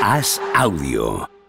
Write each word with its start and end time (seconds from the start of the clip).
Haz 0.00 0.40
audio. 0.54 1.39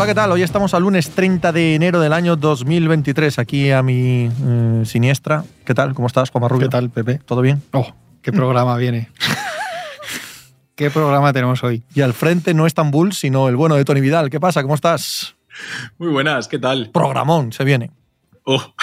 Hola, 0.00 0.06
¿qué 0.06 0.14
tal? 0.14 0.32
Hoy 0.32 0.42
estamos 0.42 0.72
al 0.72 0.82
lunes 0.82 1.10
30 1.10 1.52
de 1.52 1.74
enero 1.74 2.00
del 2.00 2.14
año 2.14 2.34
2023. 2.34 3.38
Aquí 3.38 3.70
a 3.70 3.82
mi 3.82 4.30
eh, 4.30 4.82
siniestra. 4.86 5.44
¿Qué 5.66 5.74
tal? 5.74 5.92
¿Cómo 5.92 6.06
estás, 6.06 6.30
Juanma 6.30 6.48
Rubio? 6.48 6.68
¿Qué 6.68 6.70
tal, 6.70 6.88
Pepe? 6.88 7.20
¿Todo 7.22 7.42
bien? 7.42 7.62
Oh, 7.72 7.86
qué 8.22 8.32
programa 8.32 8.78
viene. 8.78 9.10
¿Qué 10.74 10.90
programa 10.90 11.34
tenemos 11.34 11.62
hoy? 11.62 11.82
Y 11.94 12.00
al 12.00 12.14
frente 12.14 12.54
no 12.54 12.64
Estambul, 12.64 13.12
sino 13.12 13.46
el 13.50 13.56
bueno 13.56 13.74
de 13.74 13.84
Tony 13.84 14.00
Vidal. 14.00 14.30
¿Qué 14.30 14.40
pasa? 14.40 14.62
¿Cómo 14.62 14.74
estás? 14.74 15.36
Muy 15.98 16.08
buenas, 16.08 16.48
¿qué 16.48 16.58
tal? 16.58 16.88
Programón, 16.94 17.52
se 17.52 17.64
viene. 17.64 17.90
Oh, 18.44 18.74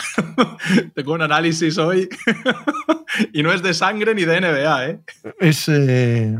tengo 0.93 1.13
un 1.13 1.23
análisis 1.23 1.79
hoy 1.79 2.07
y 3.33 3.41
no 3.41 3.51
es 3.51 3.63
de 3.63 3.73
sangre 3.73 4.13
ni 4.13 4.23
de 4.23 4.39
NBA, 4.39 4.85
¿eh? 4.85 4.99
Es, 5.39 5.67
eh, 5.67 6.37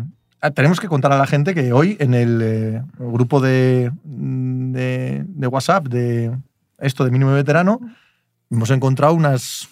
tenemos 0.53 0.79
que 0.79 0.87
contar 0.87 1.11
a 1.11 1.17
la 1.17 1.27
gente 1.27 1.53
que 1.53 1.73
hoy 1.73 1.97
en 1.99 2.13
el 2.13 2.39
eh, 2.43 2.83
grupo 2.99 3.39
de, 3.41 3.91
de, 4.03 5.23
de 5.27 5.47
WhatsApp 5.47 5.87
de 5.87 6.31
esto 6.79 7.03
de 7.05 7.11
mínimo 7.11 7.31
veterano 7.31 7.79
hemos 8.51 8.69
encontrado 8.69 9.13
unas 9.13 9.67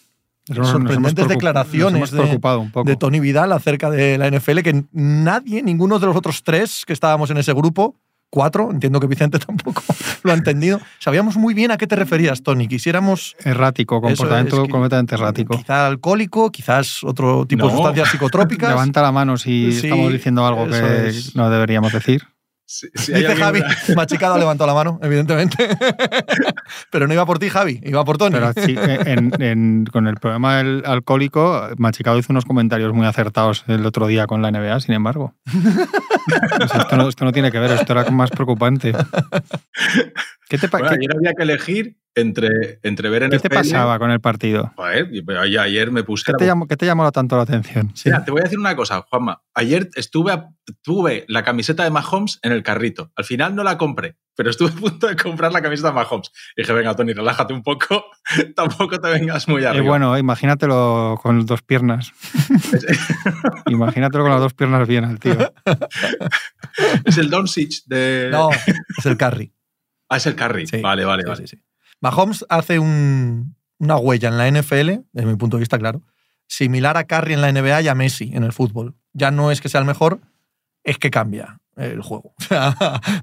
Nos- 0.49 0.69
sorprendentes 0.69 1.27
declaraciones 1.27 2.11
poco. 2.41 2.83
de 2.83 2.95
Tony 2.95 3.19
Vidal 3.19 3.51
acerca 3.51 3.89
de 3.89 4.17
la 4.17 4.29
NFL 4.29 4.59
que 4.59 4.83
nadie, 4.91 5.61
ninguno 5.63 5.99
de 5.99 6.07
los 6.07 6.15
otros 6.15 6.43
tres 6.43 6.83
que 6.85 6.93
estábamos 6.93 7.29
en 7.31 7.37
ese 7.37 7.53
grupo, 7.53 7.95
cuatro, 8.29 8.69
entiendo 8.71 8.99
que 8.99 9.07
Vicente 9.07 9.39
tampoco 9.45 9.81
lo 10.23 10.31
ha 10.31 10.35
entendido, 10.35 10.79
sabíamos 10.99 11.37
muy 11.37 11.53
bien 11.53 11.71
a 11.71 11.77
qué 11.77 11.87
te 11.87 11.95
referías, 11.95 12.43
Tony. 12.43 12.67
Quisiéramos 12.67 13.35
Errático, 13.43 14.01
comportamiento 14.01 14.57
es, 14.57 14.63
que- 14.63 14.69
completamente 14.69 15.15
errático. 15.15 15.57
quizá 15.57 15.87
alcohólico, 15.87 16.51
quizás 16.51 17.03
otro 17.03 17.45
tipo 17.45 17.65
de 17.67 17.71
No. 17.71 17.77
sustancias 17.77 18.09
psicotrópicas. 18.09 18.69
Levanta 18.69 19.01
la 19.01 19.11
mano 19.11 19.37
si 19.37 19.71
Sí, 19.71 19.87
estamos 19.87 20.11
diciendo 20.11 20.45
algo 20.45 20.67
que 20.67 21.07
es. 21.09 21.35
no 21.35 21.49
deberíamos 21.49 21.93
decir. 21.93 22.23
Si- 22.67 22.87
si 22.95 23.13
Dice 23.13 23.27
alguien- 23.27 23.37
Javi, 23.37 23.61
Machicado 23.95 24.39
levantó 24.39 24.65
la 24.65 24.73
mano, 24.73 24.99
evidentemente. 25.03 25.55
Pero 26.91 27.07
no 27.07 27.13
iba 27.13 27.23
por 27.25 27.37
ti, 27.37 27.47
Javi, 27.49 27.79
iba 27.83 28.03
por 28.03 28.17
Tony. 28.17 28.33
Pero 28.33 28.53
sí, 28.53 28.75
en- 28.77 29.39
en- 29.39 29.85
con 29.85 30.07
el 30.07 30.15
problema 30.15 30.57
del 30.57 30.81
alcohólico, 30.83 31.67
Machicado 31.77 32.17
hizo 32.17 32.33
unos 32.33 32.43
comentarios 32.45 32.91
muy 32.91 33.05
acertados 33.05 33.63
el 33.67 33.85
otro 33.85 34.07
día 34.07 34.25
con 34.25 34.41
la 34.41 34.49
NBA, 34.49 34.79
sin 34.79 34.95
embargo. 34.95 35.35
O 36.63 36.67
sea, 36.67 36.81
esto, 36.81 36.97
no, 36.97 37.07
esto 37.09 37.25
no 37.25 37.31
tiene 37.31 37.51
que 37.51 37.59
ver, 37.59 37.71
esto 37.71 37.93
era 37.93 38.09
más 38.11 38.29
preocupante. 38.31 38.93
¿Qué 40.49 40.57
te, 40.57 40.67
Bueno, 40.67 40.89
qué- 40.89 40.95
ayer 40.95 41.15
había 41.15 41.33
que 41.33 41.43
elegir 41.43 41.97
entre, 42.15 42.79
entre 42.83 43.09
ver 43.09 43.23
qué 43.29 43.37
NFL. 43.37 43.41
te 43.41 43.49
pasaba 43.49 43.99
con 43.99 44.11
el 44.11 44.19
partido? 44.21 44.71
Joder, 44.75 45.09
ayer- 45.39 45.91
me 45.91 46.03
puse. 46.03 46.23
¿Qué 46.25 46.31
la 46.31 46.37
te, 46.37 46.45
llamó, 46.45 46.67
qué 46.67 46.77
te 46.77 46.85
llamó 46.85 47.11
tanto 47.11 47.35
la 47.35 47.43
atención? 47.43 47.91
Sí. 47.95 48.09
Mira, 48.09 48.23
te 48.23 48.31
voy 48.31 48.41
a 48.41 48.43
decir 48.43 48.59
una 48.59 48.75
cosa, 48.75 49.01
Juanma. 49.09 49.41
Ayer 49.53 49.89
estuve 49.95 50.31
a- 50.31 50.49
tuve 50.81 51.25
la 51.27 51.43
camiseta 51.43 51.83
de 51.83 51.89
Mahomes 51.89 52.39
en 52.43 52.51
el 52.51 52.63
carrito. 52.63 53.11
Al 53.15 53.25
final 53.25 53.55
no 53.55 53.63
la 53.63 53.77
compré, 53.77 54.15
pero 54.35 54.49
estuve 54.49 54.69
a 54.69 54.73
punto 54.73 55.07
de 55.07 55.15
comprar 55.15 55.51
la 55.51 55.61
camiseta 55.61 55.89
de 55.89 55.93
Mahomes. 55.95 56.31
Y 56.55 56.61
dije, 56.61 56.73
venga, 56.73 56.95
Tony, 56.95 57.13
relájate 57.13 57.53
un 57.53 57.63
poco. 57.63 58.05
Tampoco 58.55 58.99
te 58.99 59.09
vengas 59.09 59.47
muy 59.47 59.63
Eh, 59.63 59.67
arriba. 59.67 59.85
bueno, 59.87 60.17
imagínatelo 60.17 61.19
con 61.21 61.45
dos 61.45 61.61
piernas. 61.61 62.11
imagínatelo 63.67 64.23
con 64.23 64.31
las 64.31 64.41
dos 64.41 64.53
piernas 64.53 64.87
bien 64.87 65.05
al 65.05 65.19
tío. 65.19 65.37
Es 67.05 67.17
el 67.17 67.29
Doncic 67.29 67.85
de. 67.85 68.27
No, 68.31 68.49
es 68.97 69.05
el 69.05 69.15
carry. 69.17 69.53
Ah, 70.09 70.17
es 70.17 70.25
el 70.27 70.35
Curry. 70.35 70.67
Sí, 70.67 70.81
vale, 70.81 71.03
vale, 71.05 71.23
sí, 71.23 71.29
vale. 71.29 71.47
sí, 71.47 71.55
sí. 71.55 71.63
Mahomes 72.01 72.45
hace 72.49 72.77
un- 72.79 73.55
una 73.79 73.97
huella 73.97 74.29
en 74.29 74.37
la 74.37 74.47
NFL, 74.47 75.05
desde 75.11 75.25
mi 75.27 75.35
punto 75.35 75.57
de 75.57 75.61
vista, 75.61 75.79
claro, 75.79 76.03
similar 76.47 76.95
a 76.97 77.05
Curry 77.05 77.33
en 77.33 77.41
la 77.41 77.51
NBA 77.51 77.81
y 77.83 77.87
a 77.87 77.95
Messi 77.95 78.31
en 78.33 78.43
el 78.43 78.51
fútbol. 78.53 78.95
Ya 79.13 79.31
no 79.31 79.51
es 79.51 79.61
que 79.61 79.69
sea 79.69 79.79
el 79.79 79.87
mejor, 79.87 80.19
es 80.83 80.97
que 80.97 81.09
cambia 81.09 81.57
el 81.75 82.01
juego. 82.01 82.33
O 82.39 82.43
sea, 82.43 82.75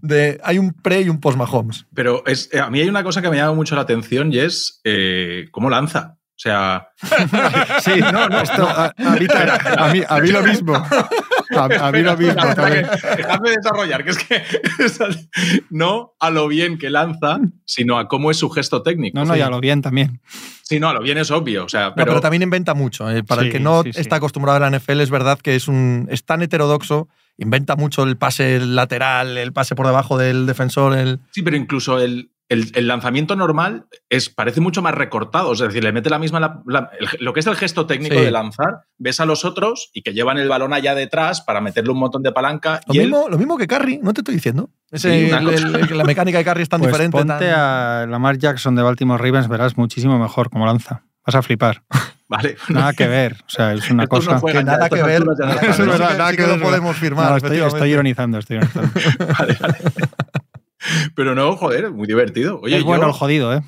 de, 0.03 0.41
hay 0.45 0.59
un 0.59 0.73
pre 0.73 1.01
y 1.03 1.09
un 1.09 1.21
post 1.21 1.37
Mahomes. 1.39 1.87
Pero 1.95 2.25
es, 2.27 2.49
eh, 2.53 2.61
a 2.61 2.71
mí 2.71 2.81
hay 2.81 2.89
una 2.89 3.03
cosa 3.05 3.23
que 3.23 3.31
me 3.31 3.37
llama 3.37 3.55
mucho 3.55 3.75
la 3.77 3.83
atención 3.83 4.33
y 4.33 4.39
es 4.39 4.81
eh, 4.85 5.47
cómo 5.51 5.71
lanza. 5.71 6.17
O 6.35 6.39
sea, 6.43 6.89
Sí, 7.83 7.93
no, 8.01 8.29
no, 8.29 8.41
esto, 8.41 8.67
a, 8.69 8.87
a 8.97 9.11
mí, 9.17 9.27
ta- 9.29 9.85
a 9.85 9.93
mí- 9.93 10.03
a 10.09 10.19
mí 10.19 10.29
lo 10.31 10.43
mismo. 10.43 10.75
A, 11.51 11.89
a 11.89 11.93
mí 11.93 12.01
lo 12.03 12.17
mismo 12.17 12.35
Dejadme 12.45 13.51
desarrollar, 13.51 14.05
que 14.05 14.11
es 14.11 14.19
que 14.19 14.43
no 15.71 16.15
a 16.21 16.31
lo 16.31 16.49
bien 16.49 16.79
que 16.79 16.91
lanza, 16.91 17.39
sino 17.65 17.99
a 17.99 18.09
cómo 18.09 18.31
es 18.31 18.37
su 18.37 18.51
gesto 18.51 18.83
técnico. 18.83 19.19
No, 19.19 19.25
no, 19.25 19.37
ya 19.37 19.51
lo 19.51 19.61
bien 19.61 19.83
también. 19.83 20.21
Sí, 20.63 20.81
no, 20.81 20.89
a 20.89 20.95
lo 20.95 21.01
bien 21.03 21.19
es 21.19 21.31
obvio. 21.31 21.65
O 21.65 21.69
sea, 21.69 21.89
No, 21.97 22.05
pero, 22.05 22.21
también 22.21 22.43
inventa 22.43 22.75
mucho. 22.75 23.11
eh. 23.11 23.23
Para 23.23 23.43
el 23.43 23.53
que 23.53 23.61
no 23.61 23.83
sí, 23.83 23.93
sí. 23.93 24.01
está 24.01 24.17
acostumbrado 24.17 24.65
a 24.65 24.71
la 24.71 24.79
NFL, 24.79 25.01
es 25.01 25.11
verdad 25.11 25.39
que 25.39 25.55
es, 25.55 25.69
un, 25.69 26.09
es 26.11 26.25
tan 26.25 26.43
heterodoxo, 26.43 27.09
inventa 27.39 27.77
mucho 27.77 28.03
el 28.05 28.17
pase 28.17 28.59
lateral, 28.61 29.37
el 29.39 29.53
pase 29.53 29.75
por 29.75 29.87
debajo 29.87 30.19
del 30.19 30.47
defensor, 30.47 30.97
el, 30.97 31.21
sí, 31.31 31.43
pero 31.43 31.57
incluso 31.57 31.99
el, 31.99 32.31
el- 32.53 32.71
el 32.75 32.87
lanzamiento 32.89 33.35
normal 33.37 33.87
es, 34.09 34.29
parece 34.29 34.61
mucho 34.61 34.83
más 34.83 34.95
recortado. 34.95 35.53
Es 35.53 35.59
decir, 35.61 35.83
le 35.83 35.93
mete 35.93 36.11
la 36.11 36.19
misma. 36.19 36.41
la- 36.41 36.63
la- 36.67 36.91
el- 36.99 37.09
lo 37.25 37.33
que 37.33 37.41
es 37.41 37.47
el 37.47 37.57
gesto 37.57 37.87
técnico 37.87 38.15
Sí. 38.17 38.21
de 38.25 38.31
lanzar, 38.31 38.83
ves 38.99 39.21
a 39.21 39.27
los 39.27 39.45
otros 39.45 39.91
y 39.93 40.03
que 40.03 40.13
llevan 40.13 40.39
el 40.39 40.49
balón 40.49 40.73
allá 40.73 40.95
detrás 40.95 41.41
para 41.41 41.61
meterle 41.61 41.91
un 41.93 41.99
montón 41.99 42.23
de 42.23 42.33
palanca. 42.33 42.81
Lo 42.87 42.95
y 42.95 42.99
él- 42.99 43.05
mismo, 43.11 43.29
lo 43.29 43.39
mismo 43.39 43.59
que 43.59 43.67
Curry, 43.67 43.99
no 44.03 44.13
te 44.15 44.21
estoy 44.21 44.35
diciendo. 44.35 44.71
Ese- 44.91 45.11
Sí, 45.21 45.27
una 45.29 45.39
el- 45.39 45.45
cosa. 45.45 45.67
el- 45.67 45.91
el- 45.93 45.99
la 45.99 46.05
mecánica 46.05 46.39
de 46.39 46.45
Curry 46.45 46.63
es 46.63 46.69
tan 46.69 46.81
Pues 46.81 46.93
diferente. 46.93 47.17
ponte 47.19 47.33
tan- 47.49 47.55
a 47.59 48.07
Lamar 48.09 48.39
Jackson 48.39 48.75
de 48.77 48.83
Baltimore 48.83 49.23
Ravens, 49.23 49.49
verás 49.49 49.77
muchísimo 49.77 50.19
mejor 50.19 50.51
como 50.51 50.67
lanza. 50.67 51.03
Vas 51.27 51.35
a 51.37 51.43
flipar. 51.43 51.83
Vale. 52.29 52.57
Nada 52.69 52.95
que 52.95 53.07
ver. 53.07 53.35
O 53.47 53.51
sea, 53.51 53.75
es 53.75 53.89
una 53.91 54.05
Estos 54.05 54.25
no 54.25 54.31
cosa. 54.33 54.41
juegan 54.41 54.65
que 54.65 54.71
nada 54.73 54.89
que 54.89 55.03
ver. 55.03 55.25
no 55.25 55.33
Eso 55.33 55.45
es 55.45 55.79
verdad, 55.79 56.17
nada 56.19 56.31
sí 56.31 56.37
que 56.37 56.43
que 56.43 56.49
lo 56.49 56.55
ver. 56.55 56.63
podemos 56.63 56.97
firmar. 56.97 57.31
No, 57.31 57.37
estoy, 57.37 57.59
estoy 57.59 57.91
ironizando, 57.93 58.39
estoy 58.39 58.57
ironizando. 58.57 58.91
Vale, 59.39 59.57
vale. 59.61 59.75
Pero 61.15 61.35
no, 61.35 61.57
joder, 61.57 61.91
muy 61.93 62.07
divertido. 62.07 62.61
Oye, 62.63 62.77
es 62.77 62.85
bueno 62.85 63.03
yo, 63.05 63.09
el 63.09 63.15
jodido, 63.15 63.55
¿eh? 63.55 63.63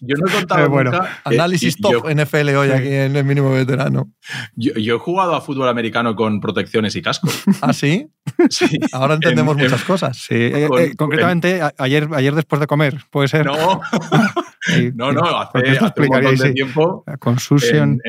yo 0.00 0.16
no 0.16 0.26
he 0.28 0.32
contado 0.38 0.64
Es 0.64 0.68
bueno. 0.68 0.90
nunca. 0.92 1.04
que- 1.28 1.34
Análisis 1.36 1.76
y- 1.78 1.80
top 1.82 1.92
Yo, 1.92 2.02
NFL 2.10 2.48
hoy 2.56 2.70
aquí 2.70 2.88
en 2.88 3.16
el 3.16 3.24
mínimo 3.24 3.50
veterano. 3.52 4.10
yo- 4.54 4.74
yo 4.74 4.96
he 4.96 4.98
jugado 4.98 5.34
a 5.34 5.40
fútbol 5.40 5.68
americano 5.68 6.14
con 6.16 6.40
protecciones 6.40 6.94
y 6.96 7.02
casco. 7.02 7.28
¿Ah, 7.62 7.72
sí? 7.72 8.08
Sí. 8.50 8.66
Ahora 8.92 9.14
entendemos 9.14 9.56
En- 9.56 9.64
en- 9.64 9.70
muchas 9.70 9.84
cosas. 9.84 10.16
Sí, 10.18 10.34
eh, 10.36 10.66
Con- 10.68 10.80
eh, 10.82 10.92
concretamente, 10.96 11.60
ayer, 11.78 12.08
ayer 12.14 12.34
después 12.34 12.60
de 12.60 12.66
comer, 12.66 12.98
puede 13.10 13.28
ser. 13.28 13.46
No, 13.46 13.80
Sí, 14.60 14.90
no, 14.94 15.12
no. 15.12 15.22
Hace, 15.40 15.58
hace 15.78 16.00
un 16.00 16.08
montón 16.08 16.34
de 16.36 16.52
tiempo 16.52 17.04
en, 17.78 18.00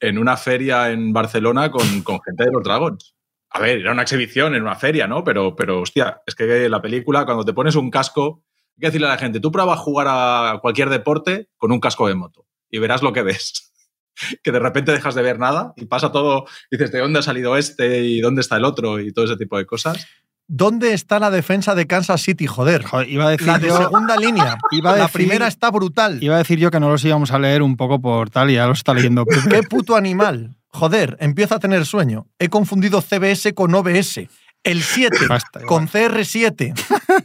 en 0.00 0.18
una 0.18 0.36
feria 0.36 0.90
en 0.90 1.12
Barcelona 1.12 1.70
con, 1.70 2.02
con 2.02 2.20
gente 2.22 2.44
de 2.44 2.50
los 2.52 2.62
Dragons. 2.64 3.14
A 3.52 3.60
ver, 3.60 3.78
era 3.80 3.92
una 3.92 4.02
exhibición 4.02 4.54
en 4.54 4.62
una 4.62 4.76
feria, 4.76 5.06
¿no? 5.06 5.24
Pero, 5.24 5.56
pero, 5.56 5.80
hostia, 5.80 6.22
es 6.26 6.34
que 6.34 6.68
la 6.68 6.80
película, 6.80 7.24
cuando 7.24 7.44
te 7.44 7.52
pones 7.52 7.74
un 7.74 7.90
casco, 7.90 8.44
hay 8.76 8.80
que 8.80 8.86
decirle 8.86 9.06
a 9.08 9.10
la 9.10 9.18
gente, 9.18 9.40
tú 9.40 9.50
prueba 9.50 9.74
a 9.74 9.76
jugar 9.76 10.06
a 10.08 10.58
cualquier 10.60 10.88
deporte 10.88 11.48
con 11.56 11.72
un 11.72 11.80
casco 11.80 12.06
de 12.08 12.14
moto 12.14 12.46
y 12.70 12.78
verás 12.78 13.02
lo 13.02 13.12
que 13.12 13.22
ves. 13.22 13.72
que 14.44 14.52
de 14.52 14.58
repente 14.58 14.92
dejas 14.92 15.14
de 15.14 15.22
ver 15.22 15.38
nada 15.38 15.72
y 15.76 15.86
pasa 15.86 16.12
todo, 16.12 16.46
dices, 16.70 16.92
¿de 16.92 17.00
dónde 17.00 17.18
ha 17.18 17.22
salido 17.22 17.56
este 17.56 18.00
y 18.02 18.20
dónde 18.20 18.40
está 18.42 18.56
el 18.56 18.64
otro 18.64 19.00
y 19.00 19.12
todo 19.12 19.24
ese 19.24 19.36
tipo 19.36 19.58
de 19.58 19.66
cosas? 19.66 20.06
¿Dónde 20.52 20.92
está 20.94 21.20
la 21.20 21.30
defensa 21.30 21.76
de 21.76 21.86
Kansas 21.86 22.22
City? 22.22 22.46
Joder. 22.48 22.82
Joder, 22.84 23.08
iba 23.08 23.26
a 23.26 23.30
decir 23.30 23.46
La 23.46 23.58
de 23.60 23.68
yo, 23.68 23.76
segunda 23.76 24.16
línea. 24.16 24.58
Iba 24.72 24.92
a 24.92 24.96
la 24.96 25.04
decir- 25.06 25.12
primera 25.12 25.46
está 25.46 25.70
brutal. 25.70 26.20
iba 26.22 26.34
a 26.34 26.38
decir 26.38 26.58
yo 26.58 26.72
que 26.72 26.80
no 26.80 26.90
los 26.90 27.04
íbamos 27.04 27.30
a 27.30 27.38
leer 27.38 27.62
un 27.62 27.76
poco 27.76 28.00
por 28.00 28.30
tal 28.30 28.50
y 28.50 28.54
ya 28.54 28.66
los 28.66 28.78
está 28.78 28.92
leyendo. 28.92 29.24
¡Qué 29.50 29.62
puto 29.62 29.94
animal! 29.94 30.56
Joder, 30.72 31.16
empiezo 31.20 31.54
a 31.54 31.58
tener 31.58 31.84
sueño. 31.86 32.26
He 32.38 32.48
confundido 32.48 33.00
CBS 33.02 33.52
con 33.54 33.74
OBS. 33.74 34.20
El 34.62 34.82
7 34.82 35.16
Basta, 35.28 35.60
con 35.62 35.88
CR7. 35.88 36.74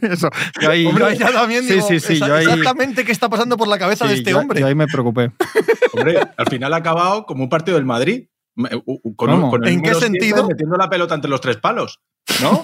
Eso. 0.00 0.30
Yo 0.60 0.70
ahí, 0.70 0.86
Hombre, 0.86 1.04
yo- 1.04 1.20
ya 1.26 1.32
también 1.32 1.64
sí, 1.64 1.74
digo, 1.74 1.86
sí, 1.88 2.00
sí, 2.00 2.14
exa- 2.14 2.26
yo 2.28 2.34
ahí- 2.34 2.44
exactamente 2.46 3.04
qué 3.04 3.12
está 3.12 3.28
pasando 3.28 3.56
por 3.56 3.68
la 3.68 3.78
cabeza 3.78 4.06
de 4.06 4.14
este 4.14 4.30
yo- 4.30 4.38
hombre. 4.38 4.60
yo 4.60 4.66
ahí 4.66 4.74
me 4.74 4.86
preocupé. 4.86 5.30
Hombre, 5.92 6.18
al 6.36 6.46
final 6.48 6.72
ha 6.74 6.78
acabado 6.78 7.26
como 7.26 7.44
un 7.44 7.50
partido 7.50 7.76
del 7.76 7.84
Madrid. 7.86 8.24
Con, 8.56 8.70
un- 8.72 9.14
¿Cómo? 9.16 9.50
con 9.50 9.64
el 9.64 9.74
¿En 9.74 9.82
qué 9.82 9.94
sentido? 9.94 10.48
Metiendo 10.48 10.76
la 10.76 10.88
pelota 10.88 11.14
entre 11.14 11.28
los 11.30 11.42
tres 11.42 11.58
palos, 11.58 12.00
¿no? 12.40 12.62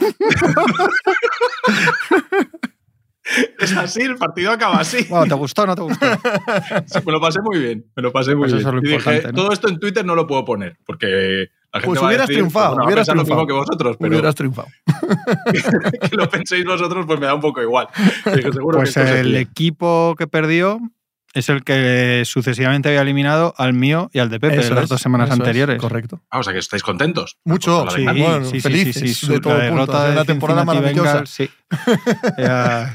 es 3.58 3.76
así, 3.76 4.02
el 4.02 4.16
partido 4.16 4.50
acaba 4.50 4.80
así. 4.80 5.06
Bueno, 5.08 5.26
¿te 5.26 5.34
gustó 5.34 5.62
o 5.62 5.66
no 5.66 5.74
te 5.74 5.82
gustó? 5.82 6.06
Sí, 6.86 6.98
me 7.06 7.12
lo 7.12 7.20
pasé 7.20 7.40
muy 7.40 7.58
bien, 7.58 7.86
me 7.94 8.02
lo 8.02 8.12
pasé 8.12 8.34
muy 8.34 8.48
Pues 8.48 8.52
bien. 8.52 8.60
eso 8.60 8.68
es 8.70 8.74
lo 8.82 8.88
Y 8.88 8.92
dije, 8.92 9.32
todo 9.32 9.52
esto 9.52 9.68
en 9.68 9.78
Twitter 9.78 10.04
no 10.04 10.14
lo 10.14 10.26
puedo 10.26 10.44
poner, 10.44 10.76
porque 10.84 11.48
la 11.72 11.80
gente 11.80 11.86
Pues 11.86 12.00
va 12.00 12.04
a 12.04 12.08
hubieras 12.08 12.26
decir, 12.26 12.40
triunfado, 12.42 12.66
bueno, 12.70 12.78
va 12.78 12.84
a 12.84 12.86
hubieras 12.86 13.06
pensar 13.08 13.16
lo 13.16 13.22
mismo 13.22 13.46
triunfado. 13.46 13.46
que 13.46 13.52
vosotros, 13.70 13.96
pero 13.98 14.12
Hubieras 14.12 14.34
triunfado. 14.34 14.68
que 16.10 16.16
lo 16.16 16.28
penséis 16.28 16.64
vosotros 16.64 17.06
pues 17.06 17.20
me 17.20 17.26
da 17.26 17.34
un 17.34 17.40
poco 17.40 17.62
igual. 17.62 17.86
Dije, 18.34 18.52
seguro 18.52 18.78
Pues 18.78 18.94
que 18.94 19.20
el 19.20 19.36
equipo 19.36 20.14
que 20.18 20.26
perdió 20.26 20.80
es 21.34 21.48
el 21.48 21.64
que 21.64 22.22
sucesivamente 22.26 22.88
había 22.88 23.02
eliminado 23.02 23.54
al 23.56 23.72
mío 23.72 24.10
y 24.12 24.18
al 24.18 24.28
de 24.30 24.38
Pepe 24.40 24.60
Eso 24.60 24.74
las 24.74 24.84
es, 24.84 24.90
dos 24.90 25.00
semanas 25.00 25.28
es, 25.28 25.32
anteriores. 25.34 25.78
correcto. 25.80 26.20
Ah, 26.30 26.38
o 26.40 26.42
sea 26.42 26.52
que 26.52 26.58
estáis 26.58 26.82
contentos. 26.82 27.38
Mucho, 27.44 27.86
sí, 27.90 28.04
bueno, 28.04 28.44
sí, 28.44 28.60
felices 28.60 28.96
sí, 28.96 29.14
sí, 29.14 29.26
de 29.32 29.40
todo 29.40 29.56
la 29.56 29.68
punto. 29.70 30.02
de 30.04 30.12
una 30.12 30.24
temporada 30.24 30.62
Cincinnati 30.62 30.96
maravillosa. 30.96 31.12
Bengals, 31.12 31.30
sí. 31.30 31.50
Era 32.36 32.94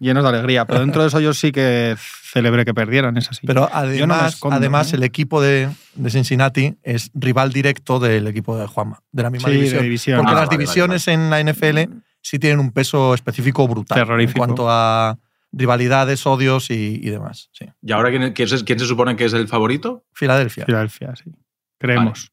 llenos 0.00 0.22
de 0.22 0.28
alegría. 0.28 0.64
Pero 0.66 0.80
dentro 0.80 1.02
de 1.02 1.08
eso 1.08 1.20
yo 1.20 1.32
sí 1.34 1.50
que 1.52 1.96
celebré 1.98 2.64
que 2.64 2.74
perdieran, 2.74 3.16
es 3.16 3.30
así. 3.30 3.46
Pero 3.46 3.62
Yo 3.62 3.74
no 3.74 3.80
me 3.80 3.88
además, 3.88 4.34
escondo, 4.34 4.56
además 4.56 4.92
¿eh? 4.92 4.96
el 4.96 5.02
equipo 5.02 5.40
de, 5.40 5.68
de 5.94 6.10
Cincinnati 6.10 6.76
es 6.82 7.10
rival 7.14 7.52
directo 7.52 7.98
del 8.00 8.26
equipo 8.26 8.56
de 8.58 8.66
Juanma, 8.66 9.00
de 9.12 9.22
la 9.22 9.30
misma 9.30 9.48
Sí, 9.48 9.58
de 9.68 9.82
división. 9.82 10.18
Porque 10.18 10.32
Ah, 10.32 10.34
las 10.40 10.46
vale, 10.48 10.58
divisiones 10.58 11.08
en 11.08 11.30
la 11.30 11.42
NFL 11.42 11.78
sí 12.20 12.38
tienen 12.38 12.58
un 12.60 12.70
peso 12.72 13.14
específico 13.14 13.66
brutal 13.68 13.96
Terrorífico. 13.98 14.38
en 14.42 14.46
cuanto 14.46 14.66
a 14.70 15.16
rivalidades, 15.56 16.26
odios 16.26 16.70
y, 16.70 17.00
y 17.02 17.10
demás. 17.10 17.48
Sí. 17.52 17.66
¿Y 17.82 17.92
ahora 17.92 18.10
quién, 18.10 18.32
quién 18.32 18.48
se, 18.48 18.64
quién 18.64 18.78
se 18.78 18.86
supone 18.86 19.16
que 19.16 19.24
es 19.24 19.32
el 19.32 19.48
favorito? 19.48 20.04
Filadelfia. 20.12 20.64
Filadelfia, 20.66 21.14
sí. 21.16 21.30
Creemos. 21.78 22.30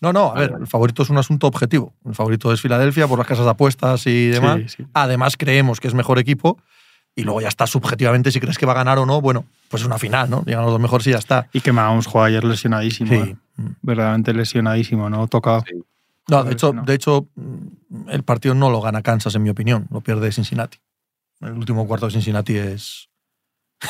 No, 0.00 0.12
no, 0.12 0.26
a 0.26 0.28
Vale, 0.34 0.40
ver, 0.40 0.50
vale. 0.52 0.62
el 0.64 0.68
favorito 0.68 1.02
es 1.02 1.10
un 1.10 1.18
asunto 1.18 1.46
objetivo. 1.46 1.94
El 2.04 2.14
favorito 2.14 2.52
es 2.52 2.60
Filadelfia 2.60 3.06
por 3.08 3.18
las 3.18 3.26
casas 3.26 3.44
de 3.46 3.50
apuestas 3.50 4.06
y 4.06 4.26
demás. 4.28 4.58
Sí, 4.58 4.68
sí. 4.68 4.86
Además, 4.92 5.36
creemos 5.36 5.80
que 5.80 5.88
es 5.88 5.94
mejor 5.94 6.18
equipo. 6.18 6.58
Y 7.14 7.22
luego 7.24 7.40
ya 7.40 7.48
está 7.48 7.66
subjetivamente 7.66 8.30
si 8.30 8.38
crees 8.38 8.58
que 8.58 8.66
va 8.66 8.72
a 8.72 8.76
ganar 8.76 8.98
o 8.98 9.06
no. 9.06 9.20
Bueno, 9.20 9.44
pues 9.68 9.82
es 9.82 9.86
una 9.86 9.98
final, 9.98 10.30
¿no? 10.30 10.44
Llegan 10.44 10.62
los 10.62 10.70
dos 10.70 10.80
mejores 10.80 11.04
y 11.08 11.10
ya 11.10 11.18
está. 11.18 11.48
Y 11.52 11.60
que 11.62 11.72
Mahomes 11.72 12.06
jugó 12.06 12.22
ayer 12.22 12.44
lesionadísimo. 12.44 13.10
Sí. 13.10 13.16
¿eh? 13.30 13.36
Verdaderamente 13.82 14.32
lesionadísimo, 14.32 15.10
¿no? 15.10 15.26
Toca. 15.26 15.62
Sí. 15.66 15.82
No, 16.28 16.44
de 16.44 16.52
hecho, 16.52 16.72
no. 16.72 16.82
de 16.84 16.94
hecho, 16.94 17.26
mm, 17.34 18.10
el 18.10 18.22
partido 18.22 18.54
no 18.54 18.70
lo 18.70 18.80
gana 18.80 19.02
Kansas, 19.02 19.34
en 19.34 19.42
mi 19.42 19.50
opinión. 19.50 19.88
Lo 19.90 20.00
pierde 20.00 20.30
Cincinnati. 20.30 20.78
El 21.40 21.52
último 21.52 21.86
cuarto 21.86 22.06
de 22.06 22.12
Cincinnati 22.12 22.56
es. 22.56 23.08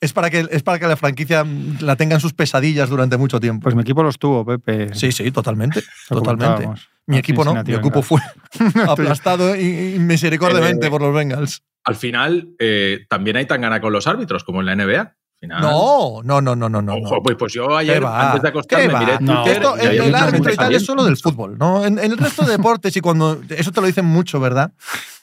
es, 0.00 0.12
para 0.12 0.28
que, 0.28 0.46
es 0.50 0.62
para 0.62 0.78
que 0.78 0.86
la 0.86 0.96
franquicia 0.96 1.46
la 1.80 1.96
tenga 1.96 2.14
en 2.14 2.20
sus 2.20 2.32
pesadillas 2.32 2.88
durante 2.88 3.16
mucho 3.16 3.38
tiempo. 3.38 3.64
Pues 3.64 3.74
mi 3.74 3.82
equipo 3.82 4.02
los 4.02 4.18
tuvo, 4.18 4.44
Pepe. 4.44 4.94
sí, 4.94 5.12
sí, 5.12 5.30
totalmente. 5.30 5.82
Totalmente. 6.08 6.68
Mi 7.06 7.18
equipo 7.18 7.44
no. 7.44 7.62
Mi 7.64 7.74
equipo 7.74 8.02
fue 8.02 8.20
aplastado 8.88 9.56
y, 9.56 9.94
y 9.94 9.98
misericordiamente 9.98 10.86
Eh, 10.86 10.90
por 10.90 11.02
los 11.02 11.14
Bengals. 11.14 11.62
Al 11.84 11.96
final, 11.96 12.50
eh, 12.58 13.06
también 13.08 13.36
hay 13.36 13.46
tan 13.46 13.60
gana 13.60 13.80
con 13.80 13.92
los 13.92 14.06
árbitros 14.06 14.44
como 14.44 14.60
en 14.60 14.66
la 14.66 14.76
NBA. 14.76 15.16
Final, 15.40 15.62
No, 15.62 16.20
no, 16.22 16.42
no, 16.42 16.54
no, 16.54 16.68
no, 16.68 16.82
no. 16.82 16.94
Ojo, 16.96 17.22
pues, 17.22 17.34
pues 17.38 17.54
yo 17.54 17.68
¿Qué 17.68 17.74
ayer, 17.76 18.04
antes 18.04 18.42
de 18.42 18.48
¿Qué 18.48 18.48
acostarme, 18.48 18.98
miré 18.98 19.16
No, 19.20 19.46
Esto, 19.46 19.76
el, 19.78 20.14
árbitro 20.14 20.52
y 20.52 20.56
tal 20.56 20.74
es 20.74 20.84
solo 20.84 21.02
del 21.02 21.16
fútbol, 21.16 21.56
¿no? 21.58 21.82
En, 21.86 21.98
en 21.98 22.12
el 22.12 22.18
resto 22.18 22.44
de 22.44 22.52
deportes 22.52 22.94
y 22.94 23.00
cuando. 23.00 23.40
Eso 23.48 23.72
te 23.72 23.80
lo 23.80 23.86
dicen 23.86 24.04
mucho, 24.04 24.38
¿verdad? 24.38 24.72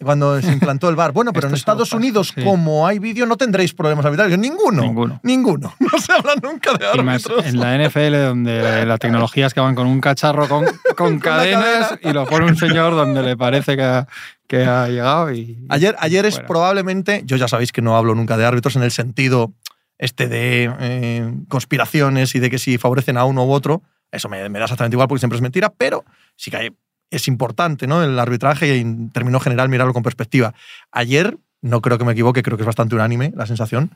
Cuando 0.04 0.42
se 0.42 0.52
implantó 0.52 0.90
el 0.90 0.96
bar. 0.96 1.12
Bueno, 1.12 1.34
pero 1.34 1.48
en 1.48 1.54
Esto 1.54 1.72
Estados 1.72 1.90
pasa, 1.90 1.98
Unidos, 1.98 2.34
sí. 2.34 2.44
como 2.44 2.88
hay 2.88 2.98
vídeo, 2.98 3.28
no 3.28 3.38
tendréis 3.38 3.76
problemas 3.76 4.06
arbitrarios. 4.06 4.40
Ninguno. 4.40 4.82
Ninguno. 4.82 5.20
Ninguno. 5.24 5.74
No 5.88 6.00
se 6.00 6.12
habla 6.12 6.34
nunca 6.42 6.74
de 6.74 6.86
árbitros. 6.86 7.46
en 7.46 7.60
la 7.60 7.78
NFL, 7.78 8.16
donde 8.28 8.86
la 8.86 8.98
tecnología 8.98 9.48
es 9.48 9.54
que 9.54 9.60
van 9.60 9.76
con 9.76 9.88
un 9.88 10.02
cacharro 10.02 10.50
con, 10.50 10.66
con 10.98 11.20
cadenas 11.20 11.98
y 12.02 12.12
lo 12.12 12.26
pone 12.26 12.46
un 12.46 12.58
señor 12.58 12.94
donde 12.94 13.24
le 13.24 13.38
parece 13.38 13.78
que 13.78 13.84
ha, 13.84 14.08
que 14.48 14.66
ha 14.66 14.88
llegado. 14.88 15.32
Y, 15.32 15.66
Ayer, 15.70 15.96
ayer 16.00 16.26
es 16.26 16.40
probablemente. 16.40 17.22
Yo 17.26 17.38
ya 17.38 17.48
sabéis 17.48 17.72
que 17.72 17.82
no 17.82 17.96
hablo 17.96 18.16
nunca 18.16 18.36
de 18.36 18.46
árbitros 18.46 18.76
en 18.76 18.84
el 18.84 18.92
sentido 18.92 19.54
este 19.98 20.28
de 20.28 20.72
eh, 20.80 21.34
conspiraciones 21.48 22.36
y 22.36 22.40
de 22.40 22.50
que 22.50 22.60
si 22.60 22.78
favorecen 22.78 23.18
a 23.18 23.26
uno 23.26 23.46
u 23.46 23.52
otro. 23.52 23.82
Eso 24.12 24.30
me, 24.30 24.48
me 24.50 24.60
da 24.60 24.66
exactamente 24.66 24.96
igual 24.96 25.08
porque 25.08 25.20
siempre 25.20 25.38
es 25.38 25.42
mentira, 25.42 25.74
pero 25.76 26.06
sí 26.36 26.50
que 26.52 26.74
es 27.10 27.28
importante, 27.28 27.88
¿no? 27.88 28.04
El 28.04 28.18
arbitraje 28.20 28.78
y 28.78 28.82
en 28.82 29.10
términos 29.12 29.44
general 29.44 29.70
mirarlo 29.70 29.94
con 29.94 30.04
perspectiva. 30.04 30.54
Ayer, 30.92 31.38
no 31.62 31.82
creo 31.82 31.98
que 31.98 32.06
me 32.06 32.12
equivoque, 32.14 32.44
creo 32.44 32.58
que 32.58 32.64
es 32.64 32.68
bastante 32.68 32.96
unánime 32.96 33.34
la 33.36 33.46
sensación. 33.46 33.92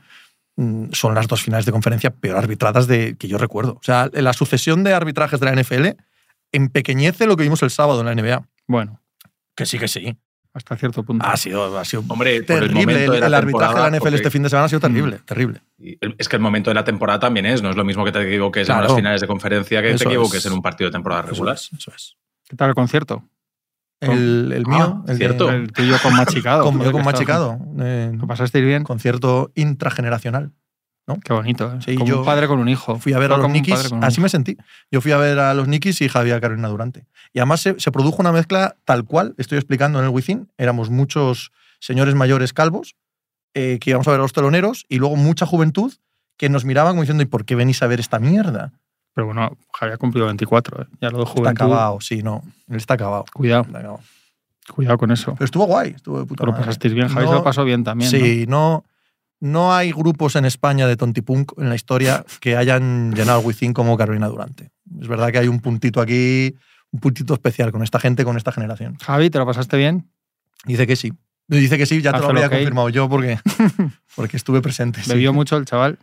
mm, 0.57 0.91
Son 0.91 1.13
las 1.13 1.27
dos 1.27 1.41
finales 1.43 1.65
de 1.65 1.71
conferencia 1.71 2.09
peor 2.09 2.37
arbitradas 2.37 2.87
de, 2.87 3.15
que 3.17 3.27
yo 3.27 3.37
recuerdo. 3.37 3.73
O 3.73 3.83
sea, 3.83 4.09
la 4.13 4.33
sucesión 4.33 4.83
de 4.83 4.93
arbitrajes 4.93 5.39
de 5.39 5.45
la 5.45 5.61
NFL 5.61 5.97
empequeñece 6.51 7.27
lo 7.27 7.37
que 7.37 7.43
vimos 7.43 7.61
el 7.63 7.69
sábado 7.69 8.01
en 8.01 8.05
la 8.07 8.15
NBA. 8.15 8.47
Bueno, 8.67 8.99
Que 9.55 9.65
sí, 9.65 9.77
que 9.79 9.87
sí. 9.87 10.17
Hasta 10.53 10.75
cierto 10.75 11.03
punto. 11.03 11.25
Ha 11.25 11.37
sido, 11.37 11.77
ha 11.77 11.85
sido 11.85 12.03
Hombre, 12.07 12.41
por 12.41 12.41
el 12.41 12.45
terrible. 12.45 12.73
momento 12.81 12.99
de 13.11 13.17
El, 13.17 13.21
la 13.21 13.27
el 13.27 13.33
arbitraje 13.33 13.73
de 13.75 13.79
la 13.91 13.97
NFL 13.99 14.13
este 14.15 14.29
fin 14.31 14.43
de 14.43 14.49
semana 14.49 14.65
ha 14.65 14.69
sido 14.69 14.79
terrible, 14.81 15.19
terrible. 15.25 15.61
y 15.77 15.97
el- 16.01 16.15
Es 16.17 16.27
que 16.27 16.35
el 16.35 16.41
momento 16.41 16.69
de 16.69 16.73
la 16.75 16.83
temporada 16.83 17.19
también 17.19 17.45
es, 17.45 17.61
no 17.61 17.69
es 17.69 17.75
lo 17.77 17.83
mismo 17.85 18.03
que 18.03 18.11
te 18.11 18.21
equivoques 18.27 18.61
en 18.67 18.73
Claro. 18.75 18.87
las 18.87 18.95
finales 18.95 19.21
de 19.21 19.27
conferencia 19.27 19.81
que 19.81 19.91
Eso 19.91 20.03
te 20.03 20.09
equivoques 20.09 20.39
es. 20.39 20.45
en 20.47 20.53
un 20.53 20.61
partido 20.61 20.89
de 20.89 20.91
temporada 20.93 21.21
regular. 21.23 21.55
Eso 21.55 21.69
es. 21.73 21.79
Eso 21.79 21.91
es. 21.95 22.17
¿Qué 22.49 22.55
tal 22.57 22.69
el 22.69 22.75
concierto? 22.75 23.23
El, 24.01 24.51
el 24.51 24.63
Ah, 24.65 24.69
mío, 24.69 25.03
el 25.07 25.13
de- 25.13 25.17
cierto. 25.17 25.49
El 25.51 25.71
tuyo 25.71 25.95
con 26.01 26.15
Machicado. 26.15 26.63
con, 26.65 26.81
yo 26.83 26.91
con 26.91 27.03
Machicado. 27.05 27.59
eh, 27.79 28.11
¿Lo 28.19 28.25
pasasteis 28.27 28.65
bien? 28.65 28.83
concierto 28.83 29.51
intrageneracional. 29.55 30.51
Qué 31.23 31.33
bonito. 31.33 31.71
¿eh? 31.73 31.79
Sí, 31.85 31.95
como 31.95 32.07
yo 32.07 32.19
un 32.19 32.25
padre 32.25 32.47
con 32.47 32.59
un 32.59 32.69
hijo. 32.69 32.97
Fui 32.97 33.13
a 33.13 33.19
ver 33.19 33.31
a 33.31 33.37
los 33.37 33.49
Nikis, 33.49 33.91
así 34.01 34.21
me 34.21 34.29
sentí. 34.29 34.57
Yo 34.91 35.01
fui 35.01 35.11
a 35.11 35.17
ver 35.17 35.39
a 35.39 35.53
los 35.53 35.67
Nikis 35.67 36.01
y 36.01 36.07
Javier 36.09 36.39
Carolina 36.41 36.67
Durante. 36.67 37.05
Y 37.33 37.39
además 37.39 37.61
se, 37.61 37.79
se 37.79 37.91
produjo 37.91 38.17
una 38.21 38.31
mezcla 38.31 38.75
tal 38.85 39.05
cual, 39.05 39.35
estoy 39.37 39.57
explicando 39.57 39.99
en 39.99 40.05
el 40.05 40.11
Within. 40.11 40.49
Éramos 40.57 40.89
muchos 40.89 41.51
señores 41.79 42.15
mayores 42.15 42.53
calvos 42.53 42.95
eh, 43.53 43.77
que 43.81 43.89
íbamos 43.89 44.07
a 44.07 44.11
ver 44.11 44.19
a 44.19 44.23
los 44.23 44.33
teloneros 44.33 44.85
y 44.89 44.97
luego 44.99 45.15
mucha 45.15 45.45
juventud 45.45 45.93
que 46.37 46.49
nos 46.49 46.65
miraban 46.65 46.93
como 46.93 47.01
diciendo, 47.03 47.23
¿y 47.23 47.27
por 47.27 47.45
qué 47.45 47.55
venís 47.55 47.81
a 47.83 47.87
ver 47.87 47.99
esta 47.99 48.19
mierda? 48.19 48.71
Pero 49.13 49.27
bueno, 49.27 49.57
Javier 49.73 49.95
ha 49.95 49.97
cumplido 49.97 50.25
24. 50.27 50.83
¿eh? 50.83 50.85
Ya 51.01 51.09
lo 51.09 51.17
de 51.19 51.23
Está 51.25 51.33
juventud. 51.39 51.63
acabado, 51.65 51.99
sí, 52.01 52.23
no. 52.23 52.43
Él 52.69 52.77
está 52.77 52.93
acabado. 52.95 53.25
Cuidado, 53.33 53.63
Está 53.63 53.79
acabado. 53.79 53.99
cuidado 54.73 54.97
con 54.97 55.11
eso. 55.11 55.33
Pero 55.33 55.45
estuvo 55.45 55.65
guay, 55.65 55.91
estuvo 55.95 56.19
de 56.19 56.25
puta 56.25 56.41
Pero 56.41 56.51
madre. 56.53 56.65
pasasteis 56.65 56.93
bien. 56.93 57.07
Javier 57.09 57.27
se 57.27 57.31
No- 57.31 57.37
lo 57.39 57.43
pasó 57.43 57.63
bien 57.65 57.83
también. 57.83 58.09
¿no? 58.11 58.17
Sí, 58.17 58.45
¿no? 58.47 58.57
no, 58.57 58.85
hay 59.73 59.91
grupos 59.91 60.35
en 60.35 60.45
España 60.45 60.87
de 60.87 60.95
tontipunk 60.95 61.53
en 61.57 61.67
la 61.69 61.75
historia 61.75 62.23
que 62.39 62.55
hayan 62.55 63.11
llenado 63.13 63.39
el 63.41 63.45
Within 63.47 63.73
como 63.73 63.97
Carolina 63.97 64.27
Durante. 64.27 64.71
Es 65.01 65.07
verdad 65.07 65.31
que 65.31 65.39
hay 65.39 65.47
un 65.47 65.59
puntito 65.59 65.99
aquí, 65.99 66.55
un 66.91 66.99
puntito 66.99 67.33
especial 67.33 67.71
con 67.71 67.81
esta 67.83 67.99
gente, 67.99 68.23
con 68.23 68.37
esta 68.37 68.51
generación. 68.51 68.97
Javi, 69.01 69.29
¿te 69.29 69.39
lo 69.39 69.45
pasaste 69.45 69.77
bien? 69.77 70.09
Dice 70.65 70.85
que 70.85 70.95
sí. 70.95 71.11
Dice 71.47 71.77
que 71.77 71.85
sí, 71.85 72.01
ya 72.01 72.11
te 72.11 72.17
Haz 72.17 72.23
lo 72.23 72.29
el 72.31 72.37
había 72.37 72.49
confirmado 72.49 72.89
yo 72.89 73.09
porque, 73.09 73.39
porque 74.15 74.37
estuve 74.37 74.61
presente. 74.61 75.01
sí. 75.03 75.09
¿Bebió 75.09 75.33
mucho 75.33 75.57
el 75.57 75.65
chaval? 75.65 75.97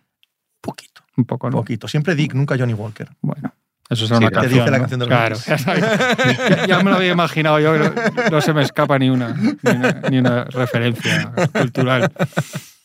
poquito, 0.60 1.02
Un 1.16 1.24
poco, 1.24 1.48
¿no? 1.48 1.56
poquito. 1.58 1.86
Siempre 1.88 2.14
Dick, 2.16 2.34
nunca 2.34 2.56
Johnny 2.58 2.74
Walker. 2.74 3.08
Bueno, 3.22 3.54
eso 3.88 4.06
será 4.06 4.18
Sí, 4.18 4.24
una 4.24 4.30
te 4.30 4.34
canción. 4.34 4.58
dice 4.58 4.70
la 4.72 4.76
¿no? 4.78 4.82
canción 4.82 5.00
de 5.00 5.06
los 5.06 5.14
Claro, 5.16 5.36
ya, 5.46 5.58
sabía. 5.58 6.16
Ya- 6.50 6.66
ya 6.66 6.82
me 6.82 6.90
lo 6.90 6.96
había 6.96 7.12
imaginado 7.12 7.60
yo, 7.60 7.78
no, 7.78 7.92
no 8.30 8.40
se 8.42 8.52
me 8.52 8.62
escapa 8.62 8.98
ni 8.98 9.08
una, 9.08 9.28
ni 9.32 9.70
una, 9.70 9.92
ni 10.10 10.18
una 10.18 10.44
referencia 10.44 11.32
cultural. 11.52 12.12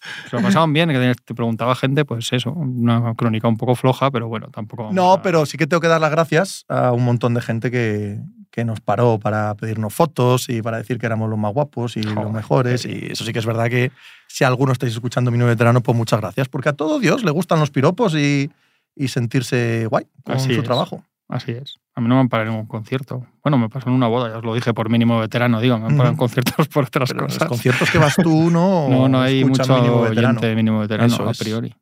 Se 0.29 0.35
lo 0.35 0.41
pasaban 0.41 0.73
bien, 0.73 0.89
que 0.89 1.13
te 1.23 1.33
preguntaba 1.35 1.75
gente, 1.75 2.05
pues 2.05 2.31
eso, 2.33 2.51
una 2.51 3.13
crónica 3.15 3.47
un 3.47 3.57
poco 3.57 3.75
floja, 3.75 4.11
pero 4.11 4.27
bueno, 4.27 4.48
tampoco. 4.51 4.89
No, 4.91 5.13
a- 5.13 5.22
pero 5.22 5.45
sí 5.45 5.57
que 5.57 5.67
tengo 5.67 5.81
que 5.81 5.88
dar 5.88 6.01
las 6.01 6.12
gracias 6.12 6.65
a 6.69 6.91
un 6.91 7.03
montón 7.05 7.33
de 7.33 7.41
gente 7.41 7.72
que, 7.72 8.19
que 8.51 8.65
nos 8.65 8.79
paró 8.81 9.19
para 9.19 9.55
pedirnos 9.55 9.93
fotos 9.93 10.50
y 10.50 10.62
para 10.62 10.77
decir 10.77 10.98
que 11.00 11.05
éramos 11.05 11.29
los 11.29 11.39
más 11.39 11.53
guapos 11.53 11.98
y 11.98 12.03
los 12.03 12.31
mejores. 12.31 12.86
Y 12.86 13.07
eso 13.12 13.24
sí 13.25 13.33
que 13.33 13.39
es 13.39 13.45
verdad 13.45 13.69
que 13.69 13.91
si 14.27 14.43
alguno 14.43 14.72
estáis 14.74 14.93
escuchando 14.93 15.31
mi 15.31 15.38
nuevo 15.38 15.50
veterano, 15.51 15.81
pues 15.81 15.98
muchas 15.98 16.19
gracias. 16.19 16.48
Porque 16.50 16.69
a 16.69 16.74
todo 16.74 17.00
Dios 17.00 17.24
le 17.24 17.31
gustan 17.31 17.60
los 17.60 17.72
piropos 17.72 18.13
y, 18.15 18.51
y 18.95 19.07
sentirse 19.07 19.88
guay 19.88 20.05
con 20.24 20.36
Así 20.36 20.53
su 20.53 20.62
es. 20.62 20.63
trabajo. 20.65 21.03
Así 21.34 21.52
es. 21.52 21.80
A 21.96 22.02
mí 22.02 22.08
no 22.08 22.13
me 22.16 22.22
han 22.22 22.30
parado 22.30 22.50
en 22.50 22.54
ningún 22.56 22.68
concierto. 22.68 23.25
Bueno, 23.44 23.58
me 23.58 23.68
pasó 23.68 23.90
en 23.90 23.96
una 23.96 24.06
boda, 24.08 24.30
ya 24.30 24.38
os 24.38 24.44
lo 24.46 24.54
dije 24.54 24.72
por 24.74 24.90
mínimo 24.90 25.20
veterano, 25.20 25.60
digo, 25.60 25.80
me 25.80 25.88
han 25.88 25.98
parado 25.98 26.12
en 26.12 26.18
conciertos 26.18 26.68
por 26.68 26.86
otras 26.86 27.10
Pero 27.10 27.22
en 27.22 27.25
los 27.25 27.34
cosas. 27.34 27.48
conciertos 27.50 27.90
que 27.90 27.98
vas 27.98 28.16
tú, 28.16 28.50
no. 28.52 28.88
No, 28.88 29.10
no 29.10 29.20
hay 29.20 29.44
mucho 29.44 29.63
mínimo 29.75 30.02
veterano. 30.04 30.28
oyente 30.30 30.46
de 30.48 30.56
mínimo 30.56 30.80
veterano, 30.80 31.12
Eso 31.13 31.28
a 31.28 31.32
es. 31.32 31.38
priori. 31.40 31.75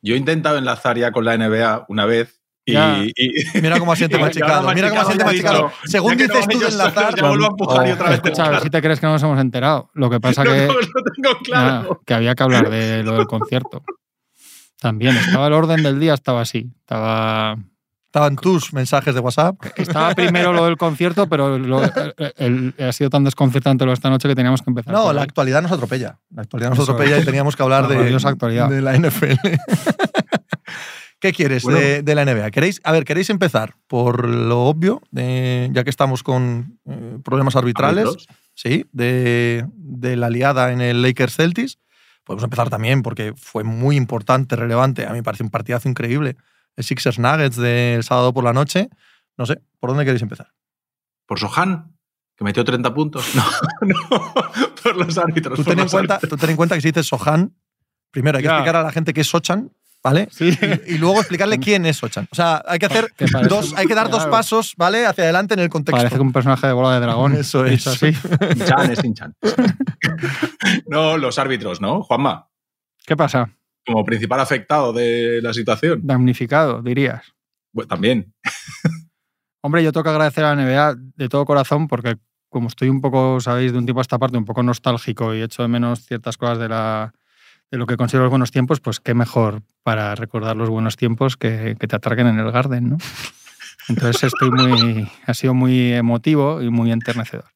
Yo 0.00 0.14
he 0.14 0.16
intentado 0.16 0.56
enlazar 0.56 0.96
ya 0.96 1.12
con 1.12 1.24
la 1.26 1.36
NBA 1.36 1.84
una 1.88 2.06
vez 2.06 2.40
y, 2.66 2.72
Mira 3.60 3.78
cómo 3.78 3.92
asiente 3.92 4.16
machicado. 4.20 4.72
Mira 4.72 4.88
cómo 4.88 5.02
asiente 5.02 5.24
Machicado 5.24 5.70
Según 5.84 6.12
no 6.16 6.22
dices 6.22 6.48
tú 6.48 6.58
de 6.60 6.66
enlazar. 6.68 7.14
ya 7.14 7.28
vuelvo 7.28 7.44
a 7.44 7.48
empujar 7.48 7.86
y 7.88 7.90
otra 7.90 8.08
vez 8.08 8.14
Escucha, 8.24 8.46
a 8.46 8.50
ver 8.50 8.60
si 8.62 8.70
te 8.70 8.80
crees 8.80 9.00
que 9.00 9.06
no 9.06 9.12
nos 9.12 9.22
hemos 9.22 9.38
enterado. 9.38 9.90
Lo 9.92 10.08
que 10.08 10.18
pasa 10.18 10.44
No, 10.44 10.50
que, 10.50 10.66
no, 10.66 10.72
lo 10.72 10.80
tengo 10.80 11.38
claro. 11.44 11.66
nada, 11.82 11.88
que 12.06 12.14
había 12.14 12.34
que 12.34 12.42
hablar 12.42 12.70
de 12.70 13.02
lo 13.02 13.16
del 13.18 13.26
concierto. 13.26 13.82
También 14.80 15.14
estaba 15.16 15.46
el 15.46 15.52
orden 15.52 15.82
del 15.82 15.98
día, 16.00 16.14
estaba 16.14 16.40
así. 16.42 16.70
Estaba, 16.80 17.56
Estaban 18.14 18.36
tus 18.36 18.72
mensajes 18.72 19.12
de 19.12 19.18
WhatsApp. 19.18 19.56
estaba 19.76 20.14
primero 20.14 20.52
lo 20.52 20.66
del 20.66 20.76
concierto, 20.76 21.28
pero 21.28 21.58
lo- 21.58 21.82
el- 21.82 22.32
el- 22.36 22.74
ha 22.86 22.92
sido 22.92 23.10
tan 23.10 23.24
desconcertante 23.24 23.84
lo 23.84 23.90
de 23.90 23.94
esta 23.94 24.08
noche 24.08 24.28
que 24.28 24.36
teníamos 24.36 24.62
que 24.62 24.70
empezar. 24.70 24.94
No, 24.94 25.12
la 25.12 25.22
ahí. 25.22 25.24
actualidad 25.26 25.60
nos 25.62 25.72
atropella. 25.72 26.20
La 26.30 26.42
actualidad 26.42 26.70
nos 26.70 26.78
Eso 26.78 26.92
atropella 26.92 27.16
es. 27.16 27.24
y 27.24 27.26
teníamos 27.26 27.56
que 27.56 27.64
hablar 27.64 27.82
La 27.82 27.88
de, 27.88 27.94
gloriosa 27.96 28.28
actualidad. 28.28 28.68
de 28.70 28.82
la 28.82 28.94
NFL. 28.96 29.34
¿Qué 31.18 31.32
quieres 31.32 31.62
Bueno. 31.64 31.80
de, 31.80 32.02
de 32.02 32.14
la 32.14 32.24
NBA? 32.24 32.50
¿Queréis, 32.52 32.80
a 32.84 32.92
ver, 32.92 33.04
¿queréis 33.04 33.30
empezar 33.30 33.74
por 33.88 34.28
lo 34.28 34.60
obvio, 34.64 35.00
de- 35.10 35.70
ya 35.72 35.82
que 35.82 35.90
estamos 35.90 36.22
con 36.22 36.78
eh, 36.88 37.18
problemas 37.24 37.56
arbitrales? 37.56 38.10
Sí, 38.54 38.86
de, 38.92 39.66
de 39.74 40.16
la 40.16 40.30
liada 40.30 40.70
en 40.70 40.80
el 40.80 41.02
Lakers 41.02 41.34
Celtics. 41.34 41.78
Podemos 42.24 42.44
empezar 42.44 42.70
también 42.70 43.02
porque 43.02 43.32
fue 43.36 43.64
muy 43.64 43.96
importante, 43.96 44.54
relevante. 44.54 45.04
A 45.04 45.10
mí 45.10 45.16
me 45.16 45.22
parece 45.24 45.42
un 45.42 45.50
partidazo 45.50 45.88
increíble. 45.88 46.36
El 46.76 46.84
Sixers 46.84 47.18
Nuggets 47.18 47.56
del 47.56 48.02
sábado 48.02 48.32
por 48.32 48.44
la 48.44 48.52
noche. 48.52 48.88
No 49.36 49.46
sé, 49.46 49.60
¿por 49.80 49.90
dónde 49.90 50.04
queréis 50.04 50.22
empezar? 50.22 50.52
Por 51.26 51.38
Sohan, 51.38 51.96
que 52.36 52.44
metió 52.44 52.64
30 52.64 52.92
puntos. 52.94 53.24
No, 53.34 53.44
no, 53.82 54.34
por 54.82 54.96
los 54.96 55.16
árbitros. 55.18 55.56
Tú 55.58 55.64
ten, 55.64 55.78
en 55.78 55.88
cuenta, 55.88 56.14
árbitros. 56.14 56.30
tú 56.30 56.36
ten 56.36 56.50
en 56.50 56.56
cuenta 56.56 56.74
que 56.74 56.80
si 56.80 56.88
dices 56.88 57.06
Sohan, 57.06 57.54
Primero 58.10 58.38
hay 58.38 58.42
que 58.44 58.48
Ya. 58.48 58.54
explicar 58.54 58.76
a 58.76 58.82
la 58.84 58.92
gente 58.92 59.12
qué 59.12 59.22
es 59.22 59.26
Sochan, 59.26 59.72
¿vale? 60.00 60.28
Sí. 60.30 60.56
Y, 60.86 60.94
y 60.94 60.98
luego 60.98 61.18
explicarle 61.18 61.58
quién 61.58 61.84
es 61.84 61.96
Sochan. 61.96 62.28
O 62.30 62.34
sea, 62.36 62.62
hay 62.64 62.78
que 62.78 62.86
hacer 62.86 63.12
Que 63.16 63.26
dos, 63.48 63.74
hay 63.76 63.86
que 63.88 63.94
dar 63.96 64.08
dos 64.08 64.26
pasos, 64.26 64.74
¿vale? 64.76 65.04
Hacia 65.04 65.24
adelante 65.24 65.54
en 65.54 65.60
el 65.60 65.68
contexto. 65.68 65.96
Parece 65.96 66.14
que 66.14 66.20
un 66.22 66.32
personaje 66.32 66.68
de 66.68 66.72
bola 66.74 66.94
de 66.94 67.00
dragón. 67.00 67.34
Eso 67.34 67.64
es. 67.64 67.84
Así. 67.88 68.12
Chan 68.64 68.92
es 68.92 69.00
Chan. 69.14 69.34
no, 70.86 71.16
los 71.18 71.38
árbitros, 71.40 71.80
¿no? 71.80 72.02
Juanma, 72.02 72.48
¿Qué 73.04 73.16
pasa? 73.16 73.50
Como 73.86 74.04
principal 74.04 74.40
afectado 74.40 74.92
de 74.92 75.40
la 75.42 75.52
situación. 75.52 76.00
Damnificado, 76.02 76.82
dirías. 76.82 77.34
Bueno, 77.72 77.88
también. 77.88 78.34
Hombre, 79.62 79.82
yo 79.82 79.92
tengo 79.92 80.04
que 80.04 80.10
agradecer 80.10 80.44
a 80.44 80.54
la 80.54 80.62
NBA 80.62 80.96
de 81.16 81.28
todo 81.28 81.44
corazón 81.44 81.88
porque 81.88 82.16
como 82.48 82.68
estoy 82.68 82.88
un 82.88 83.00
poco, 83.00 83.40
sabéis, 83.40 83.72
de 83.72 83.78
un 83.78 83.84
tiempo 83.84 84.00
a 84.00 84.02
esta 84.02 84.18
parte, 84.18 84.38
un 84.38 84.44
poco 84.44 84.62
nostálgico 84.62 85.34
y 85.34 85.42
echo 85.42 85.62
de 85.62 85.68
menos 85.68 86.06
ciertas 86.06 86.36
cosas 86.36 86.58
de, 86.58 86.68
la, 86.68 87.12
de 87.70 87.78
lo 87.78 87.86
que 87.86 87.96
considero 87.96 88.24
los 88.24 88.30
buenos 88.30 88.52
tiempos, 88.52 88.80
pues 88.80 89.00
qué 89.00 89.12
mejor 89.12 89.62
para 89.82 90.14
recordar 90.14 90.54
los 90.54 90.70
buenos 90.70 90.96
tiempos 90.96 91.36
que, 91.36 91.76
que 91.80 91.88
te 91.88 91.96
atraquen 91.96 92.28
en 92.28 92.38
el 92.38 92.52
Garden, 92.52 92.90
¿no? 92.90 92.98
Entonces 93.88 94.32
estoy 94.32 94.50
muy, 94.50 95.10
ha 95.26 95.34
sido 95.34 95.52
muy 95.52 95.92
emotivo 95.92 96.62
y 96.62 96.70
muy 96.70 96.92
enternecedor. 96.92 97.46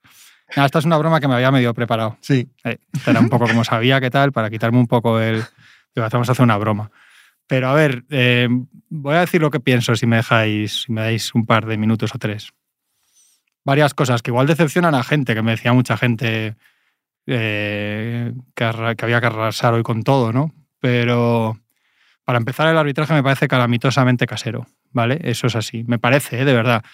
Nada, 0.56 0.66
esta 0.66 0.78
es 0.78 0.84
una 0.84 0.98
broma 0.98 1.20
que 1.20 1.28
me 1.28 1.34
había 1.34 1.50
medio 1.50 1.74
preparado. 1.74 2.18
Sí. 2.20 2.50
Eh, 2.64 2.78
era 3.06 3.20
un 3.20 3.28
poco 3.28 3.46
como 3.46 3.64
sabía 3.64 4.00
que 4.00 4.10
tal, 4.10 4.32
para 4.32 4.50
quitarme 4.50 4.78
un 4.78 4.86
poco 4.86 5.20
el... 5.20 5.44
Digo, 5.94 6.04
a 6.04 6.06
hacer 6.06 6.42
una 6.42 6.56
broma. 6.56 6.90
Pero 7.46 7.68
a 7.68 7.74
ver, 7.74 8.04
eh, 8.10 8.48
voy 8.90 9.14
a 9.14 9.20
decir 9.20 9.40
lo 9.40 9.50
que 9.50 9.60
pienso 9.60 9.96
si 9.96 10.06
me 10.06 10.16
dejáis, 10.16 10.82
si 10.82 10.92
me 10.92 11.00
dais 11.00 11.34
un 11.34 11.46
par 11.46 11.66
de 11.66 11.78
minutos 11.78 12.14
o 12.14 12.18
tres. 12.18 12.50
Varias 13.64 13.94
cosas 13.94 14.22
que 14.22 14.30
igual 14.30 14.46
decepcionan 14.46 14.94
a 14.94 15.02
gente, 15.02 15.34
que 15.34 15.42
me 15.42 15.52
decía 15.52 15.72
mucha 15.72 15.96
gente 15.96 16.56
eh, 17.26 18.32
que 18.54 18.64
había 18.64 19.20
que 19.20 19.26
arrasar 19.26 19.74
hoy 19.74 19.82
con 19.82 20.02
todo, 20.02 20.32
¿no? 20.32 20.54
Pero 20.80 21.58
para 22.28 22.36
empezar, 22.36 22.68
el 22.68 22.76
arbitraje 22.76 23.14
me 23.14 23.22
parece 23.22 23.48
calamitosamente 23.48 24.26
casero, 24.26 24.66
¿vale? 24.92 25.18
Eso 25.22 25.46
es 25.46 25.56
así. 25.56 25.84
Me 25.84 25.98
parece, 25.98 26.42
¿eh? 26.42 26.44
de 26.44 26.52
verdad. 26.52 26.84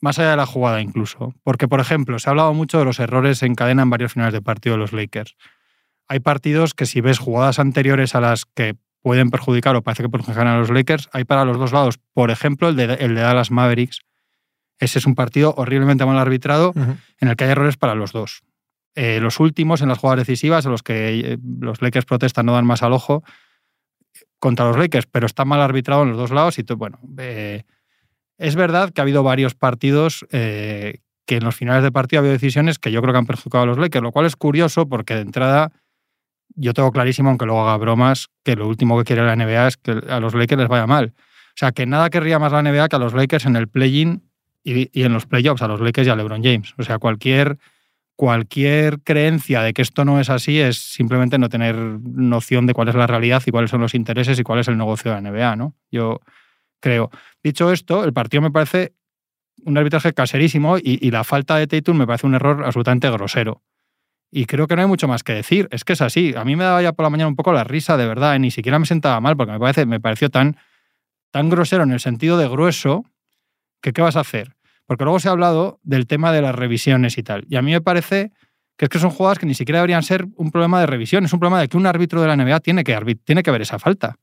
Más 0.00 0.20
allá 0.20 0.30
de 0.30 0.36
la 0.36 0.46
jugada 0.46 0.80
incluso. 0.80 1.34
Porque, 1.42 1.66
por 1.66 1.80
ejemplo, 1.80 2.20
se 2.20 2.28
ha 2.28 2.30
hablado 2.30 2.54
mucho 2.54 2.78
de 2.78 2.84
los 2.84 3.00
errores 3.00 3.42
en 3.42 3.56
cadena 3.56 3.82
en 3.82 3.90
varios 3.90 4.12
finales 4.12 4.32
de 4.32 4.40
partido 4.40 4.76
de 4.76 4.78
los 4.78 4.92
Lakers. 4.92 5.34
Hay 6.12 6.20
partidos 6.20 6.74
que 6.74 6.84
si 6.84 7.00
ves 7.00 7.18
jugadas 7.18 7.58
anteriores 7.58 8.14
a 8.14 8.20
las 8.20 8.44
que 8.44 8.76
pueden 9.00 9.30
perjudicar 9.30 9.76
o 9.76 9.82
parece 9.82 10.02
que 10.02 10.10
perjudican 10.10 10.46
a 10.46 10.58
los 10.58 10.68
Lakers, 10.68 11.08
hay 11.10 11.24
para 11.24 11.46
los 11.46 11.56
dos 11.56 11.72
lados. 11.72 11.98
Por 12.12 12.30
ejemplo, 12.30 12.68
el 12.68 12.76
de, 12.76 12.84
el 13.00 13.14
de 13.14 13.22
Dallas 13.22 13.50
Mavericks. 13.50 14.02
Ese 14.78 14.98
es 14.98 15.06
un 15.06 15.14
partido 15.14 15.54
horriblemente 15.56 16.04
mal 16.04 16.18
arbitrado 16.18 16.74
en 16.76 17.28
el 17.28 17.34
que 17.34 17.44
hay 17.44 17.50
errores 17.52 17.78
para 17.78 17.94
los 17.94 18.12
dos. 18.12 18.42
Eh, 18.94 19.20
los 19.22 19.40
últimos, 19.40 19.80
en 19.80 19.88
las 19.88 19.96
jugadas 19.96 20.26
decisivas, 20.26 20.66
en 20.66 20.72
los 20.72 20.82
que 20.82 21.20
eh, 21.20 21.38
los 21.60 21.80
Lakers 21.80 22.04
protestan, 22.04 22.44
no 22.44 22.52
dan 22.52 22.66
más 22.66 22.82
al 22.82 22.92
ojo 22.92 23.24
contra 24.38 24.66
los 24.66 24.76
Lakers, 24.76 25.06
pero 25.10 25.24
está 25.24 25.46
mal 25.46 25.62
arbitrado 25.62 26.02
en 26.02 26.10
los 26.10 26.18
dos 26.18 26.30
lados. 26.30 26.58
Y 26.58 26.62
bueno, 26.74 27.00
eh, 27.16 27.62
es 28.36 28.54
verdad 28.54 28.90
que 28.90 29.00
ha 29.00 29.04
habido 29.04 29.22
varios 29.22 29.54
partidos 29.54 30.26
eh, 30.30 30.98
que 31.24 31.36
en 31.36 31.44
los 31.44 31.56
finales 31.56 31.82
de 31.82 31.90
partido 31.90 32.18
ha 32.18 32.20
habido 32.20 32.34
decisiones 32.34 32.78
que 32.78 32.92
yo 32.92 33.00
creo 33.00 33.14
que 33.14 33.18
han 33.18 33.26
perjudicado 33.26 33.64
a 33.64 33.66
los 33.66 33.78
Lakers, 33.78 34.02
lo 34.02 34.12
cual 34.12 34.26
es 34.26 34.36
curioso 34.36 34.86
porque 34.86 35.14
de 35.14 35.22
entrada 35.22 35.72
yo 36.54 36.74
tengo 36.74 36.92
clarísimo, 36.92 37.28
aunque 37.28 37.46
luego 37.46 37.62
haga 37.62 37.76
bromas, 37.76 38.28
que 38.44 38.56
lo 38.56 38.68
último 38.68 38.98
que 38.98 39.04
quiere 39.04 39.24
la 39.24 39.36
NBA 39.36 39.68
es 39.68 39.76
que 39.76 39.92
a 40.08 40.20
los 40.20 40.34
Lakers 40.34 40.60
les 40.60 40.68
vaya 40.68 40.86
mal. 40.86 41.14
O 41.16 41.56
sea, 41.56 41.72
que 41.72 41.86
nada 41.86 42.10
querría 42.10 42.38
más 42.38 42.52
la 42.52 42.62
NBA 42.62 42.88
que 42.88 42.96
a 42.96 42.98
los 42.98 43.14
Lakers 43.14 43.46
en 43.46 43.56
el 43.56 43.68
play-in 43.68 44.22
y, 44.64 45.02
en 45.02 45.12
los 45.12 45.26
playoffs, 45.26 45.62
a 45.62 45.68
los 45.68 45.80
Lakers 45.80 46.06
y 46.06 46.10
a 46.10 46.16
LeBron 46.16 46.42
James. 46.42 46.74
O 46.78 46.82
sea, 46.82 46.98
cualquier, 46.98 47.58
cualquier 48.16 49.00
creencia 49.00 49.62
de 49.62 49.74
que 49.74 49.82
esto 49.82 50.04
no 50.04 50.20
es 50.20 50.30
así 50.30 50.60
es 50.60 50.78
simplemente 50.78 51.38
no 51.38 51.48
tener 51.48 51.76
noción 51.76 52.66
de 52.66 52.74
cuál 52.74 52.88
es 52.88 52.94
la 52.94 53.06
realidad 53.06 53.42
y 53.44 53.50
cuáles 53.50 53.70
son 53.70 53.80
los 53.80 53.94
intereses 53.94 54.38
y 54.38 54.42
cuál 54.42 54.60
es 54.60 54.68
el 54.68 54.78
negocio 54.78 55.12
de 55.12 55.20
la 55.20 55.30
NBA, 55.30 55.56
¿no? 55.56 55.74
Yo 55.90 56.20
creo. 56.80 57.10
Dicho 57.42 57.72
esto, 57.72 58.04
el 58.04 58.12
partido 58.12 58.40
me 58.40 58.50
parece 58.50 58.94
un 59.64 59.76
arbitraje 59.76 60.12
caserísimo 60.12 60.78
y, 60.78 60.98
y 61.00 61.10
la 61.10 61.24
falta 61.24 61.56
de 61.56 61.66
Tatum 61.66 61.98
me 61.98 62.06
parece 62.06 62.26
un 62.26 62.34
error 62.34 62.64
absolutamente 62.64 63.10
grosero. 63.10 63.62
Y 64.34 64.46
creo 64.46 64.66
que 64.66 64.74
no 64.74 64.82
hay 64.82 64.88
mucho 64.88 65.06
más 65.06 65.22
que 65.22 65.34
decir. 65.34 65.68
Es 65.70 65.84
que 65.84 65.92
es 65.92 66.00
así. 66.00 66.34
A 66.34 66.44
mí 66.44 66.56
me 66.56 66.64
daba 66.64 66.80
ya 66.80 66.92
por 66.92 67.04
la 67.04 67.10
mañana 67.10 67.28
un 67.28 67.36
poco 67.36 67.52
la 67.52 67.64
risa, 67.64 67.98
de 67.98 68.06
verdad. 68.06 68.34
¿eh? 68.34 68.38
Ni 68.38 68.50
siquiera 68.50 68.78
me 68.78 68.86
sentaba 68.86 69.20
mal 69.20 69.36
porque 69.36 69.52
me, 69.52 69.58
parece, 69.60 69.84
me 69.84 70.00
pareció 70.00 70.30
tan, 70.30 70.56
tan 71.30 71.50
grosero 71.50 71.82
en 71.82 71.92
el 71.92 72.00
sentido 72.00 72.38
de 72.38 72.48
grueso 72.48 73.04
que 73.82 73.92
¿qué 73.92 74.00
vas 74.00 74.16
a 74.16 74.20
hacer? 74.20 74.56
Porque 74.86 75.04
luego 75.04 75.20
se 75.20 75.28
ha 75.28 75.32
hablado 75.32 75.80
del 75.82 76.06
tema 76.06 76.32
de 76.32 76.40
las 76.40 76.54
revisiones 76.54 77.18
y 77.18 77.22
tal. 77.22 77.44
Y 77.48 77.56
a 77.56 77.62
mí 77.62 77.72
me 77.72 77.82
parece 77.82 78.32
que 78.78 78.86
es 78.86 78.88
que 78.88 78.98
son 78.98 79.10
jugadas 79.10 79.38
que 79.38 79.44
ni 79.44 79.54
siquiera 79.54 79.80
deberían 79.80 80.02
ser 80.02 80.26
un 80.36 80.50
problema 80.50 80.80
de 80.80 80.86
revisión. 80.86 81.24
Es 81.26 81.32
un 81.34 81.38
problema 81.38 81.60
de 81.60 81.68
que 81.68 81.76
un 81.76 81.86
árbitro 81.86 82.22
de 82.22 82.28
la 82.28 82.34
NBA 82.36 82.60
tiene 82.60 82.84
que, 82.84 82.96
tiene 83.24 83.42
que 83.42 83.50
ver 83.50 83.60
esa 83.60 83.78
falta. 83.78 84.16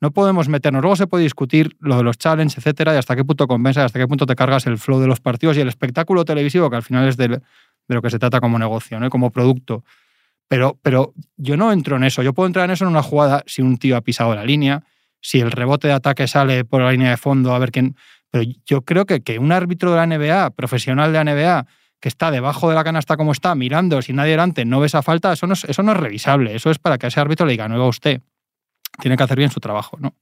No 0.00 0.12
podemos 0.12 0.48
meternos. 0.48 0.80
Luego 0.80 0.94
se 0.96 1.08
puede 1.08 1.24
discutir 1.24 1.76
lo 1.80 1.96
de 1.96 2.04
los 2.04 2.16
challenges, 2.16 2.56
etcétera, 2.56 2.94
y 2.94 2.98
hasta 2.98 3.16
qué 3.16 3.24
punto 3.24 3.46
compensa, 3.48 3.82
y 3.82 3.84
hasta 3.84 3.98
qué 3.98 4.06
punto 4.06 4.26
te 4.26 4.36
cargas 4.36 4.66
el 4.66 4.78
flow 4.78 5.00
de 5.00 5.08
los 5.08 5.20
partidos 5.20 5.56
y 5.56 5.60
el 5.60 5.68
espectáculo 5.68 6.24
televisivo, 6.24 6.70
que 6.70 6.76
al 6.76 6.82
final 6.82 7.08
es 7.08 7.16
del- 7.18 7.42
de 7.88 7.94
lo 7.94 8.02
que 8.02 8.10
se 8.10 8.18
trata 8.18 8.40
como 8.40 8.58
negocio, 8.58 9.00
¿no? 9.00 9.10
Como 9.10 9.30
producto. 9.30 9.84
Pero, 10.48 10.78
pero 10.82 11.14
yo 11.36 11.56
no 11.56 11.72
entro 11.72 11.96
en 11.96 12.04
eso. 12.04 12.22
Yo 12.22 12.32
puedo 12.32 12.46
entrar 12.46 12.64
en 12.64 12.72
eso 12.72 12.84
en 12.84 12.90
una 12.90 13.02
jugada 13.02 13.42
si 13.46 13.62
un 13.62 13.78
tío 13.78 13.96
ha 13.96 14.00
pisado 14.00 14.34
la 14.34 14.44
línea, 14.44 14.82
si 15.20 15.40
el 15.40 15.52
rebote 15.52 15.88
de 15.88 15.94
ataque 15.94 16.26
sale 16.26 16.64
por 16.64 16.82
la 16.82 16.90
línea 16.90 17.10
de 17.10 17.16
fondo, 17.16 17.54
a 17.54 17.58
ver 17.58 17.70
quién. 17.70 17.96
Pero 18.30 18.50
yo 18.66 18.82
creo 18.82 19.06
que, 19.06 19.20
que 19.22 19.38
un 19.38 19.52
árbitro 19.52 19.92
de 19.92 19.96
la 19.96 20.06
NBA, 20.06 20.50
profesional 20.50 21.12
de 21.12 21.24
la 21.24 21.32
NBA, 21.32 21.66
que 22.00 22.08
está 22.08 22.30
debajo 22.30 22.68
de 22.68 22.74
la 22.74 22.82
canasta 22.82 23.16
como 23.16 23.32
está, 23.32 23.54
mirando, 23.54 24.00
sin 24.02 24.16
nadie 24.16 24.32
delante, 24.32 24.64
no 24.64 24.80
ve 24.80 24.86
esa 24.86 25.02
falta, 25.02 25.32
eso 25.32 25.46
no 25.46 25.52
es, 25.52 25.64
eso 25.64 25.82
no 25.82 25.92
es 25.92 25.98
revisable. 25.98 26.54
Eso 26.54 26.70
es 26.70 26.78
para 26.78 26.98
que 26.98 27.06
ese 27.06 27.20
árbitro 27.20 27.46
le 27.46 27.52
diga, 27.52 27.68
no 27.68 27.78
va 27.78 27.86
usted. 27.86 28.22
Tiene 29.00 29.16
que 29.16 29.22
hacer 29.22 29.36
bien 29.36 29.50
su 29.50 29.60
trabajo, 29.60 29.98
¿no? 30.00 30.14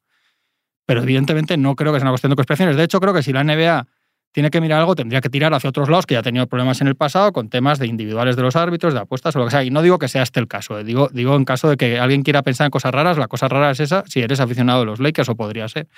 Pero 0.84 1.02
evidentemente 1.02 1.56
no 1.56 1.76
creo 1.76 1.92
que 1.92 2.00
sea 2.00 2.04
una 2.04 2.12
cuestión 2.12 2.30
de 2.30 2.36
conspiraciones. 2.36 2.76
De 2.76 2.82
hecho, 2.82 3.00
creo 3.00 3.14
que 3.14 3.22
si 3.22 3.32
la 3.32 3.44
NBA 3.44 3.86
tiene 4.32 4.50
que 4.50 4.60
mirar 4.60 4.80
algo, 4.80 4.94
tendría 4.94 5.20
que 5.20 5.30
tirar 5.30 5.52
hacia 5.54 5.70
otros 5.70 5.88
lados 5.88 6.06
que 6.06 6.14
ya 6.14 6.20
ha 6.20 6.22
tenido 6.22 6.46
problemas 6.46 6.80
en 6.80 6.86
el 6.86 6.94
pasado 6.94 7.32
con 7.32 7.48
temas 7.48 7.78
de 7.78 7.86
individuales 7.86 8.36
de 8.36 8.42
los 8.42 8.56
árbitros, 8.56 8.94
de 8.94 9.00
apuestas 9.00 9.34
o 9.36 9.38
lo 9.38 9.46
que 9.46 9.50
sea. 9.50 9.64
Y 9.64 9.70
no 9.70 9.82
digo 9.82 9.98
que 9.98 10.08
sea 10.08 10.22
este 10.22 10.38
el 10.40 10.48
caso. 10.48 10.78
eh. 10.78 10.84
Digo, 10.84 11.08
digo 11.12 11.34
en 11.34 11.44
caso 11.44 11.68
de 11.68 11.76
que 11.76 11.98
alguien 11.98 12.22
quiera 12.22 12.42
pensar 12.42 12.66
en 12.66 12.70
cosas 12.70 12.92
raras, 12.92 13.18
la 13.18 13.26
cosa 13.28 13.48
rara 13.48 13.70
es 13.70 13.80
esa, 13.80 14.04
si 14.06 14.20
eres 14.20 14.40
aficionado 14.40 14.82
a 14.82 14.84
los 14.84 15.00
Lakers, 15.00 15.28
o 15.30 15.34
podría 15.34 15.68
ser. 15.68 15.88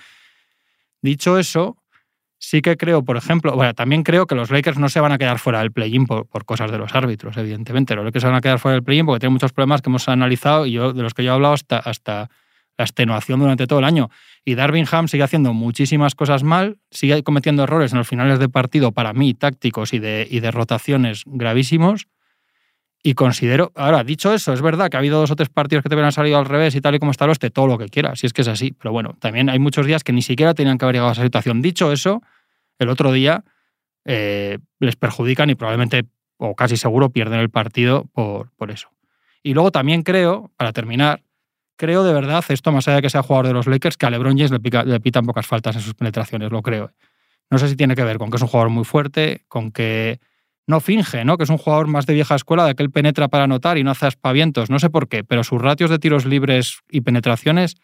Dicho 1.03 1.39
eso, 1.39 1.77
sí 2.39 2.63
que 2.63 2.77
creo, 2.77 3.05
por 3.05 3.17
ejemplo, 3.17 3.53
bueno, 3.55 3.75
también 3.75 4.03
creo 4.03 4.27
que 4.27 4.35
los 4.35 4.51
Lakers 4.51 4.79
no 4.79 4.89
se 4.89 5.01
van 5.01 5.13
a 5.13 5.19
quedar 5.19 5.39
fuera 5.39 5.59
del 5.61 5.73
play-in 5.73 6.07
por, 6.07 6.27
por 6.27 6.45
cosas 6.45 6.71
de 6.71 6.79
los 6.79 6.95
árbitros, 6.95 7.37
evidentemente. 7.37 7.95
Los 7.95 8.05
Lakers 8.05 8.23
se 8.23 8.29
van 8.29 8.37
a 8.37 8.41
quedar 8.41 8.59
fuera 8.59 8.75
del 8.75 8.83
play-in 8.85 9.07
porque 9.07 9.21
tienen 9.21 9.35
muchos 9.35 9.53
problemas 9.53 9.83
que 9.83 9.91
hemos 9.91 10.09
analizado 10.09 10.67
y 10.67 10.73
yo, 10.73 10.93
de 10.93 11.03
los 11.03 11.15
que 11.15 11.25
yo 11.25 11.33
he 11.33 11.35
hablado 11.35 11.55
hasta, 11.55 11.79
hasta 11.79 12.31
la 12.81 12.85
extenuación 12.85 13.41
durante 13.41 13.67
todo 13.67 13.79
el 13.79 13.85
año. 13.85 14.11
Y 14.43 14.55
Darvin 14.55 14.87
Ham 14.91 15.07
sigue 15.07 15.23
haciendo 15.23 15.53
muchísimas 15.53 16.15
cosas 16.15 16.43
mal, 16.43 16.79
sigue 16.91 17.23
cometiendo 17.23 17.63
errores 17.63 17.93
en 17.93 17.99
los 17.99 18.09
finales 18.09 18.39
de 18.39 18.49
partido, 18.49 18.93
para 18.93 19.13
mí, 19.13 19.35
tácticos 19.35 19.93
y 19.93 19.99
de, 19.99 20.27
y 20.29 20.41
de 20.41 20.51
rotaciones 20.51 21.25
gravísimos. 21.27 22.09
Y 23.03 23.15
considero, 23.15 23.71
ahora, 23.75 24.03
dicho 24.03 24.33
eso, 24.33 24.55
es 24.55 24.63
verdad 24.63 24.89
que 24.89 24.97
ha 24.97 25.01
habido 25.01 25.21
dos 25.21 25.31
o 25.31 25.37
tres 25.37 25.51
partidos 25.51 25.83
que 25.83 25.91
te 25.91 25.95
hubieran 25.95 26.13
salido 26.13 26.39
al 26.39 26.47
revés 26.47 26.75
y 26.75 26.81
tal 26.81 26.95
y 26.95 26.99
como 26.99 27.11
está 27.11 27.25
el 27.25 27.31
oeste, 27.31 27.51
todo 27.51 27.67
lo 27.67 27.77
que 27.77 27.89
quiera, 27.89 28.17
si 28.17 28.27
es 28.27 28.33
que 28.33 28.43
es 28.43 28.49
así. 28.49 28.73
Pero 28.73 28.93
bueno, 28.93 29.15
también 29.21 29.51
hay 29.51 29.59
muchos 29.59 29.85
días 29.85 30.03
que 30.03 30.13
ni 30.13 30.23
siquiera 30.23 30.55
tenían 30.55 30.79
que 30.79 30.87
haber 30.87 30.95
llegado 30.95 31.11
a 31.11 31.13
esa 31.13 31.23
situación. 31.23 31.61
Dicho 31.61 31.93
eso, 31.93 32.23
el 32.79 32.89
otro 32.89 33.13
día 33.13 33.45
eh, 34.07 34.59
les 34.79 34.97
perjudican 34.97 35.51
y 35.51 35.55
probablemente, 35.55 36.05
o 36.39 36.55
casi 36.55 36.79
seguro, 36.79 37.11
pierden 37.11 37.41
el 37.41 37.51
partido 37.51 38.07
por, 38.15 38.51
por 38.57 38.71
eso. 38.71 38.91
Y 39.43 39.53
luego 39.55 39.71
también 39.71 40.03
creo, 40.03 40.51
para 40.57 40.73
terminar, 40.73 41.23
creo 41.81 42.05
de 42.05 42.13
verdad, 42.13 42.45
esto 42.51 42.71
más 42.73 42.87
allá 42.87 42.97
de 42.97 43.03
que 43.03 43.09
sea 43.11 43.23
jugador 43.23 43.47
de 43.47 43.55
los 43.55 43.67
Lakers, 43.67 43.97
que 43.97 44.05
a 44.05 44.11
LeBron 44.11 44.37
James 44.37 44.51
le, 44.51 44.61
pica- 44.61 44.85
le 44.85 45.01
pitan 45.01 45.25
pocas 45.25 45.47
faltas 45.47 45.75
en 45.77 45.81
sus 45.83 45.95
penetraciones, 45.95 46.53
lo 46.53 46.61
creo. 46.61 46.93
No 47.51 47.57
sé 47.59 47.69
si 47.71 47.77
tiene 47.77 47.95
que 47.95 48.05
ver 48.05 48.19
con 48.19 48.31
que 48.31 48.37
es 48.37 48.43
un 48.43 48.49
jugador 48.49 48.69
muy 48.71 48.85
fuerte, 48.85 49.45
con 49.49 49.71
que 49.73 50.21
no 50.67 50.81
finge, 50.81 51.25
¿no? 51.25 51.39
Que 51.39 51.45
es 51.45 51.51
un 51.51 51.57
jugador 51.57 51.87
más 51.87 52.05
de 52.05 52.13
vieja 52.13 52.35
escuela, 52.35 52.67
de 52.67 52.75
que 52.75 52.83
él 52.83 52.91
penetra 52.91 53.29
para 53.29 53.45
anotar 53.45 53.79
y 53.79 53.83
no 53.83 53.91
hace 53.91 54.07
aspavientos. 54.07 54.69
No 54.69 54.79
sé 54.79 54.91
por 54.91 55.09
qué, 55.09 55.25
pero 55.25 55.43
sus 55.43 55.61
ratios 55.61 55.89
de 55.89 55.99
tiros 55.99 56.27
libres 56.27 56.81
y 56.91 57.01
penetraciones 57.01 57.77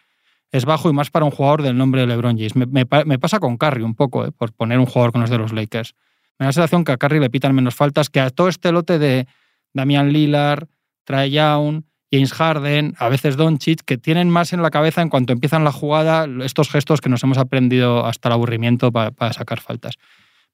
es 0.53 0.67
bajo 0.67 0.91
y 0.91 0.93
más 0.93 1.11
para 1.11 1.25
un 1.25 1.31
jugador 1.33 1.63
del 1.63 1.77
nombre 1.79 2.03
de 2.03 2.07
LeBron 2.07 2.37
James. 2.37 2.55
Me 2.55 3.19
pasa 3.19 3.41
con 3.41 3.57
Curry 3.57 3.83
un 3.83 3.95
poco, 3.95 4.27
¿eh? 4.27 4.31
por 4.31 4.53
poner 4.53 4.79
un 4.79 4.87
jugador 4.87 5.11
con 5.13 5.23
los 5.23 5.31
de 5.31 5.39
los 5.39 5.53
Lakers. 5.53 5.95
Me 6.39 6.45
da 6.45 6.49
la 6.49 6.53
sensación 6.53 6.85
que 6.85 6.93
a 6.93 6.97
Curry 6.99 7.19
le 7.19 7.31
pitan 7.31 7.55
menos 7.55 7.75
faltas 7.75 8.11
que 8.11 8.21
a 8.21 8.29
todo 8.31 8.49
este 8.49 8.71
lote 8.71 8.99
de 8.99 9.27
Damian 9.73 10.13
Lillard, 10.13 10.69
Trae 11.05 11.31
Young, 11.31 11.83
James 12.13 12.33
Harden, 12.33 12.95
a 12.99 13.09
veces 13.09 13.37
Doncic, 13.37 13.81
que 13.85 13.99
tienen 13.99 14.31
más 14.31 14.53
en 14.53 14.63
la 14.63 14.71
cabeza 14.71 15.03
en 15.03 15.09
cuanto 15.09 15.33
empiezan 15.33 15.65
la 15.65 15.73
jugada 15.73 16.27
estos 16.45 16.71
gestos 16.71 17.01
que 17.01 17.09
nos 17.09 17.23
hemos 17.25 17.39
aprendido 17.39 18.07
hasta 18.07 18.29
el 18.29 18.35
aburrimiento 18.35 18.93
pa- 18.93 19.11
para 19.11 19.33
sacar 19.33 19.61
faltas. 19.61 19.95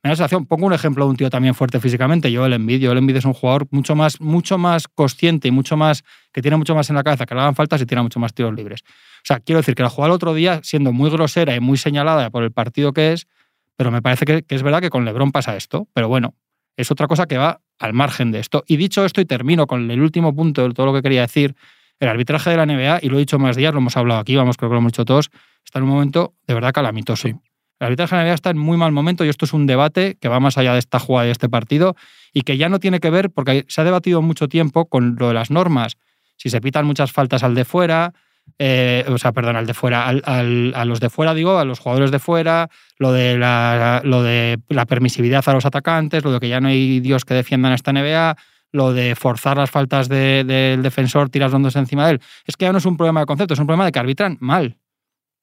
Me 0.02 0.08
da 0.08 0.12
la 0.12 0.16
sensación, 0.16 0.46
pongo 0.46 0.66
un 0.66 0.72
ejemplo 0.72 1.04
de 1.04 1.10
un 1.10 1.16
tío 1.16 1.30
también 1.30 1.54
fuerte 1.54 1.78
físicamente, 1.78 2.34
Joel 2.34 2.54
Embiid. 2.54 2.84
Joel 2.84 2.98
Embiid 2.98 3.16
es 3.18 3.24
un 3.24 3.34
jugador 3.34 3.68
mucho 3.70 3.94
más, 3.94 4.20
mucho 4.20 4.58
más 4.58 4.88
consciente 4.88 5.46
y 5.46 5.50
mucho 5.52 5.76
más, 5.76 6.02
que 6.32 6.42
tiene 6.42 6.56
mucho 6.56 6.74
más 6.74 6.90
en 6.90 6.96
la 6.96 7.04
cabeza, 7.04 7.24
que 7.26 7.34
le 7.36 7.40
hagan 7.42 7.54
faltas 7.54 7.80
y 7.82 7.86
tira 7.86 8.02
mucho 8.02 8.18
más 8.18 8.34
tiros 8.34 8.52
libres. 8.54 8.80
O 8.84 9.24
sea, 9.24 9.38
quiero 9.38 9.60
decir 9.60 9.76
que 9.76 9.82
la 9.84 9.90
jugada 9.90 10.08
el 10.12 10.16
otro 10.16 10.34
día, 10.34 10.58
siendo 10.64 10.92
muy 10.92 11.08
grosera 11.10 11.54
y 11.54 11.60
muy 11.60 11.78
señalada 11.78 12.30
por 12.30 12.42
el 12.42 12.50
partido 12.50 12.92
que 12.92 13.12
es, 13.12 13.28
pero 13.76 13.92
me 13.92 14.02
parece 14.02 14.24
que, 14.24 14.42
que 14.42 14.56
es 14.56 14.64
verdad 14.64 14.80
que 14.80 14.90
con 14.90 15.04
LeBron 15.04 15.30
pasa 15.30 15.54
esto. 15.54 15.86
Pero 15.94 16.08
bueno, 16.08 16.34
es 16.76 16.90
otra 16.90 17.06
cosa 17.06 17.26
que 17.26 17.38
va 17.38 17.60
al 17.78 17.92
margen 17.92 18.32
de 18.32 18.38
esto. 18.38 18.64
Y 18.66 18.76
dicho 18.76 19.04
esto, 19.04 19.20
y 19.20 19.24
termino 19.24 19.66
con 19.66 19.90
el 19.90 20.00
último 20.00 20.34
punto 20.34 20.66
de 20.66 20.74
todo 20.74 20.86
lo 20.86 20.94
que 20.94 21.02
quería 21.02 21.22
decir, 21.22 21.54
el 22.00 22.08
arbitraje 22.08 22.50
de 22.50 22.56
la 22.56 22.66
NBA, 22.66 23.00
y 23.02 23.08
lo 23.08 23.16
he 23.16 23.20
dicho 23.20 23.38
más 23.38 23.56
días, 23.56 23.72
lo 23.72 23.78
hemos 23.78 23.96
hablado 23.96 24.20
aquí, 24.20 24.34
vamos, 24.34 24.56
creo 24.56 24.70
que 24.70 24.74
lo 24.74 24.78
hemos 24.80 24.92
dicho 24.92 25.04
todos, 25.04 25.30
está 25.64 25.78
en 25.78 25.84
un 25.84 25.90
momento 25.90 26.34
de 26.46 26.54
verdad 26.54 26.72
calamitoso. 26.72 27.28
El 27.28 27.36
arbitraje 27.80 28.16
de 28.16 28.22
la 28.22 28.28
NBA 28.28 28.34
está 28.34 28.50
en 28.50 28.58
muy 28.58 28.76
mal 28.76 28.92
momento 28.92 29.24
y 29.24 29.28
esto 29.28 29.44
es 29.44 29.52
un 29.52 29.66
debate 29.66 30.16
que 30.20 30.28
va 30.28 30.40
más 30.40 30.58
allá 30.58 30.72
de 30.72 30.78
esta 30.78 30.98
jugada 30.98 31.26
y 31.26 31.28
de 31.28 31.32
este 31.32 31.48
partido 31.48 31.96
y 32.32 32.42
que 32.42 32.56
ya 32.56 32.68
no 32.68 32.80
tiene 32.80 33.00
que 33.00 33.10
ver, 33.10 33.30
porque 33.30 33.64
se 33.68 33.80
ha 33.80 33.84
debatido 33.84 34.22
mucho 34.22 34.48
tiempo 34.48 34.86
con 34.86 35.16
lo 35.18 35.28
de 35.28 35.34
las 35.34 35.50
normas. 35.50 35.96
Si 36.36 36.48
se 36.48 36.60
pitan 36.60 36.86
muchas 36.86 37.12
faltas 37.12 37.42
al 37.42 37.54
de 37.54 37.64
fuera, 37.64 38.14
eh, 38.58 39.04
o 39.08 39.18
sea, 39.18 39.32
perdón, 39.32 39.56
al 39.56 39.66
de 39.66 39.74
fuera, 39.74 40.06
a 40.06 40.84
los 40.84 41.00
de 41.00 41.10
fuera, 41.10 41.34
digo, 41.34 41.58
a 41.58 41.64
los 41.64 41.80
jugadores 41.80 42.10
de 42.10 42.18
fuera, 42.18 42.70
lo 42.96 43.12
de, 43.12 43.36
la, 43.36 44.02
lo 44.04 44.22
de 44.22 44.60
la 44.68 44.86
permisividad 44.86 45.42
a 45.48 45.52
los 45.52 45.64
atacantes, 45.66 46.22
lo 46.22 46.32
de 46.32 46.40
que 46.40 46.48
ya 46.48 46.60
no 46.60 46.68
hay 46.68 47.00
Dios 47.00 47.24
que 47.24 47.34
defiendan 47.34 47.72
esta 47.72 47.92
NBA, 47.92 48.36
lo 48.70 48.92
de 48.92 49.14
forzar 49.16 49.56
las 49.56 49.70
faltas 49.70 50.08
del 50.08 50.82
defensor, 50.82 51.28
tiras 51.28 51.52
rondos 51.52 51.76
encima 51.76 52.06
de 52.06 52.12
él. 52.12 52.20
Es 52.46 52.56
que 52.56 52.64
ya 52.64 52.72
no 52.72 52.78
es 52.78 52.86
un 52.86 52.96
problema 52.96 53.20
de 53.20 53.26
concepto, 53.26 53.54
es 53.54 53.60
un 53.60 53.66
problema 53.66 53.84
de 53.84 53.92
que 53.92 53.98
arbitran 53.98 54.38
mal. 54.40 54.78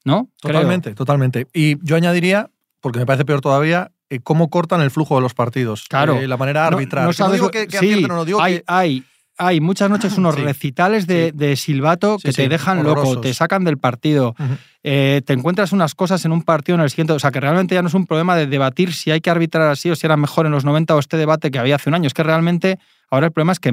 ¿No? 0.05 0.29
Totalmente, 0.41 0.95
totalmente. 0.95 1.47
Y 1.53 1.75
yo 1.85 1.97
añadiría, 1.97 2.49
porque 2.79 2.99
me 2.99 3.05
parece 3.05 3.25
peor 3.25 3.41
todavía, 3.41 3.91
eh, 4.09 4.21
cómo 4.21 4.49
cortan 4.49 4.79
el 4.79 4.91
flujo 4.91 5.15
de 5.15 5.21
los 5.21 5.33
partidos. 5.33 5.87
Claro. 5.89 6.15
Eh, 6.15 6.27
la 6.27 6.37
manera 6.37 6.61
de 6.61 6.67
arbitrar. 6.67 7.05
No, 7.05 7.27
no 7.27 7.33
digo 7.33 7.51
que, 7.51 7.67
que 7.67 8.07
no, 8.07 8.23
digo 8.23 8.41
hay, 8.41 8.63
hay 8.65 9.03
hay 9.39 9.61
muchas 9.61 9.89
noches 9.89 10.17
unos 10.17 10.35
recitales 10.39 11.07
de, 11.07 11.55
silbato 11.55 12.17
que 12.21 12.31
te 12.31 12.47
dejan 12.47 12.83
loco, 12.83 13.19
te 13.19 13.33
sacan 13.33 13.63
del 13.63 13.77
partido. 13.77 14.35
Eh, 14.83 15.21
te 15.25 15.33
encuentras 15.33 15.71
unas 15.71 15.95
cosas 15.95 16.23
en 16.25 16.31
un 16.31 16.43
partido 16.43 16.75
en 16.75 16.81
el 16.81 16.89
siguiente. 16.89 17.13
O 17.13 17.19
sea, 17.19 17.31
que 17.31 17.39
realmente 17.39 17.73
ya 17.73 17.81
no 17.81 17.87
es 17.87 17.93
un 17.93 18.05
problema 18.05 18.35
de 18.35 18.45
debatir 18.45 18.93
si 18.93 19.09
hay 19.11 19.21
que 19.21 19.29
arbitrar 19.29 19.67
así 19.69 19.89
o 19.89 19.95
si 19.95 20.05
era 20.05 20.17
mejor 20.17 20.45
en 20.45 20.51
los 20.51 20.65
90 20.65 20.95
o 20.95 20.99
este 20.99 21.17
debate 21.17 21.49
que 21.49 21.57
había 21.57 21.75
hace 21.75 21.89
un 21.89 21.95
año. 21.95 22.07
Es 22.07 22.13
que 22.13 22.23
realmente 22.23 22.77
ahora 23.09 23.27
el 23.27 23.31
problema 23.31 23.53
es 23.53 23.59
que 23.59 23.71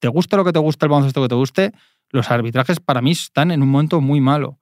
te 0.00 0.08
guste 0.08 0.36
lo 0.36 0.44
que 0.44 0.52
te 0.52 0.58
guste, 0.58 0.84
el 0.84 0.90
baloncesto 0.90 1.22
que 1.22 1.28
te 1.28 1.34
guste, 1.34 1.72
los 2.10 2.30
arbitrajes 2.30 2.80
para 2.80 3.00
mí 3.00 3.12
están 3.12 3.50
en 3.50 3.62
un 3.62 3.68
momento 3.68 4.00
muy 4.00 4.20
malo. 4.20 4.58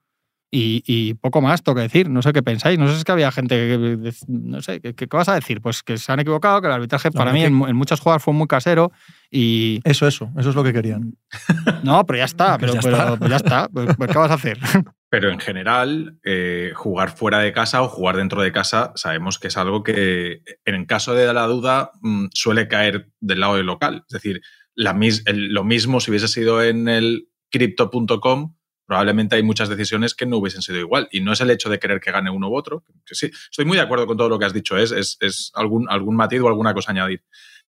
Y, 0.51 1.15
poco 1.15 1.41
más 1.41 1.63
tengo 1.63 1.77
que 1.77 1.83
decir. 1.83 2.09
No 2.09 2.23
sé 2.23 2.33
qué 2.33 2.43
pensáis. 2.43 2.79
No 2.79 2.87
sé 2.87 2.93
si 2.93 2.99
es 2.99 3.05
que 3.05 3.13
había 3.13 3.33
gente 3.33 3.57
que. 3.57 4.13
No 4.29 4.63
sé, 4.63 4.81
¿qué, 4.81 5.07
vas 5.07 5.29
a 5.29 5.35
decir? 5.35 5.61
Pues 5.61 5.83
que 5.83 5.99
se 5.99 6.13
han 6.13 6.21
equivocado, 6.21 6.61
que 6.61 6.69
el 6.69 6.73
arbitraje 6.73 7.11
para 7.11 7.33
mí 7.33 7.43
en, 7.43 7.55
muchas 7.55 7.99
jugadas 7.99 8.23
fue 8.23 8.33
muy 8.35 8.47
casero 8.47 8.93
y. 9.31 9.81
Eso, 9.85 10.07
eso. 10.07 10.31
Eso 10.39 10.51
es 10.51 10.55
lo 10.55 10.63
que 10.63 10.73
querían. 10.73 11.17
No, 11.83 12.07
pero 12.07 12.19
ya 12.19 12.25
está. 12.25 12.57
pero, 12.59 12.73
ya, 12.73 12.79
está. 12.79 13.17
Pues 13.17 13.31
ya 13.31 13.37
está. 13.37 13.69
Pues, 13.69 13.97
pues, 13.97 14.11
¿Qué 14.11 14.19
vas 14.19 14.31
a 14.31 14.35
hacer? 14.35 14.59
Pero 15.11 15.31
en 15.31 15.39
general, 15.39 16.19
eh, 16.25 16.73
jugar 16.75 17.17
fuera 17.17 17.39
de 17.39 17.53
casa 17.53 17.83
o 17.83 17.89
jugar 17.89 18.17
dentro 18.17 18.43
de 18.43 18.51
casa, 18.51 18.91
sabemos 18.97 19.39
que 19.39 19.47
es 19.47 19.57
algo 19.57 19.85
que, 19.85 20.43
en 20.65 20.87
caso 20.87 21.15
de 21.15 21.33
la 21.33 21.47
duda, 21.47 21.93
mm, 22.01 22.27
suele 22.35 22.67
caer 22.67 23.11
del 23.21 23.39
lado 23.39 23.55
del 23.55 23.67
local. 23.67 24.03
Es 24.09 24.15
decir, 24.15 24.41
la, 24.75 24.99
lo 25.33 25.63
mismo 25.63 26.01
si 26.01 26.11
hubiese 26.11 26.27
sido 26.27 26.65
en 26.65 26.89
el 26.89 27.29
crypto.com 27.53 28.55
probablemente 28.87 29.37
hay 29.37 29.43
muchas 29.43 29.69
decisiones 29.69 30.14
que 30.14 30.26
no 30.26 30.38
hubiesen 30.38 30.62
sido 30.62 30.79
igual. 30.79 31.09
Y 31.11 31.21
no 31.21 31.33
es 31.33 31.41
el 31.41 31.50
hecho 31.50 31.69
de 31.69 31.79
querer 31.79 32.00
que 32.00 32.12
gane 32.12 32.31
uno 32.31 32.49
u 32.49 32.57
otro. 32.57 32.85
Que 33.05 33.14
sí, 33.14 33.31
estoy 33.50 33.64
muy 33.64 33.76
de 33.76 33.83
acuerdo 33.83 34.07
con 34.07 34.17
todo 34.17 34.29
lo 34.29 34.38
que 34.38 34.45
has 34.45 34.53
dicho. 34.53 34.76
Es, 34.76 34.93
es, 34.93 35.50
algún, 35.55 35.87
algún 35.88 36.17
matiz 36.17 36.41
o 36.41 36.49
alguna 36.49 36.75
cosa 36.75 36.93
añadir. 36.93 37.23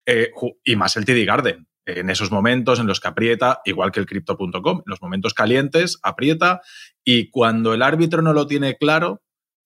Eh, 0.06 0.30
y 0.64 0.76
más 0.76 0.96
el 0.96 1.04
TD 1.04 1.24
Garden. 1.24 1.66
En 1.86 2.08
esos 2.08 2.30
momentos 2.30 2.80
en 2.80 2.86
los 2.86 2.98
que 2.98 3.08
aprieta, 3.08 3.60
igual 3.64 3.92
que 3.92 4.00
el 4.00 4.06
crypto.com, 4.06 4.82
los 4.86 5.02
momentos 5.02 5.34
calientes, 5.34 5.98
aprieta 6.02 6.62
y 7.04 7.28
cuando 7.28 7.74
el 7.74 7.82
árbitro 7.82 8.22
no 8.22 8.32
lo 8.32 8.46
tiene 8.46 8.76
claro, 8.76 9.22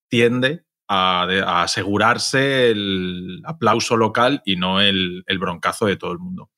tiende 0.09 0.64
a, 0.88 1.62
asegurarse 1.62 2.71
el 2.71 3.40
aplauso 3.45 3.97
local 3.97 4.43
y 4.45 4.57
no 4.57 4.81
el 4.81 5.23
broncazo 5.38 5.87
de 5.87 5.97
todo 5.97 6.11
el 6.11 6.19
mundo. 6.19 6.50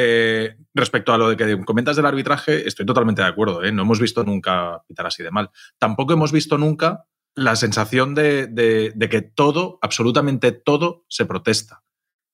Eh, 0.00 0.54
respecto 0.74 1.12
a 1.12 1.18
lo 1.18 1.30
de 1.30 1.36
que 1.36 1.64
comentas 1.64 1.96
del 1.96 2.06
arbitraje, 2.06 2.68
estoy 2.68 2.86
totalmente 2.86 3.20
de 3.20 3.26
acuerdo. 3.26 3.64
¿eh? 3.64 3.72
No 3.72 3.82
hemos 3.82 3.98
visto 3.98 4.22
nunca 4.22 4.80
pitar 4.86 5.08
así 5.08 5.24
de 5.24 5.32
mal. 5.32 5.50
Tampoco 5.76 6.12
hemos 6.12 6.30
visto 6.30 6.56
nunca 6.56 7.06
la 7.34 7.56
sensación 7.56 8.14
de, 8.14 8.94
que 9.10 9.22
todo, 9.22 9.80
absolutamente 9.82 10.52
todo, 10.52 11.04
se 11.08 11.26
protesta. 11.26 11.82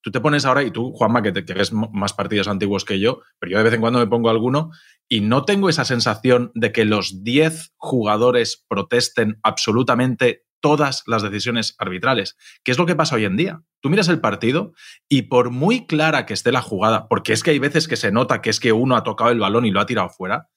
Tú 0.03 0.11
te 0.11 0.21
pones 0.21 0.45
ahora, 0.45 0.63
y 0.63 0.73
tú, 0.73 0.93
Juanma, 0.93 1.23
que, 1.23 1.33
te, 1.33 1.55
ves 1.55 1.73
más 1.73 2.13
partidos 2.13 2.49
antiguos 2.49 2.85
que 2.85 3.01
yo, 3.01 3.23
pero 3.39 3.53
yo 3.53 3.57
de 3.57 3.65
vez 3.65 3.73
en 3.73 3.81
cuando 3.81 3.99
me 3.99 4.09
pongo 4.09 4.29
alguno, 4.29 4.71
y 5.09 5.23
no 5.23 5.47
tengo 5.47 5.71
esa 5.71 5.87
sensación 5.87 6.53
de 6.55 6.71
que 6.71 6.85
los 6.85 7.25
10 7.25 7.73
jugadores 7.79 8.63
protesten 8.69 9.39
absolutamente 9.43 10.44
todas 10.65 11.03
las 11.07 11.23
decisiones 11.23 11.75
arbitrales, 11.77 12.39
¿Qué 12.63 12.73
es 12.73 12.79
lo 12.79 12.87
que 12.87 12.97
pasa 12.97 13.17
hoy 13.17 13.27
en 13.27 13.37
día. 13.37 13.61
Tú 13.83 13.91
miras 13.91 14.09
el 14.09 14.23
partido 14.23 14.73
y 15.11 15.23
por 15.29 15.51
muy 15.51 15.87
clara 15.87 16.25
que 16.25 16.33
esté 16.33 16.53
la 16.53 16.63
jugada, 16.63 17.07
porque 17.07 17.35
es 17.35 17.43
que 17.43 17.51
hay 17.51 17.59
veces 17.59 17.87
que 17.87 17.97
se 17.97 18.11
nota 18.11 18.41
que 18.41 18.49
es 18.49 18.61
que 18.61 18.73
uno 18.73 18.97
ha 18.97 19.03
tocado 19.03 19.31
el 19.31 19.39
balón 19.39 19.67
y 19.67 19.71
lo 19.71 19.81
ha 19.81 19.85
tirado 19.85 20.09
fuera, 20.09 20.49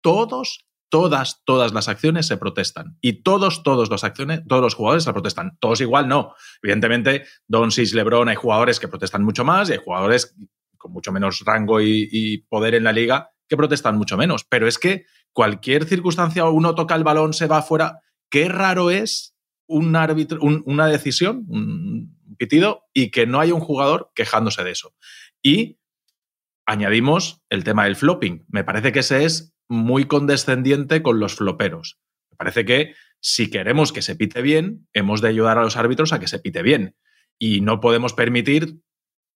todos, 0.00 0.66
todas, 0.88 1.44
todas 1.44 1.72
las 1.72 1.86
acciones 1.86 2.26
se 2.26 2.38
protestan. 2.38 2.98
Y 3.00 3.22
todos, 3.22 3.62
todos 3.62 3.88
los 3.88 4.02
acciones, 4.02 4.42
todos 4.48 4.62
los 4.62 4.74
jugadores 4.74 5.04
se 5.04 5.12
protestan. 5.12 5.56
Todos 5.60 5.80
igual 5.80 6.08
no. 6.08 6.34
Evidentemente, 6.60 7.24
Doncic, 7.46 7.94
LeBron, 7.94 8.28
hay 8.28 8.34
jugadores 8.34 8.80
que 8.80 8.88
protestan 8.88 9.22
mucho 9.22 9.44
más 9.44 9.70
y 9.70 9.74
hay 9.74 9.78
jugadores 9.78 10.34
con 10.76 10.90
mucho 10.90 11.12
menos 11.12 11.44
rango 11.46 11.80
y, 11.80 12.08
y 12.10 12.38
poder 12.38 12.74
en 12.74 12.82
la 12.82 12.92
liga 12.92 13.30
que 13.48 13.56
protestan 13.56 13.96
mucho 13.96 14.16
menos. 14.16 14.42
Pero 14.42 14.66
es 14.66 14.76
que 14.76 15.06
cualquier 15.32 15.84
circunstancia, 15.84 16.46
uno 16.46 16.74
toca 16.74 16.96
el 16.96 17.04
balón, 17.04 17.32
se 17.32 17.46
va 17.46 17.58
afuera, 17.58 18.00
qué 18.28 18.48
raro 18.48 18.90
es 18.90 19.35
un 19.66 19.96
árbitro, 19.96 20.38
una 20.40 20.86
decisión, 20.86 21.44
un 21.48 22.16
pitido, 22.38 22.84
y 22.92 23.10
que 23.10 23.26
no 23.26 23.40
haya 23.40 23.54
un 23.54 23.60
jugador 23.60 24.10
quejándose 24.14 24.62
de 24.64 24.70
eso. 24.70 24.94
Y 25.42 25.78
añadimos 26.66 27.42
el 27.48 27.64
tema 27.64 27.84
del 27.84 27.96
flopping. 27.96 28.44
Me 28.48 28.64
parece 28.64 28.92
que 28.92 29.00
ese 29.00 29.24
es 29.24 29.54
muy 29.68 30.04
condescendiente 30.04 31.02
con 31.02 31.20
los 31.20 31.34
floperos. 31.34 31.98
Me 32.30 32.36
parece 32.36 32.64
que 32.64 32.94
si 33.20 33.50
queremos 33.50 33.92
que 33.92 34.02
se 34.02 34.16
pite 34.16 34.42
bien, 34.42 34.86
hemos 34.92 35.20
de 35.20 35.28
ayudar 35.28 35.58
a 35.58 35.62
los 35.62 35.76
árbitros 35.76 36.12
a 36.12 36.20
que 36.20 36.28
se 36.28 36.38
pite 36.38 36.62
bien. 36.62 36.96
Y 37.38 37.60
no 37.60 37.80
podemos 37.80 38.12
permitir 38.12 38.80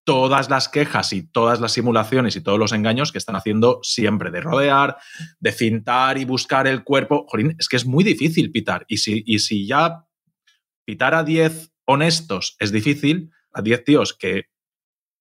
todas 0.04 0.48
las 0.50 0.68
quejas 0.68 1.12
y 1.12 1.22
todas 1.22 1.60
las 1.60 1.72
simulaciones 1.72 2.34
y 2.36 2.40
todos 2.40 2.58
los 2.58 2.72
engaños 2.72 3.12
que 3.12 3.18
están 3.18 3.36
haciendo 3.36 3.80
siempre, 3.82 4.30
de 4.30 4.40
rodear, 4.40 4.96
de 5.38 5.52
cintar 5.52 6.18
y 6.18 6.24
buscar 6.24 6.66
el 6.66 6.84
cuerpo. 6.84 7.26
Jorín, 7.28 7.54
es 7.58 7.68
que 7.68 7.76
es 7.76 7.86
muy 7.86 8.02
difícil 8.02 8.50
pitar. 8.50 8.84
Y 8.88 8.98
si, 8.98 9.22
y 9.26 9.40
si 9.40 9.66
ya 9.66 10.06
pitar 10.90 11.14
a 11.14 11.22
10 11.22 11.72
honestos 11.84 12.56
es 12.58 12.72
difícil, 12.72 13.30
a 13.52 13.62
10 13.62 13.84
tíos 13.84 14.12
que 14.12 14.46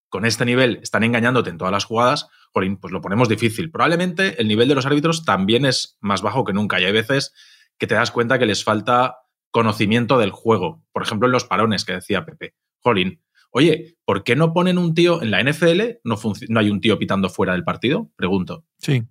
con 0.08 0.24
este 0.24 0.44
nivel 0.44 0.80
están 0.82 1.04
engañándote 1.04 1.48
en 1.48 1.58
todas 1.58 1.70
las 1.70 1.84
jugadas, 1.84 2.26
pues 2.52 2.90
lo 2.90 3.00
ponemos 3.00 3.28
difícil. 3.28 3.70
Probablemente 3.70 4.40
el 4.42 4.48
nivel 4.48 4.66
de 4.66 4.74
los 4.74 4.84
árbitros 4.84 5.24
también 5.24 5.64
es 5.64 5.96
más 6.00 6.22
bajo 6.22 6.42
que 6.42 6.52
nunca 6.52 6.80
y 6.80 6.86
hay 6.86 6.92
veces 6.92 7.32
que 7.78 7.86
te 7.86 7.94
das 7.94 8.10
cuenta 8.10 8.40
que 8.40 8.46
les 8.46 8.64
falta 8.64 9.18
conocimiento 9.52 10.18
del 10.18 10.32
juego. 10.32 10.82
Por 10.90 11.04
ejemplo, 11.04 11.28
en 11.28 11.32
los 11.32 11.44
parones 11.44 11.84
que 11.84 11.92
decía 11.92 12.24
Pepe. 12.24 12.56
Jolín, 12.80 13.22
oye, 13.52 13.96
¿por 14.04 14.24
qué 14.24 14.34
no 14.34 14.52
ponen 14.52 14.76
un 14.76 14.92
tío 14.92 15.22
en 15.22 15.30
la 15.30 15.40
NFL? 15.40 16.00
¿No, 16.02 16.16
no 16.48 16.58
hay 16.58 16.70
un 16.70 16.80
tío 16.80 16.98
pitando 16.98 17.28
fuera 17.28 17.52
del 17.52 17.62
partido? 17.62 18.10
Pregunto. 18.16 18.64
Sí. 18.78 19.04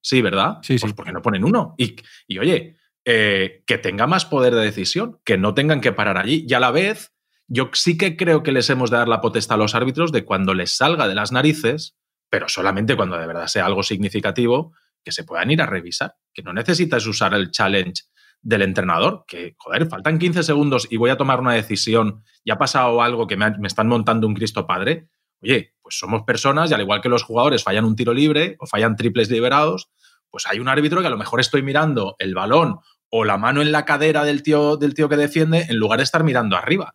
Sí, 0.00 0.22
¿verdad? 0.22 0.58
Sí, 0.62 0.78
pues 0.78 0.92
¿por 0.92 1.04
qué 1.04 1.12
no 1.12 1.22
ponen 1.22 1.42
uno? 1.42 1.74
Y, 1.76 1.96
y 2.28 2.38
oye, 2.38 2.76
eh, 3.10 3.62
que 3.64 3.78
tenga 3.78 4.06
más 4.06 4.26
poder 4.26 4.54
de 4.54 4.60
decisión, 4.60 5.18
que 5.24 5.38
no 5.38 5.54
tengan 5.54 5.80
que 5.80 5.92
parar 5.92 6.18
allí. 6.18 6.44
Y 6.46 6.52
a 6.52 6.60
la 6.60 6.70
vez, 6.70 7.14
yo 7.46 7.70
sí 7.72 7.96
que 7.96 8.18
creo 8.18 8.42
que 8.42 8.52
les 8.52 8.68
hemos 8.68 8.90
de 8.90 8.98
dar 8.98 9.08
la 9.08 9.22
potestad 9.22 9.54
a 9.54 9.56
los 9.56 9.74
árbitros 9.74 10.12
de 10.12 10.26
cuando 10.26 10.52
les 10.52 10.76
salga 10.76 11.08
de 11.08 11.14
las 11.14 11.32
narices, 11.32 11.96
pero 12.28 12.50
solamente 12.50 12.96
cuando 12.96 13.16
de 13.16 13.26
verdad 13.26 13.46
sea 13.46 13.64
algo 13.64 13.82
significativo, 13.82 14.74
que 15.02 15.12
se 15.12 15.24
puedan 15.24 15.50
ir 15.50 15.62
a 15.62 15.64
revisar, 15.64 16.16
que 16.34 16.42
no 16.42 16.52
necesitas 16.52 17.06
usar 17.06 17.32
el 17.32 17.50
challenge 17.50 18.02
del 18.42 18.60
entrenador, 18.60 19.24
que, 19.26 19.54
joder, 19.56 19.88
faltan 19.88 20.18
15 20.18 20.42
segundos 20.42 20.86
y 20.90 20.98
voy 20.98 21.08
a 21.08 21.16
tomar 21.16 21.40
una 21.40 21.54
decisión, 21.54 22.22
y 22.44 22.50
ha 22.50 22.58
pasado 22.58 23.00
algo 23.00 23.26
que 23.26 23.38
me, 23.38 23.50
me 23.56 23.68
están 23.68 23.88
montando 23.88 24.26
un 24.26 24.34
Cristo 24.34 24.66
Padre. 24.66 25.08
Oye, 25.40 25.72
pues 25.80 25.98
somos 25.98 26.24
personas 26.24 26.70
y 26.70 26.74
al 26.74 26.82
igual 26.82 27.00
que 27.00 27.08
los 27.08 27.22
jugadores 27.22 27.64
fallan 27.64 27.86
un 27.86 27.96
tiro 27.96 28.12
libre 28.12 28.56
o 28.58 28.66
fallan 28.66 28.96
triples 28.96 29.30
liberados, 29.30 29.88
pues 30.28 30.46
hay 30.46 30.60
un 30.60 30.68
árbitro 30.68 31.00
que 31.00 31.06
a 31.06 31.10
lo 31.10 31.16
mejor 31.16 31.40
estoy 31.40 31.62
mirando 31.62 32.14
el 32.18 32.34
balón 32.34 32.80
o 33.10 33.24
la 33.24 33.38
mano 33.38 33.62
en 33.62 33.72
la 33.72 33.84
cadera 33.84 34.24
del 34.24 34.42
tío, 34.42 34.76
del 34.76 34.94
tío 34.94 35.08
que 35.08 35.16
defiende 35.16 35.66
en 35.68 35.76
lugar 35.76 35.98
de 35.98 36.04
estar 36.04 36.24
mirando 36.24 36.56
arriba. 36.56 36.94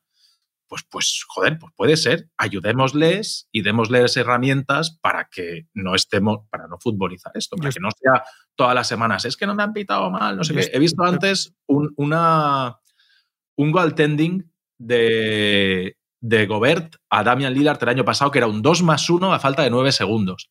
Pues, 0.68 0.84
pues, 0.90 1.24
joder, 1.28 1.60
pues 1.60 1.72
puede 1.76 1.98
ser. 1.98 2.30
Ayudémosles 2.38 3.48
y 3.52 3.62
démosles 3.62 4.18
herramientas 4.18 4.98
para 5.02 5.28
que 5.32 5.68
no 5.74 5.94
estemos, 5.94 6.48
para 6.50 6.68
no 6.68 6.78
futbolizar 6.80 7.32
esto, 7.36 7.58
para 7.58 7.72
que 7.72 7.80
no 7.80 7.90
sea 7.92 8.24
todas 8.56 8.74
las 8.74 8.88
semanas. 8.88 9.26
Es 9.26 9.38
que 9.38 9.46
no 9.46 9.54
me 9.54 9.64
han 9.64 9.74
pitado 9.74 10.10
mal, 10.10 10.36
no 10.36 10.44
sé 10.44 10.56
qué. 10.56 10.72
He 10.74 10.80
visto 10.80 11.04
antes 11.04 11.54
un, 11.68 11.94
una, 11.98 12.80
un 13.56 13.72
goaltending 13.72 14.52
de, 14.80 15.98
de 16.22 16.46
Gobert 16.48 16.96
a 17.10 17.24
Damian 17.24 17.54
Lillard 17.54 17.84
el 17.84 17.90
año 17.90 18.06
pasado, 18.06 18.32
que 18.32 18.40
era 18.40 18.48
un 18.48 18.62
2 18.62 18.82
más 18.82 19.10
1 19.10 19.34
a 19.34 19.40
falta 19.40 19.62
de 19.62 19.70
9 19.70 19.92
segundos. 19.92 20.50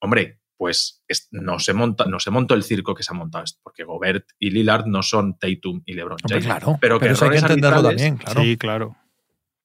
Hombre, 0.00 0.40
pues 0.56 1.02
no 1.32 1.58
se, 1.58 1.74
monta, 1.74 2.04
no 2.06 2.20
se 2.20 2.30
montó 2.30 2.54
el 2.54 2.62
circo 2.62 2.94
que 2.94 3.02
se 3.02 3.12
ha 3.12 3.16
montado 3.16 3.44
esto, 3.44 3.60
porque 3.62 3.84
Gobert 3.84 4.26
y 4.38 4.50
Lillard 4.50 4.86
no 4.86 5.02
son 5.02 5.36
Tatum 5.38 5.82
y 5.84 5.94
LeBron 5.94 6.18
James. 6.28 6.44
claro, 6.44 6.78
pero, 6.80 7.00
que 7.00 7.08
eso 7.08 7.24
hay 7.24 7.32
que 7.32 7.38
entenderlo 7.38 7.82
también, 7.82 8.16
claro. 8.16 8.42
Sí, 8.42 8.56
claro. 8.56 8.96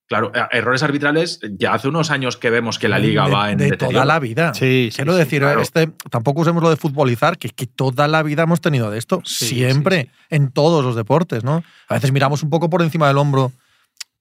Claro, 0.07 0.31
eh, 0.33 0.41
errores 0.53 0.81
arbitrales, 0.81 1.39
ya 1.59 1.75
hace 1.75 1.87
unos 1.87 2.09
años 2.09 2.35
que 2.35 2.49
vemos 2.49 2.79
que 2.79 2.89
la 2.89 2.97
liga 2.97 3.25
de, 3.25 3.31
va 3.31 3.51
en 3.51 3.59
de 3.59 3.65
deterioro. 3.65 3.91
toda 3.91 4.05
la 4.05 4.19
vida. 4.19 4.55
Sí, 4.55 4.89
Quiero 4.95 5.13
sí, 5.13 5.19
decir, 5.19 5.41
claro. 5.41 5.61
este, 5.61 5.91
tampoco 6.09 6.41
usemos 6.41 6.63
lo 6.63 6.71
de 6.71 6.77
futbolizar, 6.77 7.37
que, 7.37 7.49
que 7.49 7.67
toda 7.67 8.07
la 8.07 8.23
vida 8.23 8.41
hemos 8.41 8.59
tenido 8.59 8.89
de 8.89 8.97
esto. 8.97 9.21
Sí, 9.23 9.45
siempre, 9.45 10.05
sí, 10.05 10.25
en 10.31 10.51
todos 10.51 10.83
los 10.83 10.95
deportes, 10.95 11.43
¿no? 11.43 11.63
A 11.87 11.93
veces 11.93 12.11
miramos 12.11 12.41
un 12.41 12.49
poco 12.49 12.71
por 12.71 12.81
encima 12.81 13.07
del 13.07 13.19
hombro 13.19 13.51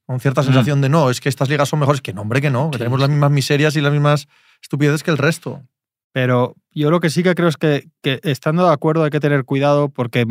con 0.08 0.20
cierta 0.20 0.42
sensación 0.42 0.80
de 0.80 0.88
no, 0.88 1.10
es 1.10 1.20
que 1.20 1.28
estas 1.28 1.50
ligas 1.50 1.68
son 1.68 1.80
mejores. 1.80 2.00
Que 2.00 2.14
no, 2.14 2.22
hombre, 2.22 2.40
que 2.40 2.48
no. 2.48 2.70
Que 2.70 2.76
Sí, 2.76 2.78
tenemos 2.78 2.98
las 2.98 3.10
mismas 3.10 3.30
miserias 3.30 3.76
y 3.76 3.82
las 3.82 3.92
mismas 3.92 4.26
estupideces 4.62 5.02
que 5.02 5.10
el 5.10 5.18
resto. 5.18 5.62
Pero 6.12 6.56
yo 6.70 6.90
lo 6.90 7.00
que 7.00 7.10
sí 7.10 7.22
que 7.22 7.34
creo 7.34 7.48
es 7.48 7.56
que, 7.56 7.88
que 8.02 8.20
estando 8.22 8.66
de 8.66 8.72
acuerdo 8.72 9.04
hay 9.04 9.10
que 9.10 9.20
tener 9.20 9.44
cuidado 9.44 9.88
porque 9.88 10.26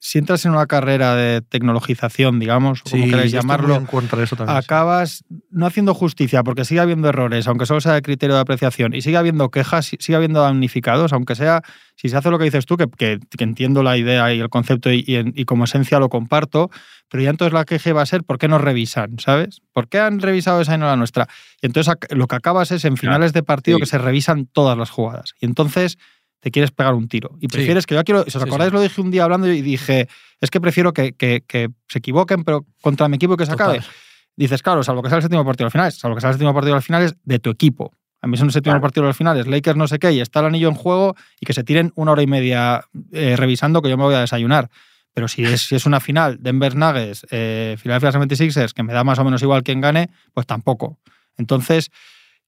si 0.00 0.18
entras 0.18 0.44
en 0.44 0.52
una 0.52 0.66
carrera 0.66 1.16
de 1.16 1.40
tecnologización, 1.42 2.38
digamos, 2.38 2.80
o 2.80 2.90
como 2.90 3.04
Sí, 3.04 3.10
queráis 3.10 3.32
llamarlo, 3.32 3.74
en 3.76 3.86
contra 3.86 4.18
de 4.18 4.24
eso 4.24 4.36
también, 4.36 4.56
sí. 4.60 4.64
acabas 4.64 5.24
no 5.50 5.66
haciendo 5.66 5.92
justicia 5.94 6.42
porque 6.44 6.64
sigue 6.64 6.80
habiendo 6.80 7.08
errores, 7.08 7.46
aunque 7.48 7.66
solo 7.66 7.80
sea 7.80 7.94
de 7.94 8.02
criterio 8.02 8.34
de 8.36 8.40
apreciación, 8.42 8.94
y 8.94 9.02
sigue 9.02 9.16
habiendo 9.16 9.50
quejas, 9.50 9.86
sigue 9.98 10.14
habiendo 10.16 10.40
damnificados, 10.42 11.12
aunque 11.12 11.34
sea, 11.34 11.62
si 11.96 12.08
se 12.08 12.16
hace 12.16 12.30
lo 12.30 12.38
que 12.38 12.44
dices 12.44 12.64
tú, 12.66 12.76
que, 12.76 12.86
que- 12.96 13.18
que 13.36 13.44
entiendo 13.44 13.82
la 13.82 13.96
idea 13.96 14.32
y 14.32 14.40
el 14.40 14.48
concepto 14.48 14.90
y, 14.92 15.04
y 15.06 15.16
en- 15.16 15.32
y 15.36 15.44
como 15.44 15.64
esencia 15.64 15.98
lo 15.98 16.08
comparto, 16.08 16.70
pero 17.10 17.22
ya 17.24 17.30
entonces 17.30 17.52
la 17.52 17.64
queja 17.64 17.92
va 17.92 18.02
a 18.02 18.06
ser 18.06 18.22
¿por 18.22 18.38
qué 18.38 18.48
no 18.48 18.58
revisan? 18.58 19.18
¿Sabes? 19.18 19.62
¿Por 19.72 19.88
qué 19.88 19.98
han 19.98 20.20
revisado 20.20 20.60
esa 20.60 20.74
y 20.74 20.78
no 20.78 20.86
la 20.86 20.96
nuestra? 20.96 21.26
Y 21.62 21.66
entonces 21.66 21.92
lo 22.10 22.26
que 22.28 22.36
acabas 22.36 22.70
es 22.70 22.84
en 22.84 22.96
finales 22.98 23.32
de 23.32 23.42
partido 23.42 23.78
sí. 23.78 23.80
que 23.80 23.86
se 23.86 23.98
revisan 23.98 24.46
todas 24.46 24.76
las 24.78 24.90
jugadas. 24.90 25.34
Y 25.40 25.46
entonces 25.46 25.98
te 26.40 26.50
quieres 26.50 26.70
pegar 26.70 26.94
un 26.94 27.08
tiro. 27.08 27.36
Y 27.40 27.48
prefieres 27.48 27.86
que 27.86 27.94
yo 27.94 28.04
quiero. 28.04 28.22
Si 28.24 28.36
os 28.36 28.42
Sí, 28.42 28.48
acordáis, 28.48 28.70
sí. 28.70 28.74
lo 28.74 28.80
dije 28.80 29.00
un 29.00 29.10
día 29.10 29.24
hablando 29.24 29.50
y 29.50 29.60
dije, 29.62 30.08
es 30.40 30.50
que 30.50 30.60
prefiero 30.60 30.92
que, 30.92 31.12
que- 31.14 31.42
que 31.46 31.68
se 31.88 31.98
equivoquen, 31.98 32.44
pero 32.44 32.64
contra 32.80 33.08
mi 33.08 33.16
equipo 33.16 33.36
que 33.36 33.46
se 33.46 33.52
acabe. 33.52 33.78
Total. 33.78 33.90
Dices, 34.36 34.62
claro, 34.62 34.82
salvo 34.84 35.02
que 35.02 35.08
sea 35.08 35.16
el 35.16 35.22
séptimo 35.22 35.44
partido 35.44 35.66
al 35.66 35.72
final, 35.72 35.90
salvo 35.92 36.14
que 36.14 36.20
sea 36.20 36.30
el 36.30 36.34
séptimo 36.34 36.54
partido 36.54 36.76
al 36.76 36.82
final 36.82 37.02
es 37.02 37.16
de 37.24 37.38
tu 37.40 37.50
equipo. 37.50 37.92
A 38.22 38.26
mí 38.28 38.36
son 38.36 38.46
el 38.48 38.52
séptimo 38.52 38.72
Claro. 38.74 38.82
partido 38.82 39.06
al 39.06 39.14
final, 39.14 39.36
es 39.38 39.46
Lakers 39.48 39.76
no 39.76 39.88
sé 39.88 39.98
qué, 39.98 40.12
y 40.12 40.20
está 40.20 40.40
el 40.40 40.46
anillo 40.46 40.68
en 40.68 40.74
juego 40.74 41.16
y 41.40 41.46
que 41.46 41.52
se 41.52 41.64
tiren 41.64 41.92
una 41.96 42.12
hora 42.12 42.22
y 42.22 42.26
media 42.28 42.84
eh, 43.12 43.34
revisando 43.36 43.82
que 43.82 43.88
yo 43.90 43.96
me 43.96 44.04
voy 44.04 44.14
a 44.14 44.20
desayunar. 44.20 44.68
Pero 45.12 45.26
si 45.26 45.44
es, 45.44 45.62
si 45.62 45.74
es 45.74 45.86
una 45.86 45.98
final, 45.98 46.38
Denver 46.40 46.76
Nuggets, 46.76 47.26
eh, 47.30 47.76
Philadelphia 47.82 48.12
76ers, 48.20 48.72
que 48.72 48.84
me 48.84 48.92
da 48.92 49.02
más 49.02 49.18
o 49.18 49.24
menos 49.24 49.42
igual 49.42 49.64
quien 49.64 49.80
gane, 49.80 50.10
pues 50.34 50.46
tampoco. 50.46 50.98
Entonces, 51.36 51.90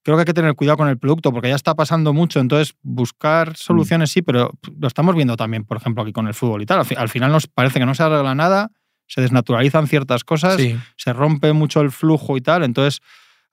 creo 0.02 0.16
que 0.16 0.20
hay 0.22 0.24
que 0.26 0.34
tener 0.34 0.54
cuidado 0.54 0.76
con 0.78 0.88
el 0.88 0.98
producto 0.98 1.32
porque 1.32 1.48
ya 1.48 1.54
está 1.56 1.74
pasando 1.74 2.12
mucho. 2.12 2.40
Entonces, 2.40 2.74
buscar 2.82 3.56
soluciones 3.56 4.10
sí, 4.10 4.22
pero 4.22 4.52
lo 4.78 4.86
estamos 4.88 5.14
viendo 5.14 5.36
también, 5.36 5.64
por 5.64 5.76
ejemplo, 5.76 6.02
aquí 6.02 6.12
con 6.12 6.26
el 6.26 6.34
fútbol 6.34 6.62
y 6.62 6.66
tal. 6.66 6.78
Al, 6.80 6.84
fi- 6.86 6.94
al 6.96 7.08
final 7.08 7.30
nos 7.32 7.46
parece 7.46 7.78
que 7.78 7.86
no 7.86 7.94
se 7.94 8.02
arregla 8.02 8.34
nada, 8.34 8.70
se 9.06 9.20
desnaturalizan 9.20 9.86
ciertas 9.86 10.24
cosas, 10.24 10.56
Sí. 10.56 10.76
se 10.96 11.12
rompe 11.12 11.52
mucho 11.52 11.80
el 11.80 11.90
flujo 11.90 12.36
y 12.36 12.40
tal. 12.40 12.62
Entonces, 12.62 13.00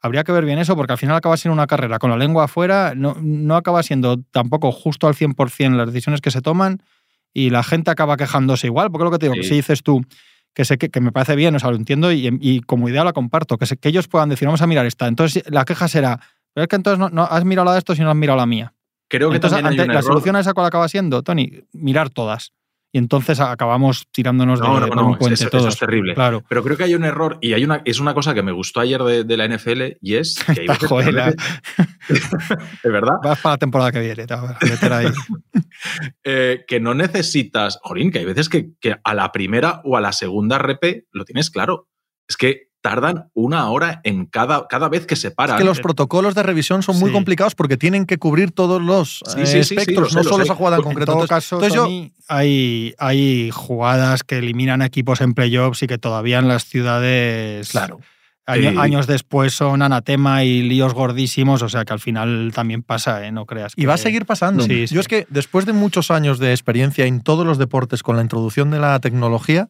habría 0.02 0.24
que 0.24 0.32
ver 0.32 0.46
bien 0.46 0.60
eso 0.60 0.76
porque 0.76 0.94
al 0.94 1.00
final 1.00 1.16
acaba 1.16 1.36
siendo 1.38 1.54
una 1.54 1.68
carrera 1.68 1.98
con 2.00 2.10
la 2.12 2.18
lengua 2.18 2.46
afuera, 2.46 2.94
no, 2.96 3.18
no 3.20 3.56
acaba 3.56 3.82
siendo 3.84 4.18
tampoco 4.32 4.72
justo 4.72 5.08
al 5.08 5.16
100% 5.16 5.76
las 5.76 5.88
decisiones 5.88 6.22
que 6.22 6.32
se 6.32 6.42
toman 6.42 6.82
y 7.34 7.50
la 7.50 7.64
gente 7.64 7.92
acaba 7.92 8.16
quejándose 8.18 8.68
igual. 8.68 8.92
Porque 8.92 9.04
lo 9.06 9.12
que 9.12 9.18
te 9.18 9.26
digo, 9.26 9.36
que 9.36 9.44
si 9.44 9.56
dices 9.56 9.82
tú 9.84 10.02
que 10.54 10.66
sé 10.66 10.80
que, 10.80 10.90
que 10.90 11.02
me 11.02 11.12
parece 11.12 11.36
bien, 11.36 11.56
o 11.56 11.60
sea, 11.60 11.70
lo 11.70 11.76
entiendo 11.76 12.12
y, 12.12 12.36
y 12.42 12.62
como 12.62 12.90
idea 12.90 13.04
la 13.04 13.14
comparto, 13.14 13.58
que, 13.60 13.68
se- 13.68 13.78
que 13.78 13.90
ellos 13.90 14.08
puedan 14.08 14.30
decir, 14.30 14.48
vamos 14.48 14.62
a 14.64 14.66
mirar 14.68 14.88
esta. 14.88 15.08
Entonces, 15.08 15.44
la 15.52 15.66
queja 15.66 15.88
será, 15.88 16.20
pero 16.58 16.64
es 16.64 16.70
que 16.70 16.76
entonces 16.76 16.98
no, 16.98 17.10
no 17.10 17.22
has 17.22 17.46
mirado 17.46 17.66
la 17.66 17.74
de 17.74 17.78
esto 17.78 17.94
si 17.94 18.02
no 18.02 18.10
has 18.10 18.16
mirado 18.16 18.36
la 18.36 18.48
mía. 18.48 18.74
Creo 19.08 19.30
que 19.30 19.36
Entonces, 19.36 19.62
también 19.62 19.80
ante- 19.82 19.94
la 19.94 20.00
error. 20.00 20.12
solución 20.12 20.36
a 20.38 20.40
esa 20.40 20.56
cuál 20.56 20.66
acaba 20.66 20.88
siendo, 20.90 21.22
Tony, 21.22 21.52
mirar 21.72 22.10
todas. 22.10 22.52
Y 22.92 22.98
entonces 22.98 23.40
acabamos 23.40 24.08
tirándonos 24.12 24.60
No, 24.60 24.80
de, 24.80 24.88
no, 24.90 24.96
no, 24.96 25.08
un 25.10 25.18
puente 25.20 25.36
eso- 25.36 25.68
es 25.68 25.78
terrible. 25.78 26.16
Claro. 26.16 26.44
Pero 26.50 26.64
creo 26.64 26.76
que 26.76 26.86
hay 26.86 26.96
un 26.96 27.04
error 27.04 27.38
y 27.42 27.54
hay 27.54 27.64
una, 27.64 27.84
es 27.86 28.00
una 28.00 28.16
cosa 28.16 28.34
que 28.34 28.42
me 28.42 28.52
gustó 28.52 28.80
ayer 28.80 29.04
de, 29.04 29.24
de 29.24 29.38
la 29.38 29.46
NFL 29.48 29.98
y 30.02 30.16
es 30.16 30.36
que 30.56 30.62
hay 30.62 30.68
veces 30.68 30.90
Joder, 30.90 31.14
de 31.14 32.90
verdad, 32.90 33.14
Vas 33.24 33.40
para 33.40 33.54
la 33.54 33.58
temporada 33.60 33.92
que 33.92 34.00
viene, 34.00 34.26
te 34.26 34.34
vas 34.34 34.58
a 34.60 34.66
meter 34.66 34.94
ahí. 34.94 35.08
eh, 36.24 36.66
que 36.68 36.80
no 36.80 36.96
necesitas, 36.96 37.78
Jorín, 37.84 38.10
que 38.12 38.18
hay 38.20 38.26
veces 38.26 38.50
que, 38.50 38.72
que 38.80 38.96
a 39.04 39.14
la 39.14 39.32
primera 39.32 39.82
o 39.84 39.96
a 39.96 40.02
la 40.02 40.12
segunda 40.12 40.58
repe 40.58 41.06
lo 41.12 41.24
tienes 41.24 41.52
claro. 41.52 41.88
Es 42.28 42.36
que 42.36 42.67
tardan 42.90 43.30
una 43.34 43.70
hora 43.70 44.00
en 44.04 44.26
cada, 44.26 44.68
cada 44.68 44.88
vez 44.88 45.06
que 45.06 45.16
se 45.16 45.32
paran. 45.32 45.56
Es 45.58 45.62
que 45.62 45.66
los 45.66 45.80
protocolos 45.82 46.36
de 46.36 46.44
revisión 46.44 46.84
son 46.84 46.98
muy 47.00 47.10
Sí. 47.10 47.14
complicados 47.14 47.54
porque 47.56 47.76
tienen 47.76 48.06
que 48.06 48.18
cubrir 48.18 48.52
todos 48.52 48.82
los 48.82 49.22
Sí, 49.26 49.42
eh, 49.42 49.46
sí, 49.46 49.52
sí, 49.58 49.64
sí, 49.64 49.76
espectros, 49.76 50.14
lo 50.14 50.20
no 50.20 50.24
sé, 50.24 50.30
solo 50.30 50.44
esa 50.44 50.56
jugada 50.56 50.78
en 50.78 50.84
concreto. 50.84 51.12
En 51.12 51.18
todo 51.18 51.28
caso, 51.28 51.56
entonces 51.58 51.76
yo- 51.76 51.84
Tony, 51.84 52.14
hay, 52.30 52.94
hay 52.98 53.50
jugadas 53.52 54.24
que 54.24 54.38
eliminan 54.38 54.82
equipos 54.82 55.20
en 55.22 55.34
playoffs 55.34 55.84
y 55.84 55.88
que 55.88 55.98
todavía 55.98 56.40
en 56.40 56.48
las 56.48 56.64
ciudades, 56.66 57.70
Claro. 57.72 58.00
año- 58.46 58.72
Sí. 58.72 58.78
años 58.78 59.08
después, 59.08 59.54
son 59.54 59.82
anatema 59.82 60.44
y 60.46 60.62
líos 60.62 60.94
gordísimos. 60.94 61.62
O 61.64 61.68
sea 61.70 61.84
que 61.84 61.92
al 61.94 62.00
final 62.00 62.52
también 62.56 62.84
pasa, 62.84 63.26
¿eh? 63.28 63.32
no 63.34 63.46
creas. 63.46 63.74
Y 63.76 63.86
va 63.86 63.96
a 63.96 63.98
seguir 63.98 64.26
pasando. 64.26 64.64
Sí, 64.64 64.82
Yo 64.82 64.88
sí. 64.88 65.00
es 65.00 65.08
que 65.10 65.28
después 65.30 65.66
de 65.66 65.74
muchos 65.74 66.10
años 66.12 66.40
de 66.40 66.52
experiencia 66.52 67.06
en 67.06 67.20
todos 67.22 67.46
los 67.46 67.58
deportes 67.58 68.04
con 68.04 68.16
la 68.16 68.22
introducción 68.22 68.72
de 68.72 68.80
la 68.80 68.98
tecnología, 69.02 69.68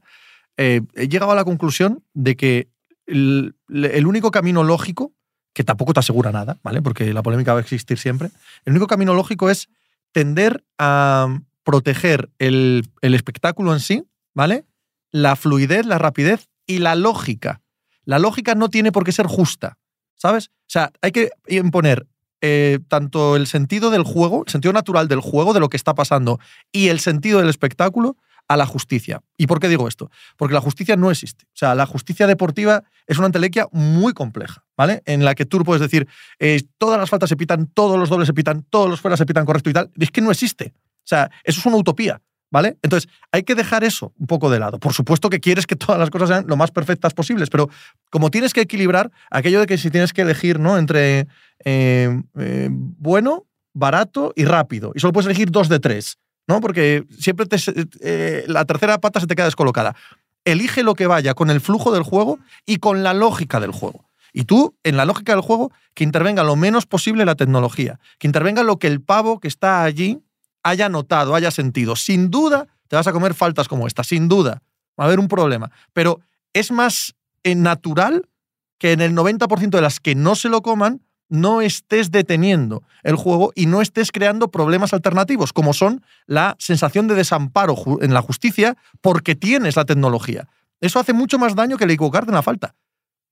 eh, 0.57 0.81
he 0.95 1.07
llegado 1.07 1.31
a 1.31 1.35
la 1.35 1.43
conclusión 1.43 2.03
de 2.13 2.35
que 2.35 2.67
el, 3.07 4.05
único 4.05 4.31
camino 4.31 4.63
lógico, 4.63 5.13
que 5.53 5.63
tampoco 5.63 5.93
te 5.93 6.01
asegura 6.01 6.31
nada, 6.31 6.59
¿vale? 6.63 6.81
Porque 6.81 7.13
la 7.13 7.23
polémica 7.23 7.53
va 7.53 7.59
a 7.59 7.61
existir 7.61 7.97
siempre, 7.97 8.29
el 8.65 8.73
único 8.73 8.87
camino 8.87 9.13
lógico 9.13 9.49
es 9.49 9.69
tender 10.11 10.63
a 10.77 11.39
proteger 11.63 12.29
el, 12.37 12.87
el 13.01 13.13
espectáculo 13.13 13.73
en 13.73 13.79
sí, 13.79 14.03
¿vale? 14.33 14.65
La 15.11 15.35
fluidez, 15.35 15.85
la 15.85 15.97
rapidez 15.97 16.49
y 16.65 16.79
la 16.79 16.95
lógica. 16.95 17.61
La 18.03 18.19
lógica 18.19 18.55
no 18.55 18.69
tiene 18.69 18.91
por 18.91 19.03
qué 19.03 19.11
ser 19.11 19.27
justa, 19.27 19.77
¿sabes? 20.15 20.49
O 20.49 20.69
sea, 20.69 20.91
hay 21.01 21.11
que 21.11 21.31
imponer 21.47 22.07
eh, 22.41 22.79
tanto 22.87 23.35
el 23.35 23.47
sentido 23.47 23.89
del 23.89 24.03
juego, 24.03 24.43
el 24.45 24.51
sentido 24.51 24.71
natural 24.71 25.07
del 25.07 25.21
juego, 25.21 25.53
de 25.53 25.59
lo 25.59 25.69
que 25.69 25.77
está 25.77 25.95
pasando, 25.95 26.39
y 26.71 26.89
el 26.89 26.99
sentido 26.99 27.39
del 27.39 27.49
espectáculo 27.49 28.15
a 28.47 28.57
la 28.57 28.65
justicia. 28.65 29.21
¿Y 29.37 29.47
por 29.47 29.59
qué 29.59 29.67
digo 29.67 29.87
esto? 29.87 30.09
Porque 30.37 30.53
la 30.53 30.61
justicia 30.61 30.95
no 30.95 31.11
existe. 31.11 31.45
O 31.45 31.57
sea, 31.57 31.75
la 31.75 31.85
justicia 31.85 32.27
deportiva 32.27 32.83
es 33.05 33.17
una 33.17 33.27
entelequia 33.27 33.67
muy 33.71 34.13
compleja, 34.13 34.63
¿vale? 34.75 35.01
En 35.05 35.25
la 35.25 35.35
que 35.35 35.45
tú 35.45 35.63
puedes 35.63 35.81
decir, 35.81 36.07
eh, 36.39 36.61
todas 36.77 36.99
las 36.99 37.09
faltas 37.09 37.29
se 37.29 37.37
pitan, 37.37 37.67
todos 37.67 37.99
los 37.99 38.09
dobles 38.09 38.27
se 38.27 38.33
pitan, 38.33 38.63
todos 38.69 38.89
los 38.89 39.01
fuera 39.01 39.17
se 39.17 39.25
pitan 39.25 39.45
correcto 39.45 39.69
y 39.69 39.73
tal. 39.73 39.91
Es 39.97 40.11
que 40.11 40.21
no 40.21 40.31
existe. 40.31 40.73
O 40.75 41.07
sea, 41.07 41.29
eso 41.43 41.59
es 41.59 41.65
una 41.65 41.77
utopía. 41.77 42.21
¿Vale? 42.49 42.77
Entonces, 42.81 43.11
hay 43.33 43.43
que 43.43 43.55
dejar 43.55 43.83
eso 43.83 44.13
un 44.17 44.25
poco 44.25 44.49
de 44.49 44.57
lado. 44.57 44.79
Por 44.79 44.93
supuesto 44.93 45.29
que 45.29 45.41
quieres 45.41 45.67
que 45.67 45.75
todas 45.75 45.99
las 45.99 46.09
cosas 46.09 46.29
sean 46.29 46.45
lo 46.47 46.55
más 46.55 46.71
perfectas 46.71 47.13
posibles, 47.13 47.49
pero 47.49 47.69
como 48.09 48.31
tienes 48.31 48.53
que 48.53 48.61
equilibrar 48.61 49.11
aquello 49.29 49.59
de 49.59 49.65
que 49.65 49.77
si 49.77 49.91
tienes 49.91 50.13
que 50.13 50.21
elegir, 50.21 50.57
¿no? 50.57 50.77
Entre 50.77 51.27
eh, 51.65 52.21
eh, 52.39 52.69
bueno, 52.71 53.47
barato 53.73 54.31
y 54.35 54.45
rápido. 54.45 54.93
Y 54.95 54.99
solo 54.99 55.11
puedes 55.11 55.27
elegir 55.27 55.51
dos 55.51 55.67
de 55.67 55.79
tres, 55.79 56.19
¿no? 56.47 56.61
Porque 56.61 57.05
siempre 57.17 57.45
eh, 58.01 58.45
la 58.47 58.65
tercera 58.65 58.97
pata 58.99 59.19
se 59.19 59.27
te 59.27 59.35
queda 59.35 59.45
descolocada. 59.45 59.95
Elige 60.45 60.83
lo 60.83 60.95
que 60.95 61.07
vaya 61.07 61.33
con 61.33 61.49
el 61.49 61.61
flujo 61.61 61.91
del 61.91 62.03
juego 62.03 62.39
y 62.65 62.77
con 62.77 63.03
la 63.03 63.13
lógica 63.13 63.59
del 63.59 63.71
juego. 63.71 64.05
Y 64.33 64.43
tú, 64.43 64.75
en 64.83 64.97
la 64.97 65.05
lógica 65.05 65.33
del 65.33 65.41
juego, 65.41 65.71
que 65.93 66.03
intervenga 66.03 66.43
lo 66.43 66.55
menos 66.55 66.85
posible 66.85 67.25
la 67.25 67.35
tecnología, 67.35 67.99
que 68.19 68.27
intervenga 68.27 68.63
lo 68.63 68.77
que 68.77 68.87
el 68.87 69.01
pavo 69.01 69.39
que 69.39 69.47
está 69.47 69.83
allí 69.83 70.19
haya 70.63 70.89
notado, 70.89 71.35
haya 71.35 71.51
sentido. 71.51 71.95
Sin 71.95 72.29
duda, 72.29 72.67
te 72.87 72.95
vas 72.95 73.07
a 73.07 73.13
comer 73.13 73.33
faltas 73.33 73.67
como 73.67 73.87
esta, 73.87 74.03
sin 74.03 74.27
duda. 74.27 74.61
Va 74.99 75.05
a 75.05 75.07
haber 75.07 75.19
un 75.19 75.27
problema. 75.27 75.71
Pero 75.93 76.21
es 76.53 76.71
más 76.71 77.15
eh, 77.43 77.55
natural 77.55 78.27
que 78.77 78.91
en 78.91 79.01
el 79.01 79.13
90% 79.15 79.69
de 79.69 79.81
las 79.81 79.99
que 79.99 80.15
no 80.15 80.35
se 80.35 80.49
lo 80.49 80.61
coman, 80.61 81.01
no 81.29 81.61
estés 81.61 82.11
deteniendo 82.11 82.83
el 83.03 83.15
juego 83.15 83.51
y 83.55 83.65
no 83.65 83.81
estés 83.81 84.11
creando 84.11 84.49
problemas 84.49 84.93
alternativos, 84.93 85.53
como 85.53 85.73
son 85.73 86.03
la 86.25 86.55
sensación 86.59 87.07
de 87.07 87.15
desamparo 87.15 87.75
en 88.01 88.13
la 88.13 88.21
justicia 88.21 88.77
porque 89.01 89.35
tienes 89.35 89.75
la 89.75 89.85
tecnología. 89.85 90.47
Eso 90.79 90.99
hace 90.99 91.13
mucho 91.13 91.39
más 91.39 91.55
daño 91.55 91.77
que 91.77 91.85
el 91.85 91.91
equivocarte 91.91 92.31
en 92.31 92.35
la 92.35 92.43
falta. 92.43 92.75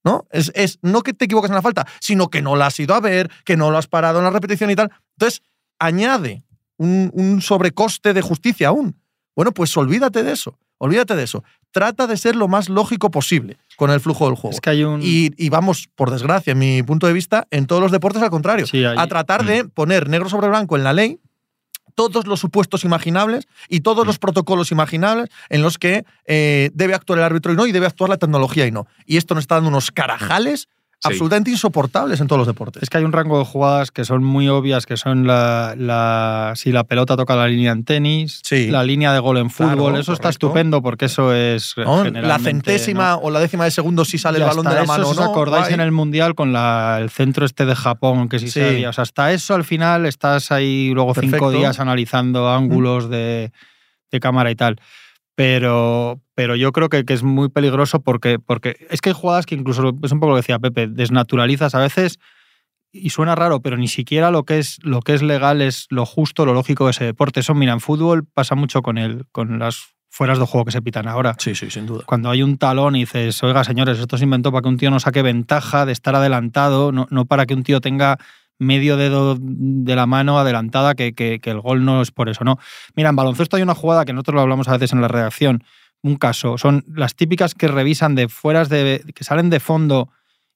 ¿No? 0.03 0.27
Es, 0.29 0.51
es 0.53 0.77
no 0.83 1.01
que 1.01 1.13
te 1.13 1.25
equivoques 1.25 1.49
en 1.49 1.55
la 1.55 1.63
falta, 1.63 1.87
sino 1.99 2.29
que 2.29 2.43
no 2.43 2.55
la 2.55 2.67
has 2.67 2.79
ido 2.79 2.93
a 2.93 2.99
ver, 2.99 3.31
que 3.43 3.57
no 3.57 3.71
lo 3.71 3.77
has 3.79 3.87
parado 3.87 4.19
en 4.19 4.25
la 4.25 4.29
repetición 4.29 4.69
y 4.69 4.75
tal. 4.75 4.91
Entonces, 5.17 5.41
añade 5.79 6.43
un 6.77 7.39
sobrecoste 7.41 8.13
de 8.13 8.21
justicia 8.21 8.67
aún. 8.67 8.99
Bueno, 9.35 9.51
pues 9.51 9.75
olvídate 9.75 10.21
de 10.21 10.31
eso. 10.31 10.59
Olvídate 10.77 11.15
de 11.15 11.23
eso. 11.23 11.43
Trata 11.71 12.07
de 12.07 12.17
ser 12.17 12.35
lo 12.35 12.47
más 12.47 12.69
lógico 12.69 13.11
posible 13.11 13.57
con 13.75 13.91
el 13.91 13.99
flujo 13.99 14.25
del 14.27 14.35
juego. 14.35 14.53
Es 14.53 14.61
que 14.61 14.69
hay 14.69 14.83
un... 14.83 15.01
y, 15.03 15.31
y, 15.37 15.49
vamos, 15.49 15.89
por 15.95 16.11
desgracia, 16.11 16.51
en 16.51 16.59
mi 16.59 16.83
punto 16.83 17.07
de 17.07 17.13
vista, 17.13 17.47
en 17.51 17.67
todos 17.67 17.81
los 17.81 17.91
deportes 17.91 18.21
al 18.21 18.29
contrario. 18.29 18.65
Sí, 18.65 18.83
hay... 18.83 18.95
A 18.97 19.07
tratar 19.07 19.43
mm. 19.43 19.47
de 19.47 19.65
poner 19.65 20.09
negro 20.09 20.29
sobre 20.29 20.47
blanco 20.47 20.77
en 20.77 20.83
la 20.83 20.93
ley 20.93 21.19
todos 21.95 22.27
los 22.27 22.39
supuestos 22.39 22.83
imaginables 22.83 23.47
y 23.69 23.79
todos 23.79 24.05
los 24.05 24.19
protocolos 24.19 24.71
imaginables 24.71 25.29
en 25.49 25.61
los 25.61 25.77
que 25.77 26.05
eh, 26.25 26.69
debe 26.73 26.93
actuar 26.93 27.19
el 27.19 27.25
árbitro 27.25 27.53
y 27.53 27.55
no, 27.55 27.65
y 27.65 27.71
debe 27.71 27.87
actuar 27.87 28.09
la 28.09 28.17
tecnología 28.17 28.67
y 28.67 28.71
no. 28.71 28.85
Y 29.05 29.17
esto 29.17 29.33
nos 29.33 29.45
está 29.45 29.55
dando 29.55 29.69
unos 29.69 29.91
carajales 29.91 30.67
absolutamente 31.07 31.51
insoportables 31.51 32.19
en 32.21 32.27
todos 32.27 32.39
los 32.39 32.47
deportes. 32.47 32.83
Es 32.83 32.89
que 32.89 32.97
hay 32.97 33.03
un 33.03 33.11
rango 33.11 33.39
de 33.39 33.45
jugadas 33.45 33.91
que 33.91 34.05
son 34.05 34.23
muy 34.23 34.47
obvias, 34.49 34.85
que 34.85 34.97
son 34.97 35.27
la, 35.27 35.75
la 35.77 36.53
si 36.55 36.71
la 36.71 36.83
pelota 36.83 37.15
toca 37.15 37.35
la 37.35 37.47
línea 37.47 37.71
en 37.71 37.83
tenis, 37.83 38.41
Sí. 38.43 38.67
la 38.67 38.83
línea 38.83 39.13
de 39.13 39.19
gol 39.19 39.37
en 39.37 39.49
Claro, 39.49 39.71
fútbol, 39.75 39.93
eso 39.93 40.13
está 40.13 40.23
correcto. 40.23 40.29
estupendo 40.47 40.81
porque 40.81 41.05
eso 41.05 41.33
es 41.33 41.73
¿no? 41.77 42.03
La 42.05 42.39
centésima 42.39 43.11
¿no? 43.11 43.17
o 43.17 43.29
la 43.31 43.39
décima 43.39 43.63
de 43.65 43.71
segundo 43.71 44.05
si 44.05 44.17
sale 44.17 44.39
Y 44.39 44.41
el 44.41 44.47
balón 44.47 44.65
de 44.65 44.73
la 44.75 44.81
eso, 44.83 44.87
mano 44.91 45.03
si 45.03 45.09
o 45.09 45.11
os 45.11 45.17
no. 45.17 45.23
acordáis 45.25 45.69
en 45.69 45.79
el 45.79 45.91
Mundial 45.91 46.35
con 46.35 46.53
la- 46.53 46.97
el 47.01 47.09
centro 47.09 47.45
este 47.45 47.65
de 47.65 47.75
Japón, 47.75 48.29
que 48.29 48.39
sí, 48.39 48.47
Sí. 48.47 48.53
se 48.59 48.63
veía. 48.71 48.89
O 48.89 48.93
sea, 48.93 49.03
hasta 49.03 49.31
eso 49.31 49.53
al 49.55 49.63
final 49.63 50.05
estás 50.05 50.51
ahí 50.51 50.91
luego 50.93 51.13
Perfecto. 51.13 51.37
cinco 51.37 51.51
días 51.51 51.79
analizando 51.79 52.49
ángulos 52.49 53.09
de, 53.09 53.51
de 54.11 54.19
cámara 54.19 54.51
y 54.51 54.55
tal. 54.55 54.77
Pero, 55.35 56.21
pero 56.33 56.55
yo 56.55 56.71
creo 56.71 56.89
que, 56.89 57.03
que 57.03 57.13
es 57.13 57.23
muy 57.23 57.49
peligroso 57.49 58.01
porque, 58.01 58.39
porque 58.39 58.87
es 58.89 59.01
que 59.01 59.09
hay 59.09 59.15
jugadas 59.15 59.45
que 59.45 59.55
incluso, 59.55 59.93
es 60.01 60.11
un 60.11 60.19
poco 60.19 60.31
lo 60.31 60.35
que 60.35 60.41
decía 60.41 60.59
Pepe, 60.59 60.87
desnaturalizas 60.87 61.75
a 61.75 61.79
veces 61.79 62.19
y 62.91 63.09
suena 63.09 63.35
raro, 63.35 63.61
pero 63.61 63.75
ni 63.75 63.89
siquiera 63.89 64.31
lo 64.31 64.43
que 64.43 64.59
es, 64.59 64.79
lo 64.83 65.01
que 65.01 65.13
es 65.13 65.21
legal 65.21 65.61
es 65.61 65.87
lo 65.89 66.05
justo, 66.05 66.45
lo 66.45 66.53
lógico 66.53 66.85
de 66.85 66.91
ese 66.91 67.03
deporte. 67.03 67.41
Eso, 67.41 67.53
mira, 67.53 67.73
en 67.73 67.81
fútbol 67.81 68.25
pasa 68.25 68.55
mucho 68.55 68.81
con, 68.81 68.97
el, 68.97 69.25
con 69.33 69.59
las 69.59 69.95
fueras 70.09 70.39
de 70.39 70.45
juego 70.45 70.63
que 70.63 70.71
se 70.71 70.81
pitan 70.81 71.09
ahora 71.09 71.35
Sí, 71.37 71.55
sí, 71.55 71.69
sin 71.69 71.85
duda. 71.85 72.03
cuando 72.05 72.29
hay 72.29 72.41
un 72.41 72.57
talón 72.57 72.95
y 72.95 73.01
dices, 73.01 73.43
oiga, 73.43 73.65
señores, 73.65 73.99
esto 73.99 74.17
se 74.17 74.23
inventó 74.23 74.51
para 74.53 74.61
que 74.61 74.69
un 74.69 74.77
tío 74.77 74.89
no 74.89 75.01
saque 75.01 75.21
ventaja 75.21 75.85
de 75.85 75.91
estar 75.91 76.15
adelantado, 76.15 76.93
no, 76.93 77.07
no 77.09 77.25
para 77.25 77.45
que 77.45 77.53
un 77.53 77.63
tío 77.63 77.81
tenga 77.81 78.17
medio 78.59 78.97
dedo 78.97 79.37
de 79.39 79.95
la 79.95 80.05
mano 80.05 80.39
adelantada, 80.39 80.95
que, 80.95 81.13
que- 81.13 81.39
que 81.39 81.49
el 81.51 81.61
gol 81.61 81.83
no 81.85 82.01
es 82.01 82.11
por 82.11 82.29
eso, 82.29 82.43
¿no? 82.43 82.57
Mira, 82.95 83.09
en 83.09 83.15
baloncesto 83.15 83.57
hay 83.57 83.63
una 83.63 83.75
jugada 83.75 84.05
que 84.05 84.13
nosotros 84.13 84.35
lo 84.35 84.41
hablamos 84.41 84.67
a 84.67 84.73
veces 84.73 84.93
en 84.93 85.01
la 85.01 85.07
redacción, 85.07 85.63
un 86.01 86.15
caso, 86.17 86.57
son 86.57 86.83
las 86.87 87.15
típicas 87.15 87.55
que 87.55 87.67
revisan 87.67 88.15
de 88.15 88.27
fueras 88.29 88.69
de, 88.69 89.03
que 89.15 89.23
salen 89.23 89.49
de 89.49 89.59
fondo 89.59 90.09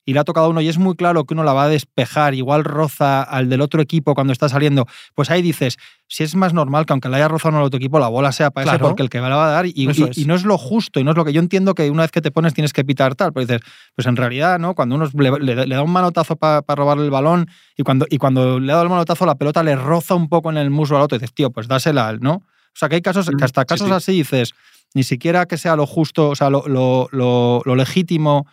y 0.04 0.12
le 0.14 0.20
ha 0.20 0.24
tocado 0.24 0.46
a 0.46 0.48
uno 0.48 0.60
y 0.60 0.68
es 0.68 0.78
muy 0.78 0.96
claro 0.96 1.24
que 1.24 1.34
uno 1.34 1.44
la 1.44 1.52
va 1.52 1.64
a 1.64 1.68
despejar, 1.68 2.34
igual 2.34 2.64
roza 2.64 3.22
al 3.22 3.48
del 3.48 3.60
otro 3.60 3.80
equipo 3.82 4.14
cuando 4.14 4.32
está 4.32 4.48
saliendo, 4.48 4.86
pues 5.14 5.30
ahí 5.30 5.42
dices, 5.42 5.76
si 6.08 6.24
es 6.24 6.34
más 6.34 6.54
normal 6.54 6.86
que 6.86 6.92
aunque 6.94 7.08
le 7.08 7.16
haya 7.16 7.28
rozado 7.28 7.56
al 7.58 7.62
otro 7.62 7.76
equipo, 7.78 7.98
la 7.98 8.08
bola 8.08 8.32
sea 8.32 8.50
para 8.50 8.64
ese 8.64 8.70
Claro. 8.78 8.88
porque 8.88 9.02
el 9.02 9.10
que 9.10 9.20
me 9.20 9.28
la 9.28 9.36
va 9.36 9.48
a 9.48 9.50
dar 9.50 9.66
y, 9.66 9.88
Eso 9.88 10.06
y- 10.06 10.10
es. 10.10 10.18
y 10.18 10.24
no 10.24 10.34
es 10.34 10.44
lo 10.44 10.56
justo 10.58 10.98
y 11.00 11.04
no 11.04 11.10
es 11.10 11.16
lo 11.16 11.24
que 11.24 11.32
yo 11.32 11.40
entiendo 11.40 11.74
que 11.74 11.90
una 11.90 12.02
vez 12.02 12.10
que 12.10 12.20
te 12.22 12.30
pones 12.30 12.54
tienes 12.54 12.72
que 12.72 12.84
pitar 12.84 13.14
tal, 13.14 13.32
pero 13.32 13.46
dices, 13.46 13.60
pues 13.94 14.06
en 14.06 14.16
realidad, 14.16 14.58
¿no? 14.58 14.74
Cuando 14.74 14.94
uno 14.96 15.06
le, 15.14 15.30
le- 15.38 15.66
le 15.66 15.74
da 15.74 15.82
un 15.82 15.92
manotazo 15.92 16.36
para 16.36 16.62
robarle 16.74 17.04
el 17.04 17.10
balón 17.10 17.48
y 17.76 17.82
cuando, 17.82 18.06
y 18.08 18.16
cuando 18.18 18.58
le 18.58 18.72
ha 18.72 18.76
dado 18.76 18.84
el 18.84 18.90
manotazo 18.90 19.26
la 19.26 19.34
pelota 19.36 19.62
le 19.62 19.76
roza 19.76 20.14
un 20.14 20.28
poco 20.28 20.50
en 20.50 20.56
el 20.56 20.70
muslo 20.70 20.96
al 20.96 21.02
otro 21.02 21.16
y 21.16 21.18
dices, 21.20 21.34
tío, 21.34 21.50
pues 21.50 21.68
dásela, 21.68 22.16
¿no? 22.20 22.32
O 22.34 22.42
sea, 22.74 22.88
que 22.88 22.94
hay 22.96 23.02
casos, 23.02 23.28
que 23.28 23.36
Mm, 23.36 23.44
hasta 23.44 23.60
sí, 23.62 23.66
casos 23.66 23.86
sí. 23.88 23.92
así 23.92 24.12
dices, 24.12 24.52
ni 24.94 25.02
siquiera 25.04 25.46
que 25.46 25.56
sea 25.58 25.76
lo 25.76 25.86
justo, 25.86 26.30
o 26.30 26.34
sea, 26.36 26.50
lo, 26.50 26.64
lo- 26.66 27.08
lo- 27.12 27.62
lo 27.64 27.76
legítimo, 27.76 28.46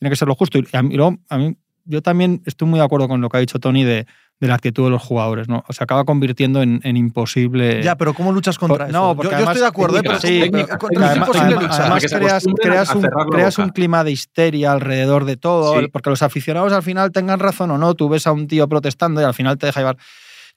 tiene 0.00 0.10
que 0.10 0.16
ser 0.16 0.26
lo 0.26 0.34
justo. 0.34 0.58
Y 0.58 0.66
a 0.72 0.82
mí, 0.82 0.96
luego, 0.96 1.18
a 1.28 1.38
mí- 1.38 1.56
yo 1.84 2.02
también 2.02 2.42
estoy 2.46 2.66
muy 2.68 2.78
de 2.80 2.84
acuerdo 2.84 3.06
con 3.08 3.20
lo 3.20 3.28
que 3.28 3.36
ha 3.36 3.40
dicho 3.40 3.58
Tony 3.60 3.84
de, 3.84 4.06
de 4.40 4.48
la 4.48 4.54
actitud 4.54 4.84
de 4.84 4.90
los 4.90 5.02
jugadores, 5.02 5.48
¿no? 5.48 5.64
Se 5.70 5.82
acaba 5.84 6.04
convirtiendo 6.04 6.62
en, 6.62 6.80
en 6.84 6.96
imposible. 6.96 7.82
Ya, 7.82 7.96
pero 7.96 8.14
¿cómo 8.14 8.32
luchas 8.32 8.58
contra 8.58 8.78
Por- 8.78 8.88
eso? 8.88 8.98
no, 8.98 9.10
Yo- 9.12 9.16
porque 9.16 9.30
yo, 9.30 9.36
además- 9.36 9.52
estoy 9.56 9.62
de 9.62 9.68
acuerdo, 9.68 9.98
¿eh? 9.98 10.02
pero 10.02 10.18
Sí, 10.20 10.40
¿cómo- 10.40 10.50
técnica, 10.52 10.78
con- 10.78 10.88
técnica. 10.90 11.04
es 11.06 11.10
además, 11.10 11.28
imposible 11.28 11.46
además- 11.56 11.62
luchar. 11.62 11.80
además 11.82 12.04
creas, 12.60 12.94
un, 12.94 13.02
creas 13.30 13.58
un 13.58 13.68
clima 13.70 14.04
de 14.04 14.10
histeria 14.12 14.72
alrededor 14.72 15.24
de 15.26 15.36
todo, 15.36 15.80
Sí. 15.80 15.88
porque 15.92 16.10
los 16.10 16.22
aficionados 16.22 16.72
al 16.72 16.82
final 16.82 17.12
tengan 17.12 17.38
razón 17.40 17.70
o 17.70 17.78
no, 17.78 17.94
tú 17.94 18.08
ves 18.08 18.26
a 18.26 18.32
un 18.32 18.46
tío 18.46 18.68
protestando 18.68 19.20
y 19.20 19.24
al 19.24 19.34
final 19.34 19.58
te 19.58 19.66
deja 19.66 19.80
llevar. 19.80 19.96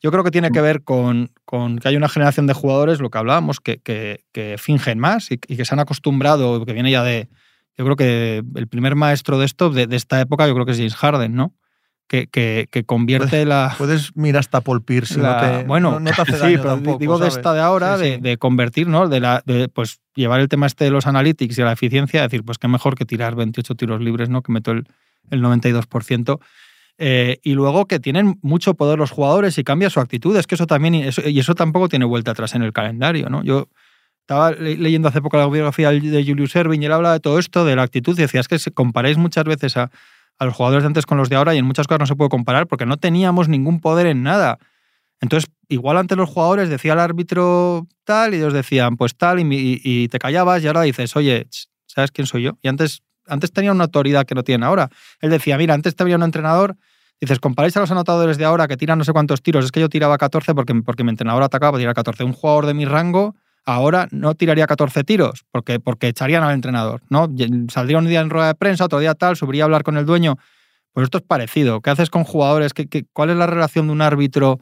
Yo 0.01 0.12
creo 0.12 0.23
que 0.25 0.32
tiene 0.32 0.51
que 0.51 0.60
ver 0.62 0.84
con, 0.84 1.32
con 1.45 1.79
que 1.79 1.88
hay 1.88 1.95
una 1.95 2.10
generación 2.10 2.45
de 2.47 2.53
jugadores, 2.53 2.99
lo 2.99 3.10
que 3.10 3.17
hablábamos, 3.17 3.60
que, 3.62 3.77
que- 3.79 4.23
que 4.34 4.56
fingen 4.60 4.99
más 4.99 5.32
y, 5.32 5.36
y 5.47 5.56
que 5.58 5.63
se 5.65 5.73
han 5.73 5.79
acostumbrado, 5.79 6.65
que 6.65 6.73
viene 6.73 6.91
ya 6.91 7.03
de... 7.03 7.29
Yo 7.77 7.86
creo 7.86 7.95
que 7.95 8.43
el 8.55 8.67
primer 8.67 8.95
maestro 8.95 9.39
de 9.39 9.45
esto, 9.45 9.69
de, 9.69 9.88
de 9.88 9.95
esta 9.95 10.19
época, 10.21 10.47
yo 10.47 10.53
creo 10.53 10.65
que 10.65 10.73
es 10.73 10.77
James 10.77 10.95
Harden, 10.95 11.36
¿no? 11.36 11.53
Que, 12.07 12.27
que, 12.27 12.67
que 12.69 12.83
convierte 12.83 13.45
la... 13.45 13.73
Puedes 13.77 14.15
mirar 14.15 14.41
hasta 14.41 14.62
Paul 14.62 14.83
Pierce 14.83 15.17
La- 15.19 15.33
no 15.53 15.59
te, 15.62 15.63
bueno, 15.65 15.91
no, 15.91 15.99
no 16.01 16.12
te 16.12 16.21
hace 16.21 16.33
sí, 16.33 16.38
daño 16.39 16.57
pero 16.62 16.73
tampoco, 16.75 16.97
digo 16.99 17.17
de 17.17 17.27
esta 17.29 17.53
de 17.53 17.62
ahora, 17.62 17.97
Sí, 17.97 18.17
de, 18.19 18.38
convertir, 18.38 18.88
¿no? 18.88 19.07
De, 19.07 19.19
la, 19.19 19.41
de 19.45 19.69
pues 19.69 20.01
llevar 20.13 20.39
el 20.41 20.49
tema 20.49 20.67
este 20.67 20.83
de 20.83 20.91
los 20.91 21.07
analytics 21.07 21.57
y 21.57 21.62
la 21.62 21.71
eficiencia, 21.71 22.21
decir, 22.21 22.43
pues 22.43 22.57
qué 22.59 22.67
mejor 22.67 22.95
que 22.95 23.05
tirar 23.05 23.36
28 23.36 23.73
tiros 23.75 24.01
libres, 24.01 24.29
¿no? 24.29 24.43
Que 24.43 24.51
meto 24.51 24.71
el, 24.71 24.86
el 25.31 25.41
92%. 25.41 26.39
Eh, 26.99 27.39
y 27.41 27.53
luego 27.53 27.88
que 27.88 27.99
tienen 27.99 28.38
mucho 28.43 28.75
poder 28.75 28.99
los 28.99 29.09
jugadores 29.09 29.57
y 29.57 29.63
cambia 29.63 29.89
su 29.89 29.99
actitud. 29.99 30.36
Es 30.38 30.45
que 30.45 30.55
eso 30.55 30.67
también, 30.67 30.93
eso- 30.95 31.27
y 31.27 31.39
eso 31.39 31.55
tampoco 31.55 31.89
tiene 31.89 32.05
vuelta 32.05 32.31
atrás 32.31 32.53
en 32.53 32.62
el 32.62 32.73
calendario, 32.73 33.29
¿no? 33.29 33.43
Yo 33.43 33.69
estaba 34.23 34.51
le- 34.51 34.77
leyendo 34.77 35.07
hace 35.09 35.21
poco 35.21 35.38
la 35.38 35.47
biografía 35.47 35.91
de 35.91 36.25
Julius 36.25 36.55
Erving 36.55 36.81
y 36.81 36.86
él 36.86 36.91
habla 36.93 37.12
de 37.13 37.19
todo 37.19 37.39
esto, 37.39 37.65
de 37.65 37.75
la 37.75 37.83
actitud, 37.83 38.17
y 38.17 38.21
decía, 38.21 38.39
es 38.39 38.47
que 38.47 38.57
si 38.59 38.71
comparáis 38.71 39.17
muchas 39.17 39.43
veces 39.43 39.75
a, 39.77 39.91
a 40.39 40.45
los 40.45 40.55
jugadores 40.55 40.83
de 40.83 40.88
antes 40.88 41.05
con 41.05 41.17
los 41.17 41.29
de 41.29 41.36
ahora 41.36 41.53
y 41.53 41.57
en 41.57 41.65
muchas 41.65 41.88
cosas 41.88 41.99
no 41.99 42.05
se 42.07 42.15
puede 42.15 42.29
comparar 42.29 42.67
porque 42.67 42.86
no 42.86 42.97
teníamos 42.97 43.49
ningún 43.49 43.81
poder 43.81 44.07
en 44.07 44.23
nada. 44.23 44.59
Entonces, 45.21 45.49
igual 45.69 45.97
ante 45.97 46.15
los 46.15 46.29
jugadores 46.29 46.69
decía 46.69 46.93
el 46.93 46.99
árbitro 46.99 47.88
tal 48.03 48.33
y 48.33 48.38
ellos 48.38 48.53
decían 48.53 48.97
pues 48.97 49.15
tal 49.15 49.39
y, 49.39 49.43
y- 49.55 49.81
y 49.83 50.07
te 50.09 50.19
callabas 50.19 50.63
y 50.63 50.67
ahora 50.67 50.81
dices, 50.81 51.15
oye, 51.15 51.47
¿sabes 51.86 52.12
quién 52.12 52.27
soy 52.27 52.43
yo? 52.43 52.57
Y 52.62 52.67
antes, 52.67 53.03
antes 53.27 53.51
tenía 53.53 53.71
una 53.71 53.86
autoridad 53.86 54.25
que 54.25 54.36
no 54.36 54.43
tienen 54.43 54.63
ahora. 54.63 54.89
Él 55.21 55.29
decía, 55.29 55.57
mira, 55.57 55.73
antes 55.73 55.95
te 55.95 56.03
había 56.03 56.15
un 56.17 56.23
entrenador, 56.23 56.75
dices, 57.21 57.39
comparáis 57.39 57.75
a 57.77 57.79
los 57.81 57.91
anotadores 57.91 58.38
de 58.38 58.45
ahora 58.45 58.67
que 58.67 58.75
tiran 58.77 58.97
no 58.97 59.03
sé 59.05 59.13
cuántos 59.13 59.41
tiros, 59.41 59.63
es 59.65 59.71
que 59.71 59.79
yo 59.79 59.88
tiraba 59.89 60.17
14 60.17 60.53
porque, 60.55 60.73
porque 60.75 61.03
mi 61.03 61.12
entrenador 61.12 61.43
atacaba 61.43 61.73
para 61.73 61.81
tirar 61.81 61.93
14. 61.95 62.23
Un 62.25 62.33
jugador 62.33 62.65
de 62.65 62.73
mi 62.73 62.86
rango 62.86 63.36
ahora 63.65 64.08
no 64.12 64.36
tiraría 64.36 64.67
14 64.67 65.04
tiros 65.04 65.45
porque, 65.52 65.80
porque 65.80 66.08
echarían 66.10 66.43
al 66.43 66.54
entrenador, 66.54 67.02
¿no? 67.10 67.28
Saldría 67.69 67.97
un 67.97 68.08
día 68.08 68.21
en 68.21 68.30
rueda 68.30 68.47
de 68.47 68.56
prensa, 68.56 68.86
otro 68.86 68.99
día 68.99 69.15
tal, 69.15 69.36
subiría 69.38 69.63
a 69.63 69.65
hablar 69.65 69.84
con 69.84 69.97
el 69.97 70.06
dueño. 70.06 70.36
Pues 70.93 71.06
esto 71.06 71.17
es 71.19 71.23
parecido. 71.23 71.82
¿Qué 71.82 71.89
haces 71.89 72.10
con 72.10 72.23
jugadores? 72.23 72.73
¿Qué, 72.73 72.88
qué- 72.88 73.06
cuál 73.13 73.32
es 73.32 73.38
la 73.38 73.47
relación 73.47 73.88
de 73.88 73.93
un 73.93 74.02
árbitro 74.02 74.60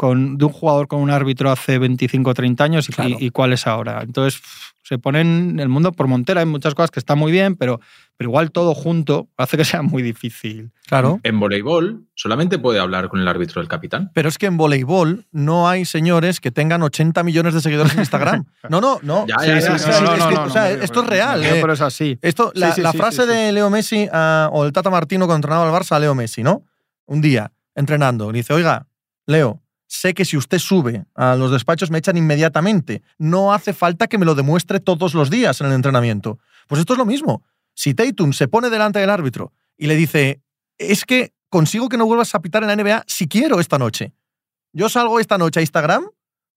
con, 0.00 0.38
de 0.38 0.46
un 0.46 0.52
jugador 0.52 0.88
con 0.88 1.00
un 1.02 1.10
árbitro 1.10 1.50
hace 1.50 1.78
25 1.78 2.30
o 2.30 2.32
30 2.32 2.64
años 2.64 2.88
y, 2.88 2.92
Claro. 2.92 3.10
y- 3.20 3.26
y 3.26 3.30
cuál 3.30 3.52
es 3.52 3.66
ahora? 3.66 4.00
Entonces, 4.02 4.40
se 4.82 4.96
ponen 4.96 5.60
el 5.60 5.68
mundo 5.68 5.92
por 5.92 6.06
montera. 6.06 6.40
Hay 6.40 6.46
muchas 6.46 6.74
cosas 6.74 6.90
que 6.90 6.98
están 6.98 7.18
muy 7.18 7.30
bien, 7.30 7.54
pero, 7.54 7.80
pero 8.16 8.30
igual 8.30 8.50
todo 8.50 8.74
junto 8.74 9.28
hace 9.36 9.58
que 9.58 9.64
sea 9.66 9.82
muy 9.82 10.02
difícil. 10.02 10.70
Claro. 10.86 11.20
En 11.22 11.38
voleibol 11.38 12.06
solamente 12.14 12.58
puede 12.58 12.80
hablar 12.80 13.08
con 13.10 13.20
el 13.20 13.28
árbitro 13.28 13.60
del 13.60 13.68
capitán. 13.68 14.10
Pero 14.14 14.30
es 14.30 14.38
que 14.38 14.46
en 14.46 14.56
voleibol 14.56 15.26
no 15.32 15.68
hay 15.68 15.84
señores 15.84 16.40
que 16.40 16.50
tengan 16.50 16.82
80 16.82 17.22
millones 17.22 17.52
de 17.52 17.60
seguidores 17.60 17.92
en 17.92 17.98
Instagram. 18.00 18.46
No, 18.70 18.80
no, 18.80 19.00
no. 19.02 19.26
Esto 19.28 21.02
es 21.02 21.06
real. 21.06 21.44
eh. 21.44 21.58
Pero 21.60 21.74
es 21.74 21.80
así. 21.82 22.18
Esto, 22.22 22.52
la, 22.54 22.72
sí, 22.72 22.80
la 22.80 22.92
sí, 22.92 22.96
frase 22.98 23.22
sí, 23.22 23.28
sí. 23.28 23.34
de 23.34 23.52
Leo 23.52 23.68
Messi 23.68 24.08
a- 24.10 24.48
o 24.50 24.64
el 24.64 24.72
Tata 24.72 24.88
Martino 24.88 25.26
cuando 25.26 25.46
entrenaba 25.46 25.68
al 25.68 25.78
Barça 25.82 25.96
a 25.96 25.98
Leo 25.98 26.14
Messi, 26.14 26.42
¿no? 26.42 26.62
Un 27.04 27.20
día, 27.20 27.52
entrenando, 27.74 28.32
le 28.32 28.38
dice, 28.38 28.54
oiga, 28.54 28.86
Leo, 29.26 29.60
sé 29.90 30.14
que 30.14 30.24
si 30.24 30.36
usted 30.36 30.60
sube 30.60 31.04
a 31.16 31.34
los 31.34 31.50
despachos 31.50 31.90
me 31.90 31.98
echan 31.98 32.16
inmediatamente. 32.16 33.02
No 33.18 33.52
hace 33.52 33.72
falta 33.72 34.06
que 34.06 34.18
me 34.18 34.24
lo 34.24 34.36
demuestre 34.36 34.78
todos 34.78 35.14
los 35.14 35.30
días 35.30 35.60
en 35.60 35.66
el 35.66 35.72
entrenamiento. 35.72 36.38
Pues 36.68 36.78
esto 36.78 36.92
es 36.92 36.98
lo 36.98 37.04
mismo. 37.04 37.42
Si 37.74 37.92
Tatum 37.92 38.32
se 38.32 38.46
pone 38.46 38.70
delante 38.70 39.00
del 39.00 39.10
árbitro 39.10 39.52
y 39.76 39.88
le 39.88 39.96
dice, 39.96 40.40
es 40.78 41.04
que 41.04 41.34
consigo 41.48 41.88
que 41.88 41.96
no 41.96 42.06
vuelvas 42.06 42.34
a 42.36 42.40
pitar 42.40 42.62
en 42.62 42.68
la 42.68 42.76
NBA 42.76 43.04
si 43.08 43.26
quiero 43.26 43.58
esta 43.58 43.78
noche. 43.78 44.12
Yo 44.72 44.88
salgo 44.88 45.18
esta 45.18 45.38
noche 45.38 45.58
a 45.58 45.62
Instagram 45.62 46.06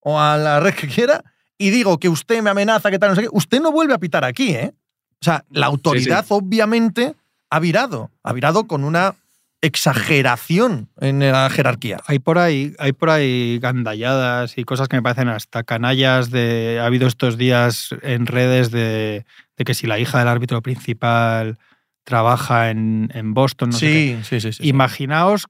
o 0.02 0.20
a 0.20 0.38
la 0.38 0.60
red 0.60 0.76
que 0.76 0.88
quiera 0.88 1.24
y 1.58 1.72
digo 1.72 1.98
que 1.98 2.10
usted 2.10 2.44
me 2.44 2.52
amenaza, 2.52 2.92
que 2.92 3.00
tal, 3.00 3.10
no 3.10 3.16
sé 3.16 3.24
qué. 3.24 3.30
Usted 3.32 3.60
no 3.62 3.72
vuelve 3.72 3.96
a 3.96 3.98
pitar 4.00 4.24
aquí, 4.24 4.54
¿eh? 4.54 4.76
O 5.22 5.26
sea, 5.26 5.44
la 5.50 5.66
autoridad 5.66 6.24
obviamente 6.30 7.16
ha 7.50 7.60
virado. 7.60 8.12
Ha 8.22 8.32
virado 8.32 8.68
con 8.68 8.84
una 8.84 9.16
exageración 9.64 10.90
en 11.00 11.20
la 11.20 11.50
jerarquía. 11.50 12.02
Hay 12.06 12.20
por 12.20 12.38
ahí, 12.38 12.74
hay 12.80 12.92
por 12.92 13.10
ahí 13.10 13.60
gandalladas 13.60 14.58
y 14.58 14.66
cosas 14.66 14.90
que 14.90 14.98
me 14.98 15.02
parecen 15.02 15.30
hasta 15.30 15.64
canallas 15.64 16.30
de. 16.30 16.80
Ha 16.82 16.86
habido 16.86 17.08
estos 17.08 17.38
días 17.38 17.96
en 18.02 18.26
redes 18.26 18.72
de, 18.72 19.26
de 19.58 19.64
que 19.64 19.74
si 19.74 19.88
la 19.88 20.00
hija 20.00 20.20
del 20.20 20.28
árbitro 20.28 20.62
principal 20.62 21.58
trabaja 22.04 22.72
en, 22.72 23.10
en 23.14 23.34
Boston, 23.34 23.70
no 23.70 23.78
sé 23.78 23.86
qué. 23.86 24.20
sí, 24.24 24.42
sí, 24.42 24.52
sí. 24.52 24.68
Imaginaos 24.68 25.48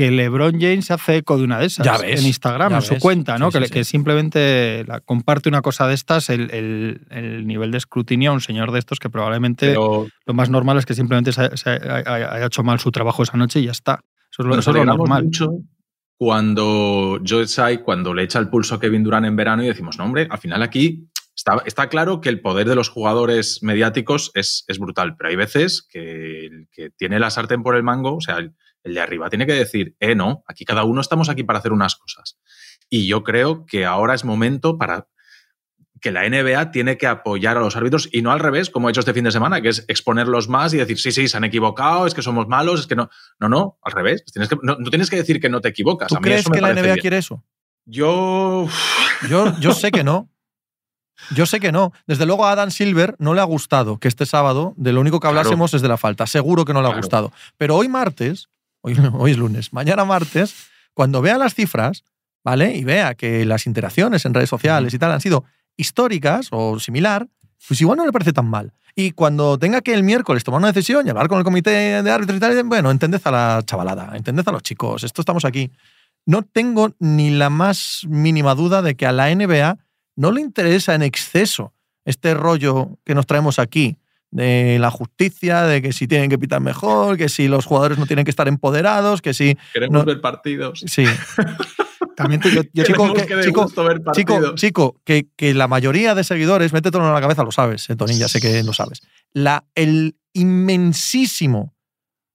que 0.00 0.10
LeBron 0.10 0.52
James 0.60 0.90
hace 0.90 1.16
eco 1.18 1.36
de 1.36 1.44
una 1.44 1.58
de 1.58 1.66
esas 1.66 1.84
Ya 1.86 1.98
ves, 1.98 2.20
en 2.20 2.26
Instagram, 2.26 2.70
ya 2.70 2.76
en 2.76 2.82
su 2.82 2.94
ves. 2.94 3.02
cuenta, 3.02 3.38
¿no? 3.38 3.50
Sí, 3.50 3.58
que, 3.58 3.64
sí, 3.66 3.72
que 3.72 3.84
sí. 3.84 3.90
simplemente 3.90 4.84
la- 4.86 5.00
comparte 5.00 5.48
una 5.48 5.62
cosa 5.62 5.86
de 5.86 5.94
estas, 5.94 6.30
el, 6.30 6.50
el- 6.52 7.00
el 7.10 7.46
nivel 7.46 7.70
de 7.70 7.78
escrutinio 7.78 8.30
a 8.30 8.34
un 8.34 8.40
señor 8.40 8.72
de 8.72 8.78
estos 8.78 8.98
que 8.98 9.10
probablemente 9.10 9.66
Pero 9.66 10.06
lo 10.26 10.34
más 10.34 10.48
normal 10.50 10.78
es 10.78 10.86
que 10.86 10.94
simplemente 10.94 11.32
se, 11.32 11.56
se 11.56 11.70
haya, 11.70 12.46
hecho 12.46 12.62
mal 12.62 12.80
su 12.80 12.90
trabajo 12.90 13.22
esa 13.22 13.36
noche 13.36 13.60
y 13.60 13.64
ya 13.66 13.72
está. 13.72 14.00
Eso 14.32 14.42
es 14.42 14.46
lo, 14.48 14.58
eso 14.58 14.70
es 14.70 14.76
lo 14.76 14.84
normal. 14.84 15.24
mucho 15.24 15.50
cuando 16.16 17.18
Joe 17.26 17.46
Tsai, 17.46 17.82
cuando 17.82 18.12
le 18.12 18.22
echa 18.24 18.38
el 18.38 18.48
pulso 18.50 18.74
a 18.74 18.80
Kevin 18.80 19.02
Durant 19.02 19.26
en 19.26 19.36
verano 19.36 19.62
y 19.64 19.68
decimos, 19.68 19.96
no, 19.98 20.04
hombre, 20.04 20.28
al 20.30 20.38
final 20.38 20.62
aquí 20.62 21.08
está, 21.34 21.62
está 21.64 21.88
claro 21.88 22.20
que 22.20 22.28
el 22.28 22.42
poder 22.42 22.68
de 22.68 22.74
los 22.74 22.90
jugadores 22.90 23.60
mediáticos 23.62 24.30
es, 24.34 24.64
es 24.68 24.78
brutal, 24.78 25.16
pero 25.16 25.30
hay 25.30 25.36
veces 25.36 25.86
que 25.90 26.66
que 26.72 26.90
tiene 26.90 27.18
la 27.18 27.30
sartén 27.30 27.62
por 27.62 27.74
el 27.74 27.82
mango, 27.82 28.16
o 28.16 28.20
sea, 28.20 28.36
el, 28.36 28.52
el 28.82 28.94
de 28.94 29.00
arriba 29.00 29.28
tiene 29.30 29.46
que 29.46 29.52
decir, 29.52 29.94
eh, 30.00 30.14
no, 30.14 30.44
aquí 30.46 30.64
cada 30.64 30.84
uno 30.84 31.00
estamos 31.00 31.28
aquí 31.28 31.42
para 31.42 31.58
hacer 31.58 31.72
unas 31.72 31.96
cosas. 31.96 32.38
Y 32.88 33.06
yo 33.06 33.22
creo 33.22 33.66
que 33.66 33.84
ahora 33.84 34.14
es 34.14 34.24
momento 34.24 34.78
para 34.78 35.06
que 36.00 36.10
la 36.12 36.26
NBA 36.26 36.70
tiene 36.70 36.96
que 36.96 37.06
apoyar 37.06 37.58
a 37.58 37.60
los 37.60 37.76
árbitros 37.76 38.08
y 38.10 38.22
no 38.22 38.32
al 38.32 38.40
revés, 38.40 38.70
como 38.70 38.88
he 38.88 38.90
hecho 38.90 39.00
este 39.00 39.12
fin 39.12 39.24
de 39.24 39.30
semana, 39.30 39.60
que 39.60 39.68
es 39.68 39.84
exponerlos 39.86 40.48
más 40.48 40.72
y 40.72 40.78
decir, 40.78 40.98
sí, 40.98 41.12
sí, 41.12 41.28
se 41.28 41.36
han 41.36 41.44
equivocado, 41.44 42.06
es 42.06 42.14
que 42.14 42.22
somos 42.22 42.48
malos, 42.48 42.80
es 42.80 42.86
que 42.86 42.96
no. 42.96 43.10
No, 43.38 43.50
no, 43.50 43.78
al 43.82 43.92
revés. 43.92 44.24
Tienes 44.24 44.48
que, 44.48 44.56
no, 44.62 44.76
no 44.76 44.88
tienes 44.88 45.10
que 45.10 45.16
decir 45.16 45.40
que 45.40 45.50
no 45.50 45.60
te 45.60 45.68
equivocas. 45.68 46.08
¿Tú 46.08 46.16
A 46.16 46.20
mí 46.20 46.24
crees 46.24 46.40
eso 46.40 46.50
me 46.50 46.56
que 46.56 46.62
la 46.62 46.72
NBA 46.72 46.82
bien. 46.82 46.96
quiere 46.96 47.18
eso? 47.18 47.44
Yo. 47.84 48.66
Yo, 49.28 49.58
yo 49.60 49.72
sé 49.74 49.90
que 49.90 50.02
no. 50.02 50.30
Yo 51.34 51.44
sé 51.44 51.60
que 51.60 51.70
no. 51.70 51.92
Desde 52.06 52.24
luego 52.24 52.46
a 52.46 52.52
Adam 52.52 52.70
Silver 52.70 53.14
no 53.18 53.34
le 53.34 53.42
ha 53.42 53.44
gustado 53.44 53.98
que 53.98 54.08
este 54.08 54.24
sábado 54.24 54.72
de 54.78 54.92
lo 54.92 55.02
único 55.02 55.18
que 55.20 55.24
Claro. 55.28 55.40
hablásemos 55.40 55.74
es 55.74 55.82
de 55.82 55.88
la 55.88 55.98
falta. 55.98 56.26
Seguro 56.26 56.64
que 56.64 56.72
no 56.72 56.80
le 56.80 56.86
ha 56.88 56.92
Claro. 56.92 57.02
gustado. 57.02 57.32
Pero 57.58 57.76
hoy 57.76 57.88
martes, 57.88 58.48
hoy, 58.80 58.96
hoy 59.14 59.32
es 59.32 59.38
lunes, 59.38 59.72
mañana 59.72 60.04
martes, 60.04 60.54
cuando 60.94 61.22
vea 61.22 61.38
las 61.38 61.54
cifras, 61.54 62.04
¿vale? 62.44 62.76
Y 62.76 62.84
vea 62.84 63.14
que 63.14 63.44
las 63.44 63.66
interacciones 63.66 64.24
en 64.24 64.34
redes 64.34 64.50
sociales 64.50 64.94
y 64.94 64.98
tal 64.98 65.12
han 65.12 65.20
sido 65.20 65.44
históricas 65.76 66.48
o 66.50 66.78
similar, 66.78 67.28
pues 67.66 67.80
igual 67.80 67.98
no 67.98 68.06
le 68.06 68.12
parece 68.12 68.32
tan 68.32 68.48
mal. 68.48 68.72
Y 68.94 69.12
cuando 69.12 69.58
tenga 69.58 69.80
que 69.80 69.94
el 69.94 70.02
miércoles 70.02 70.44
tomar 70.44 70.58
una 70.58 70.72
decisión 70.72 71.06
y 71.06 71.10
hablar 71.10 71.28
con 71.28 71.38
el 71.38 71.44
comité 71.44 72.02
de 72.02 72.10
árbitros 72.10 72.36
y 72.36 72.40
tal, 72.40 72.64
bueno, 72.64 72.90
entended 72.90 73.20
a 73.24 73.30
la 73.30 73.62
chavalada, 73.64 74.16
entended 74.16 74.46
a 74.46 74.52
los 74.52 74.62
chicos, 74.62 75.04
esto 75.04 75.22
estamos 75.22 75.44
aquí. 75.44 75.70
No 76.26 76.42
tengo 76.42 76.94
ni 76.98 77.30
la 77.30 77.50
más 77.50 78.02
mínima 78.08 78.54
duda 78.54 78.82
de 78.82 78.94
que 78.94 79.06
a 79.06 79.12
la 79.12 79.34
NBA 79.34 79.78
no 80.16 80.32
le 80.32 80.40
interesa 80.40 80.94
en 80.94 81.02
exceso 81.02 81.72
este 82.04 82.34
rollo 82.34 82.98
que 83.04 83.14
nos 83.14 83.26
traemos 83.26 83.58
aquí 83.58 83.96
de 84.30 84.78
la 84.78 84.90
justicia, 84.90 85.62
de 85.62 85.82
que 85.82 85.92
si 85.92 86.06
tienen 86.06 86.30
que 86.30 86.38
pitar 86.38 86.60
mejor, 86.60 87.16
que 87.16 87.28
si 87.28 87.48
los 87.48 87.66
jugadores 87.66 87.98
no 87.98 88.06
tienen 88.06 88.24
que 88.24 88.30
estar 88.30 88.46
empoderados, 88.48 89.20
que 89.22 89.34
si... 89.34 89.56
Queremos 89.72 89.98
No. 90.00 90.04
ver 90.04 90.20
partidos. 90.20 90.84
Sí, 90.86 91.04
También 92.16 92.40
te- 92.40 92.52
yo, 92.54 92.62
yo 92.72 92.84
Chico, 92.84 93.12
que- 93.12 93.22
chico, 93.22 93.34
ver 93.82 93.98
chico, 94.14 94.34
partidos. 94.34 94.54
chico, 94.54 95.00
que, 95.04 95.28
que 95.36 95.54
la 95.54 95.66
mayoría 95.68 96.14
de 96.14 96.22
seguidores, 96.24 96.72
métetelo 96.72 97.06
en 97.06 97.14
la 97.14 97.20
cabeza, 97.20 97.42
lo 97.42 97.50
sabes, 97.52 97.88
eh, 97.90 97.96
Tonín, 97.96 98.18
ya 98.18 98.28
sé 98.28 98.40
que 98.40 98.62
lo 98.62 98.72
sabes. 98.72 99.00
La, 99.32 99.64
el 99.74 100.16
inmensísimo 100.32 101.74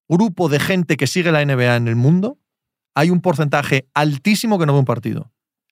grupo 0.07 0.49
de 0.49 0.59
gente 0.59 0.97
que 0.97 1.07
sigue 1.07 1.31
la 1.31 1.43
NBA 1.45 1.75
en 1.77 1.87
el 1.87 1.95
mundo, 1.95 2.37
hay 2.93 3.09
un 3.09 3.21
porcentaje 3.21 3.87
altísimo 3.93 4.59
que 4.59 4.65
no 4.65 4.73
ve 4.73 4.79
un 4.79 4.85
partido. 4.85 5.31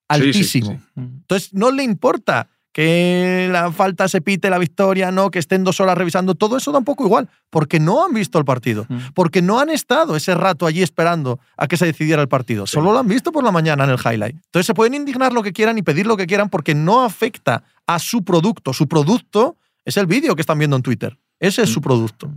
Sí, 0.10 0.34
sí, 0.34 0.44
sí, 0.44 0.60
Altísimo. 0.60 0.72
sí. 0.72 0.80
Entonces, 0.96 1.54
no 1.54 1.72
le 1.72 1.84
importa 1.84 2.50
que 2.74 3.48
la 3.52 3.72
falta 3.72 4.08
se 4.08 4.20
pite, 4.20 4.50
la 4.50 4.58
victoria, 4.58 5.12
no, 5.12 5.30
que 5.32 5.40
estén 5.40 5.64
dos 5.64 5.80
horas 5.80 5.98
revisando, 5.98 6.36
todo 6.36 6.58
eso 6.58 6.72
da 6.72 6.80
un 6.80 6.84
poco 6.86 7.06
igual, 7.06 7.30
porque 7.50 7.80
no 7.80 8.04
han 8.04 8.14
visto 8.14 8.40
el 8.40 8.46
partido, 8.46 8.86
Mm. 8.90 8.98
porque 9.14 9.42
no 9.42 9.60
han 9.60 9.70
estado 9.70 10.16
ese 10.16 10.34
rato 10.36 10.66
allí 10.66 10.82
esperando 10.82 11.40
a 11.56 11.68
que 11.68 11.78
se 11.78 11.86
decidiera 11.86 12.22
el 12.22 12.28
partido, 12.28 12.66
Sí. 12.68 12.74
solo 12.74 12.92
lo 12.92 13.00
han 13.00 13.08
visto 13.08 13.32
por 13.32 13.44
la 13.44 13.52
mañana 13.52 13.84
en 13.86 13.92
el 13.92 14.00
highlight. 14.00 14.36
Entonces, 14.36 14.66
se 14.66 14.74
pueden 14.74 14.96
indignar 14.96 15.32
lo 15.34 15.44
que 15.44 15.54
quieran 15.54 15.78
y 15.78 15.84
pedir 15.84 16.08
lo 16.08 16.18
que 16.18 16.26
quieran 16.28 16.50
porque 16.50 16.74
no 16.76 17.04
afecta 17.06 17.64
a 17.88 18.00
su 18.00 18.24
producto. 18.24 18.74
Su 18.74 18.88
producto 18.88 19.56
es 19.86 19.96
el 19.98 20.08
vídeo 20.08 20.36
que 20.36 20.42
están 20.42 20.58
viendo 20.58 20.76
en 20.76 20.82
Twitter. 20.82 21.18
Ese 21.40 21.62
es 21.62 21.70
Mm. 21.70 21.74
su 21.74 21.82
producto. 21.82 22.32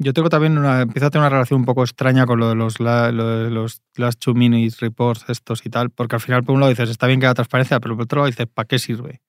Yo 0.00 0.12
tengo 0.12 0.28
también 0.28 0.56
una, 0.56 0.82
empiezo 0.82 1.06
a 1.06 1.10
tener 1.10 1.22
una 1.22 1.30
relación 1.30 1.60
un 1.60 1.66
poco 1.66 1.82
extraña 1.82 2.24
con 2.26 2.38
lo 2.38 2.48
de 2.48 2.54
los, 2.54 2.78
la- 2.78 3.10
lo 3.10 3.26
de 3.44 3.50
los 3.50 3.80
last 3.96 4.20
two 4.20 4.32
minutes 4.34 4.78
reports 4.80 5.24
estos 5.28 5.64
y 5.66 5.70
tal, 5.70 5.90
porque 5.90 6.14
al 6.14 6.20
final 6.20 6.44
por 6.44 6.54
un 6.54 6.60
lado 6.60 6.70
dices, 6.70 6.88
está 6.90 7.06
bien 7.08 7.18
que 7.18 7.26
haya 7.26 7.34
transparencia, 7.34 7.80
pero 7.80 7.96
por 7.96 8.04
otro 8.04 8.18
lado 8.20 8.26
dices, 8.30 8.46
¿para 8.52 8.66
qué 8.68 8.78
sirve? 8.78 9.20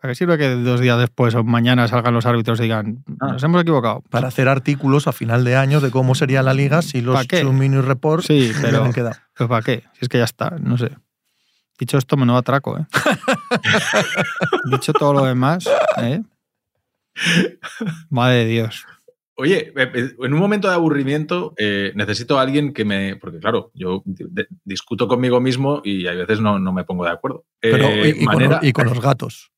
¿Para 0.00 0.12
qué 0.12 0.14
sirve 0.14 0.38
que 0.38 0.48
dos 0.50 0.80
días 0.80 0.98
después 0.98 1.34
o 1.34 1.42
mañana 1.42 1.88
salgan 1.88 2.14
los 2.14 2.24
árbitros 2.24 2.60
y 2.60 2.64
digan, 2.64 3.02
Ah. 3.20 3.32
nos 3.32 3.42
hemos 3.42 3.60
equivocado? 3.62 4.02
Para 4.10 4.28
hacer 4.28 4.48
artículos 4.48 5.08
a 5.08 5.12
final 5.12 5.42
de 5.44 5.56
año 5.56 5.80
de 5.80 5.90
cómo 5.90 6.14
sería 6.14 6.42
la 6.42 6.54
liga 6.54 6.82
si 6.82 7.00
los 7.00 7.26
Minute 7.52 7.82
Reports 7.82 8.26
Sí, 8.26 8.52
pero 8.60 8.68
hubieran 8.78 8.92
quedado. 8.92 9.16
pues 9.36 9.48
¿para 9.48 9.62
qué? 9.62 9.82
Si 9.94 9.98
es 10.02 10.08
que 10.08 10.18
ya 10.18 10.24
está, 10.24 10.50
no 10.60 10.78
sé. 10.78 10.90
Dicho 11.80 11.98
esto, 11.98 12.16
menudo 12.16 12.38
atraco, 12.38 12.78
¿eh? 12.78 12.86
Dicho 14.70 14.92
todo 14.92 15.12
lo 15.14 15.24
demás, 15.24 15.68
¿eh? 15.98 16.22
Madre 18.10 18.36
de 18.38 18.46
Dios. 18.46 18.84
Oye, 19.36 19.72
eh, 19.76 19.90
eh, 19.94 20.10
en 20.20 20.32
un 20.34 20.40
momento 20.40 20.68
de 20.68 20.74
aburrimiento 20.74 21.54
eh, 21.56 21.92
necesito 21.94 22.38
a 22.38 22.42
alguien 22.42 22.72
que 22.72 22.84
me. 22.84 23.14
Porque, 23.16 23.38
claro, 23.38 23.70
yo 23.74 24.02
discuto 24.64 25.06
conmigo 25.06 25.40
mismo 25.40 25.80
y 25.84 26.06
hay 26.08 26.16
veces 26.16 26.40
no, 26.40 26.58
no 26.58 26.72
me 26.72 26.82
pongo 26.84 27.04
de 27.04 27.10
acuerdo. 27.12 27.44
Pero, 27.60 27.86
con, 27.86 28.58
y 28.62 28.72
con 28.72 28.86
los 28.86 29.00
gatos. 29.00 29.52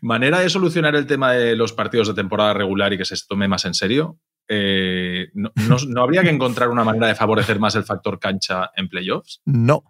Manera 0.00 0.40
de 0.40 0.50
solucionar 0.50 0.94
el 0.96 1.06
tema 1.06 1.32
de 1.32 1.56
los 1.56 1.72
partidos 1.72 2.08
de 2.08 2.14
temporada 2.14 2.54
regular 2.54 2.92
y 2.92 2.98
que 2.98 3.04
se 3.04 3.16
tome 3.28 3.48
más 3.48 3.64
en 3.64 3.74
serio. 3.74 4.18
eh, 4.48 5.28
no, 5.34 5.50
no- 5.68 5.76
no 5.88 6.02
habría 6.02 6.22
que 6.22 6.30
encontrar 6.30 6.68
una 6.68 6.84
manera 6.84 7.08
de 7.08 7.14
favorecer 7.14 7.58
más 7.58 7.74
el 7.74 7.84
factor 7.84 8.18
cancha 8.20 8.70
en 8.76 8.88
playoffs? 8.88 9.40
No. 9.44 9.82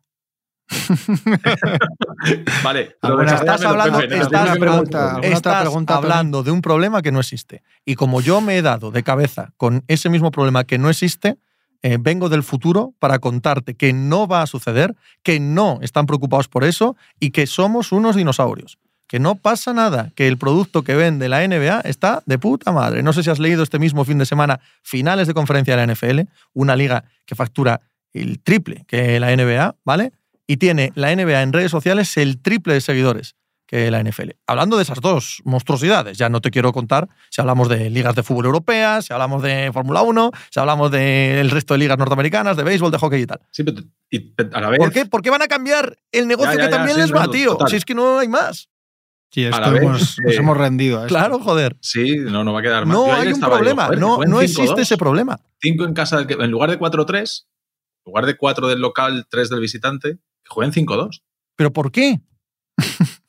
Vale, 2.65 2.97
lo 3.03 3.17
de 3.19 3.25
estás 3.27 3.62
hablando- 3.65 3.99
Pepe, 3.99 4.19
estás- 5.23 5.67
hablando 5.89 6.43
de 6.43 6.51
un 6.51 6.62
problema 6.62 7.03
que 7.03 7.12
no 7.12 7.21
existe. 7.21 7.62
Y 7.85 7.95
como 7.95 8.21
yo 8.21 8.41
me 8.41 8.57
he 8.59 8.62
dado 8.62 8.91
de 8.91 9.03
cabeza 9.03 9.53
con 9.57 9.85
ese 9.89 10.09
mismo 10.09 10.31
problema 10.31 10.65
que 10.65 10.79
no 10.79 10.89
existe, 10.91 11.37
eh, 11.83 11.99
vengo 12.01 12.29
del 12.29 12.43
futuro 12.43 12.95
para 12.99 13.19
contarte 13.19 13.75
que 13.77 13.93
no 13.93 14.27
va 14.27 14.43
a 14.43 14.47
suceder, 14.47 14.97
que 15.23 15.39
no 15.39 15.79
están 15.83 16.07
preocupados 16.07 16.49
por 16.49 16.65
eso 16.65 16.97
y 17.21 17.31
que 17.31 17.47
somos 17.47 17.93
unos 17.93 18.17
dinosaurios. 18.17 18.79
Que 19.09 19.21
no 19.21 19.37
pasa 19.37 19.73
nada, 19.73 20.11
que 20.16 20.27
el 20.27 20.37
producto 20.37 20.83
que 20.83 20.97
vende 20.97 21.29
la 21.29 21.47
NBA 21.47 21.81
está 21.81 22.23
de 22.27 22.38
puta 22.38 22.73
madre. 22.73 23.03
No 23.03 23.12
sé 23.12 23.23
si 23.23 23.31
has 23.31 23.38
leído 23.38 23.62
este 23.62 23.79
mismo 23.79 24.05
fin 24.05 24.19
de 24.19 24.27
semana 24.27 24.61
finales 24.83 25.29
de 25.29 25.35
conferencia 25.35 25.77
de 25.77 25.87
la 25.87 25.92
NFL, 25.92 26.21
una 26.55 26.75
liga 26.75 27.05
que 27.25 27.35
factura 27.35 27.83
el 28.12 28.40
triple 28.40 28.85
que 28.88 29.21
la 29.21 29.35
NBA, 29.35 29.77
¿vale? 29.85 30.12
Y 30.47 30.57
tiene 30.57 30.92
la 30.95 31.14
NBA 31.14 31.42
en 31.42 31.53
redes 31.53 31.71
sociales 31.71 32.16
el 32.16 32.40
triple 32.40 32.75
de 32.75 32.81
seguidores 32.81 33.37
que 33.66 33.90
la 33.90 34.03
NFL. 34.03 34.31
Hablando 34.47 34.77
de 34.77 34.85
esas 34.85 35.01
dos 35.01 35.42
monstruosidades, 35.45 36.16
ya 36.16 36.29
no 36.29 36.40
te 36.40 36.51
quiero 36.51 36.73
contar 36.73 37.09
si 37.31 37.40
hablamos 37.40 37.69
de 37.69 37.90
ligas 37.90 38.14
de 38.14 38.23
fútbol 38.23 38.47
europeas, 38.47 39.07
si 39.07 39.12
hablamos 39.12 39.42
de 39.42 39.71
Fórmula 39.73 40.03
1, 40.03 40.31
si 40.51 40.61
hablamos 40.61 40.90
del 40.90 41.51
resto 41.51 41.75
de 41.75 41.79
ligas 41.79 41.99
norteamericanas, 41.99 42.57
de 42.57 42.62
béisbol, 42.62 42.92
de 42.92 42.99
hockey 42.99 43.23
y 43.23 43.27
tal. 43.27 43.40
Sí, 43.51 43.64
pero 43.64 43.83
y 44.09 44.35
a 44.53 44.61
la 44.61 44.71
vez. 44.71 44.79
¿Por 44.79 44.92
qué? 44.92 45.07
¿Por 45.07 45.21
qué 45.21 45.31
van 45.31 45.42
a 45.42 45.49
cambiar 45.49 45.99
el 46.12 46.29
negocio 46.29 46.53
Ya, 46.53 46.59
ya, 46.59 46.66
que 46.66 46.71
ya, 46.71 46.77
también 46.77 46.97
sí, 46.97 47.03
les 47.03 47.14
va, 47.14 47.29
tío? 47.29 47.53
total. 47.53 47.69
Si 47.69 47.77
es 47.77 47.85
que 47.85 47.95
no 47.95 48.19
hay 48.19 48.29
más. 48.29 48.69
Sí, 49.31 49.45
A 49.45 49.49
esto 49.51 49.61
la 49.61 49.71
vez, 49.71 49.83
hemos- 49.83 50.19
nos 50.19 50.19
eh, 50.35 50.37
hemos 50.37 50.57
rendido. 50.57 50.99
a 50.99 51.03
esto. 51.03 51.09
Claro, 51.09 51.39
joder. 51.41 51.77
Sí, 51.81 52.17
no, 52.19 52.43
no 52.45 52.53
va 52.53 52.61
a 52.61 52.62
quedar 52.62 52.87
mal. 52.87 52.97
No 52.97 53.12
hay 53.12 53.33
un 53.33 53.41
problema. 53.41 53.89
no 53.91 54.19
no 54.25 54.41
5-2, 54.41 54.43
existe 54.43 54.83
ese 54.83 54.97
problema. 54.97 55.39
5 55.61 55.85
en 55.85 55.93
casa, 55.95 56.17
del 56.19 56.27
que- 56.27 56.35
en 56.43 56.51
lugar 56.51 56.71
de 56.71 56.79
4-3, 56.79 57.49
en 58.05 58.11
lugar 58.11 58.27
de 58.27 58.37
4 58.37 58.69
del 58.69 58.81
local, 58.81 59.27
3 59.29 59.51
del 59.51 59.61
visitante, 59.61 60.15
que 60.17 60.49
jueguen 60.49 60.73
5-2. 60.73 61.23
¿Pero 61.57 61.73
por 61.73 61.91
qué? 61.93 62.21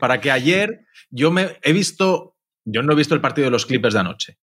Para 0.00 0.20
que 0.20 0.30
ayer 0.30 0.84
yo 1.10 1.30
me 1.30 1.58
he 1.62 1.72
visto, 1.72 2.36
yo 2.64 2.82
no 2.82 2.92
he 2.92 2.96
visto 2.96 3.14
el 3.14 3.20
partido 3.20 3.46
de 3.46 3.50
los 3.52 3.66
Clippers 3.66 3.94
de 3.94 4.00
anoche, 4.00 4.38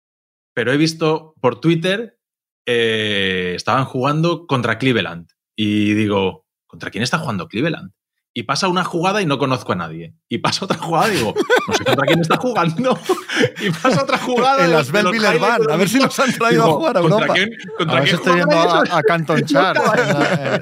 pero 0.53 0.71
he 0.71 0.77
visto 0.77 1.35
por 1.39 1.59
Twitter, 1.61 2.17
eh, 2.65 3.53
estaban 3.55 3.85
jugando 3.85 4.47
contra 4.47 4.77
Cleveland. 4.79 5.29
Y 5.55 5.93
digo, 5.93 6.47
¿contra 6.65 6.89
quién 6.89 7.03
está 7.03 7.19
jugando 7.19 7.47
Cleveland? 7.47 7.91
Y 8.35 8.43
pasa 8.43 8.67
una 8.67 8.83
jugada 8.83 9.21
y 9.21 9.27
no 9.27 9.37
conozco 9.37 9.73
a 9.73 9.75
nadie. 9.75 10.15
Y 10.27 10.39
pasa 10.39 10.65
otra 10.65 10.79
jugada 10.79 11.07
y 11.13 11.17
digo, 11.17 11.35
no 11.67 11.73
sé 11.75 11.83
contra 11.83 12.05
quién 12.07 12.19
está 12.19 12.37
jugando. 12.37 12.99
Y 13.61 13.69
pasa 13.69 14.01
otra 14.03 14.17
jugada. 14.17 14.65
En 14.65 14.71
las 14.71 14.89
highlights 14.89 15.39
van. 15.39 15.61
A 15.71 15.75
ver 15.75 15.87
si 15.89 15.99
los 15.99 16.19
han 16.19 16.31
traído 16.33 16.63
Digo, 16.63 16.73
a 16.75 16.77
jugar 16.77 16.97
a 16.97 17.01
¿contra 17.01 17.17
Europa. 17.19 17.33
quién- 17.35 17.49
A 17.53 17.77
¿Contra 17.77 17.97
si 17.99 18.03
quién 18.05 18.15
estoy 18.15 18.33
viendo 18.35 18.55
a, 18.57 18.97
a 18.97 19.03
Canton 19.03 19.41
Char 19.45 19.77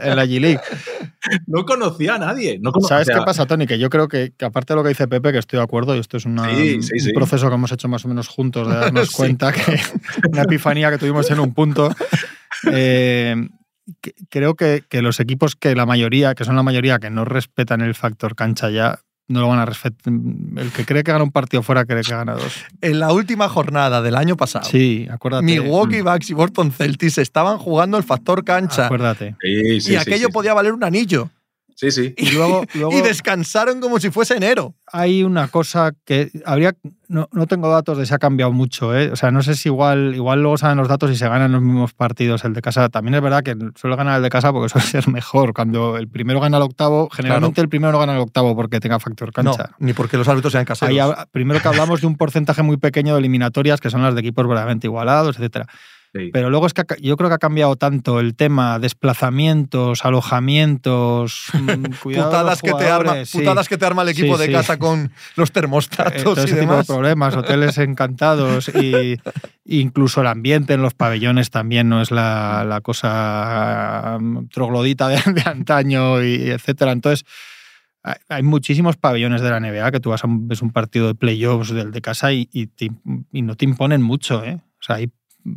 en 0.04 0.16
la, 0.18 0.26
G-League. 0.26 0.60
No 1.48 1.66
conocía 1.66 2.16
a 2.16 2.20
nadie. 2.20 2.60
No 2.62 2.72
¿Sabes 2.82 3.08
qué 3.08 3.22
pasa, 3.26 3.46
Tony? 3.46 3.66
Que 3.68 3.80
yo 3.80 3.90
creo 3.90 4.08
que, 4.10 4.34
que 4.38 4.44
aparte 4.46 4.74
de 4.74 4.76
lo 4.78 4.84
que 4.84 4.90
dice 4.90 5.08
Pepe, 5.08 5.32
que 5.32 5.38
estoy 5.38 5.58
de 5.58 5.64
acuerdo, 5.64 5.96
y 5.96 6.00
esto 6.00 6.18
es 6.18 6.26
una- 6.26 6.50
Sí, 6.50 6.82
sí, 6.84 7.00
sí. 7.00 7.08
un 7.10 7.14
proceso 7.14 7.48
que 7.48 7.56
hemos 7.56 7.72
hecho 7.72 7.88
más 7.88 8.04
o 8.04 8.10
menos 8.10 8.28
juntos, 8.28 8.68
de 8.68 8.76
darnos 8.76 9.12
cuenta 9.16 9.54
que 9.54 9.80
una 10.30 10.42
epifanía 10.44 10.92
que 10.92 10.98
tuvimos 10.98 11.30
en 11.32 11.40
un 11.40 11.54
punto. 11.54 11.90
eh, 12.72 13.36
que- 14.02 14.14
creo 14.30 14.56
que, 14.56 14.84
que 14.90 15.02
los 15.02 15.20
equipos 15.20 15.56
que 15.56 15.76
la 15.76 15.86
mayoría, 15.86 16.36
que 16.36 16.46
son 16.46 16.56
la 16.56 16.64
mayoría, 16.64 17.00
que 17.00 17.10
no 17.10 17.26
respetan 17.26 17.82
el 17.82 17.96
factor 17.96 18.36
cancha 18.36 18.70
ya, 18.70 19.00
no 19.28 19.40
lo 19.42 19.48
van 19.48 19.60
a 19.60 19.66
respetar. 19.66 20.12
El 20.14 20.72
que 20.76 20.86
cree 20.86 21.04
que 21.04 21.12
gana 21.12 21.24
un 21.24 21.32
partido 21.32 21.64
fuera 21.64 21.86
cree 21.86 22.02
que 22.04 22.12
gana 22.12 22.34
dos. 22.34 22.54
En 22.82 23.00
la 23.00 23.14
última 23.14 23.48
jornada 23.48 24.02
del 24.02 24.16
año 24.18 24.36
pasado, 24.36 24.66
Sí, 24.70 25.08
acuérdate. 25.10 25.46
Milwaukee 25.46 26.02
Bucks 26.02 26.30
y 26.30 26.34
Boston 26.34 26.72
Celtics 26.72 27.18
estaban 27.18 27.58
jugando 27.58 27.98
el 27.98 28.04
factor 28.04 28.44
cancha. 28.44 28.88
Acuérdate. 28.88 29.36
Sí, 29.42 29.62
sí, 29.64 29.76
y 29.76 29.82
sí, 29.82 29.96
aquello 29.96 30.28
sí, 30.28 30.34
podía 30.34 30.54
valer 30.54 30.74
un 30.74 30.84
anillo. 30.84 31.30
Sí, 31.76 31.90
sí. 31.92 32.14
Y 32.18 32.32
luego, 32.32 32.64
luego 32.76 32.96
Y 32.98 33.02
descansaron 33.02 33.80
como 33.80 34.00
si 34.00 34.10
fuese 34.12 34.36
enero. 34.36 34.76
hay 34.92 35.24
una 35.24 35.48
cosa 35.48 35.94
que 36.06 36.30
habría. 36.46 36.76
No, 37.12 37.28
no 37.34 37.46
tengo 37.46 37.70
datos 37.70 37.98
de 37.98 38.06
si 38.06 38.14
ha 38.14 38.20
cambiado 38.20 38.54
mucho, 38.54 38.98
¿eh? 38.98 39.12
O 39.12 39.18
sea, 39.18 39.32
no 39.32 39.44
sé 39.44 39.56
si 39.56 39.68
igual, 39.68 40.16
igual 40.16 40.42
luego 40.42 40.58
saben 40.58 40.78
los 40.78 40.88
datos 40.88 41.12
y 41.12 41.18
se 41.18 41.28
ganan 41.28 41.52
los 41.52 41.62
mismos 41.62 41.94
partidos 41.94 42.46
el 42.46 42.54
de 42.54 42.62
casa. 42.62 42.88
También 42.88 43.16
es 43.16 43.22
verdad 43.22 43.44
que 43.44 43.54
suele 43.76 43.98
ganar 43.98 44.16
el 44.16 44.24
de 44.24 44.30
casa 44.30 44.54
porque 44.54 44.70
suele 44.70 44.88
ser 44.88 45.10
mejor. 45.10 45.54
Cuando 45.54 45.98
el 45.98 46.08
primero 46.08 46.40
gana 46.40 46.56
el 46.56 46.64
octavo, 46.64 47.10
generalmente 47.12 47.60
el 47.60 47.68
primero 47.68 47.92
no 47.92 48.00
gana 48.00 48.14
el 48.14 48.20
octavo 48.20 48.56
porque 48.56 48.80
tenga 48.80 48.98
factor 48.98 49.34
cancha. 49.34 49.72
No, 49.72 49.86
ni 49.86 49.92
porque 49.92 50.16
los 50.16 50.30
árbitros 50.30 50.54
sean 50.54 50.64
caseros. 50.64 50.98
Ahí 50.98 51.26
primero 51.34 51.60
que 51.60 51.68
hablamos 51.68 52.00
de 52.00 52.08
un 52.08 52.16
porcentaje 52.16 52.64
muy 52.64 52.78
pequeño 52.78 53.14
de 53.16 53.20
eliminatorias, 53.20 53.82
que 53.82 53.90
son 53.90 54.04
las 54.04 54.16
de 54.16 54.22
equipos 54.22 54.48
verdaderamente 54.48 54.88
igualados, 54.88 55.36
etcétera. 55.36 55.68
Sí. 56.14 56.30
Pero 56.34 56.50
luego 56.50 56.68
es 56.68 56.74
que 56.74 56.84
yo 57.02 57.16
creo 57.16 57.30
que 57.30 57.36
ha 57.36 57.40
cambiado 57.40 57.78
tanto 57.78 58.20
el 58.20 58.36
tema 58.36 58.80
desplazamientos, 58.80 60.04
alojamientos, 60.04 61.46
mm, 61.54 61.84
Putadas 62.04 62.62
que, 62.62 62.74
te 62.74 62.88
arma, 62.90 63.24
sí. 63.26 63.38
putadas 63.40 63.70
que 63.70 63.78
te 63.78 63.86
arma 63.86 64.02
el 64.02 64.10
equipo 64.10 64.36
Sí, 64.38 64.48
de 64.48 64.52
casa 64.52 64.78
con 64.78 65.12
los 65.38 65.50
Eh, 65.50 65.54
termostatos 65.54 66.24
todo 66.24 66.36
y 66.42 66.46
ese 66.46 66.48
tipo 66.48 66.58
de 66.58 66.62
demás. 66.72 66.88
problemas, 66.88 67.36
hoteles 67.38 67.78
encantados 67.78 68.70
y 68.76 69.16
incluso 69.66 70.20
el 70.22 70.28
ambiente 70.28 70.74
en 70.74 70.82
los 70.82 70.94
pabellones 70.94 71.50
también 71.50 71.88
no 71.88 72.02
es 72.02 72.12
la, 72.12 72.66
la 72.68 72.82
cosa 72.82 74.18
mm, 74.20 74.48
troglodita 74.50 75.08
de, 75.08 75.16
de 75.34 75.42
antaño 75.46 76.22
y 76.24 76.50
etcétera. 76.50 76.92
Entonces 76.92 77.26
hay- 78.04 78.16
hay 78.30 78.44
muchísimos 78.44 78.98
pabellones 78.98 79.42
de 79.42 79.50
la 79.50 79.60
NBA 79.60 79.92
que 79.92 80.00
tú 80.00 80.10
vas 80.10 80.24
a 80.24 80.28
un, 80.28 80.48
ves 80.48 80.62
un 80.62 80.72
partido 80.72 81.08
de 81.08 81.16
playoffs 81.16 81.70
del 81.72 81.92
de 81.92 82.02
casa 82.02 82.34
y, 82.34 82.50
y 82.52 82.68
te- 82.68 82.92
y 83.32 83.42
no 83.44 83.56
te 83.56 83.66
imponen 83.66 84.02
mucho, 84.02 84.44
¿eh? 84.44 84.56
O 84.80 84.84
sea, 84.84 84.98
hay- 84.98 85.10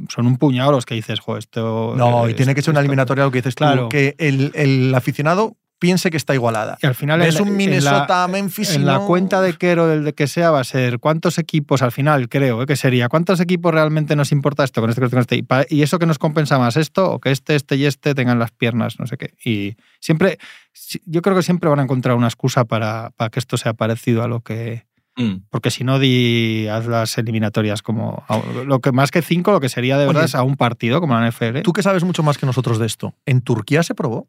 son 0.08 0.26
un 0.26 0.36
puñado 0.38 0.72
los 0.72 0.86
que 0.86 0.94
dices, 0.94 1.20
jo, 1.20 1.36
esto. 1.36 1.94
No, 1.96 2.28
y 2.28 2.34
tiene 2.34 2.54
que 2.54 2.62
ser 2.62 2.72
una 2.72 2.80
eliminatoria, 2.80 3.24
lo 3.24 3.30
que 3.30 3.38
dices 3.38 3.54
Claro. 3.54 3.84
tú, 3.84 3.88
que 3.90 4.14
el, 4.18 4.50
el 4.54 4.94
aficionado 4.94 5.56
piense 5.80 6.10
que 6.10 6.16
está 6.16 6.32
igualada. 6.32 6.78
Y 6.82 6.86
al 6.86 6.94
final 6.94 7.20
Es 7.20 7.38
un 7.40 7.48
en 7.60 7.84
la- 7.84 8.06
y 8.06 8.74
En 8.76 8.86
la 8.86 9.00
cuenta 9.00 9.42
de 9.42 9.52
Quero, 9.54 9.86
del 9.86 10.04
de 10.04 10.14
que 10.14 10.26
sea, 10.28 10.50
va 10.50 10.60
a 10.60 10.64
ser 10.64 10.98
cuántos 10.98 11.36
equipos 11.36 11.82
al 11.82 11.92
final, 11.92 12.30
creo, 12.30 12.62
¿eh? 12.62 12.66
que 12.66 12.76
sería, 12.76 13.10
cuántos 13.10 13.38
equipos 13.40 13.74
realmente 13.74 14.16
nos 14.16 14.32
importa 14.32 14.64
esto 14.64 14.80
con 14.80 14.88
este, 14.88 15.00
con 15.02 15.06
este, 15.08 15.16
con 15.42 15.42
este? 15.42 15.66
Y, 15.74 15.78
y 15.78 15.82
eso 15.82 15.98
que 15.98 16.06
nos 16.06 16.18
compensa 16.18 16.58
más 16.58 16.76
esto, 16.78 17.12
o 17.12 17.18
que 17.20 17.32
este, 17.32 17.54
este 17.54 17.76
y 17.76 17.84
este 17.84 18.14
tengan 18.14 18.38
las 18.38 18.50
piernas, 18.52 18.98
no 18.98 19.06
sé 19.06 19.18
qué. 19.18 19.34
Y 19.44 19.76
siempre, 20.00 20.38
si- 20.72 21.02
yo 21.04 21.20
creo 21.20 21.36
que 21.36 21.42
siempre 21.42 21.68
van 21.68 21.80
a 21.80 21.82
encontrar 21.82 22.16
una 22.16 22.28
excusa 22.28 22.64
para, 22.64 23.10
para 23.16 23.28
que 23.28 23.40
esto 23.40 23.58
sea 23.58 23.74
parecido 23.74 24.22
a 24.22 24.28
lo 24.28 24.40
que. 24.40 24.86
Mm. 25.16 25.44
Porque 25.50 25.70
si 25.70 25.84
no, 25.84 25.98
di, 25.98 26.66
haz 26.68 26.86
las 26.86 27.16
eliminatorias 27.18 27.82
como. 27.82 28.24
Lo 28.66 28.80
que 28.80 28.92
más 28.92 29.10
que 29.10 29.22
cinco, 29.22 29.52
lo 29.52 29.60
que 29.60 29.68
sería 29.68 29.96
de 29.96 30.06
verdad 30.06 30.22
Oye, 30.22 30.28
es 30.28 30.34
a 30.34 30.42
un 30.42 30.56
partido 30.56 31.00
como 31.00 31.18
la 31.18 31.28
NFL. 31.28 31.60
Tú 31.62 31.72
que 31.72 31.82
sabes 31.82 32.04
mucho 32.04 32.22
más 32.22 32.38
que 32.38 32.46
nosotros 32.46 32.78
de 32.78 32.86
esto, 32.86 33.14
¿en 33.26 33.40
Turquía 33.40 33.82
se 33.82 33.94
probó? 33.94 34.28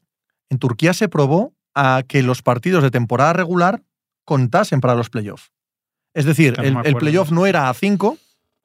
En 0.50 0.60
Turquía 0.60 0.94
se 0.94 1.10
probó 1.10 1.54
a 1.74 2.04
que 2.08 2.22
los 2.22 2.42
partidos 2.42 2.84
de 2.84 2.92
temporada 2.92 3.34
regular 3.34 3.82
contasen 4.26 4.80
para 4.82 4.96
los 4.96 5.10
playoffs. 5.10 5.52
Es 6.14 6.26
decir, 6.26 6.56
el, 6.64 6.78
el 6.84 6.96
playoff 6.96 7.32
no 7.32 7.46
era 7.46 7.70
a 7.70 7.74
5, 7.74 8.18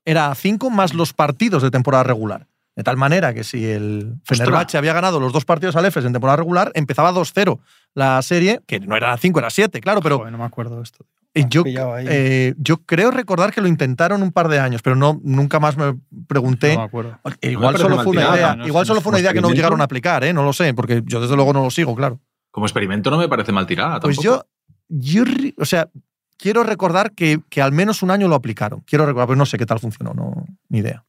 era 0.04 0.30
a 0.30 0.34
5 0.34 0.70
más 0.70 0.94
los 0.94 1.12
partidos 1.12 1.62
de 1.62 1.70
temporada 1.70 2.04
regular. 2.04 2.46
De 2.76 2.84
tal 2.84 2.96
manera 2.96 3.34
que 3.34 3.44
si 3.44 3.66
el 3.66 4.14
Fenerbahce 4.24 4.78
había 4.78 4.92
ganado 4.92 5.18
los 5.20 5.32
dos 5.32 5.44
partidos 5.44 5.74
al 5.76 5.84
EFES 5.84 6.04
en 6.04 6.12
temporada 6.12 6.36
regular, 6.36 6.70
empezaba 6.74 7.12
2-0 7.12 7.58
la 7.94 8.22
serie, 8.22 8.60
que 8.66 8.78
no 8.78 8.96
era 8.96 9.12
a 9.12 9.18
5, 9.18 9.38
era 9.38 9.48
a 9.48 9.50
7, 9.50 9.80
claro, 9.80 10.00
pero 10.00 10.18
Joder, 10.18 10.32
no 10.32 10.38
me 10.38 10.44
acuerdo 10.44 10.76
de 10.76 10.84
esto. 10.84 11.04
Eh, 11.34 11.46
yo, 11.48 11.62
eh, 11.66 12.54
yo 12.58 12.78
creo 12.84 13.10
recordar 13.10 13.52
que 13.52 13.60
lo 13.60 13.68
intentaron 13.68 14.22
un 14.22 14.32
par 14.32 14.48
de 14.48 14.58
años, 14.58 14.82
pero 14.82 14.96
no, 14.96 15.20
nunca 15.22 15.60
más 15.60 15.76
me 15.76 15.96
pregunté. 16.26 16.74
No 16.74 16.80
me 16.80 16.86
acuerdo. 16.86 17.18
Igual 17.42 17.76
solo 17.78 18.02
fue 18.02 18.12
una 18.12 18.36
idea. 18.36 18.56
no 18.56 18.66
Igual 18.66 18.82
no 18.82 18.86
solo 18.86 19.00
fue 19.00 19.10
una 19.10 19.20
idea 19.20 19.32
que 19.32 19.40
no 19.40 19.48
llegaron 19.56 19.80
a 19.80 19.84
aplicar, 19.84 20.24
¿eh? 20.24 20.32
No 20.32 20.42
lo 20.42 20.52
sé, 20.52 20.74
porque 20.74 21.02
yo 21.04 21.20
desde 21.20 21.36
luego 21.36 21.52
no 21.52 21.62
lo 21.62 21.70
sigo, 21.70 21.94
claro. 21.94 22.20
Como 22.50 22.66
experimento 22.66 23.10
no 23.10 23.18
me 23.18 23.28
parece 23.28 23.52
mal 23.52 23.66
tirada. 23.66 24.00
Pues 24.00 24.16
tampoco. 24.16 24.44
yo, 24.88 24.88
yo, 24.88 25.24
ri- 25.24 25.54
o 25.56 25.64
sea, 25.64 25.88
quiero 26.36 26.64
recordar 26.64 27.12
que, 27.12 27.40
que 27.48 27.62
al 27.62 27.70
menos 27.72 28.02
un 28.02 28.10
año 28.10 28.26
lo 28.26 28.34
aplicaron. 28.34 28.80
Quiero 28.80 29.06
recordar, 29.06 29.28
pero 29.28 29.36
no 29.36 29.46
sé 29.46 29.56
qué 29.56 29.66
tal 29.66 29.78
funcionó, 29.78 30.12
no, 30.14 30.46
ni 30.68 30.78
idea. 30.78 31.04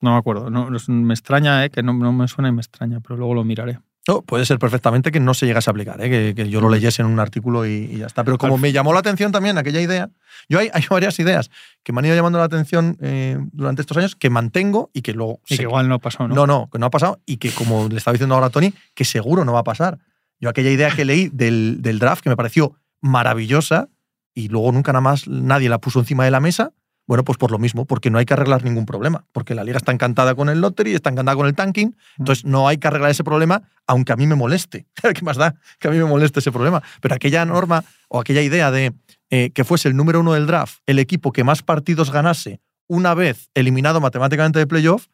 No 0.00 0.10
me 0.12 0.18
acuerdo. 0.18 0.50
No- 0.50 0.68
me 0.88 1.14
extraña, 1.14 1.64
¿eh? 1.64 1.70
que 1.70 1.82
no, 1.84 1.92
no 1.92 2.12
me 2.12 2.26
suena 2.26 2.48
y 2.48 2.52
me 2.52 2.60
extraña, 2.60 2.98
pero 3.00 3.16
luego 3.16 3.34
lo 3.34 3.44
miraré. 3.44 3.78
No, 4.08 4.22
puede 4.22 4.46
ser 4.46 4.58
perfectamente 4.58 5.10
que 5.10 5.18
no 5.18 5.34
se 5.34 5.46
llegase 5.46 5.68
a 5.68 5.72
aplicar, 5.72 6.00
¿eh? 6.00 6.08
que, 6.08 6.34
que 6.34 6.48
yo 6.48 6.60
lo 6.60 6.68
leyese 6.68 7.02
en 7.02 7.08
un 7.08 7.18
artículo 7.18 7.66
y, 7.66 7.88
y 7.90 7.98
ya 7.98 8.06
está. 8.06 8.22
Pero 8.22 8.38
como 8.38 8.54
Al 8.54 8.60
me 8.60 8.70
llamó 8.70 8.92
la 8.92 9.00
atención 9.00 9.32
también 9.32 9.58
aquella 9.58 9.80
idea, 9.80 10.10
yo 10.48 10.60
hay, 10.60 10.70
hay 10.72 10.84
varias 10.88 11.18
ideas 11.18 11.50
que 11.82 11.92
me 11.92 11.98
han 11.98 12.06
ido 12.06 12.14
llamando 12.14 12.38
la 12.38 12.44
atención 12.44 12.96
eh, 13.00 13.36
durante 13.52 13.82
estos 13.82 13.96
años 13.96 14.14
que 14.14 14.30
mantengo 14.30 14.90
y 14.92 15.02
que 15.02 15.12
luego... 15.12 15.40
Y 15.48 15.56
que 15.56 15.64
igual 15.64 15.88
no 15.88 15.98
pasó, 15.98 16.28
¿no? 16.28 16.34
No, 16.34 16.46
no, 16.46 16.68
que 16.70 16.78
no 16.78 16.86
ha 16.86 16.90
pasado 16.90 17.20
y 17.26 17.38
que, 17.38 17.50
como 17.50 17.88
le 17.88 17.96
estaba 17.96 18.12
diciendo 18.12 18.36
ahora 18.36 18.46
a 18.46 18.50
Tony, 18.50 18.72
que 18.94 19.04
seguro 19.04 19.44
no 19.44 19.52
va 19.52 19.60
a 19.60 19.64
pasar. 19.64 19.98
Yo 20.38 20.50
aquella 20.50 20.70
idea 20.70 20.90
que 20.90 21.04
leí 21.04 21.28
del, 21.32 21.78
del 21.80 21.98
draft 21.98 22.22
que 22.22 22.30
me 22.30 22.36
pareció 22.36 22.76
maravillosa 23.00 23.88
y 24.34 24.48
luego 24.48 24.70
nunca 24.70 24.92
nada 24.92 25.00
más 25.00 25.26
nadie 25.26 25.68
la 25.68 25.78
puso 25.78 25.98
encima 25.98 26.24
de 26.24 26.30
la 26.30 26.40
mesa, 26.40 26.72
bueno, 27.06 27.24
pues 27.24 27.38
por 27.38 27.50
lo 27.52 27.58
mismo, 27.58 27.84
porque 27.84 28.10
no 28.10 28.18
hay 28.18 28.24
que 28.24 28.34
arreglar 28.34 28.64
ningún 28.64 28.84
problema, 28.84 29.24
porque 29.32 29.54
la 29.54 29.62
liga 29.62 29.78
está 29.78 29.92
encantada 29.92 30.34
con 30.34 30.48
el 30.48 30.60
lottery, 30.60 30.94
está 30.94 31.10
encantada 31.10 31.36
con 31.36 31.46
el 31.46 31.54
tanking, 31.54 31.96
entonces 32.18 32.44
no 32.44 32.66
hay 32.66 32.78
que 32.78 32.88
arreglar 32.88 33.10
ese 33.10 33.22
problema, 33.24 33.62
aunque 33.86 34.12
a 34.12 34.16
mí 34.16 34.26
me 34.26 34.34
moleste. 34.34 34.86
¿Qué 35.14 35.22
más 35.22 35.36
da 35.36 35.54
que 35.78 35.88
a 35.88 35.90
mí 35.90 35.98
me 35.98 36.04
moleste 36.04 36.40
ese 36.40 36.50
problema? 36.50 36.82
Pero 37.00 37.14
aquella 37.14 37.44
norma 37.44 37.84
o 38.08 38.20
aquella 38.20 38.42
idea 38.42 38.70
de 38.70 38.92
eh, 39.30 39.50
que 39.50 39.64
fuese 39.64 39.88
el 39.88 39.96
número 39.96 40.20
uno 40.20 40.32
del 40.32 40.46
draft, 40.46 40.78
el 40.86 40.98
equipo 40.98 41.32
que 41.32 41.44
más 41.44 41.62
partidos 41.62 42.10
ganase 42.10 42.60
una 42.88 43.14
vez 43.14 43.50
eliminado 43.54 44.00
matemáticamente 44.00 44.58
de 44.58 44.66
playoff, 44.66 45.06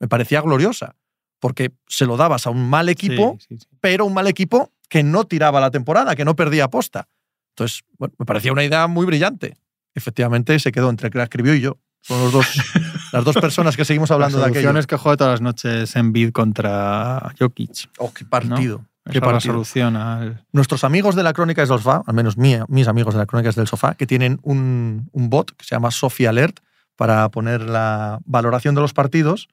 me 0.00 0.08
parecía 0.08 0.40
gloriosa, 0.40 0.96
porque 1.38 1.72
se 1.86 2.06
lo 2.06 2.16
dabas 2.16 2.46
a 2.46 2.50
un 2.50 2.68
mal 2.68 2.86
Sí, 2.86 2.92
equipo, 2.92 3.38
sí, 3.40 3.58
sí. 3.58 3.66
pero 3.80 4.04
un 4.04 4.14
mal 4.14 4.26
equipo 4.26 4.72
que 4.88 5.02
no 5.02 5.24
tiraba 5.24 5.60
la 5.60 5.70
temporada, 5.70 6.16
que 6.16 6.24
no 6.24 6.34
perdía 6.34 6.64
aposta. 6.64 7.08
Entonces, 7.50 7.82
bueno, 7.98 8.14
me 8.18 8.26
parecía 8.26 8.52
una 8.52 8.64
idea 8.64 8.86
muy 8.86 9.06
brillante. 9.06 9.56
Efectivamente, 9.94 10.58
se 10.58 10.72
quedó 10.72 10.90
entre 10.90 11.08
el 11.08 11.12
que 11.12 11.18
la 11.18 11.24
escribió 11.24 11.54
y 11.54 11.60
yo. 11.60 11.78
Son 12.02 12.18
los 12.20 12.32
dos, 12.32 12.46
las 13.12 13.24
dos 13.24 13.36
personas 13.36 13.76
que 13.76 13.84
seguimos 13.84 14.10
hablando 14.10 14.38
la 14.38 14.44
de 14.46 14.50
aquello. 14.50 14.78
es 14.78 14.86
que 14.86 14.96
juegue 14.96 15.16
todas 15.18 15.32
las 15.34 15.40
noches 15.42 15.94
en 15.96 16.12
bid 16.12 16.32
contra 16.32 17.32
Jokic. 17.38 17.90
Oh, 17.98 18.12
qué 18.12 18.24
partido. 18.24 18.86
Esa 19.04 19.12
Qué 19.12 19.18
es 19.18 19.22
la 19.22 19.30
partido. 19.32 19.54
solución 19.54 19.96
al. 19.96 20.44
Nuestros 20.52 20.84
amigos 20.84 21.14
de 21.14 21.22
la 21.22 21.32
Crónica 21.32 21.60
del 21.62 21.68
Sofá, 21.68 22.02
al 22.06 22.14
menos 22.14 22.36
mía- 22.36 22.64
mis 22.68 22.86
amigos 22.88 23.14
de 23.14 23.18
la 23.20 23.26
Crónica 23.26 23.50
del 23.50 23.66
Sofá, 23.66 23.94
que 23.94 24.06
tienen 24.06 24.38
un, 24.42 25.08
un 25.12 25.30
bot 25.30 25.50
que 25.56 25.64
se 25.64 25.74
llama 25.74 25.90
Sophie 25.90 26.28
Alert 26.28 26.60
para 26.96 27.28
poner 27.30 27.62
la 27.62 28.20
valoración 28.24 28.74
de 28.74 28.82
los 28.82 28.92
partidos, 28.92 29.48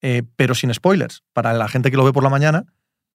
eh, 0.00 0.22
pero 0.36 0.54
sin 0.54 0.72
spoilers. 0.74 1.22
Para 1.32 1.52
la 1.52 1.68
gente 1.68 1.90
que 1.90 1.96
lo 1.96 2.04
ve 2.04 2.12
por 2.12 2.22
la 2.24 2.30
mañana, 2.30 2.64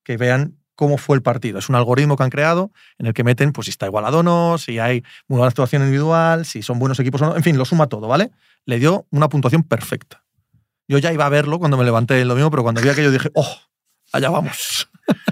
que 0.04 0.16
vean 0.18 0.58
cómo 0.78 0.98
fue 0.98 1.18
el 1.18 1.22
partido. 1.22 1.60
Es 1.60 1.68
un 1.68 1.76
algoritmo 1.76 2.16
que 2.16 2.24
han 2.24 2.30
creado 2.30 2.72
en 2.98 3.08
el 3.08 3.14
que 3.14 3.26
meten 3.26 3.52
pues, 3.52 3.66
si 3.66 3.72
está 3.72 3.86
igualado 3.88 4.20
o 4.20 4.24
no, 4.24 4.58
si 4.58 4.80
hay 4.80 5.02
muy 5.28 5.38
buena 5.40 5.50
actuación 5.50 5.82
individual, 5.82 6.46
si 6.46 6.62
son 6.62 6.80
buenos 6.80 6.98
equipos 7.02 7.22
o 7.22 7.26
no. 7.26 7.36
En 7.36 7.44
fin, 7.44 7.58
lo 7.58 7.66
suma 7.66 7.88
todo, 7.88 8.08
¿vale? 8.08 8.32
Le 8.66 8.80
dio 8.80 9.06
una 9.12 9.28
puntuación 9.28 9.64
perfecta. 9.64 10.24
Yo 10.88 10.98
ya 11.00 11.12
iba 11.12 11.26
a 11.26 11.30
verlo 11.30 11.60
cuando 11.60 11.76
me 11.76 11.84
levanté 11.84 12.22
el 12.22 12.30
domingo, 12.30 12.50
pero 12.50 12.64
cuando 12.64 12.80
vi 12.80 12.88
aquello 12.88 13.12
dije, 13.12 13.30
¡oh! 13.34 13.58
Allá 14.14 14.30
vamos. 14.30 14.90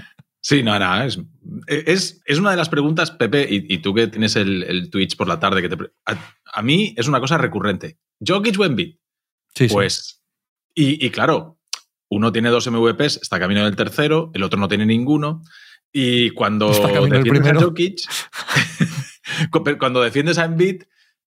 Sí, 0.48 0.62
no, 0.62 0.78
no, 0.78 1.02
es, 1.02 1.18
es, 1.66 2.22
es 2.24 2.38
una 2.38 2.52
de 2.52 2.56
las 2.56 2.68
preguntas, 2.68 3.10
Pepe, 3.10 3.48
y, 3.50 3.66
y 3.68 3.78
tú 3.78 3.92
que 3.92 4.06
tienes 4.06 4.36
el, 4.36 4.62
el 4.62 4.90
Twitch 4.90 5.16
por 5.16 5.26
la 5.26 5.40
tarde, 5.40 5.60
que 5.60 5.68
te, 5.68 5.76
a, 6.06 6.16
a 6.52 6.62
mí 6.62 6.94
es 6.96 7.08
una 7.08 7.18
cosa 7.18 7.36
recurrente. 7.36 7.98
Jokic 8.24 8.56
Embiid, 8.60 8.94
Sí, 9.56 9.68
sí. 9.68 9.74
pues, 9.74 10.22
y, 10.72 11.04
y 11.04 11.10
claro, 11.10 11.55
uno 12.08 12.32
tiene 12.32 12.50
dos 12.50 12.70
MVPs, 12.70 13.18
está 13.22 13.38
camino 13.38 13.64
del 13.64 13.76
tercero, 13.76 14.30
el 14.34 14.42
otro 14.42 14.58
no 14.58 14.68
tiene 14.68 14.86
ninguno, 14.86 15.42
y 15.92 16.30
cuando 16.30 16.68
defiendes 17.18 17.42
a. 17.62 17.64
Jokic, 17.64 18.00
cuando 19.78 20.02
defiendes 20.02 20.38
a 20.38 20.44
Embiid, 20.44 20.82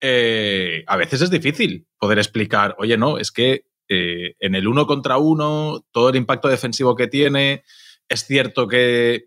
eh, 0.01 0.83
a 0.87 0.97
veces 0.97 1.21
es 1.21 1.29
difícil 1.29 1.87
poder 1.97 2.17
explicar, 2.17 2.75
oye, 2.79 2.97
no, 2.97 3.17
es 3.17 3.31
que 3.31 3.65
eh, 3.89 4.35
en 4.39 4.55
el 4.55 4.67
uno 4.67 4.85
contra 4.87 5.17
uno, 5.17 5.85
todo 5.91 6.09
el 6.09 6.15
impacto 6.15 6.47
defensivo 6.47 6.95
que 6.95 7.07
tiene, 7.07 7.63
es 8.09 8.25
cierto 8.25 8.67
que 8.67 9.25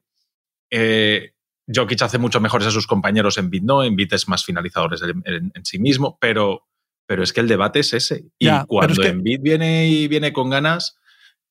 eh, 0.70 1.32
Jokic 1.72 2.03
hace 2.03 2.18
mucho 2.18 2.40
mejores 2.40 2.66
a 2.66 2.70
sus 2.70 2.86
compañeros 2.86 3.38
en 3.38 3.51
bit, 3.51 3.62
no, 3.62 3.82
en 3.84 3.97
bit 3.97 4.12
es 4.12 4.28
más 4.28 4.44
finalizadores 4.44 5.03
en, 5.03 5.22
en- 5.24 5.53
en 5.55 5.64
sí 5.64 5.78
mismo, 5.78 6.18
pero, 6.20 6.66
pero 7.07 7.22
es 7.22 7.32
que 7.32 7.40
el 7.40 7.49
debate 7.49 7.80
es 7.80 7.92
ese. 7.92 8.26
Y 8.38 8.47
Ya, 8.47 8.64
cuando 8.66 8.92
es 8.92 8.99
que- 8.99 9.09
en 9.09 9.22
bit 9.22 9.42
viene 9.42 9.88
y 9.88 10.09
viene 10.09 10.32
con 10.32 10.51
ganas, 10.51 10.97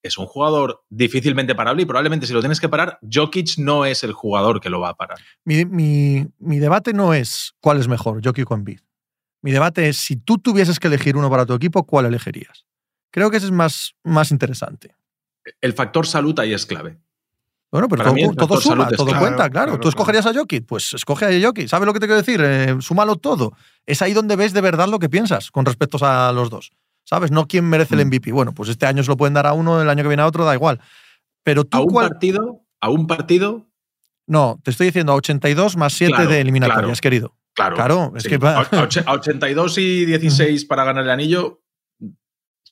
es 0.07 0.17
un 0.17 0.25
jugador 0.25 0.83
difícilmente 0.89 1.55
parable 1.55 1.83
y 1.83 1.85
probablemente 1.85 2.27
si 2.27 2.33
lo 2.33 2.39
tienes 2.39 2.59
que 2.59 2.69
parar, 2.69 2.99
Jokic 3.11 3.57
no 3.57 3.85
es 3.85 4.03
el 4.03 4.13
jugador 4.13 4.59
que 4.61 4.69
lo 4.69 4.79
va 4.79 4.89
a 4.89 4.93
parar. 4.95 5.17
Mi, 5.43 5.65
mi- 5.65 6.27
mi 6.39 6.59
debate 6.59 6.93
no 6.93 7.13
es 7.13 7.53
cuál 7.59 7.79
es 7.79 7.87
mejor, 7.87 8.21
Jokic 8.23 8.49
o 8.51 8.55
Embiid. 8.55 8.79
Mi 9.41 9.51
debate 9.51 9.87
es 9.89 9.97
si 9.97 10.15
tú 10.15 10.37
tuvieses 10.37 10.79
que 10.79 10.87
elegir 10.87 11.15
uno 11.17 11.29
para 11.29 11.45
tu 11.45 11.53
equipo, 11.53 11.85
¿cuál 11.85 12.05
elegirías? 12.05 12.65
Creo 13.11 13.29
que 13.31 13.37
ese 13.37 13.45
es 13.47 13.51
más, 13.51 13.95
más 14.03 14.31
interesante. 14.31 14.95
El 15.61 15.73
factor 15.73 16.07
salud 16.07 16.37
ahí 16.39 16.53
es 16.53 16.65
clave. 16.65 16.97
Bueno, 17.71 17.87
pero 17.89 18.03
todo, 18.35 18.61
suma, 18.61 18.87
todo 18.89 19.07
cuenta, 19.19 19.49
claro. 19.49 19.49
Claro, 19.49 19.71
¿Tú 19.73 19.77
claro. 19.79 19.89
escogerías 19.89 20.25
a 20.27 20.33
Jokic? 20.33 20.65
Pues 20.65 20.93
escoge 20.93 21.25
a 21.25 21.45
Jokic. 21.47 21.67
¿Sabes 21.67 21.85
lo 21.85 21.93
que 21.93 21.99
te 21.99 22.05
quiero 22.05 22.21
decir? 22.21 22.39
Eh, 22.41 22.75
súmalo 22.79 23.17
todo. 23.17 23.53
Es 23.85 24.01
ahí 24.01 24.13
donde 24.13 24.35
ves 24.37 24.53
de 24.53 24.61
verdad 24.61 24.87
lo 24.87 24.97
que 24.97 25.09
piensas 25.09 25.51
con 25.51 25.65
respecto 25.65 25.97
a 26.01 26.31
los 26.31 26.49
dos. 26.49 26.71
¿Sabes? 27.05 27.31
No 27.31 27.47
quién 27.47 27.65
merece 27.69 27.95
el 27.95 28.01
Mm. 28.01 28.07
MVP. 28.09 28.31
Bueno, 28.31 28.51
pues 28.53 28.67
este 28.69 28.85
año 28.85 29.03
se 29.03 29.09
lo 29.09 29.15
pueden 29.17 29.33
dar 29.35 29.45
a 29.47 29.53
uno, 29.53 29.81
el 29.81 29.89
año 29.89 30.01
que 30.03 30.07
viene 30.09 30.23
a 30.23 30.27
otro, 30.27 30.43
da 30.43 30.53
igual. 30.55 30.79
Pero 31.43 31.61
A 31.61 31.65
tú 31.65 31.81
un 31.83 31.87
cuál. 31.93 32.09
partido, 32.09 32.61
a 32.81 32.89
un 32.89 33.07
partido, 33.07 33.67
No, 34.27 34.59
te 34.63 34.71
estoy 34.71 34.87
diciendo 34.87 35.11
a 35.11 35.15
82 35.15 35.77
más 35.77 35.93
7 35.93 36.11
Claro, 36.15 36.29
de 36.31 36.41
eliminatorias, 36.41 36.83
claro. 36.99 37.01
querido. 37.01 37.37
claro. 37.53 37.75
Claro, 37.75 38.13
es 38.15 38.23
sí. 38.23 38.29
que 38.29 38.37
va- 38.39 38.57
A, 38.57 38.61
a 38.61 38.63
och- 38.87 39.03
a 39.05 39.11
82 39.13 39.77
y 39.77 40.05
16 40.05 40.65
para 40.67 40.83
ganar 40.83 41.03
el 41.03 41.11
anillo, 41.11 41.61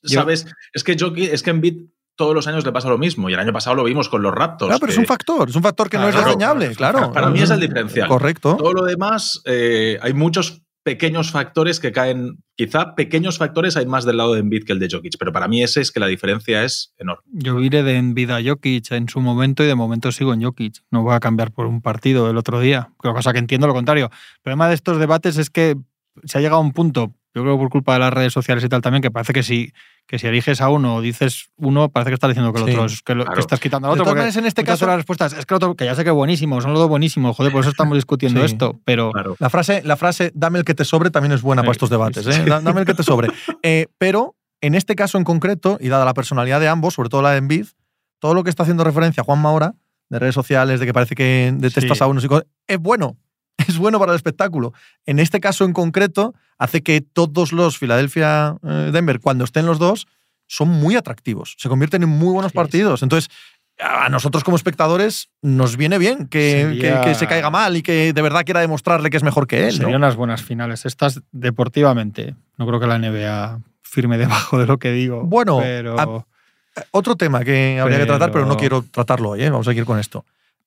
Yo- 0.02 0.18
¿sabes? 0.20 0.46
Es 0.72 0.82
que 0.82 0.96
Jokic, 0.98 1.32
es 1.32 1.44
que 1.44 1.50
en 1.50 1.60
bit 1.60 1.90
todos 2.16 2.34
los 2.34 2.48
años 2.48 2.64
le 2.64 2.72
pasa 2.72 2.88
lo 2.88 2.98
mismo. 2.98 3.30
Y 3.30 3.34
el 3.34 3.38
año 3.38 3.52
pasado 3.52 3.76
lo 3.76 3.84
vimos 3.84 4.08
con 4.08 4.20
los 4.22 4.34
Raptors. 4.34 4.68
Claro, 4.68 4.80
pero 4.80 4.92
es 4.92 4.98
un 4.98 5.06
factor, 5.06 5.48
es 5.48 5.54
un 5.54 5.62
factor 5.62 5.88
que 5.88 5.96
no 5.96 6.08
es 6.08 6.14
Claro, 6.16 6.26
desdeñable, 6.26 6.74
claro, 6.74 7.12
Para 7.12 7.30
mí 7.30 7.40
es 7.40 7.50
el 7.50 7.60
diferencial. 7.60 8.08
Correcto. 8.08 8.56
Todo 8.56 8.72
lo 8.72 8.84
demás, 8.84 9.40
eh, 9.44 9.96
hay 10.02 10.12
muchos 10.12 10.60
pequeños 10.84 11.32
factores 11.32 11.80
que 11.80 11.90
caen, 11.90 12.38
quizá 12.54 12.94
pequeños 12.94 13.38
factores 13.38 13.76
hay 13.76 13.86
más 13.86 14.04
del 14.04 14.18
lado 14.18 14.34
de 14.34 14.40
Embiid 14.40 14.64
que 14.64 14.72
el 14.72 14.78
de 14.78 14.88
Jokic, 14.90 15.14
pero 15.18 15.32
para 15.32 15.48
mí 15.48 15.62
ese 15.62 15.80
es 15.80 15.90
que 15.90 15.98
la 15.98 16.06
diferencia 16.06 16.62
es 16.62 16.94
enorme. 16.98 17.24
Yo 17.32 17.58
iré 17.60 17.82
de 17.82 17.96
Embiid 17.96 18.30
a 18.30 18.42
Jokic 18.44 18.92
en 18.92 19.08
su 19.08 19.20
momento 19.20 19.64
y 19.64 19.66
de 19.66 19.74
momento 19.74 20.12
sigo 20.12 20.34
en 20.34 20.42
Jokic. 20.42 20.82
No 20.90 21.02
voy 21.02 21.14
a 21.14 21.20
cambiar 21.20 21.50
por 21.52 21.66
un 21.66 21.80
partido 21.80 22.26
del 22.26 22.36
otro 22.36 22.60
día, 22.60 22.90
cosa 22.98 23.32
que 23.32 23.38
entiendo 23.38 23.66
lo 23.66 23.72
contrario. 23.72 24.10
El 24.12 24.42
problema 24.42 24.68
de 24.68 24.74
estos 24.74 24.98
debates 24.98 25.38
es 25.38 25.50
que 25.50 25.76
se 26.22 26.38
ha 26.38 26.40
llegado 26.42 26.58
a 26.58 26.64
un 26.64 26.72
punto, 26.72 27.14
yo 27.34 27.42
creo 27.42 27.58
por 27.58 27.70
culpa 27.70 27.94
de 27.94 28.00
las 28.00 28.12
redes 28.12 28.32
sociales 28.32 28.62
y 28.62 28.68
tal 28.68 28.82
también, 28.82 29.02
que 29.02 29.10
parece 29.10 29.32
que 29.32 29.42
si, 29.42 29.72
que 30.06 30.18
si 30.18 30.26
eliges 30.26 30.60
a 30.60 30.68
uno 30.68 30.96
o 30.96 31.00
dices 31.00 31.50
uno, 31.56 31.88
parece 31.88 32.10
que 32.10 32.14
estás 32.14 32.28
diciendo 32.28 32.52
que 32.52 32.60
el 32.60 32.70
otro 32.70 32.84
es, 32.84 33.02
que, 33.02 33.14
lo, 33.14 33.24
que, 33.24 33.40
estás 33.40 33.60
quitando 33.60 33.88
al 33.88 33.94
otro. 33.94 34.04
Porque 34.04 34.28
en 34.28 34.46
este 34.46 34.64
caso 34.64 34.86
las 34.86 34.96
respuestas 34.96 35.32
es 35.32 35.46
que 35.46 35.54
el 35.54 35.56
otro, 35.56 35.74
que 35.74 35.84
ya 35.84 35.94
sé 35.94 36.04
que 36.04 36.10
es 36.10 36.14
buenísimo, 36.14 36.60
son 36.60 36.72
los 36.72 36.80
dos 36.80 36.88
buenísimos, 36.88 37.36
joder, 37.36 37.52
por 37.52 37.62
eso 37.62 37.70
estamos 37.70 37.96
discutiendo 37.96 38.44
esto, 38.44 38.80
pero... 38.84 39.12
La, 39.38 39.50
frase, 39.50 39.82
la 39.84 39.96
frase 39.96 40.30
dame 40.34 40.58
el 40.58 40.64
que 40.64 40.74
te 40.74 40.84
sobre 40.84 41.10
también 41.10 41.32
es 41.32 41.42
buena 41.42 41.62
para 41.62 41.72
estos 41.72 41.90
debates, 41.90 42.26
¿eh? 42.26 42.44
dame 42.44 42.80
el 42.80 42.86
que 42.86 42.94
te 42.94 43.02
sobre. 43.02 43.28
Eh, 43.62 43.86
pero 43.98 44.36
en 44.60 44.74
este 44.74 44.94
caso 44.94 45.16
en 45.16 45.24
concreto, 45.24 45.78
y 45.80 45.88
dada 45.88 46.04
la 46.04 46.14
personalidad 46.14 46.60
de 46.60 46.68
ambos, 46.68 46.94
sobre 46.94 47.08
todo 47.08 47.22
la 47.22 47.30
de 47.30 47.38
Envid, 47.38 47.66
todo 48.18 48.34
lo 48.34 48.44
que 48.44 48.50
está 48.50 48.62
haciendo 48.62 48.84
referencia 48.84 49.20
a 49.20 49.24
Juan 49.24 49.40
Maura, 49.40 49.74
de 50.08 50.18
redes 50.18 50.34
sociales, 50.34 50.80
de 50.80 50.86
que 50.86 50.92
parece 50.92 51.14
que 51.14 51.52
detestas 51.54 52.00
a 52.02 52.06
unos 52.06 52.24
y 52.24 52.28
cosas, 52.28 52.46
es 52.66 52.78
bueno. 52.78 53.16
es 53.68 53.78
bueno 53.78 53.98
para 53.98 54.12
el 54.12 54.16
espectáculo. 54.16 54.72
En 55.06 55.18
este 55.18 55.40
caso 55.40 55.64
en 55.64 55.72
concreto, 55.72 56.34
hace 56.58 56.82
que 56.82 57.00
todos 57.00 57.52
los 57.52 57.78
Philadelphia-Denver, 57.78 59.16
eh, 59.16 59.20
cuando 59.20 59.44
estén 59.44 59.66
los 59.66 59.78
dos, 59.78 60.06
son 60.46 60.68
muy 60.68 60.96
atractivos. 60.96 61.56
Se 61.58 61.68
convierten 61.68 62.02
en 62.02 62.08
muy 62.08 62.32
buenos 62.32 62.52
partidos. 62.52 63.02
Entonces, 63.02 63.30
a 63.80 64.08
nosotros 64.08 64.44
como 64.44 64.56
espectadores 64.56 65.30
nos 65.42 65.76
viene 65.76 65.98
bien 65.98 66.28
que, 66.28 67.14
se 67.16 67.26
caiga 67.26 67.50
mal 67.50 67.76
y 67.76 67.82
que 67.82 68.12
de 68.12 68.22
verdad 68.22 68.42
quiera 68.44 68.60
demostrarle 68.60 69.10
que 69.10 69.16
es 69.16 69.22
mejor 69.22 69.46
que 69.46 69.66
él. 69.66 69.72
Serían 69.72 69.96
unas 69.96 70.16
buenas 70.16 70.42
finales. 70.42 70.86
Estas 70.86 71.22
deportivamente. 71.32 72.34
No 72.56 72.66
creo 72.66 72.78
que 72.78 72.86
la 72.86 72.98
NBA 72.98 73.60
firme 73.82 74.18
debajo 74.18 74.58
de 74.58 74.66
lo 74.66 74.78
que 74.78 74.92
digo. 74.92 75.24
Bueno, 75.24 75.58
pero... 75.60 76.26
otro 76.92 77.16
tema 77.16 77.42
que 77.44 77.80
habría 77.80 77.98
que 77.98 78.06
tratar, 78.06 78.30
pero 78.30 78.46
no 78.46 78.56
quiero 78.56 78.82
tratarlo 78.82 79.30
hoy. 79.30 79.42
¿eh? 79.42 79.50
Vamos 79.50 79.66
a 79.66 79.70
seguir 79.70 79.84
con 79.84 79.98
esto. 79.98 80.24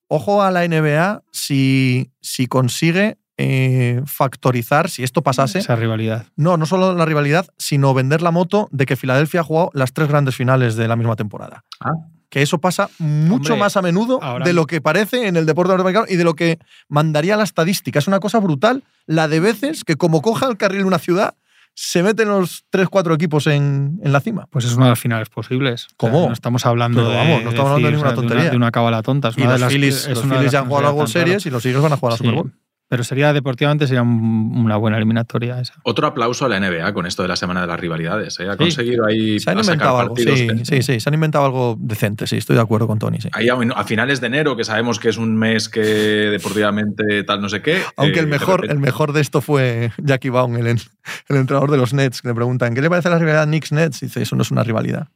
Ojo 0.08 0.42
a 0.42 0.50
la 0.50 0.66
NBA 0.66 1.22
si, 1.32 2.10
si 2.20 2.46
consigue 2.46 3.18
eh, 3.40 4.02
factorizar, 4.04 4.90
si 4.90 5.04
esto 5.04 5.22
pasase. 5.22 5.60
Esa 5.60 5.76
rivalidad. 5.76 6.26
No, 6.34 6.56
no 6.56 6.66
solo 6.66 6.94
la 6.94 7.04
rivalidad, 7.04 7.46
sino 7.56 7.94
vender 7.94 8.20
la 8.20 8.32
moto 8.32 8.68
de 8.72 8.84
que 8.84 8.96
Filadelfia 8.96 9.40
ha 9.40 9.44
jugado 9.44 9.70
las 9.74 9.92
tres 9.92 10.08
grandes 10.08 10.34
finales 10.34 10.74
de 10.74 10.88
la 10.88 10.96
misma 10.96 11.14
temporada. 11.14 11.64
Ah. 11.78 11.92
Que 12.30 12.42
eso 12.42 12.58
pasa 12.58 12.90
mucho 12.98 13.56
más 13.56 13.76
a 13.76 13.82
menudo 13.82 14.20
de 14.44 14.52
lo 14.52 14.66
que 14.66 14.80
parece 14.80 15.28
en 15.28 15.36
el 15.36 15.46
deporte 15.46 15.70
norteamericano 15.70 16.06
y 16.08 16.16
de 16.16 16.24
lo 16.24 16.34
que 16.34 16.58
mandaría 16.88 17.36
la 17.36 17.44
estadística. 17.44 18.00
Es 18.00 18.08
una 18.08 18.20
cosa 18.20 18.38
brutal 18.38 18.82
la 19.06 19.28
de 19.28 19.40
veces 19.40 19.84
que, 19.84 19.96
como 19.96 20.20
coja 20.20 20.46
el 20.46 20.58
carril 20.58 20.84
una 20.84 20.98
ciudad, 20.98 21.36
se 21.80 22.02
meten 22.02 22.26
los 22.26 22.64
3-4 22.72 23.14
equipos 23.14 23.46
en, 23.46 24.00
en, 24.02 24.12
la 24.12 24.20
cima. 24.20 24.48
Pues 24.50 24.64
es 24.64 24.74
una 24.74 24.86
de 24.86 24.90
las 24.90 24.98
finales 24.98 25.28
posibles. 25.28 25.86
¿Cómo? 25.96 26.26
no 26.26 26.32
estamos 26.32 26.66
hablando 26.66 27.08
de, 27.08 27.14
vamos, 27.14 27.44
no 27.44 27.50
estamos 27.50 27.70
hablando 27.70 27.86
de 27.86 27.92
ninguna 27.92 28.14
tontería. 28.16 28.50
De 28.50 28.56
una, 28.56 28.72
cábala 28.72 29.00
tonta. 29.02 29.30
y 29.36 29.44
los 29.44 29.62
Phillies, 29.62 30.08
ya 30.50 30.58
han 30.58 30.66
jugado 30.66 30.78
a 30.78 30.90
la 30.90 30.92
World 30.92 31.12
Series 31.12 31.46
y 31.46 31.50
los 31.50 31.64
Eagles 31.64 31.80
van 31.80 31.92
a 31.92 31.96
jugar 31.96 32.10
a 32.10 32.14
la 32.14 32.18
Super 32.18 32.34
Bowl. 32.34 32.52
Pero 32.88 33.04
sería 33.04 33.34
deportivamente 33.34 33.86
sería 33.86 34.02
una 34.02 34.76
buena 34.76 34.96
eliminatoria 34.96 35.60
esa. 35.60 35.74
Otro 35.82 36.06
aplauso 36.06 36.46
a 36.46 36.48
la 36.48 36.58
NBA 36.58 36.94
con 36.94 37.04
esto 37.04 37.20
de 37.20 37.28
la 37.28 37.36
semana 37.36 37.60
de 37.60 37.66
las 37.66 37.78
rivalidades. 37.78 38.40
¿eh? 38.40 38.48
Ha 38.48 38.56
conseguido 38.56 39.04
ahí. 39.04 39.38
Se 39.38 39.50
han 39.50 39.58
inventado 39.58 39.98
algo. 39.98 40.16
Sí, 40.16 40.48
sí, 40.64 40.82
sí, 40.82 40.98
se 40.98 41.08
han 41.08 41.14
inventado 41.14 41.44
algo 41.44 41.76
decente. 41.78 42.26
Sí, 42.26 42.38
estoy 42.38 42.56
de 42.56 42.62
acuerdo 42.62 42.86
con 42.86 42.98
Tony. 42.98 43.20
Sí. 43.20 43.28
Ahí 43.32 43.48
a, 43.50 43.84
finales 43.84 44.22
de 44.22 44.28
enero, 44.28 44.56
que 44.56 44.64
sabemos 44.64 44.98
que 44.98 45.10
es 45.10 45.18
un 45.18 45.36
mes 45.36 45.68
que 45.68 45.80
deportivamente 45.80 47.24
tal 47.24 47.42
no 47.42 47.50
sé 47.50 47.60
qué. 47.60 47.82
Aunque 47.96 48.20
el, 48.20 48.26
eh, 48.26 48.30
mejor, 48.30 48.70
el 48.70 48.78
mejor 48.78 49.12
de 49.12 49.20
esto 49.20 49.42
fue 49.42 49.92
Jackie 49.98 50.30
Baum, 50.30 50.56
el, 50.56 50.66
el 50.66 51.36
entrenador 51.36 51.70
de 51.70 51.76
los 51.76 51.92
Nets, 51.92 52.22
que 52.22 52.28
le 52.28 52.34
preguntan: 52.34 52.74
¿qué 52.74 52.80
le 52.80 52.88
parece 52.88 53.10
la 53.10 53.18
rivalidad 53.18 53.46
Knicks-Nets? 53.46 54.00
Dice: 54.00 54.22
Eso 54.22 54.34
no 54.34 54.42
es 54.42 54.50
una 54.50 54.64
rivalidad. 54.64 55.08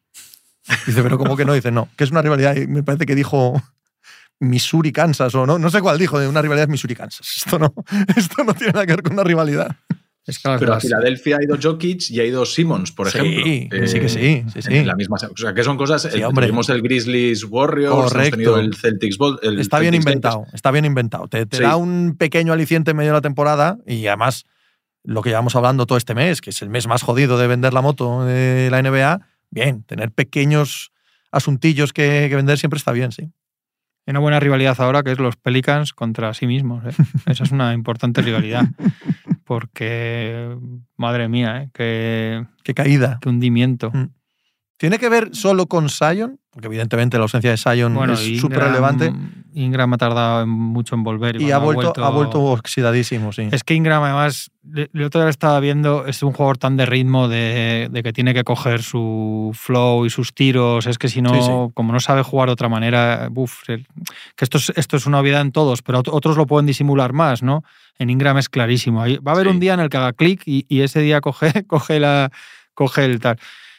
Dice, 0.87 1.03
pero 1.03 1.19
¿cómo 1.19 1.37
que 1.37 1.45
no? 1.45 1.55
Dice, 1.55 1.71
no, 1.71 1.89
que 1.97 2.05
es 2.05 2.11
una 2.11 2.23
rivalidad. 2.23 2.55
Y 2.55 2.67
me 2.67 2.83
parece 2.83 3.07
que 3.07 3.15
dijo 3.15 3.61
Missouri, 4.43 4.93
Kansas, 4.93 5.35
o 5.35 5.47
no, 5.47 5.59
no 5.59 5.71
sé 5.71 5.81
cuál 5.81 5.99
dijo, 5.99 6.19
de 6.19 6.27
una 6.27 6.43
rivalidad 6.43 6.69
Missouri, 6.69 6.95
Kansas. 6.95 7.27
Esto 7.37 7.59
no, 7.59 7.73
esto 8.17 8.45
no 8.45 8.55
tiene 8.55 8.73
nada 8.73 8.87
que 8.87 8.93
ver 8.93 9.03
con 9.03 9.13
una 9.13 9.25
rivalidad. 9.25 9.77
pero 10.59 10.75
a 10.75 10.81
Filadelfia 10.81 11.37
ha 11.37 11.45
ido 11.45 11.57
Jokic 11.61 12.11
y 12.11 12.21
ha 12.21 12.25
ido 12.25 12.45
Simmons, 12.45 12.93
por 12.93 13.09
ejemplo. 13.09 13.45
Sí, 13.45 13.69
sí 13.87 14.01
que 14.01 14.09
sí. 14.09 14.45
sí, 14.53 14.63
sí. 14.63 14.85
la 14.85 14.97
misma, 14.97 15.17
o 15.17 15.37
sea, 15.37 15.55
que 15.55 15.63
son 15.63 15.77
cosas. 15.77 16.03
Sí, 16.03 16.21
tuvimos 16.35 16.69
el 16.71 16.83
Grizzlies 16.83 17.45
Warriors, 17.45 18.13
hemos 18.13 18.31
tenido 18.31 18.59
el 18.59 18.75
Celtics 18.75 19.17
Ball. 19.17 19.39
está 19.59 19.79
bien 19.79 19.95
inventado, 19.95 20.47
está 20.53 20.71
bien 20.71 20.85
inventado. 20.85 21.29
Te, 21.29 21.45
da 21.45 21.77
un 21.77 22.17
pequeño 22.19 22.53
aliciente 22.53 22.91
en 22.91 22.97
medio 22.97 23.11
de 23.11 23.19
la 23.19 23.23
temporada 23.23 23.79
y 23.87 24.07
además 24.09 24.45
lo 25.05 25.23
que 25.23 25.31
llevamos 25.31 25.55
hablando 25.57 25.87
todo 25.87 25.99
este 25.99 26.15
mes, 26.15 26.41
que 26.41 26.51
es 26.51 26.63
el 26.63 26.69
mes 26.69 26.87
más 26.87 27.03
jodido 27.03 27.39
de 27.39 27.47
vender 27.47 27.73
la 27.73 27.81
moto 27.81 28.25
de 28.25 28.69
la 28.71 28.83
NBA, 28.83 29.21
bien, 29.51 29.83
tener 29.85 30.11
pequeños 30.13 30.93
asuntillos 31.31 31.93
que 31.93 32.29
vender 32.33 32.59
siempre 32.59 32.79
está 32.79 32.93
bien, 32.93 33.13
sí. 33.13 33.33
Hay 34.05 34.11
una 34.13 34.21
buena 34.21 34.41
rivalidad 34.41 34.81
ahora 34.81 35.03
que 35.03 35.13
es 35.13 35.19
los 35.19 35.37
Pelicans 35.37 35.93
contra 35.93 36.35
sí 36.35 36.47
mismos. 36.47 36.85
¿eh? 36.85 36.91
Esa 37.27 37.45
es 37.45 37.53
una 37.53 37.73
importante 37.73 38.21
rivalidad. 38.21 38.65
Porque, 39.45 40.57
madre 40.97 41.29
mía, 41.29 41.63
¿eh? 41.63 41.71
qué, 41.73 42.47
qué 42.65 42.75
caída. 42.75 43.19
Qué 43.21 43.29
hundimiento. 43.29 43.91
Mm. 43.93 44.09
¿Tiene 44.83 44.99
que 44.99 45.09
ver 45.09 45.29
solo 45.33 45.67
con 45.67 45.89
Sion? 45.89 46.41
Porque 46.51 46.67
evidentemente 46.67 47.17
la 47.17 47.23
ausencia 47.23 47.53
de 47.53 47.57
Sion 47.57 48.11
es 48.11 48.41
súper 48.41 48.59
relevante. 48.59 49.13
Ingram 49.55 49.93
ha 49.93 49.97
tardado 49.97 50.45
mucho 50.45 50.97
en 50.97 51.05
volver. 51.05 51.41
Y, 51.41 51.53
ha, 51.53 51.59
vuelto, 51.59 51.93
ha, 52.05 52.11
vuelto, 52.11 52.43
oxidadísimo, 52.43 53.33
sí. 53.33 53.47
Es 53.53 53.63
que 53.63 53.75
Ingram, 53.75 54.03
además, 54.03 54.51
el 54.75 55.05
otro 55.05 55.21
día 55.21 55.31
estaba 55.31 55.61
viendo, 55.61 56.05
es 56.07 56.21
un 56.25 56.33
jugador 56.33 56.59
tan 56.59 56.77
de 56.77 56.87
ritmo 56.87 57.29
de, 57.29 57.93
que 58.03 58.13
tiene 58.13 58.35
que 58.35 58.43
coger 58.43 58.83
su 58.83 59.53
flow 59.55 60.05
y 60.05 60.11
sus 60.11 60.35
tiros. 60.35 60.89
Es 60.89 60.99
que 60.99 61.09
si 61.09 61.23
no, 61.23 61.71
como 61.75 61.93
no 61.93 62.01
sabe 62.01 62.23
jugar 62.23 62.49
de 62.49 62.55
otra 62.55 62.69
manera, 62.69 63.31
uf, 63.33 63.63
que 63.65 63.85
esto 64.41 64.59
es, 64.59 64.73
esto 64.75 64.97
es 64.97 65.07
una 65.07 65.21
obviedad 65.21 65.43
en 65.43 65.53
todos, 65.53 65.81
pero 65.83 66.03
otros 66.11 66.37
lo 66.37 66.47
pueden 66.47 66.67
disimular 66.67 67.13
más, 67.13 67.45
¿no? 67.45 67.63
En 68.01 68.11
Ingram 68.11 68.37
es 68.37 68.49
clarísimo. 68.49 69.03
Va 69.03 69.31
a 69.31 69.35
haber 69.37 69.47
un 69.47 69.61
día 69.61 69.75
en 69.75 69.81
el 69.81 69.89
que 69.89 69.97
haga 69.97 70.13
clic 70.13 70.43
y, 70.45 70.67
y, 70.69 70.81
ese 70.81 70.99
día 71.03 71.21
coge, 71.21 71.53
coge, 71.69 72.01
la, 72.01 72.33
coge 72.75 73.05
el 73.05 73.21
tal. 73.21 73.39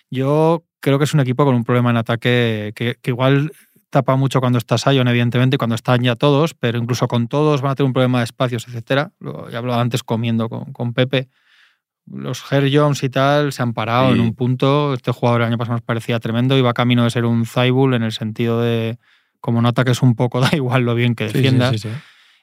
Yo 0.10 0.64
creo 0.84 0.98
que 0.98 1.06
es 1.06 1.14
un 1.14 1.22
equipo 1.22 1.46
con 1.46 1.56
un 1.56 1.64
problema 1.64 1.92
en 1.92 1.98
ataque 1.98 2.74
que, 2.76 2.98
igual 3.06 3.54
tapa 3.90 4.18
mucho 4.18 4.42
cuando 4.42 4.58
está 4.58 4.78
Sion, 4.78 5.08
evidentemente, 5.08 5.58
cuando 5.58 5.76
están 5.76 6.04
ya 6.04 6.16
todos, 6.16 6.54
pero 6.56 6.78
incluso 6.78 7.08
con 7.08 7.28
todos 7.30 7.62
van 7.62 7.72
a 7.72 7.76
tener 7.76 7.88
un 7.88 7.94
problema 7.94 8.18
de 8.18 8.26
espacios, 8.26 8.68
etcétera. 8.68 9.12
Lo, 9.20 9.50
ya 9.50 9.60
hablaba 9.60 9.82
antes 9.82 10.04
comiendo 10.04 10.50
con, 10.50 10.94
Pepe. 10.94 11.30
Los 12.06 12.52
Her 12.52 12.70
Jones 12.74 13.02
y 13.04 13.10
tal 13.10 13.54
se 13.54 13.62
han 13.62 13.74
parado 13.74 14.12
en 14.12 14.20
un 14.20 14.34
punto. 14.34 14.94
Este 14.94 15.14
jugador 15.14 15.42
el 15.42 15.48
año 15.48 15.58
pasado 15.58 15.76
nos 15.76 15.86
parecía 15.86 16.20
tremendo 16.20 16.58
y 16.58 16.62
va 16.62 16.74
camino 16.74 17.06
de 17.06 17.12
ser 17.12 17.24
un 17.24 17.46
Zaibul 17.46 17.94
en 17.94 18.04
el 18.04 18.12
sentido 18.12 18.60
de, 18.60 18.98
como 19.40 19.62
no 19.62 19.70
ataques 19.70 20.02
un 20.02 20.16
poco, 20.16 20.42
da 20.42 20.50
igual 20.52 20.84
lo 20.84 20.96
bien 20.96 21.16
que 21.16 21.26
defiendas. 21.26 21.86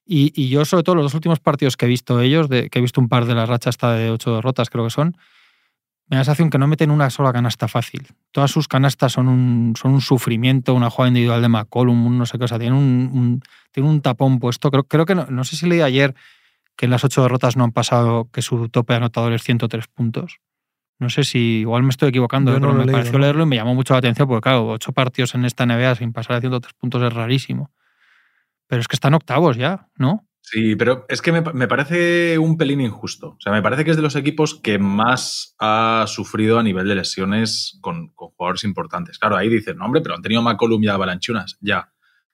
y, 0.07 0.33
y, 0.35 0.49
yo, 0.49 0.65
sobre 0.65 0.83
todo, 0.83 0.95
los 0.95 1.05
dos 1.05 1.15
últimos 1.15 1.41
partidos 1.41 1.77
que 1.77 1.85
he 1.85 1.89
visto 1.89 2.21
ellos, 2.23 2.49
de, 2.49 2.71
que 2.71 2.79
he 2.79 2.83
visto 2.83 3.03
un 3.03 3.11
par 3.11 3.27
de 3.27 3.35
las 3.35 3.51
rachas 3.51 3.73
hasta 3.73 3.93
de 3.93 4.11
ocho 4.11 4.35
derrotas, 4.35 4.71
creo 4.71 4.85
que 4.85 4.91
son, 4.91 5.15
me 6.11 6.17
da 6.17 6.21
la 6.23 6.25
sensación 6.25 6.51
que 6.51 6.59
no 6.59 6.67
meten 6.67 6.91
una 6.91 7.09
sola 7.09 7.33
canasta 7.33 7.69
fácil. 7.69 8.09
Todas 8.33 8.51
sus 8.51 8.67
canastas 8.67 9.13
son 9.13 9.29
un, 9.29 9.75
son 9.77 9.93
un 9.93 10.01
sufrimiento, 10.01 10.75
una 10.75 10.91
jugada 10.91 11.09
individual 11.09 11.41
de 11.41 11.49
McCollum, 11.49 12.19
no 12.19 12.27
sé 12.27 12.37
qué, 12.37 12.45
o 12.45 12.49
sea, 12.49 12.59
tienen 12.59 12.77
un, 12.77 13.43
un 13.77 14.01
tapón 14.01 14.41
puesto. 14.41 14.73
Creo, 14.73 14.83
creo 14.83 15.07
que 15.07 15.15
no, 15.15 15.27
no, 15.27 15.45
sé 15.45 15.55
si 15.55 15.67
leí 15.67 15.83
ayer 15.83 16.17
que 16.77 16.87
en 16.87 16.91
las 16.91 17.05
ocho 17.05 17.23
derrotas 17.23 17.57
no 17.57 17.63
han 17.63 17.71
pasado 17.71 18.29
que 18.33 18.43
su 18.43 18.69
tope 18.69 18.95
anotador 18.95 19.33
es 19.35 19.45
103 19.45 19.87
puntos. 19.87 20.41
No 20.99 21.11
sé 21.11 21.23
si 21.23 21.61
igual 21.61 21.85
me 21.85 21.91
estoy 21.91 22.09
equivocando, 22.09 22.53
pero 22.53 22.75
me 22.75 22.91
pareció 22.91 23.17
leerlo 23.21 23.45
y 23.45 23.47
me 23.47 23.57
llamó 23.57 23.77
mucho 23.77 23.95
la 23.95 23.99
atención 23.99 24.27
porque, 24.27 24.43
claro, 24.43 24.67
ocho 24.67 24.93
partidos 24.93 25.37
en 25.37 25.45
esta 25.45 25.65
NBA 25.65 25.95
sin 25.95 26.13
pasar 26.13 26.37
a 26.37 26.41
103 26.41 26.75
puntos 26.75 27.03
es 27.05 27.13
rarísimo. 27.13 27.71
Pero 28.67 28.81
es 28.81 28.89
que 28.89 28.97
están 28.97 29.15
octavos 29.15 29.57
ya, 29.57 29.89
¿no? 29.97 30.27
Sí, 30.53 30.75
pero 30.75 31.07
es 31.09 31.23
que 31.23 31.31
me, 31.31 31.69
parece 31.69 32.37
un 32.37 32.57
pelín 32.57 32.81
injusto. 32.81 33.29
O 33.29 33.37
sea, 33.39 33.53
me 33.53 33.63
parece 33.63 33.85
que 33.85 33.93
es 33.93 33.97
de 33.97 34.03
los 34.03 34.17
equipos 34.17 34.59
que 34.61 34.81
más 34.81 35.55
ha 35.61 36.07
sufrido 36.09 36.59
a 36.59 36.65
nivel 36.65 36.89
de 36.89 36.97
lesiones 36.97 37.79
con, 37.81 38.09
jugadores 38.17 38.65
importantes. 38.65 39.21
Claro, 39.21 39.37
ahí 39.37 39.49
dicen, 39.49 39.77
no, 39.77 39.85
hombre, 39.85 40.01
pero 40.01 40.17
han 40.17 40.23
tenido 40.23 40.43
McCollum 40.43 40.83
y 40.83 40.89
Avalanchunas, 40.89 41.57
ya. 41.61 41.93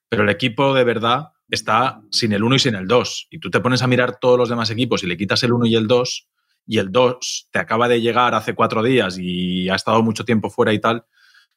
Pero 0.09 0.23
el 0.23 0.31
equipo 0.31 0.73
de 0.73 0.85
verdad 0.85 1.33
está 1.51 2.01
sin 2.11 2.33
el 2.33 2.43
1 2.43 2.55
y 2.55 2.59
sin 2.59 2.75
el 2.75 2.87
2. 2.87 3.29
Y 3.33 3.39
tú 3.39 3.51
te 3.51 3.61
pones 3.61 3.83
a 3.83 3.87
mirar 3.87 4.19
todos 4.19 4.39
los 4.39 4.49
demás 4.49 4.71
equipos 4.71 5.05
y 5.05 5.09
le 5.09 5.19
quitas 5.19 5.43
el 5.43 5.53
1 5.53 5.67
y 5.67 5.77
el 5.77 5.87
2, 5.87 6.29
y 6.69 6.79
el 6.79 6.91
2 6.91 7.49
te 7.53 7.59
acaba 7.59 7.87
de 7.87 8.01
llegar 8.01 8.35
hace 8.35 8.55
cuatro 8.55 8.83
días 8.83 9.19
y 9.21 9.69
ha 9.69 9.75
estado 9.75 10.03
mucho 10.03 10.25
tiempo 10.25 10.49
fuera 10.49 10.73
y 10.73 10.81
tal. 10.81 11.05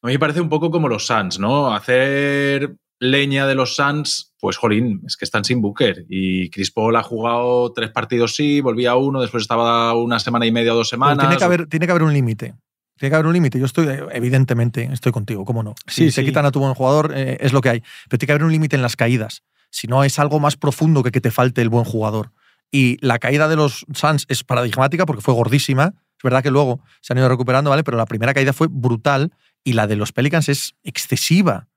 A 0.02 0.08
mí 0.08 0.14
me 0.14 0.20
parece 0.20 0.42
un 0.42 0.50
poco 0.50 0.72
como 0.72 0.90
los 0.90 1.08
Suns, 1.08 1.40
¿no? 1.40 1.74
Hacer 1.74 2.76
leña 3.00 3.48
de 3.48 3.56
los 3.56 3.76
Suns, 3.76 4.34
pues 4.40 4.58
jolín, 4.58 5.02
es 5.06 5.18
que 5.18 5.26
están 5.26 5.44
sin 5.44 5.62
Booker. 5.62 6.06
Y 6.10 6.50
Chris 6.50 6.72
Paul 6.72 6.96
ha 6.96 7.04
jugado 7.04 7.72
tres 7.74 7.90
partidos 7.92 8.36
sí, 8.36 8.62
volvía 8.62 8.92
a 8.92 8.96
uno, 8.96 9.22
después 9.22 9.42
estaba 9.42 9.94
una 9.96 10.20
semana 10.20 10.46
y 10.46 10.52
media 10.52 10.74
o 10.74 10.78
dos 10.78 10.90
semanas. 10.90 11.20
tiene 11.20 11.38
que 11.38 11.44
haber, 11.44 11.68
tiene 11.68 11.86
que 11.86 11.92
haber 11.92 12.04
un 12.04 12.14
límite. 12.14 12.56
Tiene 12.98 13.12
que 13.12 13.16
haber 13.16 13.28
un 13.28 13.34
límite. 13.34 13.58
Yo 13.58 13.66
estoy, 13.66 13.88
evidentemente, 14.12 14.90
estoy 14.92 15.14
contigo, 15.14 15.46
¿cómo 15.46 15.64
no? 15.64 15.74
Si 15.88 16.12
se 16.12 16.26
quitan 16.26 16.46
a 16.46 16.52
tu 16.52 16.60
buen 16.60 16.74
jugador, 16.74 17.14
eh, 17.16 17.38
es 17.40 17.54
lo 17.54 17.62
que 17.62 17.70
hay. 17.70 17.84
Pero 18.10 18.20
tiene 18.20 18.28
que 18.28 18.32
haber 18.34 18.44
un 18.44 18.52
límite 18.52 18.76
en 18.76 18.82
las 18.82 18.98
caídas. 18.98 19.44
Si 19.72 19.88
no, 19.88 20.04
es 20.04 20.20
algo 20.20 20.42
más 20.42 20.58
profundo 20.58 21.02
que 21.02 21.12
que 21.12 21.22
te 21.22 21.32
falte 21.32 21.62
el 21.62 21.70
buen 21.70 21.86
jugador. 21.86 22.34
Y 22.72 22.98
la 23.00 23.18
caída 23.18 23.48
de 23.48 23.56
los 23.56 23.86
Suns 23.94 24.26
es 24.28 24.44
paradigmática 24.44 25.06
porque 25.06 25.22
fue 25.22 25.34
gordísima. 25.34 25.94
Es 26.18 26.24
verdad 26.24 26.44
que 26.44 26.52
luego 26.52 26.82
se 27.00 27.14
han 27.14 27.20
ido 27.20 27.30
recuperando, 27.30 27.70
¿vale? 27.70 27.86
Pero 27.86 27.96
la 27.96 28.06
primera 28.06 28.34
caída 28.34 28.52
fue 28.52 28.68
brutal 28.70 29.32
y 29.64 29.74
la 29.74 29.88
de 29.88 29.96
los 29.96 30.12
Pelicans 30.12 30.50
es 30.50 30.76
excesiva. 30.84 31.69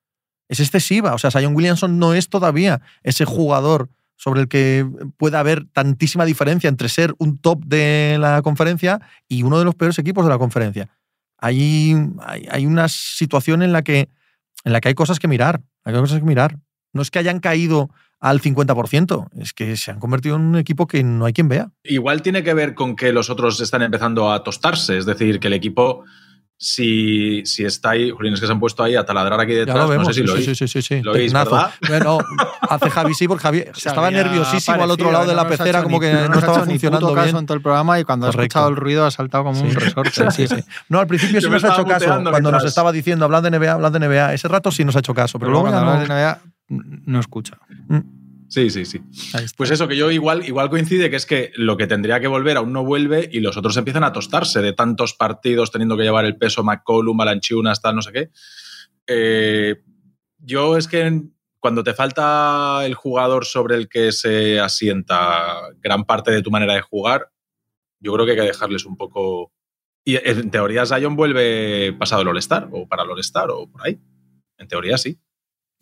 Es 0.53 0.61
excesiva. 0.61 1.15
O 1.15 1.19
sea, 1.19 1.31
Zion 1.31 1.57
Williamson 1.57 1.99
no 1.99 2.13
es 2.13 2.29
todavía 2.29 2.83
ese 3.03 3.25
jugador 3.25 3.89
sobre 4.17 4.43
el 4.43 4.49
que 4.49 4.87
pueda 5.17 5.41
haber 5.41 5.65
tantísima 5.73 6.27
diferencia 6.27 6.69
entre 6.69 6.91
ser 6.91 7.15
un 7.17 7.39
top 7.39 7.65
de 7.65 8.19
la 8.21 8.43
conferencia 8.43 9.01
y 9.29 9.45
uno 9.45 9.59
de 9.59 9.65
los 9.65 9.75
peores 9.75 9.99
equipos 9.99 10.27
de 10.27 10.31
la 10.31 10.37
conferencia. 10.37 10.91
Hay, 11.39 11.97
hay, 12.21 12.47
hay 12.51 12.67
una 12.67 12.89
situación 12.89 13.63
en 13.63 13.73
la, 13.73 13.81
que, 13.81 14.11
en 14.65 14.73
la 14.75 14.83
que 14.83 14.89
hay 14.89 14.95
cosas 14.95 15.19
que 15.19 15.27
mirar. 15.27 15.63
Hay 15.85 15.95
cosas 15.95 16.19
que 16.19 16.27
mirar. 16.27 16.59
No 16.93 17.01
es 17.01 17.11
que 17.11 17.19
hayan 17.19 17.41
caído 17.41 17.89
al 18.21 18.43
50%, 18.43 19.29
es 19.39 19.55
que 19.55 19.75
se 19.79 19.91
han 19.91 20.01
convertido 20.01 20.37
en 20.37 20.43
un 20.43 20.57
equipo 20.57 20.87
que 20.87 21.03
no 21.03 21.25
hay 21.25 21.33
quien 21.33 21.49
vea. 21.49 21.73
Igual 21.83 22.21
tiene 22.21 22.45
que 22.45 22.53
ver 22.53 22.75
con 22.75 22.95
que 22.95 23.11
los 23.11 23.31
otros 23.31 23.59
están 23.63 23.81
empezando 23.81 24.31
a 24.31 24.45
tostarse, 24.45 24.99
es 24.99 25.07
decir, 25.07 25.41
que 25.41 25.49
el 25.49 25.55
equipo 25.55 26.05
si, 26.65 27.43
si 27.45 27.65
está 27.65 27.91
ahí, 27.91 28.11
Julián, 28.11 28.35
es 28.35 28.41
que 28.41 28.47
se 28.47 28.53
han 28.53 28.61
puesto 28.61 28.85
ahí 28.85 28.95
a 28.95 29.05
taladrar 29.05 29.41
aquí 29.41 29.53
detrás. 29.53 29.75
Ya 29.75 29.83
lo 29.83 29.89
vemos, 29.89 30.07
no 30.07 30.13
sé 30.15 30.21
si 30.21 30.21
sí, 30.21 30.27
lo 30.33 30.37
sí, 30.41 30.49
oís. 30.49 30.59
sí, 30.59 30.69
sí, 30.69 30.81
sí. 30.83 31.03
¿Lo 31.03 31.11
oís? 31.11 31.33
Bueno, 31.89 32.19
hace 32.61 32.89
Javi 32.89 33.15
sí, 33.15 33.27
porque 33.27 33.43
Javi 33.43 33.59
estaba 33.77 34.13
nerviosísimo 34.13 34.81
al 34.81 34.91
otro 34.93 35.11
lado 35.11 35.27
de 35.27 35.35
la 35.35 35.43
no 35.43 35.49
ha 35.49 35.51
pecera, 35.51 35.83
como 35.83 35.99
que 35.99 36.13
no 36.13 36.29
no, 36.29 36.35
ha 36.35 36.39
estaba 36.39 36.59
ni 36.61 36.75
funcionando 36.75 37.09
puto 37.09 37.17
caso 37.17 37.27
bien. 37.27 37.37
en 37.39 37.47
todo 37.47 37.57
el 37.57 37.63
programa 37.63 37.99
y 37.99 38.05
cuando 38.05 38.27
ha 38.27 38.31
Correcto. 38.31 38.45
escuchado 38.45 38.69
el 38.69 38.77
ruido 38.77 39.05
ha 39.07 39.11
saltado 39.11 39.43
como 39.43 39.61
un 39.61 39.75
resorte. 39.75 40.31
Sí, 40.31 40.47
sí. 40.47 40.55
No, 40.89 41.01
al 41.01 41.09
principio 41.09 41.41
sí 41.41 41.51
nos 41.51 41.65
ha 41.65 41.73
hecho 41.75 41.85
caso. 41.85 42.23
Cuando 42.31 42.53
nos 42.53 42.65
estaba 42.65 42.93
diciendo, 42.93 43.25
hablad 43.25 43.43
de 43.43 43.51
NBA, 43.51 43.73
hablad 43.73 43.91
de 43.91 43.99
NBA. 43.99 44.35
Ese 44.35 44.47
rato 44.47 44.71
sí 44.71 44.85
nos 44.85 44.95
ha 44.95 45.01
hecho 45.01 45.15
caso, 45.15 45.41
pero, 45.41 45.51
Pero 45.51 45.63
luego 45.63 45.67
luego 45.69 45.81
ya 45.81 45.85
cuando 45.85 46.09
no. 46.09 46.15
hablas 46.15 46.39
de 46.69 46.79
NBA 46.79 47.03
no 47.07 47.19
escucha. 47.19 47.59
Sí, 48.53 48.69
sí, 48.69 48.85
sí. 48.85 49.01
Pues 49.57 49.71
eso, 49.71 49.89
que 49.89 49.97
yo 49.97 50.11
igual, 50.11 50.47
igual 50.47 50.69
coincide 50.69 51.09
que 51.09 51.17
es 51.17 51.25
que 51.25 51.53
lo 51.57 51.79
que 51.79 51.87
tendría 51.87 52.21
que 52.21 52.29
volver 52.29 52.59
aún 52.59 52.71
no 52.71 52.85
vuelve 52.85 53.31
y 53.33 53.41
los 53.41 53.57
otros 53.57 53.79
empiezan 53.79 54.05
a 54.05 54.13
tostarse 54.13 54.61
de 54.61 54.75
tantos 54.75 55.15
partidos 55.15 55.71
teniendo 55.71 55.97
que 55.97 56.03
llevar 56.03 56.27
el 56.27 56.37
peso 56.37 56.63
McCollum, 56.63 57.17
Balanchunas, 57.17 57.81
tal, 57.81 57.97
no 57.97 58.03
sé 58.03 58.13
qué. 58.13 58.31
Eh, 59.07 59.83
yo 60.37 60.77
es 60.77 60.87
que 60.87 61.23
cuando 61.61 61.83
te 61.83 61.95
falta 61.95 62.85
el 62.85 62.93
jugador 62.93 63.47
sobre 63.47 63.77
el 63.77 63.89
que 63.89 64.13
se 64.13 64.61
asienta 64.61 65.71
gran 65.81 66.05
parte 66.05 66.31
de 66.31 66.43
tu 66.43 66.51
manera 66.51 66.75
de 66.75 66.83
jugar, 66.83 67.31
yo 68.01 68.13
creo 68.13 68.27
que 68.27 68.33
hay 68.33 68.39
que 68.39 68.43
dejarles 68.43 68.85
un 68.85 68.99
poco. 68.99 69.51
Y 70.05 70.17
en 70.17 70.51
teoría 70.51 70.85
Zion 70.85 71.17
vuelve 71.17 71.95
pasado 71.99 72.21
el 72.21 72.29
All-Star 72.29 72.69
o 72.71 72.87
para 72.87 73.05
el 73.05 73.11
All-Star 73.13 73.49
o 73.51 73.67
por 73.67 73.87
ahí. 73.87 73.99
En 74.59 74.69
teoría 74.69 74.99
sí. 74.99 75.19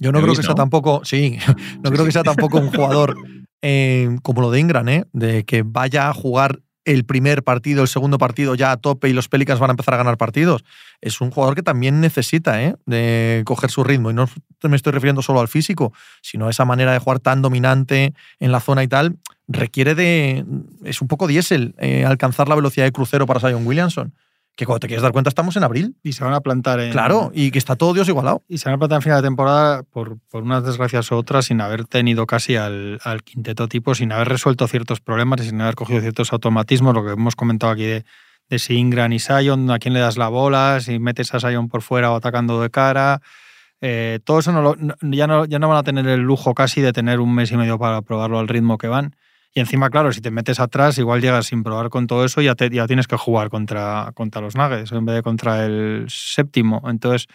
Yo 0.01 0.11
no 0.11 0.19
¿Me 0.19 0.25
creo 0.25 0.35
que 0.35 0.43
sea 0.43 0.55
tampoco, 0.55 1.03
sí, 1.05 1.39
no 1.85 1.91
creo 1.91 2.05
que 2.05 2.13
sea 2.13 2.25
tampoco 2.25 2.59
un 2.59 2.71
jugador 2.73 3.17
eh, 3.63 4.17
como 4.23 4.41
lo 4.41 4.51
de 4.51 4.59
Ingram, 4.59 4.89
¿eh? 4.89 5.05
de 5.13 5.45
que 5.45 5.63
vaya 5.63 6.09
a 6.09 6.15
jugar 6.15 6.61
el 6.85 7.05
primer 7.05 7.45
partido, 7.45 7.83
el 7.83 7.89
segundo 7.89 8.19
partido 8.19 8.55
ya 8.55 8.73
a 8.73 8.77
tope 8.79 9.09
y 9.09 9.13
los 9.13 9.29
Pelicans 9.29 9.61
van 9.61 9.71
a 9.71 9.73
empezar 9.73 9.95
a 9.95 9.99
ganar 9.99 10.17
partidos. 10.17 10.65
Es 11.01 11.21
un 11.21 11.31
jugador 11.31 11.55
que 11.55 11.63
también 11.63 12.01
necesita 12.01 12.63
¿eh? 12.63 12.77
de 12.87 13.43
coger 13.45 13.71
su 13.71 13.85
ritmo. 13.85 14.11
Y 14.11 14.15
no 14.15 14.29
me 14.63 14.77
estoy 14.77 14.93
refiriendo 14.93 15.23
solo 15.23 15.41
al 15.41 15.49
físico, 15.49 15.93
sino 16.23 16.47
a 16.47 16.51
esa 16.51 16.65
manera 16.65 16.93
de 16.93 16.99
jugar 16.99 17.21
tan 17.21 17.43
dominante 17.43 18.15
en 18.39 18.53
la 18.53 18.61
zona 18.61 18.83
y 18.83 18.89
tal. 18.89 19.19
Requiere 19.47 19.95
de. 19.95 20.45
Es 20.85 21.03
un 21.03 21.09
poco 21.09 21.27
diésel 21.27 21.75
eh, 21.79 22.05
alcanzar 22.05 22.49
la 22.49 22.55
velocidad 22.55 22.87
de 22.87 22.93
crucero 22.93 23.27
para 23.27 23.41
Zion 23.41 23.67
Williamson. 23.67 24.15
Que 24.61 24.67
cuando 24.67 24.81
te 24.81 24.89
quieres 24.89 25.03
dar 25.03 25.13
cuenta, 25.13 25.31
estamos 25.31 25.57
en 25.57 25.65
abril. 25.65 25.97
Y 26.03 26.13
se 26.13 26.23
van 26.23 26.35
a 26.35 26.41
plantar 26.43 26.81
en. 26.81 26.93
Claro, 26.93 27.31
y 27.35 27.51
que 27.51 27.57
está 27.59 27.77
todo 27.77 27.95
Dios 27.95 28.07
igualado. 28.09 28.43
Y 28.47 28.59
se 28.59 28.69
van 28.69 28.75
a 28.75 28.79
plantar 28.79 28.97
en 28.97 29.03
final 29.03 29.23
de 29.23 29.27
temporada 29.27 29.85
por, 29.85 30.19
por 30.31 30.43
unas 30.43 30.63
desgracias 30.65 31.11
u 31.11 31.15
otras 31.17 31.47
sin 31.47 31.63
haber 31.63 31.87
tenido 31.87 32.27
casi 32.27 32.57
al, 32.57 33.01
al 33.03 33.23
quinteto 33.23 33.69
tipo, 33.69 33.95
sin 33.95 34.13
haber 34.13 34.29
resuelto 34.29 34.69
ciertos 34.69 35.01
problemas 35.01 35.41
y 35.41 35.49
sin 35.49 35.59
haber 35.63 35.77
cogido 35.77 36.03
ciertos 36.03 36.31
automatismos, 36.35 36.93
lo 36.95 37.03
que 37.07 37.13
hemos 37.13 37.37
comentado 37.37 37.73
aquí 37.73 37.85
de, 37.85 38.05
de 38.51 38.59
si 38.59 38.75
Ingram 38.75 39.11
y 39.15 39.19
Sion, 39.19 39.71
a 39.71 39.79
quién 39.79 39.95
le 39.95 40.01
das 40.01 40.19
la 40.19 40.29
bola, 40.29 40.79
si 40.83 40.99
metes 40.99 41.33
a 41.33 41.41
Sion 41.41 41.69
por 41.71 41.81
fuera 41.81 42.13
o 42.13 42.17
atacando 42.17 42.61
de 42.61 42.69
cara. 42.69 43.23
Eh, 43.81 44.21
todo 44.25 44.41
eso 44.41 44.53
no 44.53 44.61
lo- 44.61 44.77
ya, 45.01 45.27
no, 45.27 45.47
ya 45.47 45.59
no 45.59 45.69
van 45.69 45.79
a 45.79 45.83
tener 45.83 46.07
el 46.07 46.21
lujo 46.21 46.53
casi 46.53 46.83
de 46.83 46.93
tener 46.93 47.19
un 47.19 47.35
mes 47.35 47.51
y 47.51 47.57
medio 47.57 47.79
para 47.79 48.03
probarlo 48.03 48.39
al 48.39 48.47
ritmo 48.49 48.77
que 48.77 48.89
van. 48.89 49.17
Y 49.53 49.61
encima, 49.61 49.91
claro, 49.91 50.13
si 50.13 50.21
te 50.21 50.31
metes 50.31 50.61
atrás, 50.61 50.99
igual 50.99 51.21
llegas 51.21 51.47
sin 51.47 51.63
probar 51.65 51.91
con 51.91 52.07
todo 52.07 52.25
eso 52.25 52.41
y 52.41 52.45
ya, 52.45 52.55
ya 52.57 52.87
tienes 52.87 53.09
que 53.09 53.17
jugar 53.17 53.51
contra, 53.51 54.13
contra 54.15 54.41
los 54.41 54.55
Nuggets 54.55 54.93
en 54.93 55.05
vez 55.05 55.17
de 55.17 55.23
contra 55.23 55.67
el 55.67 56.07
séptimo. 56.09 56.83
Entonces, 56.87 57.27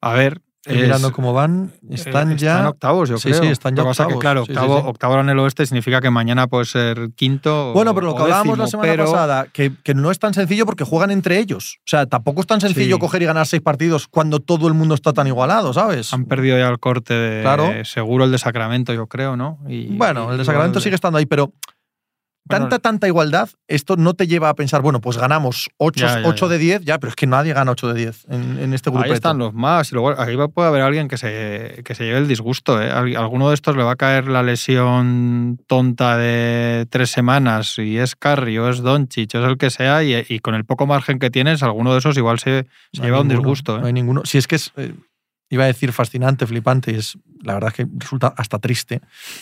a 0.00 0.14
ver. 0.14 0.40
Mirando 0.66 1.10
cómo 1.12 1.32
van. 1.32 1.72
Están 1.90 2.32
eh, 2.32 2.36
ya. 2.36 2.52
Están 2.52 2.66
octavos, 2.66 3.08
yo 3.08 3.18
Sí, 3.18 3.30
creo. 3.30 3.42
sí, 3.42 3.48
están 3.48 3.74
ya 3.74 3.82
Lo 3.82 3.86
que 3.86 3.90
octavos. 3.90 4.20
claro, 4.20 4.44
sí, 4.44 4.52
octavo, 4.52 4.80
sí. 4.80 4.86
octavo 4.86 5.18
en 5.20 5.28
el 5.28 5.38
oeste 5.40 5.66
significa 5.66 6.00
que 6.00 6.10
mañana 6.10 6.46
puede 6.46 6.66
ser 6.66 7.10
quinto. 7.16 7.72
Bueno, 7.72 7.94
pero 7.94 8.06
lo 8.06 8.14
que 8.14 8.22
hablábamos 8.22 8.56
la 8.58 8.66
semana 8.68 8.92
pero- 8.92 9.06
pasada, 9.06 9.46
que, 9.52 9.72
que 9.82 9.94
no 9.94 10.10
es 10.12 10.18
tan 10.20 10.34
sencillo 10.34 10.64
porque 10.64 10.84
juegan 10.84 11.10
entre 11.10 11.38
ellos. 11.38 11.78
O 11.80 11.86
sea, 11.86 12.06
tampoco 12.06 12.42
es 12.42 12.46
tan 12.46 12.60
sencillo 12.60 12.98
coger 13.00 13.22
y 13.22 13.24
ganar 13.24 13.46
seis 13.46 13.60
partidos 13.62 14.06
cuando 14.06 14.38
todo 14.38 14.68
el 14.68 14.74
mundo 14.74 14.94
está 14.94 15.12
tan 15.12 15.26
igualado, 15.26 15.72
¿sabes? 15.72 16.12
Han 16.12 16.26
perdido 16.26 16.56
ya 16.58 16.68
el 16.68 16.78
corte 16.78 17.14
de. 17.14 17.42
Claro. 17.42 17.68
Seguro 17.84 18.24
el 18.24 18.30
de 18.30 18.38
Sacramento, 18.38 18.92
yo 18.94 19.08
creo, 19.08 19.36
¿no? 19.36 19.58
Y- 19.68 19.96
Bueno, 19.96 20.30
el 20.30 20.38
de 20.38 20.44
Sacramento 20.44 20.80
sigue 20.80 20.94
estando 20.94 21.18
ahí, 21.18 21.26
pero 21.26 21.52
Bueno, 22.44 22.64
tanta, 22.64 22.78
tanta 22.80 23.06
igualdad, 23.06 23.48
esto 23.68 23.96
no 23.96 24.14
te 24.14 24.26
lleva 24.26 24.48
a 24.48 24.54
pensar, 24.54 24.82
bueno, 24.82 25.00
pues 25.00 25.16
ganamos 25.16 25.70
8, 25.76 26.00
Ya, 26.06 26.20
ya, 26.22 26.34
ya. 26.34 26.48
de 26.48 26.58
10, 26.58 26.82
ya, 26.84 26.98
pero 26.98 27.10
es 27.10 27.14
que 27.16 27.26
nadie 27.28 27.52
gana 27.54 27.70
8 27.70 27.92
de 27.92 27.94
10 28.00 28.26
en, 28.30 28.58
en 28.58 28.74
este 28.74 28.90
grupo. 28.90 29.04
Ahí 29.04 29.12
están 29.12 29.38
los 29.38 29.54
más. 29.54 29.92
Y 29.92 29.94
luego 29.94 30.20
ahí 30.20 30.34
va- 30.34 30.48
puede 30.48 30.68
haber 30.68 30.82
alguien 30.82 31.06
que 31.06 31.16
se, 31.18 31.82
que 31.84 31.94
se 31.94 32.04
lleve 32.04 32.18
el 32.18 32.26
disgusto. 32.28 32.82
¿eh? 32.82 32.90
Al- 32.90 33.16
Alguno 33.16 33.48
de 33.48 33.54
estos 33.54 33.76
le 33.76 33.84
va 33.84 33.92
a 33.92 33.96
caer 33.96 34.26
la 34.26 34.42
lesión 34.42 35.58
tonta 35.66 36.16
de 36.16 36.86
tres 36.90 37.10
semanas 37.10 37.78
y 37.78 37.98
es 37.98 38.16
Carry 38.16 38.58
o 38.58 38.68
es 38.68 38.78
Doncic 38.82 39.34
o 39.34 39.38
es 39.38 39.44
el 39.46 39.56
que 39.56 39.70
sea 39.70 40.02
y, 40.02 40.24
y 40.28 40.40
con 40.40 40.54
el 40.54 40.64
poco 40.64 40.86
margen 40.86 41.18
que 41.18 41.30
tienes, 41.30 41.62
alguno 41.62 41.92
de 41.92 41.98
esos 42.00 42.16
igual 42.16 42.38
se, 42.38 42.64
se 42.92 42.98
No 42.98 43.02
hay 43.04 43.08
lleva 43.08 43.20
un 43.20 43.28
disgusto. 43.28 43.76
¿eh? 43.76 43.80
No 43.80 43.86
hay 43.86 43.92
ninguno. 43.92 44.22
Si 44.24 44.38
es 44.38 44.46
que 44.46 44.56
es, 44.56 44.72
eh, 44.76 44.94
iba 45.50 45.64
a 45.64 45.66
decir 45.68 45.92
fascinante, 45.92 46.46
flipante, 46.46 46.92
y 46.92 46.94
es, 46.96 47.16
la 47.42 47.54
verdad 47.54 47.68
es 47.70 47.74
que 47.76 47.86
resulta 47.98 48.32
hasta 48.36 48.58
triste, 48.58 49.00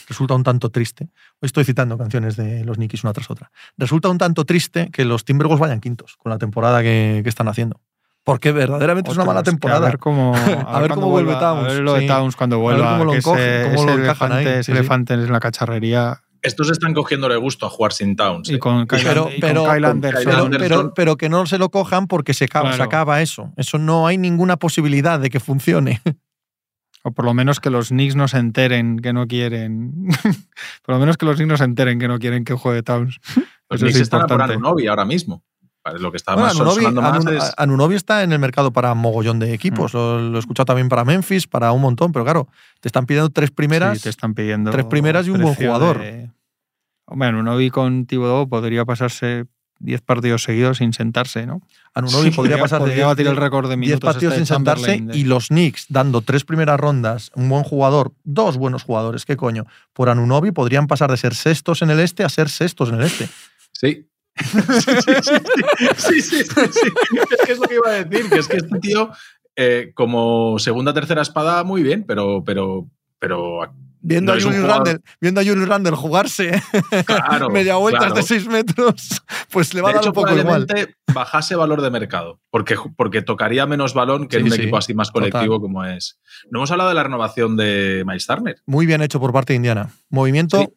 resulta 0.09 0.35
un 0.35 0.43
tanto 0.43 0.71
triste. 0.71 1.05
Hoy 1.41 1.47
estoy 1.47 1.65
citando 1.65 1.97
canciones 1.99 2.37
de 2.37 2.65
los 2.65 2.79
Nikis 2.79 3.05
una 3.05 3.13
tras 3.13 3.31
otra. 3.31 3.51
Resulta 3.77 4.09
un 4.09 4.19
tanto 4.19 4.45
triste 4.45 4.91
que 4.91 5.05
los 5.05 5.25
Timberwolves 5.25 5.61
vayan 5.61 5.81
quintos 5.81 6.17
con 6.17 6.31
la 6.31 6.39
temporada 6.39 6.83
que, 6.83 7.21
que 7.23 7.29
están 7.29 7.49
haciendo. 7.49 7.81
Porque 8.23 8.53
verdaderamente 8.53 9.11
es 9.11 9.17
una 9.17 9.25
mala 9.25 9.43
temporada. 9.43 9.87
A 9.87 9.91
ver 9.91 9.99
cómo, 9.99 10.35
a 10.67 10.79
ver 10.81 10.83
ver 10.89 10.91
cómo 10.93 11.09
vuelve 11.11 11.33
vuelva, 11.33 11.41
Towns, 11.41 11.65
A 11.65 11.73
ver 11.73 11.81
lo 11.83 11.95
de 11.95 12.01
sí. 12.03 12.07
Towns 12.07 12.37
cuando 12.37 12.57
A 12.57 12.59
ver 12.59 12.65
vuelva. 12.79 12.93
cómo 12.93 13.05
lo 13.07 13.15
encoge, 13.15 13.61
ese, 13.67 13.75
cómo 13.77 13.87
lo 13.91 13.99
encajan 14.03 14.33
ahí, 14.33 14.39
elefante, 14.43 14.53
sí, 14.53 14.59
ese 14.61 14.73
sí. 14.73 14.79
elefante 14.79 15.15
en 15.15 15.33
la 15.33 15.41
cacharrería. 15.41 16.21
Estos 16.43 16.71
están 16.71 16.95
cogiéndole 16.95 17.37
gusto 17.37 17.67
a 17.67 17.71
jugar 17.71 17.93
sin 17.93 18.17
Towns. 18.17 18.49
Y 18.51 18.55
¿eh? 18.55 18.59
con 18.59 18.87
Kyle, 18.87 19.03
Pero- 19.05 19.31
y 19.35 19.41
pero- 19.41 19.65
con 19.65 19.85
Anderson. 19.85 20.23
Kyle 20.23 20.31
pero, 20.31 20.45
Anderson. 20.45 20.69
pero, 20.69 20.95
pero 20.95 21.17
que 21.17 21.29
no 21.29 21.45
se 21.47 21.59
lo 21.59 21.71
cojan 21.71 22.07
porque 22.07 22.33
se 22.35 22.45
acaba, 22.47 22.71
se 22.71 22.77
Claro. 22.77 22.89
acaba 22.89 23.21
eso. 23.23 23.53
Eso 23.57 23.79
no 23.79 24.07
hay 24.07 24.17
ninguna 24.19 24.57
posibilidad 24.57 25.19
de 25.21 25.29
que 25.31 25.41
funcione. 25.41 26.01
O 27.03 27.13
por 27.13 27.25
lo 27.25 27.33
menos 27.35 27.61
que 27.61 27.71
los 27.71 27.89
Knicks 27.89 28.15
no 28.17 28.29
se 28.29 28.39
enteren 28.39 28.99
que 28.99 29.13
no 29.13 29.27
quieren. 29.27 30.09
por 30.85 30.95
lo 30.95 30.99
menos 31.01 31.17
que 31.17 31.25
los 31.27 31.37
Knicks 31.37 31.49
no 31.49 31.57
se 31.57 31.65
enteren 31.65 31.99
que 31.99 32.09
no 32.09 32.19
quieren 32.19 32.45
que 32.45 32.55
juegue 32.55 32.83
Towns. 32.83 33.19
Los 33.71 33.79
Eso 33.81 33.87
es 33.87 33.93
Knicks 33.93 34.01
están 34.03 34.27
por. 34.27 34.43
Anunobi 34.43 34.87
ahora 34.89 35.05
mismo. 35.05 35.43
Vale, 35.85 35.99
Lo 36.01 36.11
que 36.11 36.17
está 36.19 36.35
Bueno, 36.35 36.49
más 36.49 36.57
Anunobi, 36.61 36.95
más 36.95 37.25
Anun- 37.25 37.37
es... 37.37 37.55
Anunobi 37.57 37.95
está 37.95 38.23
en 38.23 38.33
el 38.33 38.39
mercado 38.39 38.71
para 38.73 38.93
mogollón 38.95 39.39
de 39.39 39.47
Mm. 39.47 39.55
equipos. 39.55 39.95
Lo, 39.95 40.21
lo 40.21 40.37
he 40.37 40.41
escuchado 40.41 40.67
también 40.67 40.89
para 40.91 41.05
Memphis, 41.07 41.47
para 41.47 41.73
un 41.73 41.81
montón, 41.81 42.13
pero 42.13 42.25
claro, 42.25 42.49
te 42.81 42.89
están 42.89 43.07
pidiendo 43.07 43.31
tres 43.31 43.51
primeras. 43.51 43.97
Sí, 43.99 44.03
te 44.05 44.11
están 44.11 44.35
pidiendo. 44.35 44.71
tres 44.73 44.85
primeras 44.87 45.27
y 45.27 45.31
un 45.31 45.41
buen 45.41 45.55
jugador. 45.55 46.01
de- 46.01 46.31
Hombre, 47.07 47.29
Anunobi 47.29 47.71
con 47.71 48.05
Thibodeau 48.07 48.47
podría 48.49 48.85
pasarse 48.85 49.47
10 49.81 50.01
partidos 50.03 50.43
seguidos 50.45 50.79
sin 50.79 50.93
sentarse, 50.93 51.47
¿no? 51.47 51.61
Anunobi 51.95 52.31
Sí, 52.31 52.37
podría 52.37 52.59
pasar 52.59 52.79
de 52.79 52.85
podría 52.85 52.97
10 52.97 53.07
batir 53.09 53.27
el 53.27 53.37
récord 53.37 53.65
de 53.69 53.77
10 53.77 53.79
minutos 53.79 54.01
partidos 54.15 54.35
este 54.35 54.45
sin 54.47 54.65
de 54.65 54.71
sentarse 54.73 55.01
de- 55.01 55.19
y 55.19 55.25
los 55.25 55.49
Knicks 55.49 55.87
dando 55.89 56.21
tres 56.21 56.45
primeras 56.45 56.79
rondas, 56.79 57.33
un 57.35 57.49
buen 57.49 57.65
jugador, 57.65 58.13
dos 58.25 58.57
buenos 58.57 58.83
jugadores, 58.85 59.25
qué 59.27 59.37
coño, 59.37 59.67
por 59.93 60.09
Anunobi 60.09 60.53
podrían 60.53 60.87
pasar 60.87 61.11
de 61.11 61.17
ser 61.17 61.35
sextos 61.35 61.83
en 61.83 61.91
el 61.91 61.99
este 62.01 62.23
a 62.25 62.29
ser 62.29 62.49
sextos 62.49 62.91
en 62.91 62.95
el 62.97 63.03
este. 63.03 63.29
Sí. 63.73 64.07
sí, 64.37 64.47
sí, 64.81 64.93
sí, 65.03 65.33
sí, 65.97 66.23
sí, 66.23 66.23
sí, 66.23 66.45
sí. 66.73 66.89
Es 67.31 67.47
que 67.47 67.53
es 67.53 67.59
lo 67.59 67.67
que 67.67 67.75
iba 67.75 67.91
a 67.91 68.05
decir, 68.05 68.31
que 68.31 68.39
es 68.39 68.49
que 68.49 68.57
este 68.59 68.79
tío, 68.79 69.11
eh, 69.57 69.91
como 69.95 70.59
segunda 70.59 70.95
tercera 70.95 71.23
espada, 71.23 71.65
muy 71.65 71.83
bien, 71.83 72.05
pero, 72.07 72.45
pero, 72.45 72.87
pero 73.19 73.61
Viendo, 74.03 74.33
No 74.35 74.39
a 74.39 74.43
Julius 74.43 74.65
Randle, 74.67 75.01
viendo 75.21 75.41
a 75.41 75.45
Julius 75.45 75.69
Randle 75.69 75.95
jugarse 75.97 76.63
claro, 77.07 77.51
media 77.51 77.77
vuelta 77.77 77.99
claro. 77.99 78.15
de 78.15 78.23
6 78.23 78.47
metros, 78.49 79.23
pues 79.51 79.75
le 79.75 79.83
va 79.83 79.89
De 79.89 79.93
a 79.93 79.95
dar 79.97 80.03
hecho, 80.05 80.11
un 80.11 80.15
poco 80.15 80.29
igual. 80.31 80.65
probablemente 80.67 80.95
bajase 81.13 81.55
valor 81.57 81.83
de 81.83 81.91
mercado, 81.91 82.41
porque, 82.51 82.77
porque 82.97 83.21
tocaría 83.23 83.67
menos 83.67 83.93
balón 83.95 84.29
que 84.29 84.39
en 84.39 84.45
un 84.45 84.51
sí, 84.53 84.61
equipo 84.63 84.77
así 84.77 84.95
más 84.95 85.11
colectivo 85.11 85.61
como 85.61 85.85
es. 85.85 86.19
No 86.51 86.61
hemos 86.61 86.71
hablado 86.71 86.89
de 86.91 86.95
la 86.95 87.03
renovación 87.03 87.57
de 87.57 88.05
Miles 88.07 88.27
Turner. 88.27 88.57
Muy 88.67 88.87
bien 88.87 89.03
hecho 89.03 89.21
por 89.21 89.33
parte 89.33 89.53
de 89.53 89.57
Indiana. 89.59 89.91
Movimiento 90.09 90.59
Sí. 90.61 90.69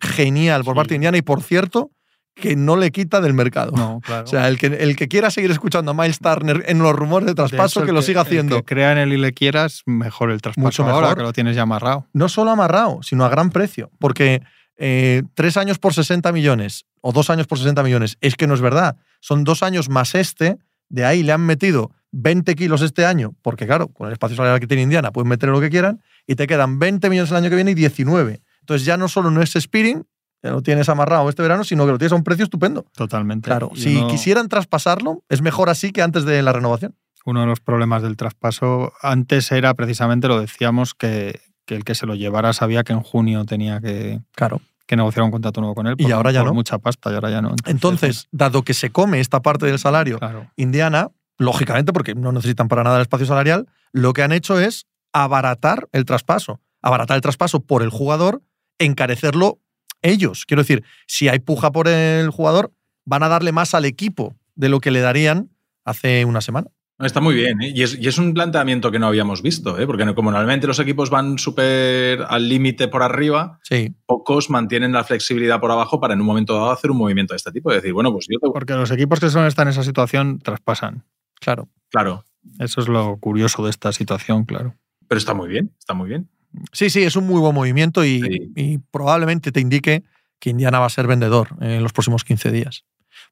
genial 0.00 0.64
por 0.64 0.74
parte 0.74 0.90
de 0.90 0.96
Indiana 0.96 1.18
y 1.18 1.22
por 1.22 1.42
cierto, 1.42 1.90
que 2.34 2.56
no 2.56 2.76
le 2.76 2.90
quita 2.90 3.20
del 3.20 3.34
mercado. 3.34 3.72
No, 3.72 4.00
claro. 4.04 4.24
O 4.24 4.26
sea, 4.26 4.48
el 4.48 4.58
que, 4.58 4.66
el 4.66 4.96
que 4.96 5.08
quiera 5.08 5.30
seguir 5.30 5.50
escuchando 5.50 5.90
a 5.90 5.94
Miles 5.94 6.18
Turner 6.18 6.64
en 6.66 6.78
los 6.78 6.92
rumores 6.94 7.26
de 7.26 7.32
De 7.32 7.36
traspaso, 7.36 7.80
hecho, 7.80 7.84
que 7.84 7.90
el 7.90 7.94
lo 7.96 8.02
siga 8.02 8.22
el 8.22 8.26
haciendo. 8.26 8.56
que 8.56 8.64
crea 8.64 8.92
en 8.92 8.98
él 8.98 9.12
y 9.12 9.16
le 9.18 9.32
quieras, 9.32 9.82
mejor 9.86 10.30
el 10.30 10.40
traspaso 10.40 10.64
Mucho 10.64 10.82
ahora, 10.84 11.08
mejor. 11.08 11.16
que 11.18 11.22
lo 11.24 11.32
tienes 11.32 11.56
ya 11.56 11.62
amarrado. 11.62 12.06
No 12.12 12.28
solo 12.28 12.50
amarrado, 12.50 13.00
sino 13.02 13.24
a 13.24 13.28
gran 13.28 13.50
precio. 13.50 13.90
Porque 13.98 14.42
eh, 14.78 15.22
tres 15.34 15.56
años 15.56 15.78
por 15.78 15.94
60 15.94 16.32
millones 16.32 16.86
o 17.00 17.12
dos 17.12 17.30
años 17.30 17.46
por 17.46 17.58
60 17.58 17.82
millones. 17.82 18.16
Es 18.20 18.36
que 18.36 18.46
no 18.46 18.54
es 18.54 18.60
verdad. 18.60 18.96
Son 19.20 19.44
dos 19.44 19.62
años 19.62 19.88
más 19.88 20.14
este. 20.14 20.58
De 20.88 21.04
ahí 21.04 21.22
le 21.22 21.32
han 21.32 21.42
metido 21.42 21.90
20 22.12 22.54
kilos 22.54 22.82
este 22.82 23.06
año, 23.06 23.34
porque 23.42 23.66
claro, 23.66 23.88
con 23.88 24.06
el 24.06 24.12
espacio 24.12 24.36
salarial 24.36 24.60
que 24.60 24.66
tiene 24.66 24.82
Indiana 24.82 25.10
pueden 25.12 25.28
meter 25.28 25.48
lo 25.48 25.60
que 25.60 25.70
quieran, 25.70 26.02
y 26.26 26.34
te 26.34 26.46
quedan 26.46 26.78
20 26.78 27.08
millones 27.08 27.30
el 27.30 27.38
año 27.38 27.48
que 27.48 27.56
viene 27.56 27.70
y 27.70 27.74
19. 27.74 28.40
Entonces 28.60 28.84
ya 28.84 28.96
no 28.98 29.08
solo 29.08 29.30
no 29.30 29.40
es 29.42 29.52
Spearing, 29.58 30.04
que 30.42 30.50
lo 30.50 30.60
tienes 30.62 30.88
amarrado 30.88 31.28
este 31.28 31.40
verano, 31.42 31.62
sino 31.64 31.86
que 31.86 31.92
lo 31.92 31.98
tienes 31.98 32.12
a 32.12 32.16
un 32.16 32.24
precio 32.24 32.42
estupendo. 32.44 32.84
Totalmente. 32.96 33.46
Claro, 33.46 33.70
si 33.76 34.04
quisieran 34.08 34.48
traspasarlo, 34.48 35.22
es 35.28 35.40
mejor 35.40 35.70
así 35.70 35.92
que 35.92 36.02
antes 36.02 36.24
de 36.24 36.42
la 36.42 36.52
renovación. 36.52 36.94
uno 37.24 37.40
de 37.42 37.46
los 37.46 37.60
problemas 37.60 38.02
del 38.02 38.16
traspaso 38.16 38.92
antes 39.00 39.52
era 39.52 39.72
precisamente, 39.74 40.26
lo 40.26 40.40
decíamos, 40.40 40.94
que, 40.94 41.40
que 41.64 41.76
el 41.76 41.84
que 41.84 41.94
se 41.94 42.06
lo 42.06 42.16
llevara 42.16 42.52
sabía 42.52 42.82
que 42.82 42.92
en 42.92 43.00
junio 43.02 43.44
tenía 43.44 43.80
que, 43.80 44.20
Claro. 44.34 44.60
que 44.86 44.96
negociar 44.96 45.22
un 45.24 45.30
contrato 45.30 45.60
nuevo 45.60 45.76
con 45.76 45.86
él. 45.86 45.94
Y 45.98 46.10
ahora 46.10 46.32
ya 46.32 46.40
por 46.40 46.48
no. 46.48 46.54
mucha 46.54 46.78
pasta 46.78 47.12
y 47.12 47.14
ahora 47.14 47.30
ya 47.30 47.40
no. 47.40 47.54
Entonces, 47.66 48.26
dado 48.32 48.62
que 48.64 48.74
se 48.74 48.90
come 48.90 49.20
esta 49.20 49.40
parte 49.42 49.66
del 49.66 49.78
salario, 49.78 50.18
claro. 50.18 50.50
Indiana, 50.56 51.12
lógicamente, 51.38 51.92
porque 51.92 52.16
no 52.16 52.32
necesitan 52.32 52.66
para 52.66 52.82
nada 52.82 52.96
el 52.96 53.02
espacio 53.02 53.26
salarial, 53.26 53.68
lo 53.92 54.12
que 54.12 54.24
han 54.24 54.32
hecho 54.32 54.58
es 54.58 54.86
abaratar 55.12 55.88
el 55.92 56.04
traspaso. 56.04 56.60
Abaratar 56.82 57.14
el 57.14 57.20
traspaso 57.22 57.60
por 57.60 57.82
el 57.84 57.90
jugador, 57.90 58.42
encarecerlo 58.80 59.60
ellos. 60.02 60.44
Quiero 60.46 60.62
decir, 60.62 60.84
si 61.06 61.28
hay 61.28 61.38
puja 61.38 61.72
por 61.72 61.88
el 61.88 62.30
jugador, 62.30 62.72
van 63.04 63.22
a 63.22 63.28
darle 63.28 63.52
más 63.52 63.74
al 63.74 63.84
equipo 63.84 64.36
de 64.54 64.68
lo 64.68 64.80
que 64.80 64.90
le 64.90 65.00
darían 65.00 65.50
hace 65.84 66.24
una 66.24 66.40
semana. 66.40 66.68
Está 66.98 67.20
muy 67.20 67.34
bien, 67.34 67.60
¿eh? 67.62 67.72
y, 67.74 67.82
es, 67.82 67.98
y 67.98 68.06
es 68.06 68.16
un 68.18 68.32
planteamiento 68.32 68.92
que 68.92 69.00
no 69.00 69.08
habíamos 69.08 69.42
visto, 69.42 69.76
¿eh? 69.76 69.86
porque 69.86 70.14
como 70.14 70.30
normalmente 70.30 70.68
los 70.68 70.78
equipos 70.78 71.10
van 71.10 71.36
súper 71.36 72.22
al 72.28 72.48
límite 72.48 72.86
por 72.86 73.02
arriba, 73.02 73.58
Sí, 73.64 73.92
pocos 74.06 74.50
mantienen 74.50 74.92
la 74.92 75.02
flexibilidad 75.02 75.58
por 75.58 75.72
abajo 75.72 75.98
para 75.98 76.14
en 76.14 76.20
un 76.20 76.26
momento 76.26 76.54
dado 76.54 76.70
hacer 76.70 76.92
un 76.92 76.98
movimiento 76.98 77.32
de 77.34 77.38
este 77.38 77.50
tipo. 77.50 77.72
Es 77.72 77.78
decir, 77.78 77.92
bueno, 77.92 78.12
pues 78.12 78.26
yo 78.30 78.38
te... 78.38 78.48
Porque 78.52 78.74
los 78.74 78.90
equipos 78.92 79.18
que 79.18 79.30
suelen 79.30 79.48
estar 79.48 79.66
en 79.66 79.70
esa 79.70 79.82
situación 79.82 80.38
traspasan. 80.38 81.04
claro. 81.40 81.68
Claro, 81.90 82.24
Eso 82.58 82.80
es 82.80 82.88
lo 82.88 83.18
curioso 83.18 83.64
de 83.64 83.70
esta 83.70 83.92
situación, 83.92 84.44
claro. 84.44 84.76
pero 85.08 85.18
está 85.18 85.34
muy 85.34 85.48
bien, 85.48 85.74
está 85.78 85.92
muy 85.92 86.08
bien. 86.08 86.30
Sí, 86.72 86.90
sí, 86.90 87.02
es 87.02 87.16
un 87.16 87.26
muy 87.26 87.40
buen 87.40 87.54
movimiento 87.54 88.04
y, 88.04 88.20
Sí. 88.20 88.52
y 88.56 88.78
probablemente 88.78 89.52
te 89.52 89.60
indique 89.60 90.02
que 90.38 90.50
Indiana 90.50 90.78
va 90.80 90.86
a 90.86 90.90
ser 90.90 91.06
vendedor 91.06 91.48
en 91.60 91.82
los 91.82 91.92
próximos 91.92 92.24
15 92.24 92.50
días. 92.50 92.84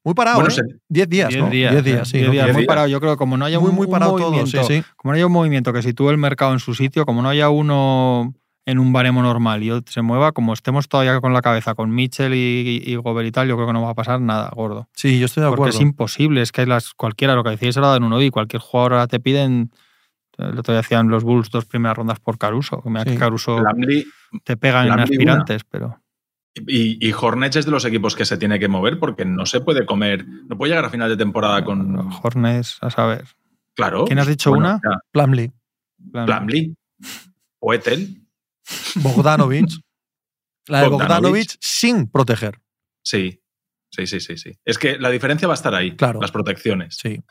Muy 0.03 0.13
parado, 0.13 0.37
Bueno, 0.39 0.49
¿eh? 0.49 0.55
se- 0.55 0.79
10 0.89 1.09
días, 1.09 1.29
Diez 1.29 1.41
¿no? 1.43 1.49
días. 1.49 1.71
10 1.73 1.85
¿eh? 1.85 1.91
días, 1.91 2.07
sí. 2.07 2.17
Diez 2.19 2.31
días, 2.31 2.47
muy 2.47 2.61
días. 2.61 2.67
parado. 2.67 2.87
Yo 2.87 2.99
creo 2.99 3.13
que 3.13 3.17
como 3.17 3.37
no 3.37 3.45
haya 3.45 3.59
Muy, 3.59 3.69
un, 3.69 3.75
muy 3.75 3.85
un 3.85 3.91
parado 3.91 4.15
todo, 4.15 4.27
movimiento, 4.31 4.63
sí, 4.63 4.75
sí. 4.81 4.83
como 4.95 5.11
no 5.11 5.15
haya 5.17 5.25
un 5.27 5.31
movimiento 5.33 5.73
que 5.73 5.81
sitúe 5.81 6.09
el 6.09 6.17
mercado 6.17 6.53
en 6.53 6.59
su 6.59 6.73
sitio, 6.73 7.05
como 7.05 7.21
no 7.21 7.29
haya 7.29 7.49
uno 7.49 8.33
en 8.65 8.77
un 8.79 8.93
baremo 8.93 9.21
normal 9.23 9.63
y 9.63 9.71
otro 9.71 9.91
se 9.91 10.01
mueva, 10.03 10.31
como 10.31 10.53
estemos 10.53 10.87
todavía 10.87 11.19
con 11.19 11.33
la 11.33 11.41
cabeza 11.41 11.73
con 11.75 11.89
Mitchell 11.93 12.33
y, 12.33 12.81
y 12.85 12.93
y 12.95 13.31
tal, 13.31 13.47
yo 13.47 13.55
creo 13.55 13.67
que 13.67 13.73
no 13.73 13.81
va 13.81 13.89
a 13.89 13.95
pasar 13.95 14.21
nada 14.21 14.49
gordo. 14.55 14.87
Sí, 14.93 15.19
yo 15.19 15.25
estoy 15.25 15.41
de 15.43 15.49
Porque 15.49 15.61
acuerdo. 15.63 15.77
es 15.77 15.81
imposible, 15.81 16.41
es 16.41 16.51
que 16.51 16.65
las, 16.67 16.93
cualquiera, 16.93 17.33
lo 17.35 17.43
que 17.43 17.49
decíais 17.49 17.75
ahora 17.77 17.93
de 17.93 17.99
Nunovi, 17.99 18.29
cualquier 18.29 18.61
jugador 18.61 18.93
ahora 18.93 19.07
te 19.07 19.19
piden, 19.19 19.71
el 20.49 20.59
otro 20.59 20.73
día 20.73 20.79
hacían 20.79 21.07
los 21.09 21.23
Bulls 21.23 21.49
dos 21.49 21.65
primeras 21.65 21.97
rondas 21.97 22.19
por 22.19 22.37
Caruso, 22.37 22.81
que 22.81 22.89
mira 22.89 23.03
Sí. 23.03 23.11
que 23.11 23.17
Caruso 23.17 23.61
te 24.43 24.57
pegan 24.57 24.87
en 24.87 24.99
aspirantes, 24.99 25.63
pero 25.63 26.01
y, 26.67 27.07
y 27.07 27.13
Hornets 27.13 27.55
es 27.55 27.65
de 27.65 27.71
los 27.71 27.85
equipos 27.85 28.15
que 28.15 28.25
se 28.25 28.37
tiene 28.37 28.59
que 28.59 28.67
mover 28.67 28.99
porque 28.99 29.23
no 29.23 29.45
se 29.45 29.61
puede 29.61 29.85
comer, 29.85 30.25
no 30.27 30.57
puede 30.57 30.71
llegar 30.71 30.83
a 30.85 30.89
final 30.89 31.09
de 31.09 31.15
temporada 31.17 31.63
con... 31.63 32.09
Hornets, 32.21 32.77
a 32.81 32.89
saber. 32.89 33.25
Claro. 33.73 34.03
¿Quién 34.05 34.19
has 34.19 34.27
dicho 34.27 34.49
Bueno, 34.49 34.65
una? 34.67 34.81
ya, 34.83 34.99
Plumlee, 35.11 35.51
Plumlee 36.11 36.75
o 37.59 37.73
Ethel. 37.73 38.21
Bogdanovich. 38.95 39.79
La 40.67 40.81
de 40.81 40.87
Bogdanovic. 40.89 41.09
Bogdanovich 41.19 41.57
sin 41.61 42.07
proteger. 42.09 42.59
Sí, 43.03 43.41
sí, 43.89 44.05
sí, 44.07 44.19
sí, 44.19 44.37
sí. 44.37 44.51
Es 44.65 44.77
que 44.77 44.97
la 44.99 45.09
diferencia 45.09 45.47
va 45.47 45.53
a 45.53 45.55
estar 45.55 45.73
ahí, 45.73 45.95
Claro. 45.95 46.19
las 46.21 46.31
protecciones. 46.31 46.97
Sí. 46.97 47.23